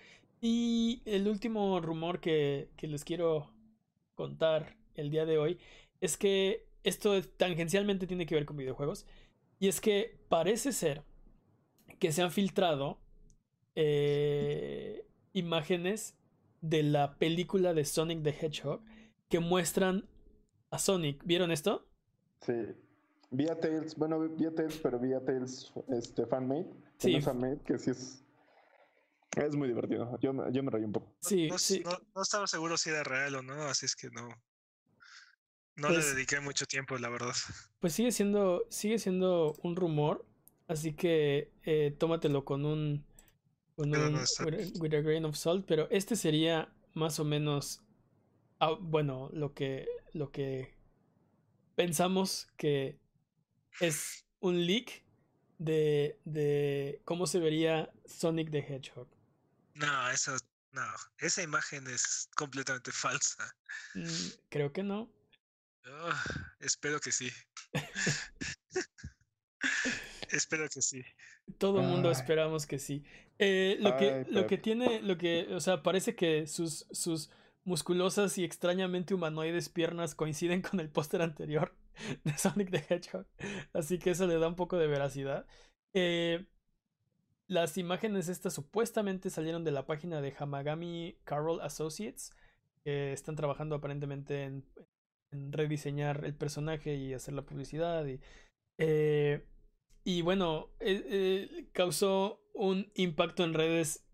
Y 0.47 1.01
el 1.07 1.27
último 1.27 1.81
rumor 1.81 2.21
que, 2.21 2.69
que 2.77 2.87
les 2.87 3.03
quiero 3.03 3.51
contar 4.15 4.77
el 4.95 5.09
día 5.09 5.25
de 5.25 5.39
hoy 5.39 5.59
es 6.03 6.19
que 6.19 6.69
esto 6.83 7.23
tangencialmente 7.23 8.07
tiene 8.07 8.27
que 8.27 8.35
ver 8.35 8.45
con 8.45 8.59
videojuegos. 8.59 9.07
Y 9.59 9.69
es 9.69 9.81
que 9.81 10.19
parece 10.29 10.73
ser 10.73 11.03
que 11.99 12.12
se 12.12 12.21
han 12.21 12.31
filtrado 12.31 12.99
eh, 13.75 15.07
imágenes 15.33 16.15
de 16.61 16.83
la 16.83 17.16
película 17.16 17.73
de 17.73 17.87
Sonic 17.87 18.23
the 18.23 18.37
Hedgehog 18.39 18.83
que 19.31 19.41
muestran 19.41 20.07
a 20.69 20.79
Sonic. 20.79 21.25
¿Vieron 21.25 21.53
esto? 21.53 21.87
Sí. 22.43 22.53
Vía 23.31 23.59
Tales, 23.59 23.97
bueno, 23.97 24.21
vía 24.21 24.55
Tales, 24.55 24.79
pero 24.83 24.99
vía 24.99 25.25
Tales 25.25 25.73
este, 25.89 26.27
fanmade. 26.27 26.66
Sí. 26.99 27.15
no 27.15 27.23
fanmade, 27.23 27.61
que 27.61 27.79
sí 27.79 27.93
es. 27.93 28.23
Es 29.36 29.56
muy 29.56 29.69
divertido. 29.69 30.19
Yo, 30.20 30.32
me- 30.32 30.52
yo 30.52 30.62
me 30.62 30.70
reí 30.70 30.85
un 30.85 30.93
poco. 30.93 31.06
No- 31.06 31.28
Sí, 31.28 31.48
no, 31.48 31.59
sí. 31.59 31.82
no- 31.85 31.98
no 32.15 32.23
estaba 32.23 32.47
seguro 32.47 32.77
si 32.77 32.90
era 32.90 33.02
real 33.02 33.35
o 33.36 33.43
no, 33.43 33.55
así 33.65 33.86
es 33.86 33.97
que 33.97 34.09
no. 34.11 34.28
No 35.77 35.89
Pues- 35.89 36.06
le 36.06 36.15
dediqué 36.15 36.40
mucho 36.40 36.66
tiempo, 36.66 36.97
la 36.98 37.09
verdad. 37.09 37.35
Pues 37.81 37.93
sigue 37.94 38.12
siendo, 38.12 38.65
sigue 38.70 38.98
siendo 38.98 39.55
un 39.62 39.74
rumor, 39.77 40.24
así 40.69 40.93
que 40.94 41.51
eh, 41.65 41.94
tómatelo 41.98 42.44
con 42.44 42.65
un, 42.65 43.05
con 43.77 43.90
Pero 43.90 44.06
un 44.06 44.12
no 44.15 44.20
with, 44.20 44.55
a, 44.55 44.81
with 44.81 44.94
a 44.94 45.01
grain 45.01 45.24
of 45.24 45.36
salt, 45.36 45.65
pero 45.66 45.89
este 45.90 46.15
sería 46.16 46.73
más 46.94 47.19
o 47.19 47.24
menos, 47.24 47.82
ah, 48.61 48.77
bueno, 48.81 49.31
lo 49.32 49.52
que, 49.52 49.89
lo 50.12 50.31
que 50.31 50.73
pensamos 51.74 52.47
que 52.56 52.98
es 53.81 54.24
un 54.39 54.65
leak 54.65 55.02
de, 55.59 56.20
de 56.24 57.01
cómo 57.05 57.27
se 57.27 57.40
vería 57.40 57.93
Sonic 58.06 58.51
the 58.52 58.59
Hedgehog. 58.61 59.09
No, 59.74 60.10
esa, 60.10 60.36
no, 60.72 60.82
esa 61.18 61.42
imagen 61.42 61.86
es 61.86 62.28
completamente 62.36 62.92
falsa. 62.92 63.55
Mm, 63.94 64.28
creo 64.48 64.72
que 64.72 64.82
no. 64.82 65.10
Espero 66.60 66.98
que 66.98 67.12
sí. 67.12 67.30
espero 70.30 70.68
que 70.68 70.80
sí. 70.80 71.05
Todo 71.59 71.80
el 71.80 71.86
mundo 71.86 72.10
esperamos 72.10 72.66
que 72.66 72.78
sí. 72.78 73.05
Eh, 73.38 73.76
lo 73.80 73.96
que, 73.96 74.10
Ay, 74.10 74.24
lo 74.30 74.46
que 74.46 74.56
tiene, 74.56 75.02
lo 75.02 75.18
que, 75.18 75.48
o 75.55 75.60
sea, 75.60 75.82
parece 75.82 76.14
que 76.14 76.46
sus, 76.46 76.86
sus 76.90 77.30
musculosas 77.64 78.38
y 78.38 78.44
extrañamente 78.44 79.14
humanoides 79.14 79.68
piernas 79.68 80.14
coinciden 80.14 80.62
con 80.62 80.80
el 80.80 80.90
póster 80.90 81.22
anterior 81.22 81.76
de 82.24 82.38
Sonic 82.38 82.70
the 82.70 82.84
Hedgehog. 82.88 83.26
Así 83.72 83.98
que 83.98 84.10
eso 84.10 84.26
le 84.26 84.38
da 84.38 84.48
un 84.48 84.56
poco 84.56 84.78
de 84.78 84.86
veracidad. 84.86 85.46
Eh, 85.92 86.46
las 87.47 87.77
imágenes 87.79 88.29
estas 88.29 88.55
supuestamente 88.55 89.31
salieron 89.31 89.65
de 89.65 89.71
la 89.73 89.87
página 89.87 90.21
de 90.21 90.35
Hamagami 90.39 91.16
Carroll 91.25 91.61
Associates, 91.61 92.33
que 92.85 93.12
están 93.12 93.37
trabajando 93.37 93.77
aparentemente 93.77 94.45
en, 94.45 94.65
en 95.33 95.53
rediseñar 95.53 96.25
el 96.25 96.35
personaje 96.35 96.95
y 96.97 97.12
hacer 97.15 97.35
la 97.35 97.43
publicidad. 97.47 98.07
Y, 98.07 98.21
eh, 98.79 99.47
y 100.05 100.23
bueno, 100.23 100.71
eh, 100.81 101.03
eh, 101.09 101.66
causó 101.73 102.43
un 102.55 102.91
impacto 102.95 103.45
en 103.45 103.55
redes 103.55 104.07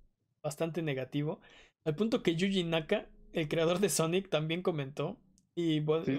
bastante 0.43 0.83
negativo, 0.83 1.41
al 1.85 1.95
punto 1.97 2.23
que 2.23 2.37
Yuji 2.37 2.65
Naka, 2.65 3.09
el 3.33 3.49
creador 3.49 3.79
de 3.81 3.89
Sonic, 3.89 4.29
también 4.29 4.63
comentó. 4.63 5.19
Y 5.57 5.81
bueno, 5.81 6.05
Sí. 6.05 6.19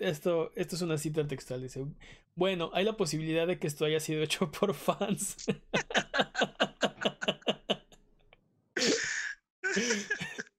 esto, 0.00 0.50
esto 0.56 0.76
es 0.76 0.82
una 0.82 0.98
cita 0.98 1.26
textual, 1.26 1.62
dice, 1.62 1.86
bueno, 2.34 2.70
hay 2.74 2.84
la 2.84 2.96
posibilidad 2.96 3.46
de 3.46 3.58
que 3.58 3.66
esto 3.66 3.84
haya 3.84 4.00
sido 4.00 4.22
hecho 4.22 4.50
por 4.52 4.74
fans. 4.74 5.36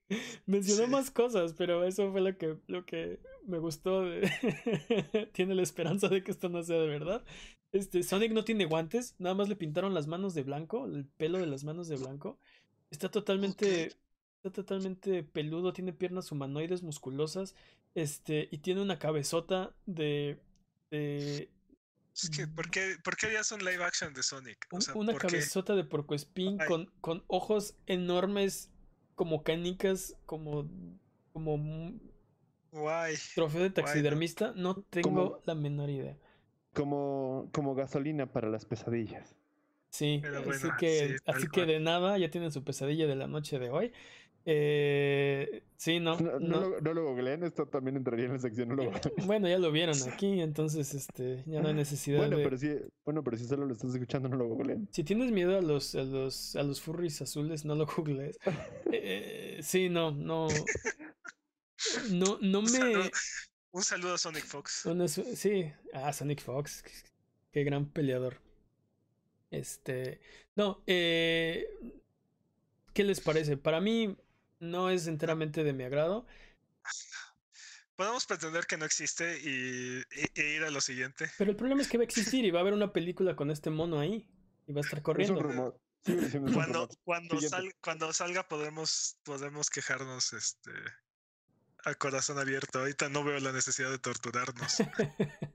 Mencionó 0.45 0.88
Sí. 0.88 0.88
más 0.88 1.12
cosas, 1.12 1.54
pero 1.54 1.84
eso 1.84 2.12
fue 2.12 2.22
lo 2.22 2.38
que, 2.38 2.58
lo 2.68 2.86
que 2.86 3.20
me 3.45 3.60
gustó. 3.60 4.04
tiene 5.34 5.56
la 5.56 5.62
esperanza 5.64 6.08
de 6.10 6.24
que 6.24 6.32
esto 6.32 6.50
no 6.50 6.64
sea 6.64 6.78
de 6.80 6.88
verdad. 6.88 7.24
Este, 7.72 8.04
Sonic 8.04 8.32
no 8.34 8.44
tiene 8.44 8.66
guantes, 8.66 9.16
nada 9.20 9.36
más 9.36 9.50
le 9.50 9.56
pintaron 9.56 9.94
las 9.94 10.08
manos 10.08 10.34
de 10.36 10.44
blanco, 10.44 10.86
el 10.86 11.06
pelo 11.18 11.40
de 11.40 11.48
las 11.48 11.64
manos 11.64 11.88
de 11.88 11.98
blanco. 11.98 12.40
Está 12.91 13.10
totalmente, 13.10 13.88
está 14.38 14.52
totalmente 14.52 15.24
peludo, 15.24 15.74
tiene 15.74 15.94
piernas 15.94 16.32
humanoides 16.32 16.84
musculosas, 16.84 17.56
este, 17.95 18.48
y 18.52 18.60
tiene 18.60 18.82
una 18.82 19.00
cabezota 19.00 19.76
de, 19.88 20.40
de 20.91 21.50
Es 22.15 22.30
que, 22.30 22.48
¿por 22.48 22.69
qué, 22.69 22.95
¿por 23.03 23.18
qué 23.18 23.26
harías 23.27 23.52
un 23.52 23.60
live 23.65 23.84
action 23.84 24.14
de 24.14 24.22
Sonic? 24.23 24.68
O 24.72 24.76
un- 24.76 24.81
sea, 24.81 24.94
una 24.95 25.14
¿por 25.14 25.22
qué? 25.22 25.27
cabezota 25.27 25.76
de 25.76 25.84
porcoespín 25.84 26.57
Ay. 26.61 26.68
con, 26.68 26.91
con 27.02 27.23
ojos 27.27 27.76
enormes 27.88 28.69
como 29.15 29.44
canicas, 29.44 30.15
como, 30.26 30.69
como 31.34 31.57
Guay. 32.72 33.15
trofeo 33.35 33.61
de 33.64 33.69
Guay, 33.69 33.69
no. 33.69 33.73
taxidermista. 33.73 34.53
No 34.56 34.76
tengo 34.90 35.10
Como- 35.10 35.40
la 35.45 35.56
menor 35.56 35.90
idea. 35.90 36.18
Como, 36.73 37.49
como 37.52 37.76
gasolina 37.76 38.31
para 38.31 38.49
las 38.49 38.65
pesadillas. 38.65 39.35
Sí, 39.90 40.19
Pero 40.23 40.40
así 40.40 40.45
bueno, 40.48 40.76
que, 40.80 41.07
sí, 41.10 41.15
así 41.27 41.48
que 41.48 41.65
de 41.68 41.80
nada, 41.80 42.18
ya 42.18 42.31
tienen 42.31 42.52
su 42.52 42.64
pesadilla 42.64 43.06
de 43.06 43.15
la 43.15 43.27
noche 43.27 43.60
de 43.60 43.69
hoy. 43.69 43.91
Eh, 44.45 45.64
sí, 45.78 45.99
no, 46.02 46.20
No, 46.20 46.34
no 46.34 46.40
no. 46.40 46.60
lo, 46.70 46.82
no 46.82 46.94
lo 46.94 47.06
googleen, 47.06 47.44
esto 47.44 47.65
también 47.68 47.95
entraría 47.95 48.26
en 48.26 48.34
la 48.34 48.40
sección. 48.40 48.70
No 48.70 48.76
lo 48.76 48.86
googleen. 48.86 49.14
Bueno, 49.28 49.48
ya 49.48 49.57
lo 49.57 49.72
vieron 49.72 49.95
aquí, 50.14 50.41
entonces 50.41 50.94
este, 50.94 51.44
ya 51.45 51.61
no 51.61 51.70
hay 51.70 51.74
necesidad 51.74 52.18
Bueno, 52.20 52.38
de. 52.38 52.44
pero 52.44 52.57
sí, 52.57 52.76
bueno, 53.06 53.24
pero 53.24 53.38
si 53.38 53.45
solo 53.45 53.65
lo 53.65 53.74
estás 53.74 53.94
escuchando, 53.94 54.28
no 54.30 54.36
lo 54.36 54.48
googleen. 54.48 54.88
Si 54.91 55.03
tienes 55.03 55.32
miedo 55.32 55.57
a 55.57 55.61
los, 55.61 55.95
a 55.95 56.03
los, 56.03 56.56
a 56.57 56.64
los 56.64 56.82
furries 56.82 57.22
azules, 57.22 57.64
no 57.65 57.76
lo 57.76 57.86
googlees. 57.86 58.38
Eh, 58.95 59.60
sí, 59.64 59.90
no, 59.90 60.11
no. 60.11 60.48
No, 62.11 62.38
no 62.41 62.60
Un 62.60 62.65
me. 62.65 62.70
saludo, 62.70 63.03
un 63.72 63.82
saludo 63.84 64.14
a 64.14 64.18
Sonic 64.18 64.45
Fox. 64.45 64.82
Bueno, 64.86 65.07
sí, 65.07 65.72
ah, 65.94 66.14
Sonic 66.14 66.41
Fox, 66.41 66.84
qué 67.52 67.64
gran 67.64 67.88
peleador. 67.90 68.38
Este, 69.52 70.20
no, 70.56 70.82
eh, 70.88 71.68
¿qué 72.94 73.03
les 73.03 73.20
parece? 73.20 73.57
Para 73.57 73.82
mí 73.82 74.15
no 74.64 74.90
es 74.90 75.07
enteramente 75.07 75.64
de 75.64 75.73
mi 75.73 75.84
agrado. 75.84 76.26
Podemos 77.95 78.26
pretender 78.26 78.65
que 78.65 78.77
no 78.77 78.85
existe 78.85 79.40
y, 79.44 79.99
y- 79.99 80.41
e 80.41 80.56
ir 80.56 80.64
a 80.64 80.72
lo 80.72 80.81
siguiente. 80.81 81.30
Pero 81.38 81.52
el 81.52 81.56
problema 81.57 81.81
es 81.81 81.88
que 81.88 81.98
va 81.98 82.02
a 82.02 82.06
existir 82.06 82.44
y 82.44 82.49
va 82.52 82.60
a 82.60 82.61
haber 82.61 82.73
una 82.73 82.91
película 82.91 83.35
con 83.35 83.52
este 83.52 83.69
mono 83.69 83.99
ahí 83.99 84.27
y 84.65 84.73
va 84.73 84.81
a 84.81 84.84
estar 84.84 84.98
Es 84.98 84.99
un 84.99 85.03
corriendo. 85.03 85.41
rumor. 85.44 85.80
Es 86.06 86.34
un 86.34 86.52
Cuando, 86.53 86.80
rumor. 86.88 86.98
cuando, 87.03 87.40
sal- 87.41 87.76
cuando 87.81 88.11
salga 88.14 88.48
podemos, 88.48 89.18
podemos 89.23 89.69
quejarnos 89.69 90.34
este, 90.34 90.72
a 91.85 91.94
corazón 91.94 92.40
abierto. 92.40 92.80
Ahorita 92.80 93.10
no 93.10 93.23
veo 93.23 93.40
la 93.40 93.52
necesidad 93.52 93.91
de 93.91 93.99
torturarnos. 93.99 94.77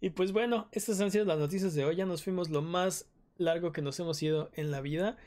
Y 0.00 0.10
pues 0.10 0.32
bueno, 0.32 0.68
estas 0.72 1.00
han 1.00 1.10
sido 1.10 1.24
las 1.26 1.38
noticias 1.38 1.74
de 1.74 1.84
hoy. 1.84 1.96
Ya 1.96 2.06
nos 2.06 2.22
fuimos 2.24 2.48
lo 2.48 2.62
más 2.62 3.06
largo 3.36 3.72
que 3.72 3.82
nos 3.82 3.98
hemos 4.00 4.22
ido 4.22 4.50
en 4.54 4.70
la 4.70 4.80
vida. 4.80 5.18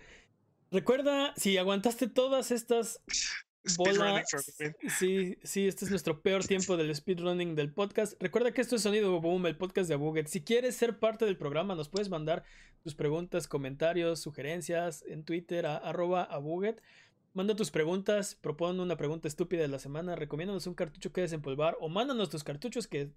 Recuerda, 0.71 1.33
si 1.35 1.57
aguantaste 1.57 2.07
todas 2.07 2.49
estas 2.51 3.01
Bola, 3.77 4.23
sí, 4.97 5.37
sí, 5.43 5.67
este 5.67 5.85
es 5.85 5.91
nuestro 5.91 6.21
peor 6.21 6.45
tiempo 6.45 6.77
del 6.77 6.95
speedrunning 6.95 7.55
del 7.55 7.71
podcast. 7.71 8.13
Recuerda 8.19 8.53
que 8.53 8.61
esto 8.61 8.77
es 8.77 8.81
Sonido 8.81 9.19
Boom, 9.19 9.45
el 9.45 9.57
podcast 9.57 9.87
de 9.87 9.93
Abuget. 9.95 10.27
Si 10.27 10.41
quieres 10.41 10.75
ser 10.75 10.97
parte 10.97 11.25
del 11.25 11.37
programa, 11.37 11.75
nos 11.75 11.89
puedes 11.89 12.09
mandar 12.09 12.43
tus 12.83 12.95
preguntas, 12.95 13.47
comentarios, 13.47 14.21
sugerencias 14.21 15.03
en 15.07 15.25
Twitter 15.25 15.67
a 15.67 15.75
arroba 15.77 16.23
Abuget. 16.23 16.81
Manda 17.33 17.55
tus 17.55 17.69
preguntas, 17.69 18.35
propon 18.35 18.79
una 18.79 18.97
pregunta 18.97 19.27
estúpida 19.27 19.61
de 19.61 19.67
la 19.67 19.77
semana, 19.77 20.15
recomiéndanos 20.15 20.67
un 20.67 20.73
cartucho 20.73 21.11
que 21.11 21.21
desempolvar 21.21 21.77
o 21.81 21.89
mándanos 21.89 22.29
tus 22.29 22.43
cartuchos 22.43 22.87
que 22.87 23.11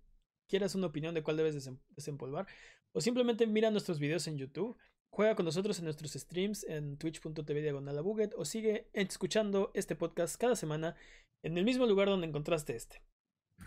quieras 0.49 0.75
una 0.75 0.89
opinión 0.89 1.15
de 1.15 1.23
cuál 1.23 1.37
debes 1.37 1.71
desempolvar 1.97 2.47
o 2.93 3.01
simplemente 3.01 3.47
mira 3.47 3.71
nuestros 3.71 3.99
videos 3.99 4.27
en 4.27 4.39
YouTube. 4.39 4.77
Juega 5.15 5.37
con 5.37 5.45
nosotros 5.45 5.79
en 5.79 5.85
nuestros 5.85 6.15
streams 6.15 6.65
en 6.65 6.97
twitch.tv 6.97 7.63
diagonal 7.63 8.03
o 8.37 8.45
sigue 8.45 8.89
escuchando 8.93 9.71
este 9.73 9.95
podcast 9.95 10.35
cada 10.37 10.57
semana 10.57 10.97
en 11.45 11.57
el 11.57 11.65
mismo 11.65 11.87
lugar 11.87 12.09
donde 12.09 12.27
encontraste 12.27 12.75
este. 12.75 13.01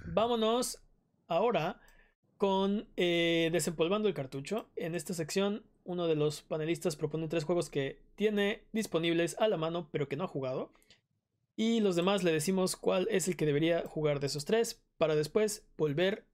Vámonos 0.08 0.84
ahora 1.30 1.80
con 2.36 2.90
eh, 2.98 3.48
Desempolvando 3.54 4.10
el 4.10 4.14
cartucho. 4.14 4.68
En 4.76 4.94
esta 4.94 5.14
sección, 5.14 5.64
uno 5.86 6.08
de 6.08 6.18
los 6.18 6.42
panelistas 6.42 6.98
propone 6.98 7.30
tres 7.30 7.46
juegos 7.46 7.70
que 7.70 8.02
tiene 8.16 8.66
disponibles 8.74 9.38
a 9.40 9.48
la 9.48 9.56
mano, 9.56 9.88
pero 9.90 10.10
que 10.10 10.18
no 10.18 10.26
ha 10.26 10.28
jugado. 10.28 10.74
Y 11.56 11.80
los 11.80 11.96
demás 11.96 12.26
le 12.26 12.34
decimos 12.34 12.76
cuál 12.76 13.08
es 13.10 13.30
el 13.30 13.38
que 13.38 13.46
debería 13.46 13.88
jugar 13.88 14.20
de 14.20 14.28
esos 14.28 14.44
tres, 14.44 14.84
para 14.98 15.16
después 15.16 15.66
volver 15.78 16.26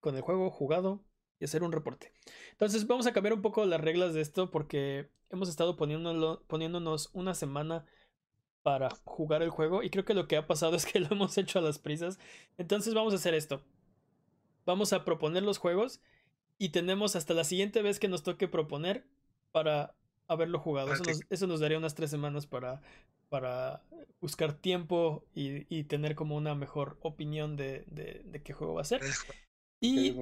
con 0.00 0.16
el 0.16 0.22
juego 0.22 0.50
jugado 0.50 1.04
y 1.40 1.44
hacer 1.44 1.62
un 1.62 1.72
reporte. 1.72 2.12
Entonces 2.52 2.86
vamos 2.86 3.06
a 3.06 3.12
cambiar 3.12 3.34
un 3.34 3.42
poco 3.42 3.64
las 3.64 3.80
reglas 3.80 4.14
de 4.14 4.20
esto 4.20 4.50
porque 4.50 5.10
hemos 5.30 5.48
estado 5.48 5.76
poniéndonos 5.76 7.10
una 7.12 7.34
semana 7.34 7.84
para 8.62 8.90
jugar 9.04 9.42
el 9.42 9.50
juego 9.50 9.82
y 9.82 9.90
creo 9.90 10.04
que 10.04 10.14
lo 10.14 10.28
que 10.28 10.36
ha 10.36 10.46
pasado 10.46 10.76
es 10.76 10.86
que 10.86 11.00
lo 11.00 11.08
hemos 11.10 11.38
hecho 11.38 11.58
a 11.58 11.62
las 11.62 11.78
prisas. 11.78 12.18
Entonces 12.56 12.94
vamos 12.94 13.12
a 13.12 13.16
hacer 13.16 13.34
esto. 13.34 13.62
Vamos 14.66 14.92
a 14.92 15.04
proponer 15.04 15.42
los 15.42 15.58
juegos 15.58 16.00
y 16.58 16.70
tenemos 16.70 17.16
hasta 17.16 17.34
la 17.34 17.44
siguiente 17.44 17.82
vez 17.82 17.98
que 17.98 18.08
nos 18.08 18.22
toque 18.22 18.48
proponer 18.48 19.06
para 19.52 19.94
haberlo 20.26 20.58
jugado. 20.58 20.92
Eso 21.30 21.46
nos, 21.46 21.60
daría 21.60 21.78
unas 21.78 21.94
tres 21.94 22.10
semanas 22.10 22.46
para, 22.46 22.82
para 23.30 23.82
buscar 24.20 24.52
tiempo 24.52 25.24
y, 25.34 25.84
tener 25.84 26.14
como 26.14 26.36
una 26.36 26.54
mejor 26.54 26.98
opinión 27.00 27.56
de, 27.56 27.84
de 27.86 28.42
qué 28.42 28.52
juego 28.52 28.74
va 28.74 28.82
a 28.82 28.84
ser. 28.84 29.00
Y 29.80 30.14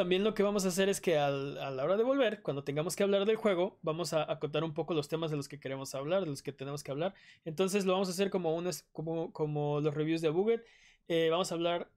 también 0.00 0.24
lo 0.24 0.32
que 0.32 0.42
vamos 0.42 0.64
a 0.64 0.68
hacer 0.68 0.88
es 0.88 0.98
que 0.98 1.18
al, 1.18 1.58
a 1.58 1.70
la 1.70 1.84
hora 1.84 1.98
de 1.98 2.04
volver, 2.04 2.40
cuando 2.40 2.64
tengamos 2.64 2.96
que 2.96 3.02
hablar 3.02 3.26
del 3.26 3.36
juego, 3.36 3.78
vamos 3.82 4.14
a 4.14 4.32
acotar 4.32 4.64
un 4.64 4.72
poco 4.72 4.94
los 4.94 5.08
temas 5.08 5.30
de 5.30 5.36
los 5.36 5.46
que 5.46 5.60
queremos 5.60 5.94
hablar, 5.94 6.22
de 6.22 6.28
los 6.28 6.42
que 6.42 6.52
tenemos 6.52 6.82
que 6.82 6.90
hablar. 6.90 7.12
Entonces 7.44 7.84
lo 7.84 7.92
vamos 7.92 8.08
a 8.08 8.12
hacer 8.12 8.30
como, 8.30 8.56
unos, 8.56 8.84
como, 8.94 9.30
como 9.34 9.82
los 9.82 9.92
reviews 9.92 10.22
de 10.22 10.30
Buget. 10.30 10.64
Eh, 11.08 11.28
vamos 11.30 11.52
a 11.52 11.54
hablar 11.54 11.90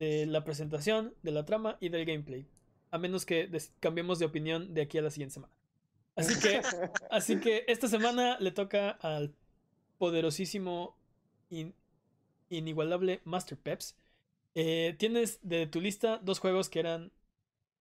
de 0.00 0.26
la 0.26 0.42
presentación, 0.42 1.14
de 1.22 1.30
la 1.30 1.44
trama 1.44 1.76
y 1.78 1.90
del 1.90 2.04
gameplay. 2.04 2.44
A 2.90 2.98
menos 2.98 3.24
que 3.24 3.48
cambiemos 3.78 4.18
de 4.18 4.26
opinión 4.26 4.74
de 4.74 4.82
aquí 4.82 4.98
a 4.98 5.02
la 5.02 5.10
siguiente 5.10 5.34
semana. 5.34 5.54
Así 6.16 6.40
que, 6.40 6.60
así 7.12 7.38
que 7.38 7.64
esta 7.68 7.86
semana 7.86 8.36
le 8.40 8.50
toca 8.50 8.90
al 8.90 9.32
poderosísimo, 9.98 10.96
inigualable 12.48 13.20
Master 13.22 13.56
Peps 13.56 13.94
eh, 14.54 14.94
tienes 14.98 15.40
de 15.42 15.66
tu 15.66 15.80
lista 15.80 16.20
dos 16.22 16.38
juegos 16.38 16.68
que 16.68 16.78
eran 16.78 17.12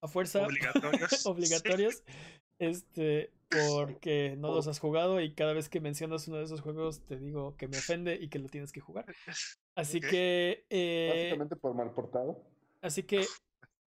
a 0.03 0.07
fuerza 0.07 0.45
obligatorios. 0.47 1.25
obligatorios. 1.25 2.03
Este, 2.59 3.31
porque 3.49 4.35
no 4.37 4.53
los 4.53 4.67
has 4.67 4.79
jugado 4.79 5.21
y 5.21 5.33
cada 5.33 5.53
vez 5.53 5.69
que 5.69 5.79
mencionas 5.79 6.27
uno 6.27 6.37
de 6.37 6.43
esos 6.43 6.61
juegos 6.61 7.01
te 7.05 7.17
digo 7.17 7.55
que 7.57 7.67
me 7.67 7.77
ofende 7.77 8.15
y 8.15 8.27
que 8.27 8.39
lo 8.39 8.49
tienes 8.49 8.71
que 8.71 8.81
jugar. 8.81 9.05
Así 9.75 9.99
que. 9.99 10.65
Eh, 10.69 11.09
Básicamente 11.11 11.55
por 11.55 11.73
mal 11.73 11.91
portado. 11.93 12.43
Así 12.81 13.03
que 13.03 13.25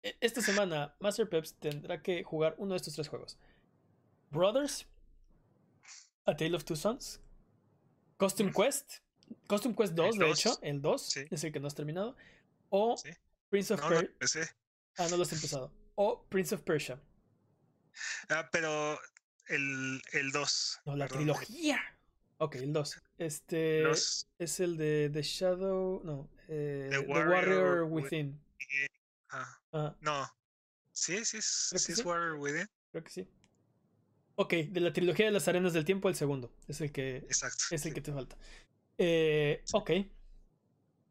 e, 0.04 0.16
esta 0.20 0.42
semana 0.42 0.96
Master 1.00 1.30
Peps 1.30 1.56
tendrá 1.56 2.02
que 2.02 2.24
jugar 2.24 2.56
uno 2.58 2.72
de 2.72 2.78
estos 2.78 2.94
tres 2.94 3.08
juegos: 3.08 3.38
Brothers, 4.30 4.88
A 6.26 6.36
Tale 6.36 6.56
of 6.56 6.66
Two 6.66 6.76
Sons, 6.76 7.22
Costume 8.18 8.52
Quest, 8.52 8.98
Costume 9.48 9.76
Quest 9.76 9.94
2, 9.94 10.18
de 10.18 10.30
hecho, 10.30 10.60
el 10.62 10.82
2 10.82 11.18
es 11.32 11.44
el 11.44 11.52
que 11.52 11.60
no 11.60 11.68
has 11.68 11.76
terminado, 11.76 12.16
o 12.70 12.96
Prince 13.50 13.74
of 13.74 13.82
Persia. 14.20 14.56
ah, 14.98 15.08
no 15.10 15.18
lo 15.18 15.24
has 15.24 15.32
empezado. 15.32 15.72
O 15.96 16.26
Prince 16.30 16.56
of 16.56 16.62
Persia. 16.62 17.00
Ah, 18.30 18.50
pero 18.52 19.00
el, 19.48 20.02
el 20.14 20.32
2. 20.32 20.82
No, 20.86 20.96
la 20.96 21.08
trilogía. 21.08 21.80
Ok, 22.38 22.56
el 22.56 22.74
2. 22.74 23.02
Este 23.18 23.90
es 23.92 24.60
el 24.60 24.78
de 24.78 25.10
The 25.12 25.22
Shadow. 25.22 26.02
No, 26.04 26.30
eh, 26.48 26.88
The, 26.90 27.00
Warrior, 27.00 27.84
Within. 27.84 28.42
Ah, 29.30 29.60
ah. 29.74 29.96
No. 30.02 30.28
Sí, 30.92 31.24
sí, 31.24 31.38
es, 31.38 31.72
sí 31.76 31.92
es 31.92 32.04
Warrior 32.04 32.38
Within. 32.38 32.68
Creo 32.92 33.04
que 33.04 33.10
sí. 33.10 33.28
Ok, 34.36 34.54
de 34.54 34.80
la 34.80 34.92
trilogía 34.92 35.26
de 35.28 35.32
las 35.32 35.48
arenas 35.48 35.74
del 35.74 35.86
tiempo, 35.86 36.10
el 36.10 36.16
segundo. 36.16 36.52
Es 36.68 36.82
el 36.82 36.92
que, 36.92 37.18
Exacto, 37.18 37.64
es 37.70 37.86
el 37.86 37.94
que 37.94 38.02
te 38.02 38.12
falta. 38.12 38.38
Eh, 38.98 39.64
ok. 39.74 39.92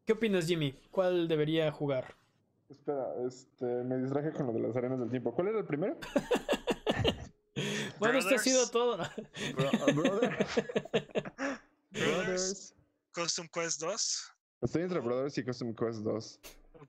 ¿Qué 0.04 0.12
opinas, 0.12 0.46
Jimmy? 0.46 0.72
¿Cuál 0.90 1.28
debería 1.28 1.70
jugar? 1.70 2.16
Espera, 2.70 3.12
este, 3.26 3.64
me 3.64 3.98
distraje 3.98 4.32
con 4.32 4.46
lo 4.46 4.52
de 4.52 4.60
las 4.60 4.76
arenas 4.76 5.00
del 5.00 5.10
tiempo. 5.10 5.34
¿Cuál 5.34 5.48
era 5.48 5.58
el 5.58 5.64
primero? 5.64 5.98
bueno, 7.98 8.18
esto 8.18 8.36
ha 8.36 8.38
sido 8.38 8.68
todo. 8.70 8.96
brother. 9.94 10.46
Brothers. 11.90 12.74
Custom 13.12 13.48
Quest 13.52 13.80
2. 13.80 14.32
Estoy 14.62 14.82
entre 14.82 15.00
Brothers 15.00 15.36
y 15.38 15.44
Custom 15.44 15.74
Quest 15.74 16.00
2. 16.00 16.40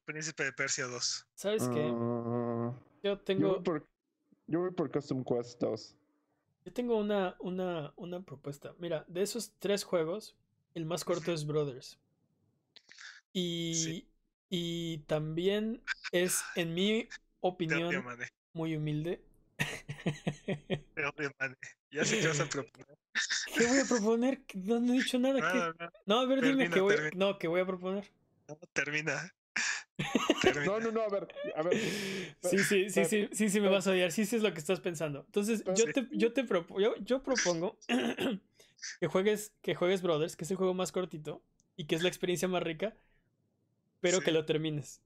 Príncipe 0.05 0.43
de 0.43 0.53
Persia 0.53 0.85
2. 0.85 1.27
¿Sabes 1.33 1.67
qué? 1.69 1.91
Ah, 1.91 2.73
yo 3.01 3.19
tengo. 3.19 3.41
Yo 3.41 3.53
voy, 3.55 3.63
por, 3.63 3.87
yo 4.45 4.59
voy 4.59 4.71
por 4.71 4.91
Custom 4.91 5.23
Quest 5.23 5.59
2. 5.59 5.95
Yo 6.65 6.73
tengo 6.73 6.97
una, 6.97 7.35
una, 7.39 7.91
una 7.95 8.21
propuesta. 8.21 8.75
Mira, 8.77 9.03
de 9.07 9.23
esos 9.23 9.51
tres 9.57 9.83
juegos, 9.83 10.35
el 10.75 10.85
más 10.85 11.03
corto 11.03 11.33
es 11.33 11.45
Brothers. 11.45 11.97
Y, 13.33 14.05
y 14.51 14.99
también 15.07 15.81
es, 16.11 16.43
en 16.55 16.73
mi 16.73 17.07
opinión, 17.39 18.05
muy 18.53 18.75
humilde. 18.75 19.21
Ya 21.91 22.05
sé 22.05 22.19
qué 22.19 22.27
vas 22.27 22.39
a 22.39 22.45
proponer. 22.45 22.97
¿Qué 23.53 23.65
voy 23.65 23.79
a 23.79 23.85
proponer? 23.85 24.41
No, 24.53 24.77
he 24.77 24.97
dicho 24.97 25.19
nada. 25.19 25.75
No, 26.05 26.19
a 26.19 26.25
ver, 26.25 26.41
dime 26.41 26.69
que 26.69 26.79
voy, 26.79 26.95
no, 27.15 27.37
que 27.37 27.47
voy 27.47 27.59
a 27.59 27.65
proponer. 27.65 28.09
No, 28.47 28.55
termina. 28.73 29.33
No, 30.65 30.79
no, 30.79 30.91
no, 30.91 31.01
a 31.01 31.09
ver, 31.09 31.27
a 31.55 31.63
ver. 31.63 31.77
Sí, 32.43 32.59
sí, 32.59 32.89
sí, 32.89 33.05
sí, 33.05 33.29
sí, 33.31 33.49
sí, 33.49 33.59
me 33.59 33.67
vas 33.67 33.87
a 33.87 33.91
odiar. 33.91 34.11
Sí, 34.11 34.25
sí 34.25 34.37
es 34.37 34.41
lo 34.41 34.53
que 34.53 34.59
estás 34.59 34.79
pensando. 34.79 35.23
Entonces, 35.25 35.63
yo 35.75 35.91
te, 35.91 36.07
yo 36.11 36.33
te 36.33 36.45
yo, 36.79 36.95
yo 36.97 37.23
propongo 37.23 37.77
que 38.99 39.07
juegues, 39.07 39.53
que 39.61 39.75
juegues 39.75 40.01
Brothers, 40.01 40.35
que 40.35 40.45
es 40.45 40.51
el 40.51 40.57
juego 40.57 40.73
más 40.73 40.91
cortito 40.91 41.43
y 41.75 41.85
que 41.85 41.95
es 41.95 42.03
la 42.03 42.09
experiencia 42.09 42.47
más 42.47 42.63
rica 42.63 42.95
pero 44.01 44.19
que 44.19 44.31
lo 44.31 44.45
termines. 44.45 45.01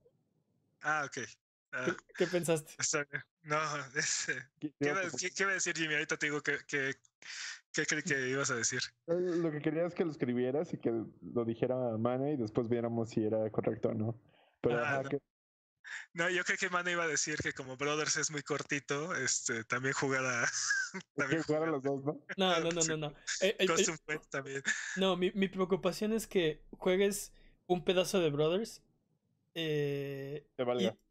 Ah, 0.82 1.06
ok. 1.06 1.28
Ah, 1.72 1.96
¿Qué, 2.18 2.26
pensaste? 2.28 2.74
No, 3.44 3.58
¿qué, 4.60 4.74
iba, 4.80 5.00
a 5.00 5.54
decir 5.54 5.76
Jimmy? 5.76 5.94
Ahorita 5.96 6.16
te 6.16 6.28
digo 6.28 6.42
que, 6.42 6.58
que, 6.66 6.94
¿Qué 7.74 7.86
creí 7.86 8.04
que 8.04 8.30
ibas 8.30 8.50
a 8.52 8.56
decir? 8.56 8.82
Lo 9.08 9.52
que 9.52 9.62
quería 9.62 9.86
es 9.86 9.94
que 9.94 10.06
lo 10.06 10.12
escribieras 10.12 10.74
y 10.74 10.78
que 10.78 10.92
lo 11.34 11.46
dijera 11.46 11.76
Mane 11.98 12.34
y 12.34 12.38
después 12.38 12.70
viéramos 12.70 13.10
si 13.10 13.26
era 13.26 13.50
correcto 13.52 13.90
o 13.90 13.94
no. 13.94 14.22
Pero, 14.62 14.84
ah, 14.84 15.04
no. 15.04 15.20
no. 16.14 16.30
yo 16.30 16.44
creo 16.46 16.58
que 16.58 16.70
Mane 16.70 16.94
iba 16.94 17.04
a 17.04 17.08
decir 17.08 17.38
que 17.40 17.52
como 17.52 17.76
Brothers 17.76 18.16
es 18.16 18.32
muy 18.32 18.42
cortito, 18.42 19.14
este, 19.16 19.66
también 19.66 19.94
jugara. 19.94 20.48
también 21.16 21.44
jugar 21.44 21.64
a 21.64 21.68
los 21.68 21.84
dos, 21.84 22.06
¿no? 22.06 22.24
No, 22.38 22.60
no, 22.62 22.72
no, 22.72 22.82
no. 22.88 22.98
no. 22.98 23.16
Eh, 23.42 23.58
también. 24.30 24.64
No, 24.96 25.18
mi, 25.18 25.32
mi 25.32 25.50
preocupación 25.50 26.14
es 26.14 26.26
que 26.26 26.64
juegues 26.72 27.34
un 27.68 27.84
pedazo 27.84 28.20
de 28.20 28.30
Brothers 28.30 28.82
eh, 29.56 30.46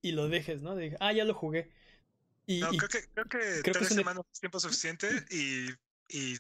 y, 0.02 0.12
lo 0.12 0.28
dejes, 0.28 0.60
¿no? 0.60 0.76
ah, 1.00 1.12
ya 1.12 1.24
lo 1.24 1.34
jugué. 1.34 1.70
Y, 2.46 2.60
no, 2.60 2.68
creo 2.68 2.88
que, 2.90 3.08
creo 3.14 3.24
que 3.24 3.62
creo 3.62 3.72
tres 3.72 3.88
semanas 3.88 4.22
es 4.30 4.40
tiempo 4.40 4.60
suficiente 4.60 5.08
y, 5.30 5.70
y, 6.10 6.36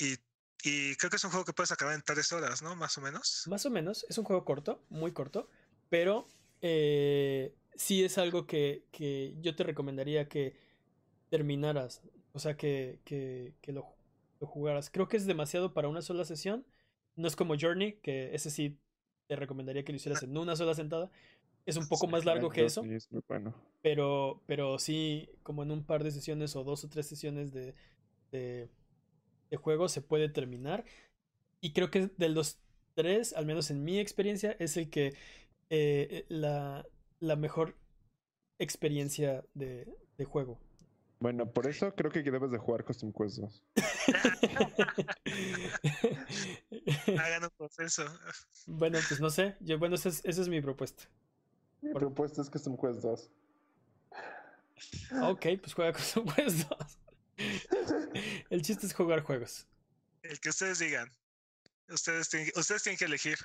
y, 0.00 0.96
creo 0.96 1.10
que 1.10 1.16
es 1.16 1.24
un 1.24 1.30
juego 1.30 1.44
que 1.44 1.52
puedes 1.52 1.70
acabar 1.70 1.94
en 1.94 2.02
tres 2.02 2.32
horas, 2.32 2.62
¿no? 2.62 2.74
Más 2.76 2.96
o 2.96 3.02
menos. 3.02 3.44
Más 3.46 3.66
o 3.66 3.70
menos, 3.70 4.06
es 4.08 4.16
un 4.16 4.24
juego 4.24 4.46
corto, 4.46 4.82
muy 4.88 5.12
corto, 5.12 5.50
pero 5.90 6.28
eh, 6.62 7.54
sí 7.74 8.02
es 8.02 8.16
algo 8.16 8.46
que, 8.46 8.86
que, 8.90 9.34
yo 9.42 9.54
te 9.54 9.64
recomendaría 9.64 10.30
que 10.30 10.58
terminaras, 11.28 12.00
o 12.32 12.38
sea, 12.38 12.56
que, 12.56 13.00
que, 13.04 13.54
que 13.60 13.72
lo, 13.72 13.84
lo 14.40 14.46
jugaras. 14.46 14.88
Creo 14.88 15.08
que 15.08 15.18
es 15.18 15.26
demasiado 15.26 15.74
para 15.74 15.88
una 15.88 16.00
sola 16.00 16.24
sesión. 16.24 16.66
No 17.16 17.28
es 17.28 17.36
como 17.36 17.54
Journey, 17.58 18.00
que 18.00 18.34
ese 18.34 18.50
sí 18.50 18.78
te 19.26 19.36
recomendaría 19.36 19.84
que 19.84 19.92
lo 19.92 19.96
hicieras 19.96 20.22
en 20.22 20.36
una 20.36 20.56
sola 20.56 20.74
sentada. 20.74 21.10
Es 21.64 21.76
un 21.76 21.88
poco 21.88 22.06
más 22.06 22.24
largo 22.24 22.48
que 22.48 22.64
eso. 22.64 22.84
Pero, 23.82 24.42
pero 24.46 24.78
sí, 24.78 25.28
como 25.42 25.64
en 25.64 25.72
un 25.72 25.84
par 25.84 26.04
de 26.04 26.12
sesiones 26.12 26.54
o 26.54 26.62
dos 26.62 26.84
o 26.84 26.88
tres 26.88 27.06
sesiones 27.06 27.52
de, 27.52 27.74
de, 28.30 28.68
juego 29.56 29.88
se 29.88 30.00
puede 30.00 30.28
terminar. 30.28 30.84
Y 31.60 31.72
creo 31.72 31.90
que 31.90 32.08
de 32.16 32.28
los 32.28 32.60
3, 32.94 33.32
al 33.32 33.46
menos 33.46 33.70
en 33.70 33.82
mi 33.82 33.98
experiencia, 33.98 34.54
es 34.60 34.76
el 34.76 34.90
que 34.90 35.14
eh, 35.70 36.24
la, 36.28 36.86
la 37.18 37.36
mejor 37.36 37.76
experiencia 38.58 39.44
de, 39.54 39.88
de 40.16 40.24
juego. 40.24 40.60
Bueno, 41.18 41.50
por 41.50 41.66
eso 41.66 41.94
creo 41.94 42.10
que 42.10 42.22
debes 42.22 42.50
de 42.50 42.58
jugar 42.58 42.84
Custom 42.84 43.10
Quest 43.12 43.38
2. 43.38 43.62
Hagan 47.18 47.44
un 47.44 47.50
proceso. 47.56 48.04
bueno, 48.66 48.98
pues 49.08 49.18
no 49.20 49.30
sé. 49.30 49.56
Yo, 49.60 49.78
bueno, 49.78 49.94
esa 49.94 50.10
es, 50.10 50.20
esa 50.24 50.42
es 50.42 50.48
mi 50.48 50.60
propuesta. 50.60 51.04
Mi 51.80 51.94
propuesta 51.94 52.42
es 52.42 52.50
Custom 52.50 52.76
Quest 52.76 53.00
2. 53.00 53.30
Ok, 55.22 55.46
pues 55.60 55.72
juega 55.74 55.94
Custom 55.94 56.26
Quest 56.34 56.68
2. 56.68 56.98
El 58.50 58.62
chiste 58.62 58.86
es 58.86 58.94
jugar 58.94 59.22
juegos. 59.22 59.66
El 60.22 60.38
que 60.40 60.50
ustedes 60.50 60.78
digan. 60.78 61.10
Ustedes 61.88 62.28
tienen, 62.28 62.50
ustedes 62.56 62.82
tienen 62.82 62.98
que 62.98 63.06
elegir. 63.06 63.38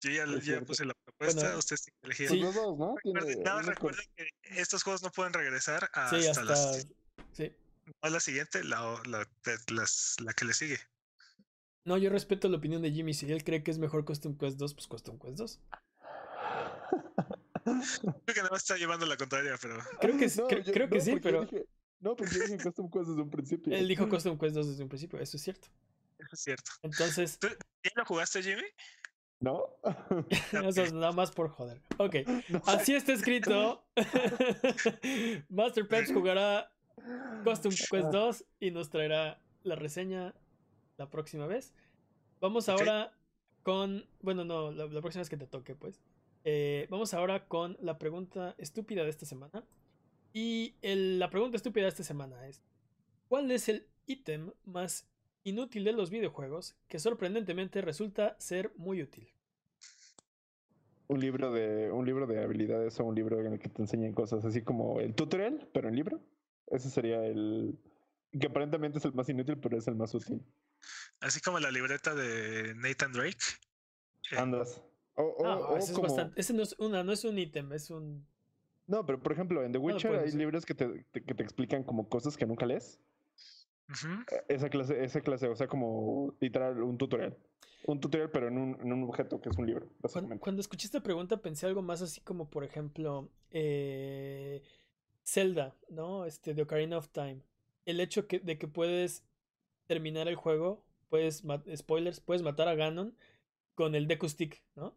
Yo 0.00 0.10
ya, 0.10 0.24
ya 0.40 0.60
puse 0.62 0.84
la 0.86 0.94
propuesta, 0.94 1.42
Bueno, 1.42 1.58
ustedes 1.58 1.82
tienen 1.82 1.98
que 2.00 2.06
elegir. 2.06 2.28
Pues 2.28 2.38
Sí. 2.38 2.44
los 2.44 2.54
dos, 2.54 2.78
¿no? 2.78 2.94
Recuerden- 3.04 3.42
nada 3.42 3.56
más 3.56 3.66
recuerden 3.66 4.04
que 4.16 4.28
estos 4.42 4.82
juegos 4.82 5.02
no 5.02 5.10
pueden 5.10 5.32
regresar 5.34 5.90
hasta, 5.92 6.20
Sí, 6.20 6.26
hasta. 6.26 6.44
las, 6.44 6.86
Sí. 7.32 7.52
no 8.02 8.08
la 8.10 8.20
siguiente, 8.20 8.64
la, 8.64 9.00
la, 9.06 9.26
las- 9.68 10.16
la 10.24 10.32
que 10.32 10.44
le 10.46 10.54
sigue. 10.54 10.78
No, 11.84 11.98
yo 11.98 12.08
respeto 12.10 12.48
la 12.48 12.56
opinión 12.58 12.80
de 12.82 12.90
Jimmy. 12.92 13.12
Si 13.14 13.30
él 13.30 13.42
cree 13.44 13.62
que 13.62 13.70
es 13.70 13.78
mejor 13.78 14.04
Custom 14.04 14.36
Quest 14.38 14.56
2, 14.58 14.74
pues 14.74 14.86
Custom 14.86 15.18
Quest 15.18 15.36
2. 15.36 15.60
Creo 17.64 18.24
que 18.34 18.34
nada 18.40 18.50
más 18.50 18.62
está 18.62 18.76
llevando 18.76 19.06
la 19.06 19.16
contraria, 19.16 19.56
pero 19.60 19.78
Creo 20.00 20.16
que, 20.16 20.28
sí- 20.28 20.40
No, 20.40 20.48
cre- 20.48 20.64
yo- 20.64 20.72
creo 20.72 20.88
que 20.88 20.98
no, 20.98 21.04
sí, 21.04 21.10
porque 21.12 21.32
yo 21.32 21.40
pero 21.40 21.44
dije- 21.44 21.66
no, 22.00 22.16
porque 22.16 22.34
yo 22.36 22.42
dije 22.44 22.58
Custom 22.58 22.90
Quest 22.90 23.08
desde 23.08 23.22
un 23.22 23.30
principio. 23.30 23.74
él 23.76 23.88
dijo 23.88 24.08
Custom 24.08 24.38
Quest 24.38 24.54
2 24.54 24.68
desde 24.68 24.82
un 24.82 24.88
principio. 24.88 25.18
Eso 25.20 25.36
es 25.36 25.42
cierto. 25.42 25.68
eso 26.18 26.28
es 26.34 26.40
cierto. 26.40 26.70
Entonces, 26.82 27.38
¿Ya 27.42 27.90
lo 27.96 28.04
jugaste, 28.04 28.42
Jimmy? 28.42 28.62
¿No? 29.40 29.64
eso 30.52 30.82
es 30.82 30.92
nada 30.92 31.12
más 31.12 31.30
por 31.32 31.48
joder. 31.48 31.80
Ok, 31.98 32.16
No. 32.50 32.62
así 32.66 32.94
está 32.94 33.12
escrito. 33.14 33.84
Master 35.48 35.88
Peps 35.88 36.12
jugará 36.12 36.70
Custom 37.44 37.72
Quest 37.72 38.08
2 38.12 38.44
y 38.60 38.70
nos 38.70 38.90
traerá 38.90 39.40
la 39.62 39.74
reseña 39.76 40.34
la 40.96 41.08
próxima 41.10 41.46
vez. 41.46 41.74
Vamos 42.40 42.68
ahora 42.68 43.12
con. 43.62 44.06
Bueno, 44.20 44.44
no, 44.44 44.70
la, 44.72 44.86
la 44.86 45.00
próxima 45.00 45.20
vez 45.22 45.30
que 45.30 45.36
te 45.36 45.46
toque, 45.46 45.74
pues. 45.74 46.00
Eh, 46.44 46.86
vamos 46.90 47.12
ahora 47.14 47.46
con 47.46 47.76
la 47.80 47.98
pregunta 47.98 48.54
estúpida 48.58 49.04
de 49.04 49.10
esta 49.10 49.26
semana. 49.26 49.64
Y 50.32 50.74
el- 50.82 51.18
la 51.18 51.28
pregunta 51.30 51.56
estúpida 51.56 51.84
de 51.84 51.90
esta 51.90 52.04
semana 52.04 52.46
es: 52.46 52.62
¿Cuál 53.28 53.50
es 53.50 53.68
el 53.68 53.86
ítem 54.06 54.52
más 54.64 55.08
inútil 55.50 55.84
de 55.84 55.92
los 55.92 56.10
videojuegos 56.10 56.74
que 56.88 56.98
sorprendentemente 56.98 57.80
resulta 57.82 58.36
ser 58.40 58.72
muy 58.76 59.02
útil? 59.02 59.28
un 61.08 61.18
libro 61.18 61.50
de 61.52 61.90
un 61.90 62.06
libro 62.06 62.24
de 62.28 62.40
habilidades 62.40 63.00
o 63.00 63.04
un 63.04 63.16
libro 63.16 63.40
en 63.40 63.54
el 63.54 63.58
que 63.58 63.68
te 63.68 63.82
enseñan 63.82 64.12
cosas 64.12 64.44
así 64.44 64.62
como 64.62 65.00
el 65.00 65.12
tutorial, 65.14 65.68
pero 65.72 65.88
en 65.88 65.96
libro. 65.96 66.20
Ese 66.68 66.88
sería 66.88 67.26
el 67.26 67.76
que 68.38 68.46
aparentemente 68.46 68.98
es 68.98 69.04
el 69.04 69.12
más 69.12 69.28
inútil, 69.28 69.58
pero 69.58 69.76
es 69.76 69.88
el 69.88 69.96
más 69.96 70.14
útil. 70.14 70.40
Así 71.20 71.40
como 71.40 71.58
la 71.58 71.72
libreta 71.72 72.14
de 72.14 72.74
Nathan 72.76 73.12
Drake. 73.12 73.38
Eh, 74.30 74.36
Andas. 74.38 74.80
O, 75.16 75.24
o- 75.24 75.42
No, 75.42 75.58
o 75.70 75.76
ese, 75.78 75.90
es 75.90 75.96
como- 75.96 76.06
bastante, 76.06 76.40
ese 76.40 76.52
no 76.54 76.62
es 76.62 76.76
una, 76.78 77.02
no 77.02 77.10
es 77.10 77.24
un 77.24 77.36
ítem, 77.38 77.72
es 77.72 77.90
un. 77.90 78.24
No, 78.86 79.04
pero 79.04 79.20
por 79.20 79.32
ejemplo, 79.32 79.64
en 79.64 79.72
The 79.72 79.78
Witcher 79.78 80.14
hay 80.14 80.30
libros 80.30 80.64
que 80.64 80.74
te, 80.76 81.04
te- 81.10 81.24
que 81.24 81.34
te 81.34 81.42
explican 81.42 81.82
como 81.82 82.08
cosas 82.08 82.36
que 82.36 82.46
nunca 82.46 82.66
lees. 82.66 83.00
Eh, 84.30 84.44
Esa 84.48 84.68
clase, 84.68 85.04
esa 85.04 85.20
clase, 85.20 85.48
o 85.48 85.56
sea, 85.56 85.66
como 85.68 86.34
literal 86.40 86.82
un 86.82 86.96
tutorial. 86.98 87.36
Un 87.86 87.98
tutorial, 88.00 88.30
pero 88.30 88.48
en 88.48 88.58
un, 88.58 88.80
en 88.80 88.92
un 88.92 89.04
objeto 89.04 89.40
que 89.40 89.48
es 89.48 89.56
un 89.56 89.66
libro, 89.66 89.86
Cuando, 89.86 90.00
básicamente. 90.02 90.40
cuando 90.42 90.60
escuché 90.60 90.86
esta 90.86 91.02
pregunta 91.02 91.40
pensé 91.40 91.66
algo 91.66 91.82
más 91.82 92.02
así 92.02 92.20
como, 92.20 92.50
por 92.50 92.62
ejemplo, 92.64 93.30
eh, 93.50 94.62
Zelda, 95.24 95.74
¿no? 95.88 96.26
Este, 96.26 96.54
de 96.54 96.62
Ocarina 96.62 96.98
of 96.98 97.08
Time. 97.08 97.40
El 97.86 98.00
hecho 98.00 98.26
que, 98.26 98.38
de 98.38 98.58
que 98.58 98.68
puedes 98.68 99.24
terminar 99.86 100.28
el 100.28 100.36
juego, 100.36 100.84
puedes, 101.08 101.42
spoilers, 101.74 102.20
puedes 102.20 102.42
matar 102.42 102.68
a 102.68 102.74
Ganon 102.74 103.16
con 103.74 103.94
el 103.94 104.06
Deku 104.06 104.28
Stick, 104.28 104.62
¿no? 104.76 104.94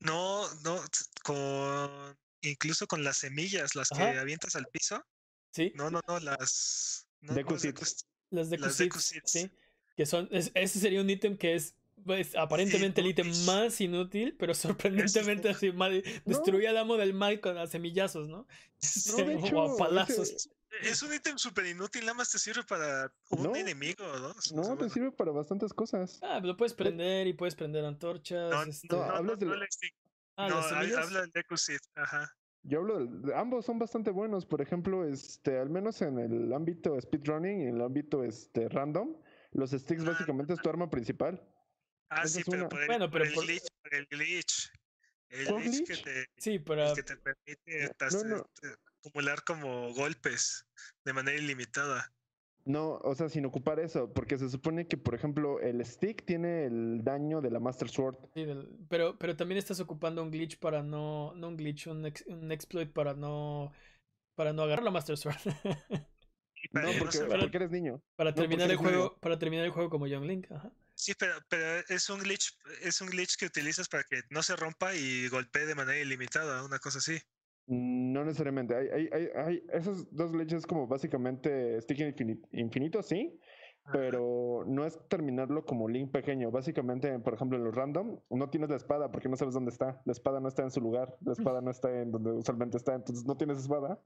No, 0.00 0.44
no, 0.62 0.76
con 1.24 2.16
incluso 2.42 2.86
con 2.86 3.02
las 3.02 3.16
semillas, 3.16 3.74
las 3.74 3.88
que 3.88 4.00
avientas 4.02 4.54
al 4.54 4.66
piso. 4.66 5.04
Sí, 5.50 5.72
No, 5.74 5.90
no, 5.90 6.00
no, 6.06 6.20
las. 6.20 7.07
No, 7.20 7.34
Deku 7.34 7.50
no 7.50 7.56
es 7.56 7.62
Deku 7.62 7.84
Seeds. 7.84 8.06
Seeds. 8.30 8.94
las 8.94 9.04
Seeds. 9.04 9.30
sí. 9.30 9.50
Que 9.96 10.06
son, 10.06 10.28
es- 10.30 10.52
ese 10.54 10.78
sería 10.78 11.00
un 11.00 11.10
ítem 11.10 11.36
que 11.36 11.54
es 11.54 11.74
pues, 12.04 12.36
aparentemente 12.36 13.00
el 13.00 13.08
ítem 13.08 13.26
más 13.44 13.80
inútil, 13.80 14.36
pero 14.38 14.54
sorprendentemente 15.34 15.48
así 15.48 15.72
mal, 15.72 16.02
destruye 16.24 16.68
al 16.68 16.76
amo 16.76 16.96
del 16.96 17.12
mal 17.14 17.40
con 17.40 17.58
a 17.58 17.66
semillazos, 17.66 18.28
¿no? 18.28 18.46
No, 19.18 19.24
de 19.24 19.34
o 19.54 19.74
a 19.74 19.76
palazos. 19.76 20.30
ese- 20.30 20.50
Es 20.82 21.02
un 21.02 21.12
ítem 21.12 21.36
súper 21.38 21.66
inútil, 21.66 22.02
nada 22.02 22.14
más 22.14 22.30
te 22.30 22.38
sirve 22.38 22.62
para 22.62 23.12
un 23.30 23.42
No, 23.42 23.56
enemigo, 23.56 24.04
¿no? 24.20 24.28
O 24.28 24.40
sea, 24.40 24.56
No, 24.56 24.62
te 24.62 24.68
bueno. 24.74 24.88
sirve 24.90 25.10
para 25.10 25.32
bastantes 25.32 25.72
cosas. 25.72 26.20
Ah, 26.22 26.38
lo 26.40 26.56
puedes 26.56 26.74
prender 26.74 27.26
y 27.26 27.32
puedes 27.32 27.56
prender 27.56 27.84
antorchas. 27.84 28.50
No, 28.50 28.62
este- 28.62 28.86
no, 28.88 29.02
hablas 29.02 29.38
de 29.40 29.46
no 29.46 29.54
la- 29.56 29.66
ah, 30.36 30.48
no, 30.48 30.56
habla 30.58 31.26
Deku 31.34 31.56
Seed, 31.56 31.80
ajá. 31.96 32.32
Yo 32.62 32.80
hablo 32.80 33.06
de, 33.06 33.34
ambos 33.34 33.64
son 33.64 33.78
bastante 33.78 34.10
buenos. 34.10 34.44
Por 34.44 34.60
ejemplo, 34.60 35.04
este, 35.04 35.58
al 35.58 35.70
menos 35.70 36.02
en 36.02 36.18
el 36.18 36.52
ámbito 36.52 37.00
speedrunning 37.00 37.60
y 37.60 37.66
en 37.68 37.76
el 37.76 37.82
ámbito 37.82 38.24
este, 38.24 38.68
random, 38.68 39.16
los 39.52 39.70
sticks 39.70 40.02
Ah. 40.04 40.10
básicamente 40.10 40.52
es 40.54 40.60
tu 40.60 40.68
arma 40.68 40.90
principal. 40.90 41.42
Ah, 42.10 42.22
Esa 42.24 42.38
sí, 42.38 42.44
pero 42.46 42.62
una. 42.62 42.68
por 42.68 42.80
el, 42.82 42.86
Bueno, 42.88 43.04
por 43.10 43.12
pero 43.20 43.24
el 43.24 43.34
por- 43.34 43.44
glitch, 43.46 43.66
por 43.82 43.94
el 43.94 44.06
glitch. 44.06 44.72
El 45.30 45.46
¿Cuál 45.46 45.62
glitch, 45.62 45.78
que 45.86 45.92
glitch? 45.92 46.04
te, 46.04 46.26
Sí, 46.38 46.58
para. 46.58 46.88
el 46.90 46.94
que 46.96 47.02
te 47.02 47.16
permite 47.16 47.94
tas- 47.98 48.24
no, 48.24 48.36
no. 48.36 48.36
este, 48.54 48.68
acumular 48.98 49.44
como 49.44 49.92
golpes 49.94 50.66
de 51.04 51.12
manera 51.12 51.38
ilimitada. 51.38 52.12
No, 52.68 52.96
o 53.02 53.14
sea, 53.14 53.30
sin 53.30 53.46
ocupar 53.46 53.80
eso, 53.80 54.12
porque 54.12 54.36
se 54.36 54.50
supone 54.50 54.86
que, 54.86 54.98
por 54.98 55.14
ejemplo, 55.14 55.58
el 55.60 55.82
stick 55.86 56.24
tiene 56.26 56.66
el 56.66 57.02
daño 57.02 57.40
de 57.40 57.50
la 57.50 57.60
Master 57.60 57.88
Sword. 57.88 58.16
sí, 58.34 58.46
pero, 58.90 59.16
pero 59.18 59.34
también 59.36 59.56
estás 59.58 59.80
ocupando 59.80 60.22
un 60.22 60.30
glitch 60.30 60.58
para 60.58 60.82
no. 60.82 61.32
No 61.34 61.48
un 61.48 61.56
glitch, 61.56 61.86
un, 61.86 62.04
ex- 62.04 62.26
un 62.26 62.52
exploit 62.52 62.92
para 62.92 63.14
no. 63.14 63.72
Para 64.34 64.52
no 64.52 64.62
agarrar 64.62 64.84
la 64.84 64.90
Master 64.90 65.16
Sword. 65.16 65.36
No, 65.46 65.46
que 66.82 66.92
no 66.92 66.98
porque, 66.98 67.18
para- 67.20 67.40
porque 67.40 67.56
eres 67.56 67.70
niño. 67.70 68.02
para 68.16 68.34
terminar 68.34 68.70
el 68.70 68.76
juego. 68.76 69.16
Para 69.18 69.38
terminar 69.38 69.64
el 69.64 69.70
juego 69.72 69.88
como 69.88 70.06
Young 70.06 70.24
Link. 70.26 70.52
Ajá. 70.52 70.70
Sí, 70.94 71.12
pero, 71.18 71.34
pero 71.48 71.82
es 71.88 72.10
un 72.10 72.18
glitch, 72.20 72.58
es 72.82 73.00
un 73.00 73.08
glitch 73.08 73.36
que 73.38 73.46
utilizas 73.46 73.88
para 73.88 74.02
que 74.04 74.20
no 74.30 74.42
se 74.42 74.56
rompa 74.56 74.94
y 74.94 75.28
golpee 75.28 75.64
de 75.64 75.74
manera 75.76 75.98
ilimitada, 75.98 76.64
una 76.64 76.80
cosa 76.80 76.98
así. 76.98 77.16
No 77.70 78.24
necesariamente. 78.24 78.74
Hay, 78.74 78.88
hay, 78.88 79.08
hay, 79.12 79.28
hay 79.34 79.62
esos 79.74 80.08
dos 80.10 80.32
glitches 80.32 80.66
como 80.66 80.86
básicamente 80.86 81.80
stick 81.82 81.98
infini- 81.98 82.40
infinito, 82.52 83.02
sí, 83.02 83.38
pero 83.92 84.64
no 84.66 84.86
es 84.86 84.98
terminarlo 85.08 85.66
como 85.66 85.86
link 85.86 86.10
pequeño. 86.10 86.50
Básicamente, 86.50 87.18
por 87.18 87.34
ejemplo, 87.34 87.58
en 87.58 87.64
los 87.64 87.74
random, 87.74 88.20
no 88.30 88.48
tienes 88.48 88.70
la 88.70 88.76
espada 88.76 89.10
porque 89.10 89.28
no 89.28 89.36
sabes 89.36 89.52
dónde 89.52 89.70
está. 89.70 90.00
La 90.06 90.12
espada 90.12 90.40
no 90.40 90.48
está 90.48 90.62
en 90.62 90.70
su 90.70 90.80
lugar. 90.80 91.14
La 91.20 91.32
espada 91.32 91.60
no 91.60 91.70
está 91.70 92.00
en 92.00 92.10
donde 92.10 92.32
usualmente 92.32 92.78
está. 92.78 92.94
Entonces 92.94 93.26
no 93.26 93.36
tienes 93.36 93.58
espada. 93.58 94.00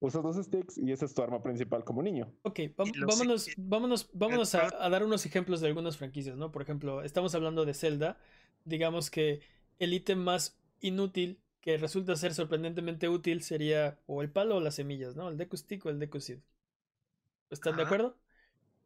Usas 0.00 0.22
dos 0.22 0.36
sticks 0.36 0.78
y 0.78 0.92
esa 0.92 1.04
es 1.04 1.14
tu 1.14 1.22
arma 1.22 1.42
principal 1.42 1.84
como 1.84 2.02
niño. 2.02 2.32
Ok, 2.42 2.60
vámonos, 2.76 3.48
vámonos, 3.56 4.10
vámonos 4.12 4.54
a, 4.54 4.84
a 4.84 4.88
dar 4.90 5.04
unos 5.04 5.26
ejemplos 5.26 5.60
de 5.60 5.66
algunas 5.68 5.96
franquicias, 5.96 6.36
¿no? 6.36 6.52
Por 6.52 6.62
ejemplo, 6.62 7.02
estamos 7.02 7.34
hablando 7.34 7.64
de 7.64 7.74
Zelda. 7.74 8.18
Digamos 8.64 9.10
que 9.10 9.40
el 9.80 9.92
ítem 9.92 10.18
más 10.18 10.60
inútil 10.80 11.40
que 11.60 11.76
resulta 11.78 12.16
ser 12.16 12.34
sorprendentemente 12.34 13.08
útil 13.08 13.42
sería 13.42 14.00
o 14.06 14.22
el 14.22 14.30
palo 14.32 14.56
o 14.56 14.60
las 14.60 14.76
semillas, 14.76 15.16
¿no? 15.16 15.28
El 15.28 15.36
Deku 15.38 15.56
Stick 15.56 15.86
o 15.86 15.90
el 15.90 15.98
Deku 16.00 16.20
Seed. 16.20 16.40
¿Están 17.50 17.76
de 17.76 17.82
acuerdo? 17.82 18.16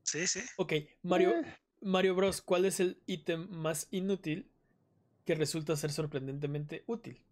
Sí, 0.02 0.26
sí. 0.26 0.40
Ok, 0.56 0.72
Mario, 1.02 1.42
Eh, 1.42 1.54
Mario 1.82 2.14
Bros. 2.14 2.40
¿Cuál 2.42 2.64
es 2.64 2.80
el 2.80 3.02
ítem 3.06 3.48
más 3.50 3.88
inútil 3.90 4.50
que 5.26 5.34
resulta 5.36 5.76
ser 5.76 5.92
sorprendentemente 5.92 6.84
útil? 6.88 7.24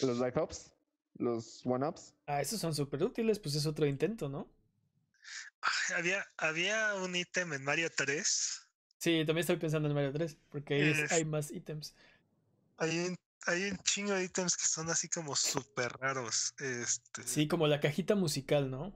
los 0.00 0.18
life 0.18 0.36
ups, 0.40 0.72
los 1.18 1.62
one 1.64 1.86
ups. 1.86 2.14
Ah, 2.28 2.40
esos 2.40 2.60
son 2.60 2.74
súper 2.76 3.02
útiles, 3.02 3.40
pues 3.40 3.56
es 3.56 3.66
otro 3.66 3.84
intento, 3.86 4.28
¿no? 4.28 4.48
Había, 5.94 6.26
había 6.36 6.94
un 6.94 7.14
ítem 7.16 7.52
en 7.52 7.64
Mario 7.64 7.90
3. 7.94 8.60
Sí, 8.98 9.24
también 9.26 9.38
estoy 9.40 9.56
pensando 9.56 9.88
en 9.88 9.94
Mario 9.94 10.12
3, 10.12 10.36
porque 10.50 10.74
ahí 10.74 10.90
Es- 10.90 11.12
hay 11.12 11.24
más 11.24 11.50
ítems. 11.50 11.94
Hay 12.78 12.98
un, 12.98 13.16
hay 13.46 13.70
un 13.70 13.78
chingo 13.78 14.12
de 14.12 14.24
ítems 14.24 14.56
que 14.56 14.66
son 14.66 14.88
así 14.90 15.08
como 15.08 15.34
súper 15.36 15.92
raros. 15.92 16.54
Este, 16.58 17.22
Sí, 17.24 17.48
como 17.48 17.66
la 17.66 17.80
cajita 17.80 18.14
musical, 18.14 18.70
¿no? 18.70 18.94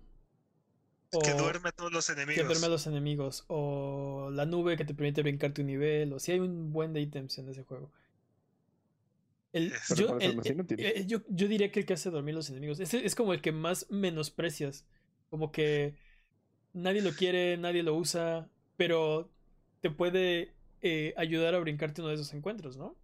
que 1.11 1.33
O 1.33 1.37
duerme 1.37 1.69
a 1.69 1.73
todos 1.73 1.93
los 1.93 2.07
que 2.07 2.13
enemigos. 2.13 2.47
duerme 2.47 2.67
a 2.67 2.71
los 2.71 2.87
enemigos. 2.87 3.45
O 3.49 4.31
la 4.33 4.47
nube 4.47 4.77
que 4.77 4.85
te 4.85 4.95
permite 4.95 5.23
brincar 5.23 5.53
tu 5.53 5.63
nivel. 5.63 6.13
O 6.13 6.19
si 6.19 6.33
hay 6.33 6.41
un 6.41 6.73
buen 6.73 6.93
de 6.93 7.01
ítems 7.03 7.37
en 7.39 7.49
ese 7.49 7.65
juego. 7.65 7.91
El, 9.53 9.73
Pero 9.89 10.01
yo, 10.01 10.07
¿cuál 10.09 10.23
es 10.23 10.47
eh, 10.79 11.05
yo, 11.07 11.19
yo 11.29 11.49
diría 11.49 11.71
que 11.71 11.81
el 11.81 11.87
que 11.87 11.93
hace 11.93 12.11
dormir 12.11 12.35
los 12.35 12.49
enemigos. 12.49 12.81
Ese 12.81 13.05
es 13.05 13.15
como 13.15 13.35
el 13.35 13.43
que 13.43 13.53
más 13.53 13.87
menosprecias. 13.91 14.87
Como 15.29 15.53
que 15.53 15.97
nadie 16.73 17.03
lo 17.03 17.13
quiere, 17.13 17.59
nadie 17.59 17.83
lo 17.83 17.95
usa. 17.95 18.49
Pero 18.79 19.31
te 19.83 19.91
puede 19.91 20.55
eh, 20.81 21.13
ayudar 21.19 21.55
a 21.55 21.59
brincarte 21.59 22.01
uno 22.01 22.09
de 22.09 22.15
esos 22.15 22.33
encuentros, 22.33 22.79
¿no? 22.79 22.97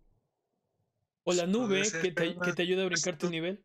O 1.28 1.32
la 1.34 1.46
nube 1.46 1.84
ser, 1.84 2.02
que 2.02 2.08
te, 2.08 2.14
pero 2.14 2.40
que 2.40 2.48
no- 2.48 2.54
te 2.54 2.62
ayuda 2.62 2.80
a 2.80 2.84
no 2.84 2.90
brincarte 2.90 3.26
un 3.26 3.32
inú- 3.32 3.34
nivel. 3.36 3.64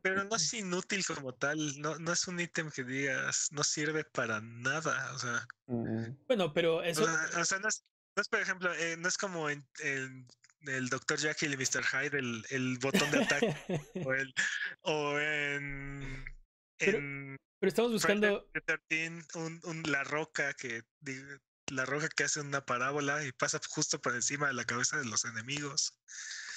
Pero 0.00 0.24
no 0.24 0.36
es 0.36 0.54
inútil 0.54 1.04
como 1.04 1.34
tal, 1.34 1.78
no, 1.80 1.98
no 1.98 2.12
es 2.12 2.26
un 2.26 2.40
ítem 2.40 2.70
que 2.70 2.84
digas, 2.84 3.48
no 3.52 3.62
sirve 3.62 4.04
para 4.04 4.40
nada, 4.40 5.12
o 5.14 5.18
sea, 5.18 5.46
Mm, 5.66 6.16
Bueno, 6.26 6.52
pero 6.54 6.76
o 6.76 6.82
eso. 6.82 7.04
sea, 7.04 7.40
o 7.40 7.44
sea, 7.44 7.58
no, 7.58 7.68
es, 7.68 7.84
no 8.16 8.20
es, 8.22 8.28
por 8.28 8.40
ejemplo, 8.40 8.72
eh, 8.74 8.96
no 8.98 9.08
es 9.08 9.16
como 9.18 9.50
en, 9.50 9.66
en 9.80 10.26
el 10.66 10.88
Dr. 10.88 11.18
Jekyll 11.18 11.52
y 11.52 11.56
Mr. 11.58 11.84
Hyde, 11.84 12.18
el, 12.18 12.44
el 12.50 12.78
botón 12.78 13.10
de 13.10 13.24
ataque, 13.24 13.54
o, 14.08 14.14
el, 14.14 14.32
o 14.82 15.18
en, 15.18 16.24
Pero- 16.78 16.98
en 16.98 17.36
pero 17.60 17.68
estamos 17.68 17.92
buscando. 17.92 18.46
the 18.52 18.60
13, 18.60 19.22
un, 19.34 19.60
un- 19.64 19.82
la 19.90 20.04
roca 20.04 20.52
que 20.54 20.82
la 21.70 21.86
roca 21.86 22.08
que 22.08 22.24
hace 22.24 22.40
una 22.40 22.64
parábola 22.66 23.24
y 23.24 23.32
pasa 23.32 23.58
justo 23.70 23.98
por 24.00 24.14
encima 24.14 24.48
de 24.48 24.52
la 24.54 24.64
cabeza 24.66 24.98
de 24.98 25.06
los 25.06 25.24
enemigos. 25.24 25.96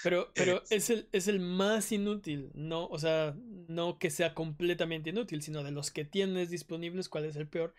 Pero, 0.02 0.34
pero 0.36 0.64
Eh, 0.64 0.68
es 0.70 0.90
el, 0.90 1.10
es 1.12 1.28
el 1.28 1.40
más 1.40 1.92
inútil, 1.92 2.52
no, 2.54 2.88
o 2.88 3.00
sea, 3.00 3.36
no 3.68 3.98
que 4.00 4.10
sea 4.10 4.34
completamente 4.34 5.10
inútil, 5.10 5.42
sino 5.42 5.64
de 5.64 5.72
los 5.72 5.92
que 5.92 6.06
tienes 6.06 6.50
disponibles, 6.50 7.10
cuál 7.10 7.26
es 7.26 7.36
el 7.36 7.50
peor, 7.50 7.74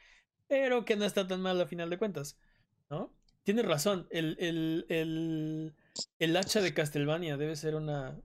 pero 0.49 0.85
que 0.85 0.97
no 0.97 1.05
está 1.07 1.27
tan 1.28 1.40
mal 1.43 1.61
a 1.61 1.66
final 1.69 1.90
de 1.90 1.99
cuentas, 1.99 2.39
¿no? 2.90 3.15
Tienes 3.45 3.65
razón, 3.66 4.09
el, 4.11 4.36
el, 4.40 4.86
el, 4.90 5.74
el 6.19 6.36
hacha 6.36 6.61
de 6.61 6.74
Castlevania 6.74 7.36
debe 7.39 7.57
ser 7.57 7.74
una 7.77 8.20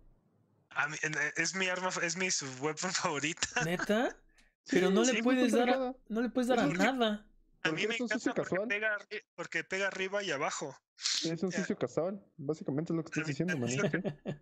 A 0.76 0.88
mí- 0.90 0.98
en- 1.04 1.18
eh, 1.18 1.32
es 1.38 1.56
mi 1.56 1.68
arma, 1.70 1.90
es 2.02 2.18
mi 2.18 2.28
weapon 2.62 2.92
favorita. 3.02 3.48
neta, 3.60 4.22
pero 4.70 4.92
no 4.92 5.04
sí, 5.04 5.04
le 5.04 5.16
es 5.18 5.24
puedes 5.24 5.54
dar 5.54 5.70
a, 5.70 5.96
no 6.10 6.22
le 6.22 6.30
puedes 6.30 6.48
dar 6.48 6.60
a 6.60 6.68
nada. 6.68 7.28
A 7.66 7.70
porque 7.70 7.82
mí 7.84 7.88
me 7.88 7.94
es 7.96 8.02
un 8.02 8.06
encanta 8.08 8.16
sucio 8.20 8.34
porque 8.36 8.50
casual. 8.50 8.68
pega, 8.68 8.98
porque 9.36 9.64
pega 9.64 9.88
arriba 9.88 10.22
y 10.24 10.32
abajo. 10.32 10.76
Es 11.24 11.42
un 11.44 11.50
Ya. 11.50 11.60
sucio 11.60 11.78
casual. 11.78 12.22
Básicamente 12.38 12.92
es 12.94 12.98
lo 12.98 13.04
que 13.04 13.10
estás 13.10 13.26
diciendo, 13.28 13.58
man. 13.58 13.70
lo 13.76 13.90
que, 13.90 13.98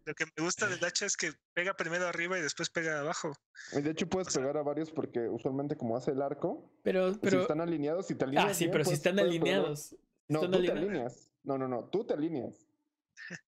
lo 0.05 0.13
que 0.15 0.25
me 0.35 0.43
gusta 0.43 0.67
del 0.67 0.83
hacha 0.83 1.05
es 1.05 1.15
que 1.15 1.31
pega 1.53 1.75
primero 1.75 2.07
arriba 2.07 2.37
y 2.39 2.41
después 2.41 2.69
pega 2.69 2.99
abajo. 2.99 3.31
Y 3.77 3.81
de 3.81 3.91
hecho 3.91 4.07
puedes 4.07 4.27
o 4.29 4.31
sea- 4.31 4.41
pegar 4.41 4.57
a 4.57 4.63
varios 4.63 4.91
porque 4.91 5.19
usualmente 5.29 5.75
como 5.77 5.95
hace 5.95 6.11
el 6.11 6.21
arco, 6.21 6.73
Pero, 6.83 7.13
si 7.13 7.19
pero, 7.19 7.41
están 7.41 7.61
alineados 7.61 8.09
y 8.11 8.15
te 8.15 8.25
alineas. 8.25 8.45
ah, 8.45 8.53
sí, 8.53 8.65
bien, 8.65 8.71
pero 8.71 8.85
si 8.85 8.93
están 8.93 9.19
alineados, 9.19 9.95
No, 10.27 10.39
están 10.43 10.51
tú 10.51 10.61
te 10.65 10.71
aline- 10.71 10.77
alineas. 10.89 11.29
No, 11.43 11.57
no, 11.57 11.67
no, 11.67 11.89
tú 11.89 12.03
te 12.05 12.13
alineas. 12.15 12.67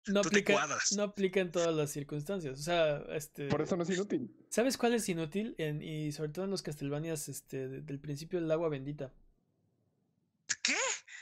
no 0.06 0.20
aplica, 0.20 0.66
no 0.96 1.02
aplica 1.02 1.40
en 1.40 1.50
todas 1.50 1.74
las 1.74 1.90
circunstancias, 1.90 2.60
o 2.60 2.62
sea, 2.62 2.98
este... 3.10 3.48
Por 3.48 3.62
eso 3.62 3.76
no 3.76 3.82
es 3.84 3.90
inútil. 3.90 4.36
¿Sabes 4.50 4.76
cuál 4.76 4.92
es 4.94 5.08
inútil? 5.08 5.54
En- 5.58 5.82
y 5.82 6.12
sobre 6.12 6.30
todo 6.30 6.44
en 6.44 6.50
los 6.50 6.60
Castlevanias 6.62 7.28
este, 7.28 7.68
de- 7.68 7.80
del 7.80 7.98
principio 8.00 8.38
del 8.40 8.50
agua 8.50 8.68
bendita. 8.68 9.12
¿Qué? 10.62 10.76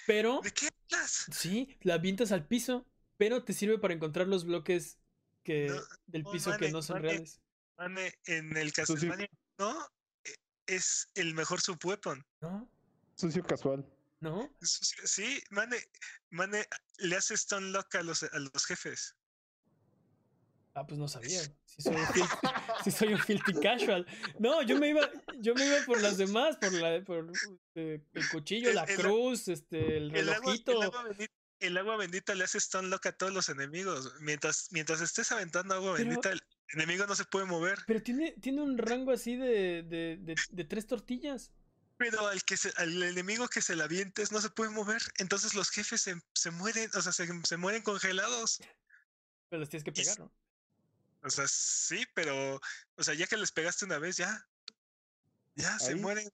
Pero, 0.06 0.40
¿De 0.42 0.50
qué 0.52 0.68
hablas? 0.90 1.26
sí, 1.32 1.76
la 1.82 1.94
avientas 1.94 2.32
al 2.32 2.46
piso, 2.46 2.86
pero 3.16 3.44
te 3.44 3.52
sirve 3.52 3.78
para 3.78 3.94
encontrar 3.94 4.26
los 4.28 4.44
bloques 4.44 4.98
que, 5.44 5.66
No, 5.66 5.80
del 6.06 6.22
no, 6.22 6.32
piso 6.32 6.50
que 6.52 6.58
mane, 6.66 6.72
no 6.72 6.82
son 6.82 6.96
mane. 6.96 7.08
reales. 7.08 7.40
Mane, 7.76 8.14
en 8.26 8.56
el. 8.56 8.72
Castlevania, 8.72 9.28
¿no? 9.58 9.86
Eh, 10.24 10.34
Es 10.66 11.08
el 11.14 11.34
mejor 11.34 11.60
subweapon. 11.60 12.24
¿No? 12.40 12.68
Sucio 13.16 13.42
casual. 13.44 13.84
¿No? 14.20 14.54
Sí, 14.60 15.42
Mane, 15.50 15.76
Mane 16.30 16.64
le 16.98 17.16
hace 17.16 17.36
stun 17.36 17.72
lock 17.72 17.92
a 17.96 18.02
los, 18.04 18.22
a 18.22 18.38
los 18.38 18.64
jefes. 18.66 19.16
Ah, 20.74 20.86
pues 20.86 20.98
no 20.98 21.06
sabía. 21.06 21.42
Si 21.66 21.82
soy 21.82 21.94
un 21.96 22.06
filthy, 22.06 22.28
sí 22.84 22.90
soy 22.90 23.12
un 23.14 23.18
filthy 23.20 23.52
casual. 23.60 24.06
No, 24.38 24.62
yo 24.62 24.78
me 24.78 24.88
iba, 24.88 25.08
yo 25.38 25.54
me 25.54 25.66
iba 25.66 25.76
por 25.84 26.00
las 26.00 26.16
demás, 26.16 26.56
por 26.56 26.72
la, 26.72 27.02
por 27.04 27.30
eh, 27.74 28.00
el 28.14 28.28
cuchillo, 28.30 28.70
El- 28.70 28.76
la 28.76 28.84
el- 28.84 28.96
cruz, 28.96 29.48
este, 29.48 29.98
el 29.98 30.10
relojito. 30.10 30.72
el, 30.72 30.82
agua 30.82 31.02
bendita, 31.04 31.32
el 31.60 31.76
agua 31.76 31.96
bendita 31.98 32.34
le 32.34 32.44
hace 32.44 32.58
stun 32.58 32.88
lock 32.88 33.06
a 33.06 33.12
todos 33.12 33.32
los 33.32 33.48
enemigos. 33.50 34.14
Mientras, 34.20 34.68
mientras 34.70 35.00
estés 35.02 35.30
aventando 35.32 35.74
agua 35.74 35.94
Pero- 35.96 36.08
bendita, 36.08 36.30
el 36.32 36.40
enemigo 36.72 37.06
no 37.06 37.14
se 37.14 37.24
puede 37.26 37.44
mover. 37.44 37.78
Pero 37.86 38.02
tiene, 38.02 38.32
tiene 38.40 38.62
un 38.62 38.78
rango 38.78 39.12
así 39.12 39.36
de, 39.36 39.82
de, 39.82 40.16
de, 40.20 40.34
de 40.50 40.64
tres 40.64 40.86
tortillas. 40.86 41.52
Pero 41.98 42.26
al 42.28 42.42
que 42.44 42.56
se- 42.56 42.72
al 42.76 43.02
enemigo 43.02 43.46
que 43.48 43.60
se 43.60 43.76
la 43.76 43.84
avientes 43.84 44.32
no 44.32 44.40
se 44.40 44.48
puede 44.48 44.70
mover. 44.70 45.02
Entonces 45.18 45.54
los 45.54 45.68
jefes 45.70 46.00
se, 46.00 46.14
se 46.34 46.50
mueren, 46.50 46.90
o 46.94 47.02
sea, 47.02 47.12
se, 47.12 47.28
se 47.44 47.56
mueren 47.58 47.82
congelados. 47.82 48.58
Pero 49.50 49.60
las 49.60 49.68
tienes 49.68 49.84
que 49.84 49.92
pegar, 49.92 50.18
¿no? 50.18 50.32
O 51.24 51.30
sea, 51.30 51.46
sí, 51.48 52.04
pero, 52.14 52.56
o 52.96 53.02
sea, 53.02 53.14
ya 53.14 53.26
que 53.26 53.36
les 53.36 53.52
pegaste 53.52 53.84
una 53.84 53.98
vez, 53.98 54.16
ya. 54.16 54.44
Ya, 55.54 55.78
se 55.78 55.94
mueren. 55.94 56.28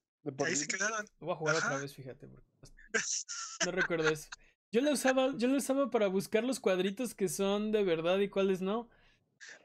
Ahí 0.45 0.55
se 0.55 0.67
quedaron. 0.67 1.05
Lo 1.19 1.27
voy 1.27 1.33
a 1.35 1.37
jugar 1.37 1.55
otra 1.55 1.77
vez, 1.77 1.93
fíjate. 1.95 2.27
porque 2.27 2.47
no 3.65 3.71
recuerdo 3.71 4.09
eso. 4.09 4.27
Yo 4.71 4.81
lo 4.81 4.91
usaba, 4.91 5.33
yo 5.37 5.47
lo 5.47 5.57
usaba 5.57 5.89
para 5.89 6.07
buscar 6.07 6.43
los 6.43 6.59
cuadritos 6.59 7.15
que 7.15 7.27
son 7.27 7.71
de 7.71 7.83
verdad 7.83 8.19
y 8.19 8.29
cuáles 8.29 8.61
no. 8.61 8.89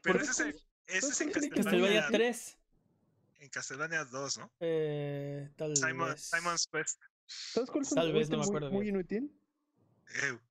Pero 0.01 0.19
¿Por 0.19 0.21
ese 0.23 0.31
es, 0.31 0.39
en- 0.39 0.55
ese 0.87 1.07
es 1.09 1.21
en 1.21 1.29
¿Cuál 1.31 1.43
es 1.43 1.51
el 1.51 1.55
Castlevania 1.55 2.01
Castlevania, 2.01 2.07
3. 2.11 2.57
en 3.39 3.49
Castlevania 3.49 4.05
2, 4.05 4.37
¿no? 4.39 4.51
Eh, 4.59 5.49
tal 5.55 5.75
Simon, 5.75 6.09
vez. 6.09 6.21
Simon's 6.21 6.67
Quest. 6.67 7.01
¿Sabes 7.27 7.69
cuál 7.69 7.83
es 7.83 7.91
un 7.91 7.95
Tal 7.95 8.13
vez, 8.13 8.29
no 8.29 8.37
me 8.37 8.43
muy, 8.43 8.49
acuerdo 8.49 8.71
muy 8.71 8.81
bien. 8.85 8.95
inútil? 8.95 9.41
Eh, 10.15 10.21
¿Cuál? 10.21 10.41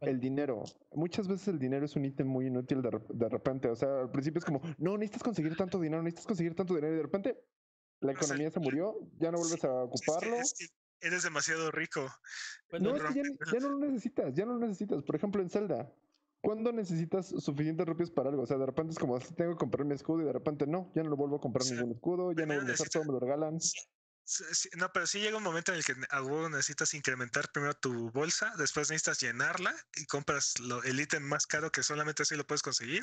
El 0.00 0.20
dinero. 0.20 0.64
Muchas 0.92 1.28
veces 1.28 1.48
el 1.48 1.58
dinero 1.58 1.84
es 1.84 1.94
un 1.96 2.04
ítem 2.04 2.26
muy 2.26 2.46
inútil 2.46 2.80
de, 2.82 3.00
de 3.12 3.28
repente. 3.28 3.68
O 3.68 3.76
sea, 3.76 4.00
al 4.02 4.10
principio 4.10 4.38
es 4.38 4.44
como, 4.44 4.60
no, 4.78 4.96
necesitas 4.96 5.22
conseguir 5.22 5.56
tanto 5.56 5.78
dinero, 5.80 6.02
necesitas 6.02 6.26
conseguir 6.26 6.54
tanto 6.54 6.74
dinero. 6.74 6.94
Y 6.94 6.96
de 6.96 7.02
repente 7.02 7.44
la 8.00 8.12
O 8.12 8.14
sea, 8.14 8.22
economía 8.24 8.50
se 8.50 8.60
murió, 8.60 8.96
ya 9.18 9.30
no 9.30 9.38
vuelves 9.38 9.62
a 9.64 9.68
es 9.68 10.00
que- 10.02 10.10
ocuparlo. 10.10 10.36
es 10.36 10.54
que 10.54 10.66
eres 11.06 11.22
demasiado 11.22 11.70
rico. 11.70 12.06
Bueno, 12.70 12.90
No, 12.90 12.96
es 12.96 13.02
que 13.14 13.22
ya, 13.52 13.58
no 13.60 13.70
lo 13.70 13.78
necesitas, 13.78 14.34
ya 14.34 14.44
no 14.46 14.54
lo 14.54 14.58
necesitas. 14.60 15.02
Por 15.02 15.16
ejemplo, 15.16 15.42
en 15.42 15.50
Zelda, 15.50 15.92
¿cuándo 16.40 16.72
necesitas 16.72 17.26
suficientes 17.26 17.86
rupias 17.86 18.10
para 18.10 18.30
algo? 18.30 18.42
O 18.42 18.46
sea, 18.46 18.56
de 18.56 18.66
repente 18.66 18.92
es 18.92 18.98
como, 18.98 19.18
tengo 19.18 19.52
que 19.52 19.58
comprar 19.58 19.84
mi 19.86 19.94
escudo 19.94 20.22
y 20.22 20.24
de 20.24 20.32
repente 20.32 20.66
no, 20.66 20.90
ya 20.94 21.02
no 21.02 21.10
lo 21.10 21.16
vuelvo 21.16 21.36
a 21.36 21.40
comprar 21.40 21.62
O 21.62 21.64
sea, 21.66 21.76
ningún 21.76 21.92
escudo, 21.92 22.32
ya 22.32 22.46
no 22.46 22.54
vuelvo 22.54 22.70
a 22.70 22.74
usar, 22.74 22.88
todo 22.88 23.04
me 23.04 23.12
lo 23.12 23.20
regalan. 23.20 23.58
No, 24.76 24.92
pero 24.92 25.06
sí 25.06 25.18
llega 25.20 25.36
un 25.36 25.42
momento 25.42 25.72
en 25.72 25.78
el 25.78 25.84
que 25.84 25.94
a 26.10 26.22
huevo 26.22 26.48
necesitas 26.48 26.94
incrementar 26.94 27.50
primero 27.52 27.74
tu 27.74 28.10
bolsa, 28.10 28.52
después 28.58 28.88
necesitas 28.90 29.20
llenarla 29.20 29.74
y 29.96 30.06
compras 30.06 30.58
lo- 30.60 30.82
el 30.84 31.00
ítem 31.00 31.22
más 31.22 31.46
caro 31.46 31.70
que 31.72 31.82
solamente 31.82 32.22
así 32.22 32.36
lo 32.36 32.46
puedes 32.46 32.62
conseguir. 32.62 33.02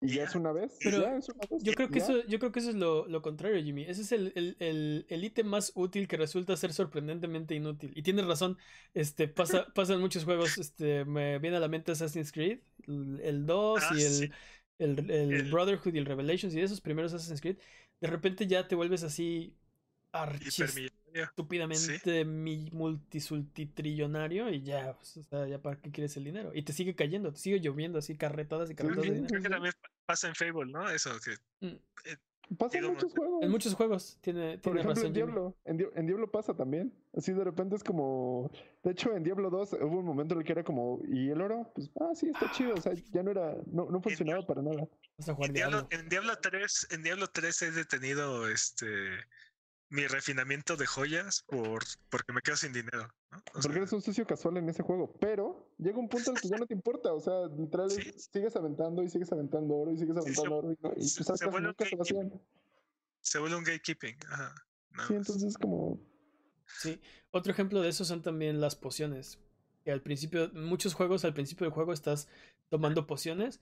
Y 0.00 0.08
ya 0.08 0.14
Ya. 0.14 0.24
es 0.24 0.34
una 0.34 0.52
vez, 0.52 0.72
Pero 0.82 1.00
ya 1.02 1.16
es 1.16 1.28
una 1.28 1.40
vez. 1.50 1.62
Yo 1.62 1.72
creo 1.74 1.88
que 1.90 1.98
ya. 1.98 2.04
eso, 2.04 2.24
yo 2.26 2.38
creo 2.38 2.52
que 2.52 2.60
eso 2.60 2.70
es 2.70 2.76
lo, 2.76 3.06
lo 3.08 3.22
contrario, 3.22 3.62
Jimmy. 3.62 3.84
Ese 3.84 4.02
es 4.02 4.12
el, 4.12 4.32
el, 4.36 4.56
el, 4.60 5.06
el 5.08 5.24
ítem 5.24 5.46
más 5.46 5.72
útil 5.74 6.06
que 6.06 6.16
resulta 6.16 6.56
ser 6.56 6.72
sorprendentemente 6.72 7.54
inútil. 7.54 7.92
Y 7.96 8.02
tienes 8.02 8.26
razón, 8.26 8.56
este, 8.94 9.28
pasa, 9.28 9.66
pasa 9.74 9.94
en 9.94 10.00
muchos 10.00 10.24
juegos, 10.24 10.58
este, 10.58 11.04
me 11.04 11.38
viene 11.38 11.56
a 11.56 11.60
la 11.60 11.68
mente 11.68 11.92
Assassin's 11.92 12.30
Creed, 12.32 12.60
el, 12.86 13.20
el 13.22 13.46
2 13.46 13.82
Ah, 13.82 13.94
y 13.96 14.02
el, 14.02 14.12
sí. 14.12 14.30
el, 14.78 15.10
el 15.10 15.32
El- 15.32 15.50
Brotherhood 15.50 15.94
y 15.94 15.98
el 15.98 16.06
Revelations 16.06 16.54
y 16.54 16.60
esos 16.60 16.80
primeros 16.80 17.12
Assassin's 17.12 17.40
Creed, 17.40 17.58
de 18.00 18.08
repente 18.08 18.46
ya 18.46 18.66
te 18.68 18.74
vuelves 18.74 19.02
así 19.02 19.56
estúpidamente 21.14 22.24
mi 22.24 22.70
multisultitrillonario 22.72 24.50
y 24.50 24.62
ya, 24.62 24.94
pues, 24.96 25.16
o 25.18 25.22
sea, 25.22 25.46
ya 25.46 25.60
para 25.60 25.80
qué 25.80 25.90
quieres 25.90 26.16
el 26.16 26.24
dinero. 26.24 26.52
Y 26.54 26.62
te 26.62 26.72
sigue 26.72 26.94
cayendo, 26.94 27.32
te 27.32 27.38
sigue 27.38 27.60
lloviendo 27.60 27.98
así 27.98 28.16
carretadas 28.16 28.70
y 28.70 28.74
carretadas 28.74 29.02
de 29.04 29.08
sí, 29.08 29.14
dinero. 29.14 29.28
Creo 29.30 29.42
que 29.42 29.48
también 29.48 29.74
pa- 29.80 29.90
pasa 30.06 30.28
en 30.28 30.34
Fable, 30.34 30.70
¿no? 30.72 30.88
Eso, 30.90 31.10
que 31.20 31.32
Mm, 31.66 31.76
Pasa 32.58 32.76
en 32.76 32.84
muchos 32.84 33.12
juegos. 33.12 33.42
En 33.42 33.50
muchos 33.50 33.74
juegos, 33.74 34.18
tiene, 34.20 34.58
Por 34.58 34.74
tiene 34.74 34.80
ejemplo, 34.80 34.94
razón 34.94 35.06
en. 35.06 35.12
Diablo, 35.14 35.56
en, 35.64 35.76
Di- 35.78 35.86
en 35.94 36.06
Diablo 36.06 36.30
pasa 36.30 36.54
también. 36.54 36.92
Así 37.16 37.32
de 37.32 37.44
repente 37.44 37.76
es 37.76 37.84
como. 37.84 38.50
De 38.82 38.90
hecho, 38.90 39.16
en 39.16 39.22
Diablo 39.22 39.48
2 39.48 39.72
hubo 39.80 40.00
un 40.00 40.04
momento 40.04 40.34
en 40.34 40.40
el 40.40 40.44
que 40.46 40.52
era 40.52 40.62
como. 40.62 41.00
¿Y 41.08 41.30
el 41.30 41.40
oro? 41.40 41.72
Pues, 41.74 41.90
ah, 41.98 42.10
sí, 42.14 42.26
está 42.28 42.50
chido. 42.52 42.74
O 42.74 42.80
sea, 42.80 42.92
ya 43.10 43.22
no 43.22 43.30
era. 43.30 43.56
No, 43.66 43.88
no 43.88 44.02
funcionaba 44.02 44.44
para 44.46 44.60
nada. 44.60 44.86
Vas 45.16 45.28
a 45.30 45.34
jugar 45.34 45.48
en 45.50 45.54
Diablo, 45.54 45.76
Diablo. 45.88 45.98
en 46.02 46.08
Diablo 46.10 46.34
3, 46.42 46.88
en 46.90 47.02
Diablo 47.02 47.26
3 47.28 47.62
he 47.62 47.70
detenido 47.70 48.46
este 48.50 48.86
mi 49.92 50.06
refinamiento 50.06 50.76
de 50.76 50.86
joyas 50.86 51.44
por 51.46 51.82
porque 52.08 52.32
me 52.32 52.40
quedo 52.40 52.56
sin 52.56 52.72
dinero. 52.72 53.08
¿no? 53.30 53.38
O 53.38 53.42
Porque 53.44 53.62
sea, 53.68 53.76
eres 53.76 53.92
un 53.92 54.00
socio 54.02 54.26
casual 54.26 54.56
en 54.56 54.68
ese 54.68 54.82
juego. 54.82 55.14
Pero 55.20 55.68
llega 55.78 55.98
un 55.98 56.08
punto 56.08 56.30
en 56.30 56.36
el 56.36 56.42
que 56.42 56.48
ya 56.48 56.56
no 56.56 56.66
te 56.66 56.74
importa. 56.74 57.12
O 57.12 57.20
sea, 57.20 57.46
literal, 57.56 57.88
es- 57.88 57.94
Sí. 57.96 58.28
sigues 58.32 58.56
aventando 58.56 59.02
y 59.02 59.10
sigues 59.10 59.30
aventando 59.32 59.74
oro 59.74 59.92
y 59.92 59.98
sigues 59.98 60.14
se- 60.14 60.20
aventando 60.20 60.56
oro. 60.56 60.72
Y, 60.72 60.78
no- 60.80 60.92
y 60.96 61.02
se- 61.02 61.16
pues 61.18 61.26
se 61.26 61.36
sacas 61.36 61.50
vuelve 61.52 61.68
nunca 61.68 61.84
un 61.84 61.90
se 61.90 61.96
vacían. 61.96 62.42
se 63.20 63.38
vuelve 63.38 63.56
un 63.56 63.64
gatekeeping. 63.64 64.16
Ajá. 64.30 64.54
No, 64.92 65.06
Sí, 65.06 65.14
entonces 65.14 65.56
como. 65.58 66.00
Sí. 66.66 67.00
Otro 67.30 67.52
ejemplo 67.52 67.80
de 67.82 67.88
eso 67.90 68.04
son 68.06 68.22
también 68.22 68.60
las 68.60 68.76
pociones. 68.76 69.38
Que 69.84 69.92
al 69.92 70.00
principio, 70.02 70.50
muchos 70.54 70.94
juegos, 70.94 71.24
al 71.24 71.34
principio 71.34 71.64
del 71.66 71.72
juego 71.74 71.92
estás 71.92 72.28
tomando 72.70 73.06
pociones, 73.06 73.60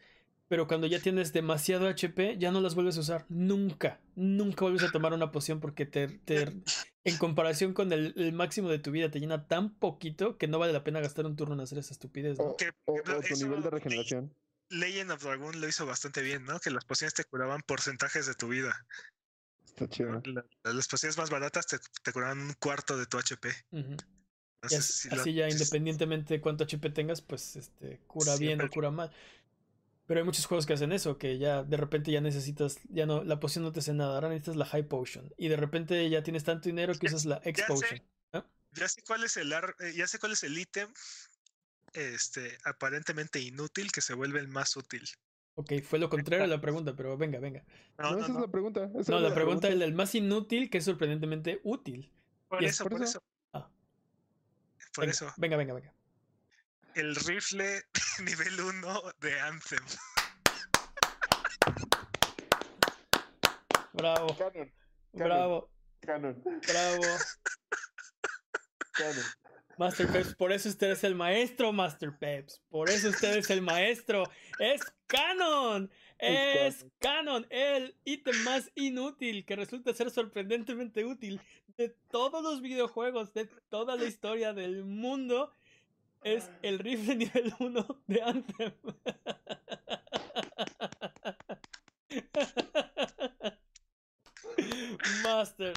pero 0.51 0.67
cuando 0.67 0.89
ya 0.89 0.99
tienes 0.99 1.33
demasiado 1.33 1.87
HP, 1.87 2.37
ya 2.37 2.51
no 2.51 2.61
las 2.61 2.75
vuelves 2.75 2.97
a 2.97 3.01
usar. 3.01 3.25
Nunca, 3.29 4.01
nunca 4.17 4.63
vuelves 4.63 4.83
a 4.83 4.91
tomar 4.91 5.13
una 5.13 5.31
poción 5.31 5.61
porque 5.61 5.87
te, 5.87 6.09
te- 6.09 6.61
en 7.05 7.17
comparación 7.19 7.73
con 7.73 7.93
el, 7.93 8.13
el 8.17 8.33
máximo 8.33 8.69
de 8.69 8.81
tu 8.81 8.91
vida, 8.91 9.13
te 9.13 9.21
llena 9.21 9.47
tan 9.47 9.73
poquito 9.79 10.39
que 10.39 10.49
no 10.49 10.59
vale 10.59 10.73
la 10.73 10.83
pena 10.83 10.99
gastar 10.99 11.25
un 11.27 11.37
turno 11.37 11.55
en 11.55 11.61
hacer 11.61 11.79
esa 11.79 11.93
estupidez, 11.93 12.37
¿no? 12.39 12.47
O, 12.87 12.93
o- 12.95 12.95
o 12.95 13.23
tu 13.23 13.35
nivel 13.45 13.63
de 13.63 13.71
regeneración. 13.71 14.35
Legend 14.71 15.13
of 15.13 15.23
Dragon 15.23 15.61
lo 15.61 15.69
hizo 15.69 15.87
bastante 15.87 16.21
bien, 16.21 16.45
¿no? 16.45 16.59
Que 16.59 16.71
las 16.71 16.85
pociones 16.85 17.15
te 17.15 17.23
curaban 17.23 17.61
porcentajes 17.65 18.27
de 18.27 18.35
tu 18.35 18.49
vida. 18.49 18.85
Está 19.65 19.89
chido. 19.89 20.21
La- 20.25 20.45
Las 20.73 20.89
pociones 20.89 21.17
más 21.17 21.31
baratas 21.31 21.69
te, 21.69 21.79
te 22.03 22.13
curaban 22.13 22.41
un 22.41 22.55
cuarto 22.55 22.99
de 22.99 23.07
tu 23.07 23.19
HP. 23.19 23.51
Así, 25.21 25.33
ya 25.33 25.49
independientemente 25.49 26.35
de 26.35 26.41
cuánto 26.41 26.65
HP 26.65 26.91
tengas, 26.91 27.23
pues 27.23 27.55
este 27.55 28.01
cura 28.09 28.37
bien 28.37 28.61
o 28.61 28.69
cura 28.69 28.91
mal. 28.91 29.11
Pero 30.11 30.23
hay 30.23 30.27
muchos 30.27 30.47
juegos 30.47 30.67
que 30.67 30.73
hacen 30.73 30.91
eso, 30.91 31.19
que 31.19 31.39
ya 31.39 31.63
de 31.63 31.77
repente 31.77 32.11
ya 32.11 32.21
necesitas, 32.21 32.81
ya 32.89 33.07
no, 33.07 33.23
la 33.23 33.39
poción 33.39 33.63
no 33.63 33.71
te 33.71 33.79
hace 33.79 33.95
nada, 33.95 34.17
ahora 34.17 34.29
necesitas 34.29 34.57
la 34.57 34.65
High 34.65 34.89
Potion. 34.89 35.33
Y 35.39 35.47
de 35.47 35.57
repente 35.57 36.11
ya 36.11 36.25
tienes 36.25 36.43
tanto 36.43 36.69
dinero 36.69 36.93
que 36.99 37.07
usas 37.07 37.27
la 37.27 37.41
X 37.45 37.65
Potion. 37.69 38.03
Ya 38.73 38.89
sé 38.89 39.03
cuál 39.07 39.23
es 39.23 39.37
el 39.37 39.53
eh, 39.53 39.93
ya 39.95 40.09
sé 40.09 40.19
cuál 40.19 40.33
es 40.33 40.43
el 40.43 40.59
ítem 40.59 40.93
este 41.93 42.59
aparentemente 42.65 43.39
inútil 43.39 43.93
que 43.93 44.01
se 44.01 44.15
vuelve 44.15 44.41
el 44.41 44.49
más 44.49 44.77
útil. 44.77 45.09
Ok, 45.55 45.75
fue 45.85 46.01
lo 46.01 46.11
contrario 46.11 46.43
a 46.43 46.49
la 46.49 46.61
pregunta, 46.61 46.97
pero 46.97 47.17
venga, 47.17 47.39
venga. 47.39 47.65
No, 47.97 48.19
esa 48.19 48.27
es 48.27 48.35
la 48.35 48.49
pregunta. 48.49 48.91
no, 48.93 49.21
la, 49.21 49.33
pregunta, 49.33 49.69
es 49.69 49.81
el 49.81 49.95
más 49.95 50.13
inútil 50.17 50.71
que 50.71 50.79
es 50.79 50.85
sorprendentemente 50.87 51.61
útil. 51.63 52.13
Por 52.49 52.65
eso, 52.65 52.85
por, 52.85 53.01
eso. 53.01 53.23
Ah. 53.53 53.71
Por 54.93 55.03
venga, 55.03 55.13
eso. 55.13 55.33
Venga, 55.37 55.57
venga, 55.57 55.75
venga. 55.75 55.95
El 56.95 57.15
rifle 57.15 57.83
nivel 58.25 58.61
1 58.61 59.03
de 59.21 59.41
Anthem. 59.41 59.85
Bravo. 63.93 64.37
Bravo. 65.13 65.71
Canon. 66.01 66.43
Bravo. 66.43 67.03
Master 69.79 70.09
Peps, 70.09 70.35
por 70.35 70.53
eso 70.53 70.69
usted 70.69 70.91
es 70.91 71.05
el 71.05 71.15
maestro, 71.15 71.73
Master 71.73 72.17
Peps. 72.19 72.61
Por 72.69 72.91
eso 72.91 73.09
usted 73.09 73.37
es 73.37 73.51
el 73.51 73.63
maestro. 73.63 74.25
Es 74.59 74.83
canon. 75.07 75.91
Es 76.19 76.87
canon. 76.99 77.47
El 77.51 77.97
ítem 78.05 78.37
más 78.45 78.71
inútil 78.75 79.45
que 79.45 79.57
resulta 79.57 79.95
ser 79.95 80.11
sorprendentemente 80.11 81.05
útil 81.05 81.41
de 81.79 81.89
todos 82.11 82.43
los 82.43 82.61
videojuegos, 82.61 83.33
de 83.33 83.47
toda 83.69 83.97
la 83.97 84.05
historia 84.05 84.53
del 84.53 84.85
mundo. 84.85 85.55
Es 86.23 86.51
el 86.63 86.79
rifle 86.79 87.17
nivel 87.17 87.55
1 87.59 88.03
de 88.07 88.23
Anthem. 88.23 88.73
Master 95.25 95.73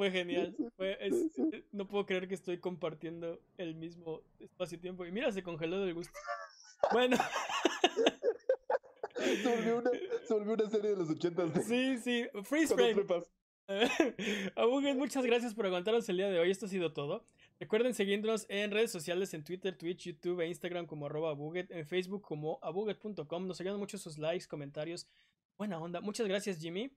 fue 0.00 0.10
genial. 0.10 0.56
Eh, 0.78 1.62
no 1.72 1.86
puedo 1.86 2.06
creer 2.06 2.26
que 2.26 2.34
estoy 2.34 2.58
compartiendo 2.58 3.38
el 3.58 3.74
mismo 3.74 4.22
espacio-tiempo. 4.38 5.04
Y 5.04 5.12
mira, 5.12 5.30
se 5.30 5.42
congeló 5.42 5.78
del 5.80 5.92
gusto. 5.92 6.18
Bueno. 6.92 7.18
se, 9.14 9.46
volvió 9.46 9.76
una, 10.54 10.70
serie 10.70 10.90
de 10.90 10.96
los 10.96 11.10
ochentas. 11.10 11.50
Sí, 11.66 11.98
sí. 11.98 12.26
Freeze 12.44 12.74
frame. 12.74 13.04
Abuget, 14.56 14.96
muchas 14.96 15.24
gracias 15.26 15.54
por 15.54 15.66
aguantarnos 15.66 16.08
el 16.08 16.16
día 16.16 16.30
de 16.30 16.38
hoy. 16.38 16.50
Esto 16.50 16.64
ha 16.64 16.70
sido 16.70 16.94
todo. 16.94 17.26
Recuerden 17.60 17.92
seguirnos 17.92 18.46
en 18.48 18.70
redes 18.70 18.90
sociales, 18.90 19.34
en 19.34 19.44
Twitter, 19.44 19.76
Twitch, 19.76 20.06
YouTube 20.06 20.40
e 20.40 20.48
Instagram 20.48 20.86
como 20.86 21.04
arroba 21.04 21.36
en 21.54 21.86
Facebook 21.86 22.22
como 22.22 22.58
abuget.com. 22.62 23.46
Nos 23.46 23.60
ayudan 23.60 23.78
mucho 23.78 23.98
sus 23.98 24.16
likes, 24.16 24.46
comentarios. 24.48 25.06
Buena 25.58 25.78
onda. 25.78 26.00
Muchas 26.00 26.26
gracias, 26.26 26.58
Jimmy. 26.58 26.90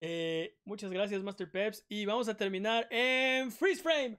Eh, 0.00 0.56
muchas 0.64 0.92
gracias, 0.92 1.20
Master 1.20 1.50
Peps. 1.50 1.84
Y 1.88 2.04
vamos 2.04 2.28
a 2.28 2.36
terminar 2.36 2.86
en 2.92 3.50
Freeze 3.50 3.82
Frame. 3.82 4.16